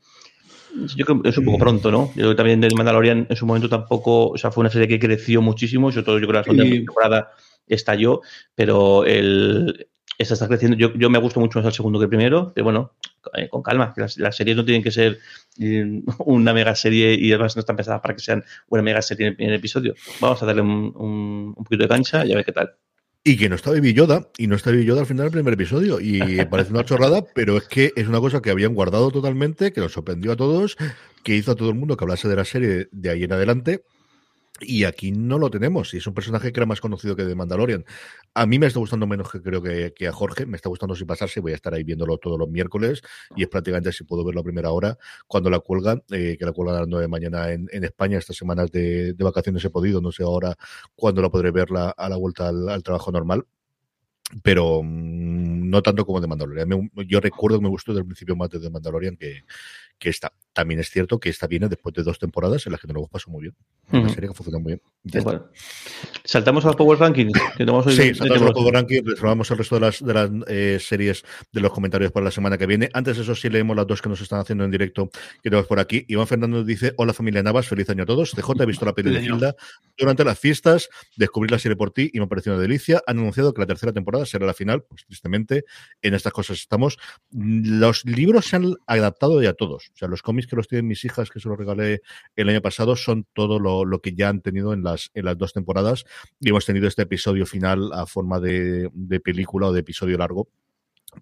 Yo 0.95 1.05
creo 1.05 1.21
que 1.21 1.29
es 1.29 1.37
un 1.37 1.45
poco 1.45 1.57
pronto, 1.57 1.91
¿no? 1.91 2.07
Yo 2.09 2.13
creo 2.21 2.29
que 2.31 2.35
también 2.35 2.61
de 2.61 2.69
Mandalorian 2.75 3.27
en 3.29 3.35
su 3.35 3.45
momento 3.45 3.69
tampoco, 3.69 4.29
o 4.29 4.37
sea, 4.37 4.51
fue 4.51 4.61
una 4.61 4.69
serie 4.69 4.87
que 4.87 4.99
creció 4.99 5.41
muchísimo, 5.41 5.91
sobre 5.91 6.05
todo 6.05 6.19
yo 6.19 6.27
creo 6.27 6.43
que 6.43 6.49
la 6.51 6.55
segunda 6.55 6.63
Sí. 6.65 6.85
temporada 6.85 7.31
estalló, 7.67 8.21
pero 8.55 9.05
el, 9.05 9.87
esta 10.17 10.33
está 10.33 10.47
creciendo. 10.47 10.77
Yo, 10.77 10.93
yo 10.95 11.09
me 11.09 11.19
gusto 11.19 11.39
mucho 11.39 11.59
más 11.59 11.65
el 11.67 11.73
segundo 11.73 11.99
que 11.99 12.03
el 12.05 12.09
primero, 12.09 12.51
pero 12.53 12.65
bueno, 12.65 12.93
eh, 13.35 13.47
con 13.49 13.61
calma, 13.63 13.93
que 13.93 14.01
las, 14.01 14.17
las 14.17 14.35
series 14.35 14.55
no 14.57 14.65
tienen 14.65 14.83
que 14.83 14.91
ser 14.91 15.19
eh, 15.59 16.01
una 16.19 16.53
mega 16.53 16.75
serie 16.75 17.13
y 17.15 17.31
además 17.31 17.55
no 17.55 17.59
están 17.61 17.75
pensadas 17.75 18.01
para 18.01 18.15
que 18.15 18.21
sean 18.21 18.43
una 18.69 18.81
mega 18.81 19.01
serie 19.01 19.25
en 19.27 19.31
el 19.31 19.35
primer 19.37 19.53
episodio. 19.55 19.95
Vamos 20.19 20.41
a 20.43 20.45
darle 20.45 20.61
un, 20.61 20.93
un, 20.95 21.53
un 21.55 21.63
poquito 21.63 21.83
de 21.83 21.89
cancha 21.89 22.25
y 22.25 22.31
a 22.31 22.35
ver 22.35 22.45
qué 22.45 22.51
tal. 22.51 22.75
Y 23.23 23.37
que 23.37 23.49
no 23.49 23.55
está 23.55 23.71
Baby 23.71 23.93
Yoda, 23.93 24.29
y 24.37 24.47
no 24.47 24.55
está 24.55 24.71
Baby 24.71 24.85
Yoda 24.85 25.01
al 25.01 25.07
final 25.07 25.25
del 25.25 25.33
primer 25.33 25.53
episodio. 25.53 25.99
Y 25.99 26.19
parece 26.49 26.71
una 26.71 26.85
chorrada, 26.85 27.23
pero 27.35 27.57
es 27.57 27.65
que 27.65 27.91
es 27.95 28.07
una 28.07 28.19
cosa 28.19 28.41
que 28.41 28.49
habían 28.49 28.73
guardado 28.73 29.11
totalmente, 29.11 29.73
que 29.73 29.81
nos 29.81 29.91
sorprendió 29.91 30.31
a 30.31 30.35
todos, 30.37 30.77
que 31.23 31.35
hizo 31.35 31.51
a 31.51 31.55
todo 31.55 31.69
el 31.69 31.75
mundo 31.75 31.97
que 31.97 32.05
hablase 32.05 32.27
de 32.27 32.35
la 32.35 32.45
serie 32.45 32.87
de 32.91 33.09
ahí 33.09 33.23
en 33.23 33.33
adelante. 33.33 33.83
Y 34.61 34.83
aquí 34.83 35.11
no 35.11 35.37
lo 35.39 35.49
tenemos. 35.49 35.93
Y 35.93 35.97
es 35.97 36.07
un 36.07 36.13
personaje 36.13 36.51
que 36.51 36.59
era 36.59 36.65
más 36.65 36.81
conocido 36.81 37.15
que 37.15 37.23
de 37.23 37.33
Mandalorian. 37.35 37.85
A 38.33 38.45
mí 38.45 38.59
me 38.59 38.67
está 38.67 38.79
gustando 38.79 39.07
menos 39.07 39.31
que 39.31 39.41
creo 39.41 39.61
que, 39.61 39.93
que 39.95 40.07
a 40.07 40.11
Jorge. 40.11 40.45
Me 40.45 40.57
está 40.57 40.69
gustando 40.69 40.95
sin 40.95 41.07
pasarse. 41.07 41.39
Voy 41.39 41.53
a 41.53 41.55
estar 41.55 41.73
ahí 41.73 41.83
viéndolo 41.83 42.17
todos 42.17 42.37
los 42.37 42.49
miércoles. 42.49 43.01
Y 43.35 43.43
es 43.43 43.49
prácticamente 43.49 43.91
si 43.93 44.03
puedo 44.03 44.25
verlo 44.25 44.41
a 44.41 44.43
primera 44.43 44.71
hora 44.71 44.97
cuando 45.27 45.49
la 45.49 45.59
cuelgan, 45.59 46.03
eh, 46.11 46.35
que 46.37 46.45
la 46.45 46.51
cuelgan 46.51 46.75
a 46.75 46.79
las 46.81 46.87
9 46.89 47.03
de 47.03 47.07
mañana 47.07 47.51
en, 47.51 47.67
en 47.71 47.83
España. 47.85 48.17
Estas 48.17 48.35
semanas 48.37 48.71
de, 48.71 49.13
de 49.13 49.23
vacaciones 49.23 49.63
he 49.63 49.69
podido. 49.69 50.01
No 50.01 50.11
sé 50.11 50.23
ahora 50.23 50.55
cuándo 50.95 51.21
la 51.21 51.29
podré 51.29 51.51
ver 51.51 51.71
la- 51.71 51.91
a 51.91 52.09
la 52.09 52.17
vuelta 52.17 52.47
al, 52.49 52.67
al 52.69 52.83
trabajo 52.83 53.11
normal. 53.11 53.45
Pero 54.43 54.81
mm, 54.83 55.69
no 55.69 55.81
tanto 55.81 56.05
como 56.05 56.21
de 56.21 56.27
Mandalorian. 56.27 56.69
Me- 56.69 56.89
yo 57.07 57.19
recuerdo 57.19 57.57
que 57.57 57.63
me 57.63 57.69
gustó 57.69 57.91
desde 57.93 58.01
el 58.01 58.07
principio 58.07 58.35
más 58.35 58.49
de 58.49 58.59
The 58.59 58.69
Mandalorian 58.69 59.17
que, 59.17 59.43
que 59.97 60.09
esta. 60.09 60.31
También 60.53 60.79
es 60.79 60.89
cierto 60.89 61.19
que 61.19 61.29
esta 61.29 61.47
viene 61.47 61.67
después 61.67 61.93
de 61.95 62.03
dos 62.03 62.19
temporadas 62.19 62.65
en 62.65 62.71
las 62.71 62.81
que 62.81 62.87
no 62.87 62.93
lo 62.93 63.07
pasó 63.07 63.29
muy 63.29 63.43
bien. 63.43 63.55
Una 63.91 64.09
serie 64.09 64.29
que 64.29 64.35
funciona 64.35 64.59
muy 64.59 64.73
bien. 64.73 64.81
Ya 65.03 65.21
acuerdo. 65.21 65.51
Saltamos 66.23 66.65
a 66.65 66.67
los 66.67 66.75
Power 66.75 66.99
Rankings. 66.99 67.33
Que 67.33 67.57
tenemos 67.65 67.85
hoy 67.87 67.93
Sí, 67.93 68.13
saltamos 68.13 68.31
al 68.31 68.39
minutos. 68.39 68.61
Power 68.61 68.73
Ranking, 68.73 69.01
reservamos 69.05 69.51
el 69.51 69.57
resto 69.57 69.75
de 69.75 69.81
las, 69.81 70.03
de 70.03 70.13
las 70.13 70.29
eh, 70.47 70.77
series 70.79 71.23
de 71.51 71.61
los 71.61 71.71
comentarios 71.71 72.11
para 72.11 72.25
la 72.25 72.31
semana 72.31 72.57
que 72.57 72.65
viene. 72.65 72.89
Antes 72.93 73.17
de 73.17 73.23
eso, 73.23 73.35
sí 73.35 73.49
leemos 73.49 73.75
las 73.75 73.87
dos 73.87 74.01
que 74.01 74.09
nos 74.09 74.21
están 74.21 74.39
haciendo 74.39 74.63
en 74.63 74.71
directo 74.71 75.09
que 75.09 75.49
tenemos 75.49 75.67
por 75.67 75.79
aquí. 75.79 76.05
Iván 76.07 76.27
Fernández 76.27 76.65
dice, 76.65 76.93
hola 76.97 77.13
familia 77.13 77.43
Navas, 77.43 77.67
feliz 77.67 77.89
año 77.89 78.03
a 78.03 78.05
todos. 78.05 78.31
CJ, 78.31 78.63
he 78.63 78.65
visto 78.65 78.85
la 78.85 78.93
peli 78.93 79.13
de. 79.13 79.23
Hilda 79.23 79.55
durante 79.97 80.23
las 80.23 80.39
fiestas, 80.39 80.89
descubrí 81.17 81.49
la 81.49 81.59
serie 81.59 81.75
por 81.75 81.91
ti 81.91 82.09
y 82.13 82.19
me 82.19 82.25
ha 82.25 82.27
parecido 82.27 82.55
una 82.55 82.61
delicia. 82.61 83.01
Han 83.05 83.19
anunciado 83.19 83.53
que 83.53 83.61
la 83.61 83.67
tercera 83.67 83.91
temporada 83.91 84.25
será 84.25 84.45
la 84.45 84.53
final, 84.53 84.83
pues 84.83 85.05
tristemente, 85.05 85.65
en 86.01 86.13
estas 86.13 86.33
cosas 86.33 86.59
estamos. 86.59 86.97
Los 87.31 88.05
libros 88.05 88.45
se 88.45 88.55
han 88.55 88.75
adaptado 88.87 89.41
ya 89.41 89.53
todos. 89.53 89.89
O 89.93 89.97
sea, 89.97 90.07
los 90.07 90.21
cómics 90.21 90.38
que 90.47 90.55
los 90.55 90.67
tienen 90.67 90.87
mis 90.87 91.05
hijas, 91.05 91.29
que 91.29 91.39
se 91.39 91.49
los 91.49 91.57
regalé 91.57 92.01
el 92.35 92.49
año 92.49 92.61
pasado, 92.61 92.95
son 92.95 93.25
todo 93.33 93.59
lo, 93.59 93.85
lo 93.85 94.01
que 94.01 94.13
ya 94.13 94.29
han 94.29 94.41
tenido 94.41 94.73
en 94.73 94.83
las, 94.83 95.11
en 95.13 95.25
las 95.25 95.37
dos 95.37 95.53
temporadas. 95.53 96.05
Y 96.39 96.49
hemos 96.49 96.65
tenido 96.65 96.87
este 96.87 97.03
episodio 97.03 97.45
final 97.45 97.91
a 97.93 98.05
forma 98.05 98.39
de, 98.39 98.89
de 98.93 99.19
película 99.19 99.67
o 99.67 99.73
de 99.73 99.81
episodio 99.81 100.17
largo 100.17 100.49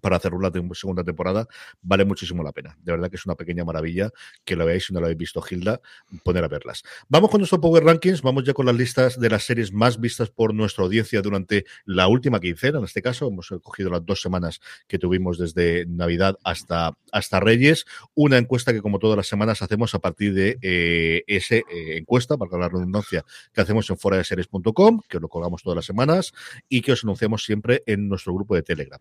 para 0.00 0.16
hacer 0.16 0.32
tem- 0.32 0.74
segunda 0.74 1.04
temporada 1.04 1.48
vale 1.82 2.04
muchísimo 2.04 2.42
la 2.42 2.52
pena. 2.52 2.76
De 2.82 2.92
verdad 2.92 3.10
que 3.10 3.16
es 3.16 3.26
una 3.26 3.34
pequeña 3.34 3.64
maravilla 3.64 4.10
que 4.44 4.56
lo 4.56 4.64
veáis 4.66 4.86
si 4.86 4.92
no 4.92 5.00
lo 5.00 5.06
habéis 5.06 5.18
visto, 5.18 5.42
Hilda, 5.48 5.80
poner 6.22 6.44
a 6.44 6.48
verlas. 6.48 6.82
Vamos 7.08 7.30
con 7.30 7.40
nuestro 7.40 7.60
Power 7.60 7.84
Rankings, 7.84 8.22
vamos 8.22 8.44
ya 8.44 8.52
con 8.52 8.66
las 8.66 8.74
listas 8.76 9.18
de 9.18 9.30
las 9.30 9.44
series 9.44 9.72
más 9.72 10.00
vistas 10.00 10.30
por 10.30 10.54
nuestra 10.54 10.84
audiencia 10.84 11.20
durante 11.22 11.64
la 11.84 12.08
última 12.08 12.40
quincena. 12.40 12.78
En 12.78 12.84
este 12.84 13.02
caso, 13.02 13.28
hemos 13.28 13.48
cogido 13.62 13.90
las 13.90 14.04
dos 14.04 14.20
semanas 14.20 14.60
que 14.86 14.98
tuvimos 14.98 15.38
desde 15.38 15.86
Navidad 15.86 16.36
hasta, 16.44 16.96
hasta 17.12 17.40
Reyes. 17.40 17.86
Una 18.14 18.38
encuesta 18.38 18.72
que, 18.72 18.82
como 18.82 18.98
todas 18.98 19.16
las 19.16 19.26
semanas, 19.26 19.62
hacemos 19.62 19.94
a 19.94 19.98
partir 19.98 20.34
de 20.34 20.58
eh, 20.62 21.24
esa 21.26 21.56
encuesta, 21.68 22.36
para 22.36 22.58
la 22.58 22.68
redundancia, 22.68 23.24
que 23.52 23.60
hacemos 23.60 23.88
en 23.90 23.98
foradeseries.com, 23.98 25.00
que 25.08 25.20
lo 25.20 25.28
colgamos 25.28 25.62
todas 25.62 25.76
las 25.76 25.86
semanas 25.86 26.32
y 26.68 26.82
que 26.82 26.92
os 26.92 27.04
anunciamos 27.04 27.44
siempre 27.44 27.82
en 27.86 28.08
nuestro 28.08 28.34
grupo 28.34 28.54
de 28.54 28.62
Telegram, 28.62 29.00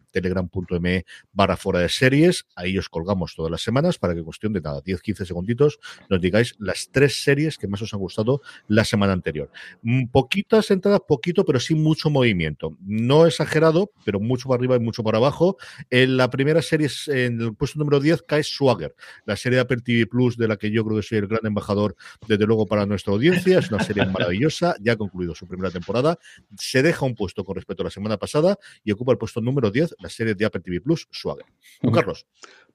telegram.me 0.79 1.05
barra 1.33 1.57
fuera 1.57 1.79
de 1.79 1.89
series. 1.89 2.45
Ahí 2.55 2.77
os 2.77 2.89
colgamos 2.89 3.35
todas 3.35 3.51
las 3.51 3.61
semanas 3.61 3.97
para 3.97 4.15
que 4.15 4.23
cuestión 4.23 4.53
de 4.53 4.61
nada, 4.61 4.81
10-15 4.83 5.25
segunditos, 5.25 5.79
nos 6.09 6.21
digáis 6.21 6.55
las 6.59 6.89
tres 6.91 7.23
series 7.23 7.57
que 7.57 7.67
más 7.67 7.81
os 7.81 7.93
han 7.93 7.99
gustado 7.99 8.41
la 8.67 8.85
semana 8.85 9.13
anterior. 9.13 9.49
Mm, 9.81 10.07
Poquitas 10.07 10.71
entradas, 10.71 11.01
poquito, 11.07 11.45
pero 11.45 11.59
sí 11.59 11.75
mucho 11.75 12.09
movimiento. 12.09 12.77
No 12.81 13.25
exagerado, 13.25 13.91
pero 14.05 14.19
mucho 14.19 14.49
para 14.49 14.59
arriba 14.59 14.75
y 14.75 14.79
mucho 14.79 15.03
para 15.03 15.17
abajo. 15.17 15.57
En 15.89 16.17
la 16.17 16.29
primera 16.29 16.61
serie, 16.61 16.89
en 17.07 17.41
el 17.41 17.55
puesto 17.55 17.79
número 17.79 17.99
10, 17.99 18.23
cae 18.23 18.43
Swagger, 18.43 18.95
la 19.25 19.35
serie 19.35 19.57
de 19.57 19.61
Apple 19.61 19.81
TV 19.83 20.07
Plus, 20.07 20.37
de 20.37 20.47
la 20.47 20.57
que 20.57 20.71
yo 20.71 20.83
creo 20.85 20.97
que 20.97 21.03
soy 21.03 21.19
el 21.19 21.27
gran 21.27 21.45
embajador, 21.45 21.95
desde 22.27 22.45
luego, 22.45 22.65
para 22.65 22.85
nuestra 22.85 23.13
audiencia. 23.13 23.59
Es 23.59 23.71
una 23.71 23.83
serie 23.83 24.05
maravillosa, 24.05 24.75
ya 24.81 24.93
ha 24.93 24.95
concluido 24.95 25.35
su 25.35 25.47
primera 25.47 25.71
temporada. 25.71 26.17
Se 26.57 26.81
deja 26.81 27.05
un 27.05 27.15
puesto 27.15 27.43
con 27.43 27.55
respecto 27.55 27.83
a 27.83 27.85
la 27.85 27.91
semana 27.91 28.17
pasada 28.17 28.57
y 28.83 28.91
ocupa 28.91 29.11
el 29.11 29.17
puesto 29.17 29.41
número 29.41 29.71
10, 29.71 29.95
la 29.99 30.09
serie 30.09 30.35
de 30.35 30.45
Apple 30.45 30.61
TV 30.67 30.81
Plus, 30.81 31.07
Swagger. 31.11 31.45
Don 31.81 31.93
Carlos. 31.93 32.25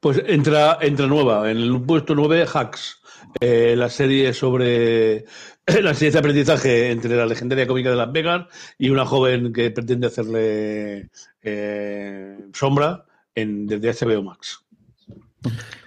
Pues 0.00 0.20
entra, 0.26 0.78
entra 0.80 1.06
nueva, 1.06 1.50
en 1.50 1.58
el 1.58 1.80
puesto 1.82 2.14
9, 2.14 2.46
Hacks, 2.52 3.00
eh, 3.40 3.74
la 3.76 3.88
serie 3.88 4.32
sobre 4.32 5.24
la 5.82 5.94
serie 5.94 6.10
de 6.10 6.18
aprendizaje 6.18 6.90
entre 6.90 7.14
la 7.14 7.26
legendaria 7.26 7.66
cómica 7.68 7.90
de 7.90 7.96
Las 7.96 8.10
Vegas 8.10 8.46
y 8.78 8.90
una 8.90 9.06
joven 9.06 9.52
que 9.52 9.70
pretende 9.70 10.08
hacerle 10.08 11.10
eh, 11.42 12.36
sombra 12.52 13.04
en, 13.34 13.66
desde 13.66 14.06
HBO 14.06 14.22
Max. 14.24 14.58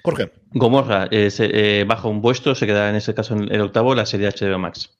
Jorge. 0.03 0.31
Gomorra 0.51 1.07
eh, 1.11 1.29
se- 1.31 1.79
eh, 1.81 1.83
baja 1.83 2.07
un 2.07 2.21
puesto, 2.21 2.55
se 2.55 2.65
queda 2.67 2.89
en 2.89 2.95
ese 2.95 3.13
caso 3.13 3.33
en 3.35 3.51
el 3.53 3.61
octavo, 3.61 3.95
la 3.95 4.05
serie 4.05 4.29
HBO 4.29 4.59
Max. 4.59 4.95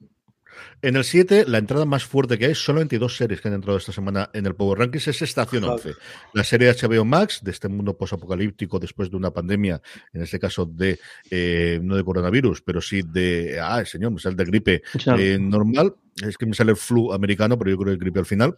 En 0.82 0.95
el 0.95 1.03
7, 1.03 1.45
la 1.47 1.57
entrada 1.57 1.86
más 1.86 2.05
fuerte 2.05 2.38
que 2.38 2.45
hay, 2.45 2.55
solamente 2.55 2.99
dos 2.99 3.17
series 3.17 3.41
que 3.41 3.47
han 3.47 3.55
entrado 3.55 3.78
esta 3.78 3.91
semana 3.91 4.30
en 4.34 4.45
el 4.45 4.55
Power 4.55 4.80
Rankings, 4.80 5.07
es 5.07 5.21
Estación 5.21 5.63
11. 5.63 5.93
La 6.34 6.43
serie 6.43 6.71
de 6.71 6.88
HBO 6.88 7.05
Max, 7.05 7.41
de 7.43 7.51
este 7.51 7.67
mundo 7.67 7.97
posapocalíptico 7.97 8.80
después 8.80 9.09
de 9.09 9.17
una 9.17 9.32
pandemia, 9.32 9.82
en 10.13 10.21
este 10.21 10.39
caso 10.39 10.65
de, 10.65 10.99
eh, 11.30 11.80
no 11.82 11.95
de 11.95 12.03
coronavirus, 12.03 12.61
pero 12.61 12.82
sí 12.82 13.01
de, 13.01 13.59
ah, 13.59 13.84
señor, 13.86 14.11
me 14.11 14.19
sale 14.19 14.36
de 14.36 14.45
gripe 14.45 14.84
eh, 15.17 15.38
normal. 15.39 15.95
Es 16.15 16.38
que 16.38 16.45
me 16.45 16.53
sale 16.53 16.71
el 16.71 16.78
flu 16.78 17.11
americano, 17.11 17.57
pero 17.57 17.71
yo 17.71 17.78
creo 17.78 17.88
que 17.88 17.93
el 17.93 17.99
gripe 17.99 18.19
al 18.19 18.26
final. 18.26 18.57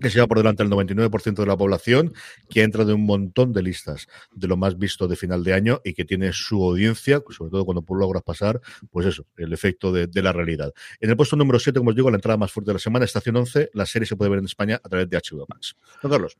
Que 0.00 0.10
se 0.10 0.16
lleva 0.16 0.26
por 0.26 0.38
delante 0.38 0.62
el 0.62 0.70
99% 0.70 1.34
de 1.34 1.46
la 1.46 1.56
población, 1.56 2.12
que 2.48 2.60
ha 2.60 2.64
entrado 2.64 2.90
en 2.92 2.96
un 3.00 3.06
montón 3.06 3.52
de 3.52 3.62
listas 3.62 4.06
de 4.34 4.48
lo 4.48 4.56
más 4.56 4.78
visto 4.78 5.08
de 5.08 5.16
final 5.16 5.42
de 5.44 5.52
año 5.54 5.80
y 5.84 5.94
que 5.94 6.04
tiene 6.04 6.32
su 6.32 6.62
audiencia, 6.62 7.22
sobre 7.30 7.50
todo 7.50 7.64
cuando 7.64 7.84
logras 7.88 8.22
pasar, 8.22 8.60
pues 8.90 9.06
eso, 9.06 9.26
el 9.36 9.52
efecto 9.52 9.92
de, 9.92 10.06
de 10.06 10.22
la 10.22 10.32
realidad. 10.32 10.72
En 11.00 11.10
el 11.10 11.16
puesto 11.16 11.36
número 11.36 11.58
7, 11.58 11.78
como 11.78 11.90
os 11.90 11.96
digo, 11.96 12.10
la 12.10 12.16
entrada 12.16 12.36
más 12.36 12.52
fuerte 12.52 12.70
de 12.70 12.74
la 12.74 12.78
semana, 12.78 13.04
estación 13.04 13.36
11, 13.36 13.70
la 13.74 13.86
serie 13.86 14.06
se 14.06 14.16
puede 14.16 14.30
ver 14.30 14.38
en 14.40 14.44
España 14.46 14.80
a 14.82 14.88
través 14.88 15.08
de 15.08 15.16
HBO 15.16 15.46
Max. 15.48 15.74
Don 16.02 16.10
Carlos. 16.12 16.36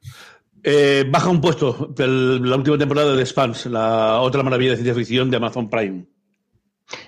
Eh, 0.63 1.05
baja 1.11 1.29
un 1.29 1.41
puesto 1.41 1.95
el- 1.99 2.43
la 2.49 2.57
última 2.57 2.79
temporada 2.79 3.15
de 3.15 3.25
Spans, 3.27 3.67
la 3.67 4.21
otra 4.21 4.43
maravilla 4.43 4.71
de 4.73 4.77
ciencia 4.77 4.95
ficción 4.95 5.31
de 5.31 5.37
Amazon 5.37 5.69
Prime. 5.71 6.07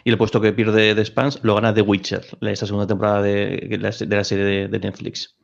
Y 0.05 0.11
el 0.11 0.19
puesto 0.19 0.41
que 0.41 0.53
pierde 0.53 0.95
de 0.95 1.05
Spans 1.05 1.41
lo 1.43 1.55
gana 1.55 1.73
The 1.73 1.83
Witcher, 1.83 2.25
esta 2.41 2.67
segunda 2.67 2.87
temporada 2.87 3.23
de, 3.23 3.67
de 3.71 3.79
la, 3.79 3.91
de 3.91 4.17
la 4.17 4.25
serie 4.25 4.45
de, 4.45 4.69
de 4.69 4.79
Netflix. 4.79 5.37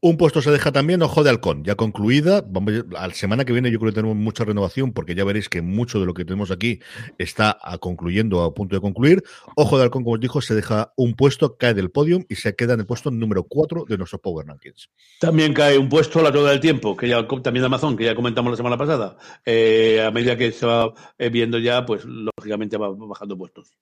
Un 0.00 0.16
puesto 0.16 0.40
se 0.40 0.52
deja 0.52 0.70
también 0.70 1.02
Ojo 1.02 1.24
de 1.24 1.30
Halcón, 1.30 1.64
ya 1.64 1.74
concluida. 1.74 2.44
Vamos, 2.46 2.72
a 2.96 3.08
la 3.08 3.14
semana 3.14 3.44
que 3.44 3.52
viene 3.52 3.72
yo 3.72 3.80
creo 3.80 3.90
que 3.90 3.96
tenemos 3.96 4.16
mucha 4.16 4.44
renovación 4.44 4.92
porque 4.92 5.16
ya 5.16 5.24
veréis 5.24 5.48
que 5.48 5.60
mucho 5.60 5.98
de 5.98 6.06
lo 6.06 6.14
que 6.14 6.24
tenemos 6.24 6.52
aquí 6.52 6.78
está 7.18 7.58
a 7.60 7.78
concluyendo, 7.78 8.44
a 8.44 8.54
punto 8.54 8.76
de 8.76 8.80
concluir. 8.80 9.24
Ojo 9.56 9.76
de 9.76 9.82
Halcón, 9.82 10.04
como 10.04 10.14
os 10.14 10.20
dijo, 10.20 10.40
se 10.40 10.54
deja 10.54 10.92
un 10.96 11.14
puesto, 11.14 11.56
cae 11.56 11.74
del 11.74 11.90
podium 11.90 12.22
y 12.28 12.36
se 12.36 12.54
queda 12.54 12.74
en 12.74 12.80
el 12.80 12.86
puesto 12.86 13.10
número 13.10 13.42
4 13.42 13.86
de 13.88 13.98
nuestros 13.98 14.20
Power 14.20 14.46
Rankings. 14.46 14.88
También 15.18 15.52
cae 15.52 15.76
un 15.76 15.88
puesto 15.88 16.22
La 16.22 16.30
Rueda 16.30 16.50
del 16.50 16.60
Tiempo, 16.60 16.96
que 16.96 17.08
ya 17.08 17.26
también 17.26 17.64
Amazon, 17.64 17.96
que 17.96 18.04
ya 18.04 18.14
comentamos 18.14 18.52
la 18.52 18.56
semana 18.56 18.78
pasada. 18.78 19.16
Eh, 19.44 20.00
a 20.00 20.12
medida 20.12 20.36
que 20.36 20.52
se 20.52 20.64
va 20.64 20.92
eh, 21.18 21.28
viendo 21.28 21.58
ya, 21.58 21.84
pues 21.84 22.04
lógicamente 22.04 22.76
va 22.76 22.88
bajando 22.90 23.36
puestos. 23.36 23.74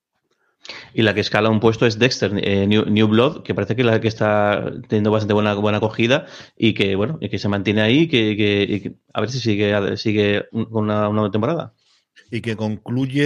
Y 0.95 1.03
la 1.03 1.15
que 1.15 1.21
escala 1.21 1.51
un 1.51 1.61
puesto 1.61 1.87
es 1.87 1.99
Dexter, 1.99 2.33
eh, 2.43 2.67
New, 2.67 3.09
Blood, 3.09 3.43
que 3.43 3.55
parece 3.55 3.77
que 3.77 3.85
la 3.85 4.01
que 4.01 4.09
está 4.09 4.73
teniendo 4.89 5.11
bastante 5.11 5.35
buena, 5.35 5.55
buena 5.55 5.79
acogida 5.79 6.27
y 6.57 6.75
que 6.75 6.97
bueno, 6.97 7.19
y 7.21 7.29
que 7.29 7.39
se 7.39 7.49
mantiene 7.49 7.83
ahí, 7.83 8.09
que, 8.09 8.37
que, 8.37 8.67
y 8.69 8.81
que 8.81 8.97
a 9.13 9.21
ver 9.21 9.31
si 9.31 9.39
sigue, 9.39 9.97
sigue 9.97 10.47
una, 10.53 11.09
una 11.09 11.31
temporada. 11.31 11.76
Y 12.31 12.41
que 12.41 12.57
concluye 12.57 13.23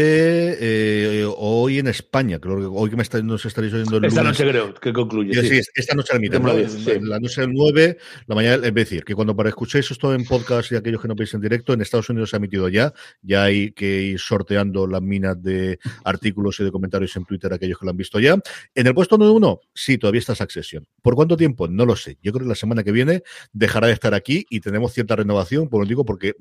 eh, 0.61 1.26
hoy 1.36 1.78
en 1.78 1.86
España, 1.86 2.38
creo 2.38 2.59
que 2.59 2.66
hoy 2.66 2.90
que 2.90 2.96
me 2.96 3.03
está, 3.03 3.22
nos 3.22 3.46
estaréis 3.46 3.72
oyendo 3.72 3.96
el 3.96 4.05
Esta 4.05 4.22
lunes. 4.22 4.38
noche 4.38 4.51
creo 4.51 4.74
que 4.74 4.92
concluye. 4.92 5.32
Sí, 5.40 5.62
sí. 5.62 5.70
esta 5.74 5.94
noche 5.94 6.12
la 6.12 6.20
mitad. 6.20 6.40
¿no? 6.40 6.55
10, 6.55 6.72
sí. 6.72 6.90
La 7.01 7.18
noche 7.18 7.40
del 7.40 7.53
9, 7.53 7.98
la 8.26 8.34
mañana, 8.34 8.66
es 8.66 8.74
decir, 8.74 9.05
que 9.05 9.14
cuando 9.14 9.34
para 9.34 9.48
escuchéis 9.48 9.90
esto 9.90 10.14
en 10.14 10.24
podcast 10.24 10.70
y 10.72 10.76
aquellos 10.76 11.01
que 11.01 11.09
no 11.09 11.14
veis 11.14 11.32
en 11.32 11.40
directo, 11.40 11.72
en 11.72 11.80
Estados 11.80 12.11
Unidos 12.11 12.30
se 12.30 12.36
ha 12.36 12.38
emitido 12.38 12.68
ya, 12.68 12.92
ya 13.22 13.44
hay 13.44 13.72
que 13.72 14.03
ir 14.03 14.18
sorteando 14.20 14.86
las 14.86 15.01
minas 15.01 15.42
de 15.42 15.78
artículos 16.05 16.61
y 16.61 16.64
de 16.64 16.70
comentarios 16.70 17.16
en 17.16 17.24
Twitter 17.24 17.53
a 17.53 17.57
aquellos 17.57 17.78
que 17.78 17.86
lo 17.86 17.90
han 17.92 17.96
visto 17.96 18.20
ya. 18.20 18.36
En 18.74 18.86
el 18.86 18.94
puesto 18.94 19.16
número 19.16 19.34
uno, 19.34 19.61
sí, 19.74 19.96
todavía 19.96 20.18
está 20.18 20.34
Succession. 20.34 20.86
¿Por 21.01 21.14
cuánto 21.14 21.36
tiempo? 21.36 21.68
No 21.68 21.86
lo 21.86 21.96
sé. 21.96 22.18
Yo 22.22 22.32
creo 22.32 22.44
que 22.44 22.51
la 22.51 22.55
semana 22.55 22.82
que 22.82 22.92
viene 22.92 23.22
dejará 23.53 23.86
de 23.86 23.94
estar 23.94 24.12
aquí 24.12 24.44
y 24.51 24.61
tenemos 24.61 24.92
cierta 24.92 25.16
renovación, 25.16 25.68
por 25.68 25.82
lo 25.82 25.88
digo, 25.88 26.05
porque 26.05 26.34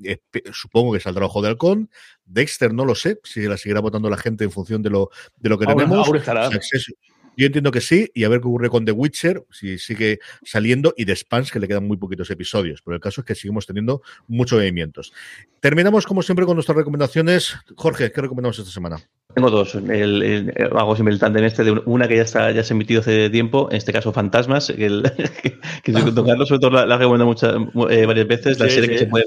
supongo 0.52 0.92
que 0.92 1.00
saldrá 1.00 1.24
Ojo 1.24 1.40
de 1.40 1.48
Halcón. 1.48 1.90
Dexter 2.50 2.74
no 2.74 2.84
lo 2.84 2.94
sé, 2.94 3.20
si 3.22 3.42
la 3.42 3.56
seguirá 3.56 3.80
votando 3.80 4.10
la 4.10 4.16
gente 4.16 4.42
en 4.44 4.50
función 4.50 4.82
de 4.82 4.90
lo, 4.90 5.10
de 5.36 5.48
lo 5.48 5.58
que 5.58 5.64
Ahora- 5.66 5.84
tenemos. 5.84 6.06
ahora 6.06 6.18
estará. 6.18 6.50
Succession- 6.50 6.96
Yo 7.36 7.46
entiendo 7.46 7.70
que 7.70 7.80
sí, 7.80 8.10
y 8.12 8.24
a 8.24 8.28
ver 8.28 8.40
qué 8.40 8.48
ocurre 8.48 8.68
con 8.68 8.84
The 8.84 8.90
Witcher, 8.92 9.44
si 9.50 9.78
sigue 9.78 10.18
saliendo, 10.44 10.92
y 10.96 11.06
The 11.06 11.14
Spans, 11.16 11.50
que 11.52 11.60
le 11.60 11.68
quedan 11.68 11.86
muy 11.86 11.96
poquitos 11.96 12.28
episodios. 12.30 12.82
Pero 12.84 12.96
el 12.96 13.00
caso 13.00 13.20
es 13.22 13.24
que 13.26 13.34
seguimos 13.36 13.66
teniendo 13.66 14.02
muchos 14.26 14.58
movimientos. 14.58 15.12
Terminamos, 15.60 16.06
como 16.06 16.22
siempre, 16.22 16.44
con 16.44 16.56
nuestras 16.56 16.76
recomendaciones. 16.76 17.54
Jorge, 17.76 18.10
¿qué 18.12 18.20
recomendamos 18.20 18.58
esta 18.58 18.70
semana? 18.70 18.96
Tengo 19.32 19.48
dos. 19.48 19.74
El, 19.76 20.22
el- 20.22 20.52
hago 20.76 20.96
siempre 20.96 21.14
el 21.14 21.20
tándem 21.20 21.44
este 21.44 21.62
de 21.64 21.70
una 21.86 22.08
que 22.08 22.16
ya 22.16 22.22
está 22.22 22.50
ya 22.50 22.62
se 22.64 22.74
ha 22.74 22.76
emitido 22.76 23.00
hace 23.00 23.30
tiempo, 23.30 23.68
en 23.70 23.76
este 23.76 23.92
caso 23.92 24.12
Fantasmas, 24.12 24.66
que, 24.76 24.84
el, 24.86 25.02
que, 25.42 25.58
que 25.82 25.92
Carlos, 26.26 26.48
sobre 26.48 26.60
todo 26.60 26.70
la, 26.72 26.84
la 26.84 26.98
recomiendo 26.98 27.26
muchas, 27.26 27.54
eh, 27.90 28.06
varias 28.06 28.26
veces, 28.26 28.58
la 28.58 28.66
Sí, 28.68 28.72
serie 28.74 28.88
sí. 28.88 28.92
que 28.94 28.98
se 28.98 29.06
puede, 29.06 29.24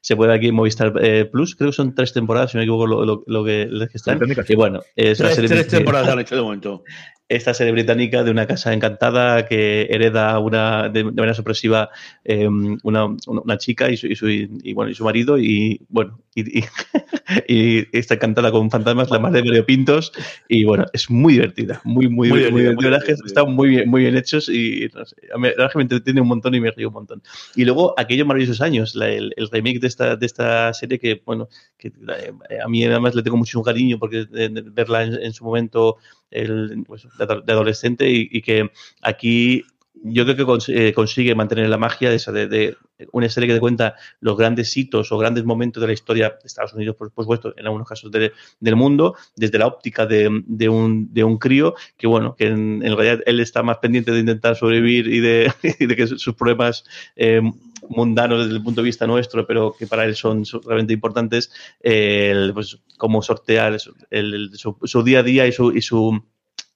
se 0.00 0.16
puede 0.16 0.34
aquí 0.34 0.48
en 0.48 0.54
Movistar 0.54 0.92
eh, 1.00 1.24
Plus, 1.24 1.56
creo 1.56 1.70
que 1.70 1.76
son 1.76 1.94
tres 1.94 2.12
temporadas, 2.12 2.50
si 2.50 2.56
no 2.56 2.60
me 2.60 2.64
equivoco, 2.64 2.86
lo, 2.86 3.04
lo- 3.04 3.24
lo 3.26 3.44
que, 3.44 3.66
lo 3.70 3.86
que 3.88 3.96
están. 3.96 4.18
Y 4.48 4.54
bueno, 4.54 4.80
es 4.96 5.20
una 5.20 5.28
Tres, 5.30 5.34
serie 5.36 5.48
tres 5.50 5.68
temporadas 5.68 6.08
han 6.12 6.18
hecho 6.20 6.36
de 6.36 6.42
momento. 6.42 6.84
Esta 7.30 7.54
serie 7.54 7.72
británica 7.72 8.24
de 8.24 8.30
una 8.30 8.46
casa 8.46 8.72
encantada 8.74 9.46
que 9.46 9.82
hereda 9.90 10.38
una 10.40 10.88
de, 10.88 11.04
de 11.04 11.12
manera 11.12 11.34
sorpresiva 11.34 11.90
eh, 12.24 12.48
una, 12.82 13.06
una- 13.26 13.58
chica 13.58 13.90
y 13.90 13.96
su, 13.96 14.06
y 14.08 14.16
su- 14.16 14.28
y, 14.28 14.72
bueno 14.74 14.90
y 14.90 14.94
su 14.94 15.04
marido 15.04 15.38
y 15.38 15.80
bueno 15.88 16.18
y, 16.34 16.62
y- 17.48 17.86
está 17.96 18.14
encantada 18.14 18.50
con 18.50 18.70
fantasmas 18.70 19.10
la 19.10 19.18
madre 19.18 19.42
de 19.42 19.48
Mario 19.48 19.66
Pintos 19.66 20.12
y 20.48 20.64
bueno 20.64 20.86
es 20.92 21.10
muy 21.10 21.34
divertida 21.34 21.80
muy 21.84 22.08
muy, 22.08 22.28
Muy 22.30 22.40
muy, 22.50 22.62
divertida, 22.62 22.98
muy 22.98 23.14
están 23.26 23.52
muy 23.54 23.68
bien 23.68 23.88
muy 23.88 24.02
bien 24.02 24.16
hechos 24.16 24.48
y 24.48 24.88
no 24.94 25.04
sé, 25.04 25.16
que 25.16 25.78
me 25.78 25.82
entretiene 25.82 26.20
un 26.20 26.28
montón 26.28 26.54
y 26.54 26.60
me 26.60 26.70
río 26.70 26.88
un 26.88 26.94
montón. 26.94 27.22
Y 27.54 27.64
luego 27.64 27.94
aquellos 27.98 28.26
maravillosos 28.26 28.60
años 28.60 28.94
la- 28.94 29.08
el, 29.08 29.32
el 29.36 29.48
remake 29.50 29.78
de 29.80 29.86
esta 29.86 30.16
de 30.16 30.26
esta 30.26 30.72
serie 30.74 30.98
que 30.98 31.22
bueno 31.24 31.48
que 31.78 31.88
eh, 31.88 32.58
a 32.64 32.68
mí 32.68 32.84
además 32.84 33.14
le 33.14 33.22
tengo 33.22 33.36
muchísimo 33.36 33.62
cariño 33.62 33.98
porque 33.98 34.26
de- 34.30 34.48
de 34.48 34.62
verla 34.62 35.04
en, 35.04 35.14
en 35.14 35.32
su 35.32 35.44
momento 35.44 35.96
el, 36.30 36.84
pues, 36.86 37.06
de 37.18 37.24
ado- 37.24 37.40
de 37.42 37.52
adolescente 37.52 38.10
y, 38.10 38.28
y 38.30 38.42
que 38.42 38.70
aquí 39.02 39.64
yo 40.02 40.24
creo 40.24 40.36
que 40.36 40.44
cons- 40.44 40.68
eh, 40.74 40.92
consigue 40.92 41.34
mantener 41.34 41.68
la 41.68 41.76
magia 41.76 42.10
de, 42.10 42.16
esa, 42.16 42.32
de, 42.32 42.76
una 43.12 43.28
serie 43.28 43.48
que 43.48 43.54
te 43.54 43.60
cuenta 43.60 43.94
los 44.20 44.36
grandes 44.36 44.74
hitos 44.76 45.12
o 45.12 45.18
grandes 45.18 45.44
momentos 45.44 45.80
de 45.80 45.86
la 45.88 45.92
historia 45.92 46.30
de 46.30 46.36
Estados 46.46 46.72
Unidos, 46.74 46.96
por 46.96 47.08
supuesto, 47.10 47.54
en 47.56 47.66
algunos 47.66 47.88
casos 47.88 48.10
de- 48.10 48.32
del 48.60 48.76
mundo, 48.76 49.14
desde 49.36 49.58
la 49.58 49.66
óptica 49.66 50.06
de, 50.06 50.28
un, 50.68 51.12
de 51.12 51.24
un 51.24 51.38
crío, 51.38 51.74
que 51.96 52.06
bueno, 52.06 52.34
que 52.36 52.46
en, 52.46 52.80
realidad 52.82 53.20
él 53.26 53.40
está 53.40 53.62
más 53.62 53.78
pendiente 53.78 54.10
de 54.12 54.20
intentar 54.20 54.56
sobrevivir 54.56 55.06
y 55.06 55.20
de, 55.20 55.52
que 55.96 56.06
sus 56.06 56.34
problemas 56.34 56.84
eh, 57.16 57.42
mundanos 57.88 58.44
desde 58.44 58.56
el 58.56 58.62
punto 58.62 58.80
de 58.82 58.86
vista 58.86 59.06
nuestro, 59.06 59.46
pero 59.46 59.74
que 59.78 59.86
para 59.86 60.04
él 60.04 60.14
son 60.16 60.44
realmente 60.64 60.92
importantes, 60.92 61.50
eh, 61.82 62.30
el, 62.32 62.52
pues, 62.54 62.78
cómo 62.96 63.22
sortear 63.22 63.76
el- 64.10 64.50
su, 64.54 64.76
su 64.84 65.02
día 65.02 65.20
a 65.20 65.22
día 65.22 65.46
y 65.46 65.52
su, 65.52 65.72
y 65.72 65.82
su 65.82 66.22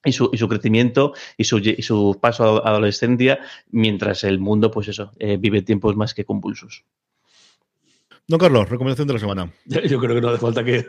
y 0.05 0.11
su, 0.11 0.29
y 0.31 0.37
su 0.37 0.47
crecimiento 0.47 1.13
y 1.37 1.43
su, 1.43 1.57
y 1.59 1.81
su 1.81 2.17
paso 2.21 2.65
a 2.65 2.69
adolescencia, 2.69 3.39
mientras 3.71 4.23
el 4.23 4.39
mundo, 4.39 4.71
pues 4.71 4.87
eso, 4.87 5.11
eh, 5.19 5.37
vive 5.37 5.61
tiempos 5.61 5.95
más 5.95 6.13
que 6.13 6.25
convulsos. 6.25 6.83
Don 8.27 8.39
Carlos, 8.39 8.69
recomendación 8.69 9.07
de 9.07 9.13
la 9.13 9.19
semana. 9.19 9.53
Yo 9.65 9.99
creo 9.99 10.15
que 10.15 10.21
no 10.21 10.29
hace 10.29 10.39
falta 10.39 10.63
que, 10.63 10.85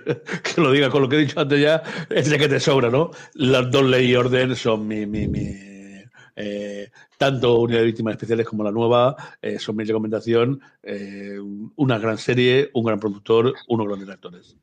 que 0.54 0.60
lo 0.60 0.72
diga 0.72 0.88
con 0.88 1.02
lo 1.02 1.08
que 1.08 1.16
he 1.16 1.20
dicho 1.20 1.40
antes 1.40 1.60
ya, 1.60 1.82
es 2.08 2.30
de 2.30 2.38
que 2.38 2.48
te 2.48 2.60
sobra, 2.60 2.90
¿no? 2.90 3.10
Las 3.34 3.70
dos 3.70 3.84
ley 3.84 4.10
y 4.10 4.16
orden 4.16 4.56
son 4.56 4.86
mi, 4.88 5.04
mi, 5.04 5.28
mi, 5.28 5.66
eh, 6.36 6.90
tanto 7.18 7.58
Unidad 7.60 7.80
de 7.80 7.86
Víctimas 7.86 8.12
Especiales 8.12 8.46
como 8.46 8.62
la 8.62 8.70
nueva, 8.70 9.16
eh, 9.40 9.58
son 9.58 9.76
mi 9.76 9.84
recomendación. 9.84 10.60
eh, 10.82 11.38
una 11.76 11.98
gran 11.98 12.18
serie, 12.18 12.70
un 12.74 12.84
gran 12.84 13.00
productor, 13.00 13.54
unos 13.68 13.86
grandes 13.86 14.08
actores. 14.08 14.56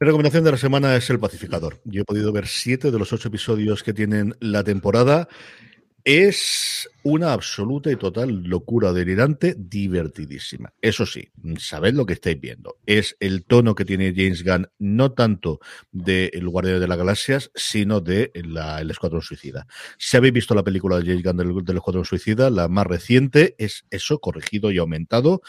Mi 0.00 0.06
recomendación 0.06 0.44
de 0.44 0.52
la 0.52 0.56
semana 0.56 0.96
es 0.96 1.10
El 1.10 1.20
Pacificador. 1.20 1.82
Yo 1.84 2.00
he 2.00 2.04
podido 2.06 2.32
ver 2.32 2.46
siete 2.46 2.90
de 2.90 2.98
los 2.98 3.12
ocho 3.12 3.28
episodios 3.28 3.82
que 3.82 3.92
tienen 3.92 4.34
la 4.40 4.64
temporada. 4.64 5.28
Es 6.04 6.88
una 7.02 7.34
absoluta 7.34 7.92
y 7.92 7.96
total 7.96 8.44
locura 8.44 8.94
delirante, 8.94 9.54
divertidísima. 9.58 10.72
Eso 10.80 11.04
sí, 11.04 11.28
sabed 11.58 11.92
lo 11.92 12.06
que 12.06 12.14
estáis 12.14 12.40
viendo. 12.40 12.78
Es 12.86 13.14
el 13.20 13.44
tono 13.44 13.74
que 13.74 13.84
tiene 13.84 14.14
James 14.16 14.42
Gunn, 14.42 14.70
no 14.78 15.12
tanto 15.12 15.60
de 15.92 16.30
El 16.32 16.48
Guardián 16.48 16.80
de 16.80 16.88
las 16.88 16.96
Galaxias, 16.96 17.50
sino 17.54 18.00
de 18.00 18.32
la- 18.36 18.80
El 18.80 18.90
Escuadrón 18.90 19.20
Suicida. 19.20 19.66
Si 19.98 20.16
habéis 20.16 20.32
visto 20.32 20.54
la 20.54 20.64
película 20.64 20.96
de 20.98 21.04
James 21.04 21.22
Gunn 21.22 21.36
del, 21.36 21.62
del 21.62 21.76
Escuadrón 21.76 22.06
Suicida, 22.06 22.48
la 22.48 22.68
más 22.68 22.86
reciente, 22.86 23.54
es 23.58 23.84
eso, 23.90 24.18
corregido 24.18 24.70
y 24.70 24.78
aumentado 24.78 25.42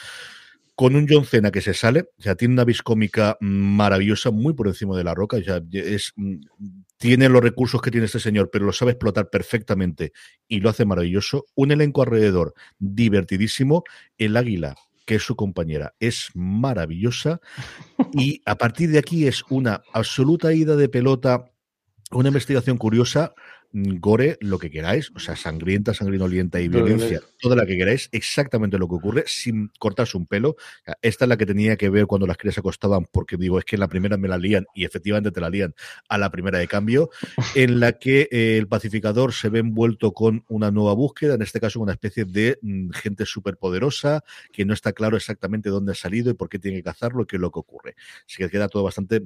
con 0.81 0.95
un 0.95 1.05
John 1.07 1.25
Cena 1.25 1.51
que 1.51 1.61
se 1.61 1.75
sale, 1.75 2.09
o 2.17 2.23
sea, 2.23 2.33
tiene 2.33 2.55
una 2.55 2.63
vis 2.63 2.81
cómica 2.81 3.37
maravillosa, 3.39 4.31
muy 4.31 4.53
por 4.53 4.67
encima 4.67 4.97
de 4.97 5.03
la 5.03 5.13
roca, 5.13 5.37
es, 5.37 6.11
mm, 6.15 6.37
tiene 6.97 7.29
los 7.29 7.43
recursos 7.43 7.83
que 7.83 7.91
tiene 7.91 8.07
este 8.07 8.19
señor, 8.19 8.49
pero 8.51 8.65
lo 8.65 8.73
sabe 8.73 8.93
explotar 8.93 9.29
perfectamente 9.29 10.11
y 10.47 10.59
lo 10.59 10.71
hace 10.71 10.83
maravilloso. 10.83 11.45
Un 11.53 11.69
elenco 11.71 12.01
alrededor 12.01 12.55
divertidísimo, 12.79 13.83
el 14.17 14.35
águila 14.35 14.73
que 15.05 15.13
es 15.13 15.21
su 15.21 15.35
compañera, 15.35 15.93
es 15.99 16.31
maravillosa 16.33 17.41
y 18.11 18.41
a 18.47 18.55
partir 18.55 18.89
de 18.89 18.97
aquí 18.97 19.27
es 19.27 19.43
una 19.51 19.83
absoluta 19.93 20.51
ida 20.51 20.75
de 20.75 20.89
pelota, 20.89 21.45
una 22.09 22.29
investigación 22.29 22.79
curiosa, 22.79 23.35
gore, 23.73 24.37
lo 24.41 24.59
que 24.59 24.69
queráis, 24.69 25.11
o 25.15 25.19
sea, 25.19 25.35
sangrienta, 25.35 25.93
sanguinolienta 25.93 26.59
y 26.59 26.67
violencia, 26.67 27.21
toda 27.39 27.55
la 27.55 27.65
que 27.65 27.77
queráis, 27.77 28.09
exactamente 28.11 28.77
lo 28.77 28.87
que 28.87 28.95
ocurre, 28.95 29.23
sin 29.27 29.69
cortarse 29.79 30.17
un 30.17 30.25
pelo. 30.25 30.55
Esta 31.01 31.25
es 31.25 31.29
la 31.29 31.37
que 31.37 31.45
tenía 31.45 31.77
que 31.77 31.89
ver 31.89 32.05
cuando 32.05 32.27
las 32.27 32.37
crías 32.37 32.55
se 32.55 32.59
acostaban, 32.59 33.07
porque 33.11 33.37
digo, 33.37 33.59
es 33.59 33.65
que 33.65 33.75
en 33.75 33.81
la 33.81 33.87
primera 33.87 34.17
me 34.17 34.27
la 34.27 34.37
lían, 34.37 34.65
y 34.75 34.85
efectivamente 34.85 35.31
te 35.31 35.39
la 35.39 35.49
lían 35.49 35.73
a 36.09 36.17
la 36.17 36.29
primera 36.29 36.59
de 36.59 36.67
cambio, 36.67 37.09
en 37.55 37.79
la 37.79 37.93
que 37.93 38.27
eh, 38.31 38.57
el 38.57 38.67
pacificador 38.67 39.33
se 39.33 39.49
ve 39.49 39.59
envuelto 39.59 40.11
con 40.13 40.43
una 40.49 40.71
nueva 40.71 40.93
búsqueda, 40.93 41.35
en 41.35 41.41
este 41.41 41.59
caso 41.59 41.79
una 41.79 41.93
especie 41.93 42.25
de 42.25 42.59
mm, 42.61 42.89
gente 42.91 43.25
superpoderosa, 43.25 44.23
que 44.51 44.65
no 44.65 44.73
está 44.73 44.93
claro 44.93 45.17
exactamente 45.17 45.69
dónde 45.69 45.93
ha 45.93 45.95
salido 45.95 46.31
y 46.31 46.33
por 46.33 46.49
qué 46.49 46.59
tiene 46.59 46.77
que 46.77 46.83
cazarlo 46.83 47.23
y 47.23 47.25
qué 47.25 47.37
es 47.37 47.41
lo 47.41 47.51
que 47.51 47.59
ocurre. 47.59 47.95
Así 48.25 48.37
que 48.37 48.49
queda 48.49 48.67
todo 48.67 48.83
bastante, 48.83 49.21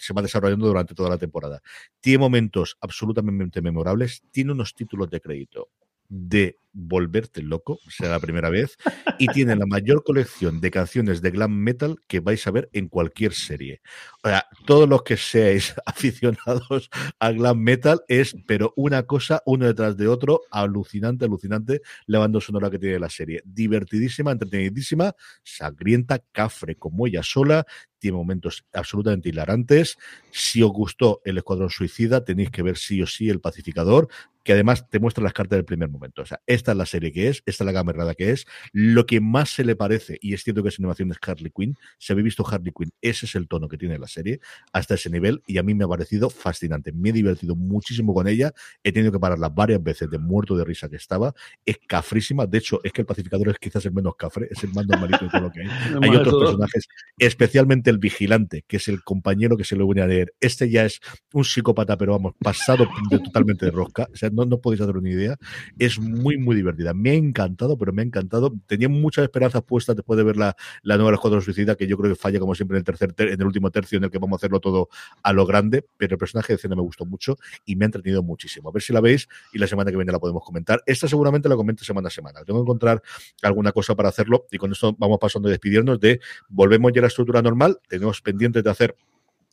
se 0.00 0.12
va 0.12 0.22
desarrollando 0.22 0.66
durante 0.66 0.94
toda 0.94 1.08
la 1.08 1.18
temporada. 1.18 1.62
Tiene 2.00 2.18
momentos 2.18 2.76
absolutamente 2.80 3.61
memorables, 3.62 4.22
tiene 4.30 4.52
unos 4.52 4.74
títulos 4.74 5.08
de 5.10 5.20
crédito 5.20 5.70
de 6.12 6.58
volverte 6.74 7.42
loco, 7.42 7.78
sea 7.88 8.10
la 8.10 8.20
primera 8.20 8.50
vez, 8.50 8.76
y 9.18 9.28
tiene 9.28 9.56
la 9.56 9.64
mayor 9.66 10.04
colección 10.04 10.60
de 10.60 10.70
canciones 10.70 11.22
de 11.22 11.30
glam 11.30 11.52
metal 11.52 11.96
que 12.06 12.20
vais 12.20 12.46
a 12.46 12.50
ver 12.50 12.68
en 12.74 12.88
cualquier 12.88 13.32
serie. 13.32 13.80
O 14.22 14.28
sea, 14.28 14.46
todos 14.66 14.86
los 14.88 15.02
que 15.02 15.16
seáis 15.16 15.74
aficionados 15.86 16.90
a 17.18 17.32
glam 17.32 17.58
metal 17.58 18.02
es, 18.08 18.36
pero 18.46 18.74
una 18.76 19.04
cosa, 19.04 19.42
uno 19.46 19.66
detrás 19.66 19.96
de 19.96 20.08
otro, 20.08 20.42
alucinante, 20.50 21.24
alucinante, 21.24 21.80
la 22.06 22.18
banda 22.18 22.40
sonora 22.40 22.70
que 22.70 22.78
tiene 22.78 22.98
la 22.98 23.10
serie. 23.10 23.42
Divertidísima, 23.44 24.32
entretenidísima, 24.32 25.14
sangrienta, 25.42 26.20
cafre 26.32 26.76
como 26.76 27.06
ella 27.06 27.22
sola, 27.22 27.66
tiene 28.02 28.16
momentos 28.16 28.64
absolutamente 28.72 29.28
hilarantes. 29.28 29.96
Si 30.32 30.60
os 30.62 30.72
gustó 30.72 31.20
El 31.24 31.38
Escuadrón 31.38 31.70
Suicida, 31.70 32.24
tenéis 32.24 32.50
que 32.50 32.62
ver 32.62 32.76
sí 32.76 33.00
o 33.00 33.06
sí 33.06 33.30
El 33.30 33.40
Pacificador, 33.40 34.08
que 34.42 34.52
además 34.52 34.88
te 34.88 34.98
muestra 34.98 35.22
las 35.22 35.32
cartas 35.32 35.56
del 35.56 35.64
primer 35.64 35.88
momento. 35.88 36.22
O 36.22 36.26
sea, 36.26 36.40
esta 36.46 36.72
es 36.72 36.78
la 36.78 36.86
serie 36.86 37.12
que 37.12 37.28
es, 37.28 37.42
esta 37.46 37.64
es 37.64 37.66
la 37.66 37.72
gama 37.72 37.92
errada 37.92 38.14
que 38.14 38.30
es. 38.30 38.46
Lo 38.72 39.06
que 39.06 39.20
más 39.20 39.50
se 39.50 39.64
le 39.64 39.76
parece, 39.76 40.18
y 40.20 40.34
es 40.34 40.42
cierto 40.42 40.62
que 40.62 40.68
es 40.68 40.78
animación, 40.78 41.10
es 41.10 41.18
Harley 41.26 41.52
Quinn. 41.54 41.76
Si 41.98 42.12
habéis 42.12 42.24
visto 42.24 42.46
Harley 42.46 42.72
Quinn, 42.76 42.92
ese 43.00 43.26
es 43.26 43.34
el 43.34 43.48
tono 43.48 43.68
que 43.68 43.78
tiene 43.78 43.98
la 43.98 44.08
serie, 44.08 44.40
hasta 44.72 44.94
ese 44.94 45.10
nivel, 45.10 45.42
y 45.46 45.58
a 45.58 45.62
mí 45.62 45.74
me 45.74 45.84
ha 45.84 45.88
parecido 45.88 46.30
fascinante. 46.30 46.92
Me 46.92 47.10
he 47.10 47.12
divertido 47.12 47.54
muchísimo 47.56 48.14
con 48.14 48.28
ella. 48.28 48.52
He 48.82 48.92
tenido 48.92 49.12
que 49.12 49.18
pararla 49.18 49.48
varias 49.48 49.82
veces 49.82 50.10
de 50.10 50.18
muerto 50.18 50.56
de 50.56 50.64
risa 50.64 50.88
que 50.88 50.96
estaba. 50.96 51.34
Es 51.64 51.78
cafrísima. 51.86 52.46
De 52.46 52.58
hecho, 52.58 52.80
es 52.82 52.92
que 52.92 53.02
el 53.02 53.06
pacificador 53.06 53.48
es 53.48 53.58
quizás 53.58 53.84
el 53.86 53.92
menos 53.92 54.16
cafre, 54.16 54.48
es 54.50 54.62
el 54.64 54.72
más 54.72 54.86
normalito 54.86 55.24
de 55.24 55.30
todo 55.30 55.42
lo 55.42 55.50
que 55.50 55.60
hay. 55.60 55.68
hay 56.02 56.16
otros 56.16 56.42
personajes, 56.42 56.88
especialmente 57.18 57.90
el 57.90 57.98
vigilante, 57.98 58.64
que 58.66 58.76
es 58.76 58.88
el 58.88 59.02
compañero 59.02 59.56
que 59.56 59.64
se 59.64 59.76
lo 59.76 59.86
viene 59.86 60.02
a 60.02 60.06
leer. 60.06 60.34
Este 60.40 60.68
ya 60.70 60.84
es 60.84 61.00
un 61.32 61.44
psicópata, 61.44 61.96
pero 61.96 62.12
vamos, 62.12 62.34
pasado 62.38 62.86
de, 63.10 63.18
totalmente 63.18 63.66
de 63.66 63.72
rosca. 63.72 64.08
O 64.12 64.16
sea, 64.16 64.30
no, 64.32 64.44
no 64.44 64.60
podéis 64.60 64.80
hacer 64.80 64.96
una 64.96 65.10
idea. 65.10 65.36
Es 65.78 65.98
muy, 65.98 66.36
muy 66.38 66.56
divertida. 66.56 66.94
Me 66.94 67.10
ha 67.10 67.14
encantado, 67.14 67.76
pero 67.78 67.92
me 67.92 68.02
ha 68.02 68.04
encantado. 68.04 68.52
Tenía 68.66 68.88
muchas 68.88 69.24
esperanzas 69.24 69.62
puestas 69.62 69.96
después 69.96 70.16
de 70.16 70.24
ver 70.24 70.36
la, 70.36 70.56
la 70.82 70.96
nueva 70.96 71.14
Escuadrón 71.14 71.42
Suicida, 71.42 71.74
que 71.74 71.86
yo 71.86 71.96
creo 71.96 72.12
que 72.12 72.16
falla 72.16 72.40
como 72.40 72.54
siempre 72.54 72.76
en 72.76 72.80
el 72.80 72.84
tercer 72.84 73.14
en 73.18 73.40
el 73.40 73.46
último 73.46 73.70
tercio 73.70 73.98
en 73.98 74.04
el 74.04 74.10
que 74.10 74.18
vamos 74.18 74.36
a 74.36 74.38
hacerlo 74.38 74.60
todo 74.60 74.88
a 75.22 75.32
lo 75.32 75.46
grande, 75.46 75.86
pero 75.96 76.14
el 76.14 76.18
personaje 76.18 76.52
de 76.52 76.56
escena 76.56 76.74
me 76.74 76.82
gustó 76.82 77.04
mucho 77.04 77.36
y 77.64 77.76
me 77.76 77.84
ha 77.84 77.86
entretenido 77.86 78.22
muchísimo. 78.22 78.68
A 78.68 78.72
ver 78.72 78.82
si 78.82 78.92
la 78.92 79.00
veis 79.00 79.28
y 79.52 79.58
la 79.58 79.66
semana 79.66 79.90
que 79.90 79.96
viene 79.96 80.12
la 80.12 80.18
podemos 80.18 80.42
comentar. 80.44 80.82
Esta 80.86 81.08
seguramente 81.08 81.48
la 81.48 81.56
comento 81.56 81.84
semana 81.84 82.08
a 82.08 82.10
semana. 82.10 82.44
Tengo 82.44 82.60
que 82.60 82.64
encontrar 82.64 83.02
alguna 83.42 83.72
cosa 83.72 83.94
para 83.94 84.08
hacerlo 84.08 84.46
y 84.50 84.58
con 84.58 84.72
esto 84.72 84.94
vamos 84.98 85.18
pasando 85.20 85.48
a 85.48 85.50
despedirnos 85.50 86.00
de 86.00 86.20
volvemos 86.48 86.92
ya 86.92 87.00
a 87.00 87.02
la 87.02 87.08
estructura 87.08 87.42
normal. 87.42 87.78
Tenemos 87.88 88.20
pendientes 88.20 88.62
de 88.64 88.70
hacer 88.70 88.96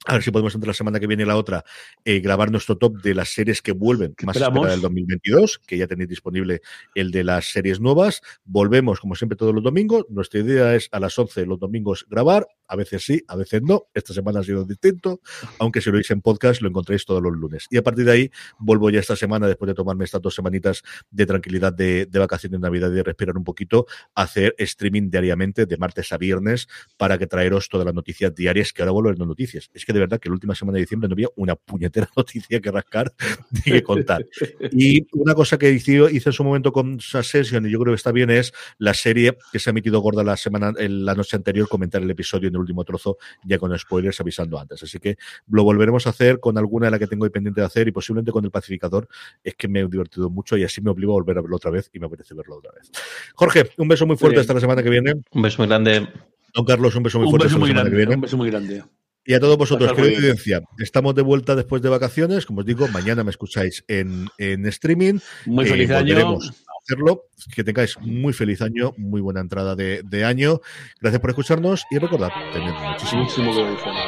a 0.06 0.14
ver 0.14 0.24
si 0.24 0.32
podemos 0.32 0.56
entre 0.56 0.70
la 0.70 0.74
semana 0.74 1.00
que 1.00 1.08
viene 1.08 1.24
y 1.24 1.26
la 1.26 1.36
otra 1.36 1.66
eh, 2.06 2.20
grabar 2.22 2.52
nuestro 2.52 2.78
top 2.78 3.02
de 3.02 3.14
las 3.14 3.30
series 3.30 3.62
que 3.62 3.74
vuelven 3.74 4.16
más 4.24 4.38
espera 4.38 4.70
del 4.70 4.82
2022, 4.82 5.60
que 5.60 5.78
ya 5.78 5.88
tenéis 5.88 6.10
disponible 6.10 6.62
el 6.96 7.12
de 7.12 7.26
las 7.26 7.52
series 7.52 7.82
nuevas. 7.82 8.22
Volvemos, 8.46 9.02
como 9.02 9.16
siempre, 9.16 9.36
todos 9.36 9.54
los 9.54 9.64
domingos. 9.64 10.06
Nuestra 10.10 10.40
idea 10.40 10.76
es 10.76 10.88
a 10.94 11.00
las 11.02 11.20
11 11.20 11.46
los 11.46 11.60
domingos 11.60 12.06
grabar. 12.10 12.48
A 12.68 12.76
veces 12.76 13.04
sí, 13.04 13.24
a 13.28 13.36
veces 13.36 13.62
no. 13.62 13.88
Esta 13.94 14.14
semana 14.14 14.40
ha 14.40 14.44
sido 14.44 14.64
distinto, 14.64 15.22
aunque 15.60 15.82
si 15.82 15.90
lo 15.90 15.96
veis 15.96 16.10
en 16.12 16.22
podcast 16.22 16.62
lo 16.62 16.70
encontréis 16.70 17.04
todos 17.06 17.22
los 17.22 17.34
lunes. 17.34 17.66
Y 17.70 17.78
a 17.78 17.84
partir 17.84 18.06
de 18.06 18.12
ahí 18.12 18.32
vuelvo 18.58 18.90
ya 18.90 19.00
esta 19.00 19.16
semana, 19.16 19.48
después 19.48 19.68
de 19.68 19.74
tomarme 19.74 20.06
estas 20.06 20.22
dos 20.22 20.36
semanitas 20.36 20.82
de 21.12 21.26
tranquilidad 21.26 21.74
de, 21.74 22.06
de 22.06 22.20
vacaciones 22.20 22.62
de 22.62 22.66
Navidad 22.66 22.90
y 22.92 22.96
de 22.96 23.04
respirar 23.04 23.36
un 23.36 23.44
poquito, 23.44 23.86
a 24.16 24.22
hacer 24.22 24.56
streaming 24.58 25.10
diariamente 25.10 25.66
de 25.66 25.78
martes 25.78 26.14
a 26.14 26.18
viernes 26.18 26.68
para 26.96 27.18
que 27.18 27.28
traeros 27.28 27.68
todas 27.68 27.86
las 27.86 27.96
noticias 27.96 28.34
diarias 28.34 28.72
que 28.72 28.82
ahora 28.82 28.92
vuelven 28.92 29.20
las 29.20 29.28
noticias. 29.28 29.70
Es 29.74 29.84
que 29.86 29.89
de 29.94 30.00
verdad 30.00 30.20
que 30.20 30.30
la 30.30 30.34
última 30.34 30.56
semana 30.56 30.76
de 30.76 30.82
diciembre 30.82 31.08
no 31.08 31.14
había 31.14 31.28
una 31.36 31.56
puñetera 31.56 32.10
noticia 32.16 32.60
que 32.60 32.72
rascar 32.72 33.14
ni 33.52 33.72
que 33.72 33.84
contar. 33.84 34.26
y 34.72 35.06
una 35.14 35.34
cosa 35.34 35.58
que 35.58 35.72
hice, 35.72 36.12
hice 36.12 36.30
en 36.30 36.34
su 36.34 36.44
momento 36.44 36.72
con 36.72 37.00
Succession, 37.00 37.66
y 37.66 37.72
yo 37.72 37.80
creo 37.80 37.94
que 37.94 37.98
está 37.98 38.12
bien, 38.12 38.30
es 38.30 38.54
la 38.78 38.94
serie 38.94 39.38
que 39.52 39.60
se 39.60 39.70
ha 39.70 39.72
emitido 39.72 40.00
gorda 40.02 40.24
la 40.24 40.38
semana, 40.38 40.74
en 40.78 41.06
la 41.06 41.16
noche 41.16 41.36
anterior, 41.36 41.68
comentar 41.68 42.02
el 42.02 42.10
episodio 42.10 42.50
en 42.50 42.56
el 42.56 42.62
último 42.62 42.84
trozo, 42.84 43.18
ya 43.44 43.58
con 43.58 43.78
spoilers 43.78 44.20
avisando 44.20 44.60
antes. 44.60 44.84
Así 44.84 45.00
que 45.00 45.18
lo 45.50 45.64
volveremos 45.64 46.08
a 46.08 46.12
hacer 46.12 46.40
con 46.40 46.58
alguna 46.58 46.88
de 46.88 46.92
las 46.92 47.00
que 47.00 47.08
tengo 47.08 47.26
ahí 47.26 47.32
pendiente 47.32 47.62
de 47.62 47.68
hacer 47.68 47.88
y 47.88 47.92
posiblemente 47.92 48.32
con 48.32 48.44
el 48.46 48.52
pacificador. 48.52 49.08
Es 49.44 49.56
que 49.56 49.68
me 49.68 49.82
he 49.82 49.88
divertido 49.88 50.30
mucho 50.30 50.58
y 50.58 50.64
así 50.64 50.82
me 50.82 50.92
obligo 50.92 51.14
a 51.14 51.16
volver 51.16 51.38
a 51.38 51.42
verlo 51.42 51.56
otra 51.56 51.72
vez 51.72 51.90
y 51.94 52.00
me 52.00 52.08
apetece 52.08 52.34
verlo 52.34 52.58
otra 52.58 52.72
vez. 52.72 52.92
Jorge, 53.36 53.70
un 53.78 53.88
beso 53.88 54.06
muy 54.06 54.18
fuerte 54.18 54.40
hasta 54.40 54.54
la 54.54 54.60
semana 54.60 54.84
que 54.84 54.90
viene. 54.90 55.14
Un 55.32 55.42
beso 55.42 55.58
muy 55.62 55.68
grande. 55.68 56.08
Don 56.54 56.66
Carlos, 56.66 56.96
un 56.96 57.04
beso 57.04 57.20
muy 57.20 57.26
un 57.26 57.32
fuerte 57.32 57.46
beso 57.48 57.56
hasta 57.56 57.60
muy 57.60 57.70
la 57.70 57.74
semana 57.74 57.90
grande, 57.90 57.92
que 57.92 57.98
viene. 57.98 58.16
un 58.16 58.22
beso 58.22 58.38
muy 58.38 58.50
grande. 58.50 58.84
Y 59.30 59.36
a 59.36 59.40
todos 59.40 59.58
vosotros, 59.58 59.94
querida 59.94 60.18
audiencia, 60.18 60.62
estamos 60.80 61.14
de 61.14 61.22
vuelta 61.22 61.56
después 61.56 61.84
de 61.84 61.90
vacaciones. 61.90 62.48
Como 62.48 62.62
os 62.62 62.66
digo, 62.66 62.88
mañana 62.88 63.24
me 63.24 63.30
escucháis 63.30 63.84
en, 63.88 64.28
en 64.40 64.66
streaming. 64.66 65.20
Muy 65.46 65.66
Eh, 65.66 65.70
feliz 65.70 65.92
año. 65.92 66.16
volveremos 66.16 66.50
a 66.50 66.72
hacerlo. 66.84 67.26
Que 67.56 67.64
tengáis 67.64 67.96
muy 68.02 68.34
feliz 68.34 68.60
año, 68.64 68.92
muy 68.98 69.22
buena 69.22 69.42
entrada 69.42 69.76
de, 69.76 70.02
de 70.04 70.26
año. 70.26 70.62
Gracias 71.00 71.22
por 71.22 71.30
escucharnos 71.30 71.84
y 71.92 72.00
recordad, 72.00 72.30
tened 72.54 72.74
muchísimo. 72.74 73.22
Muchísimo 73.22 73.54
que 73.54 73.70
disfrutar. 73.70 74.08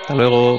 Hasta 0.00 0.14
luego. 0.14 0.58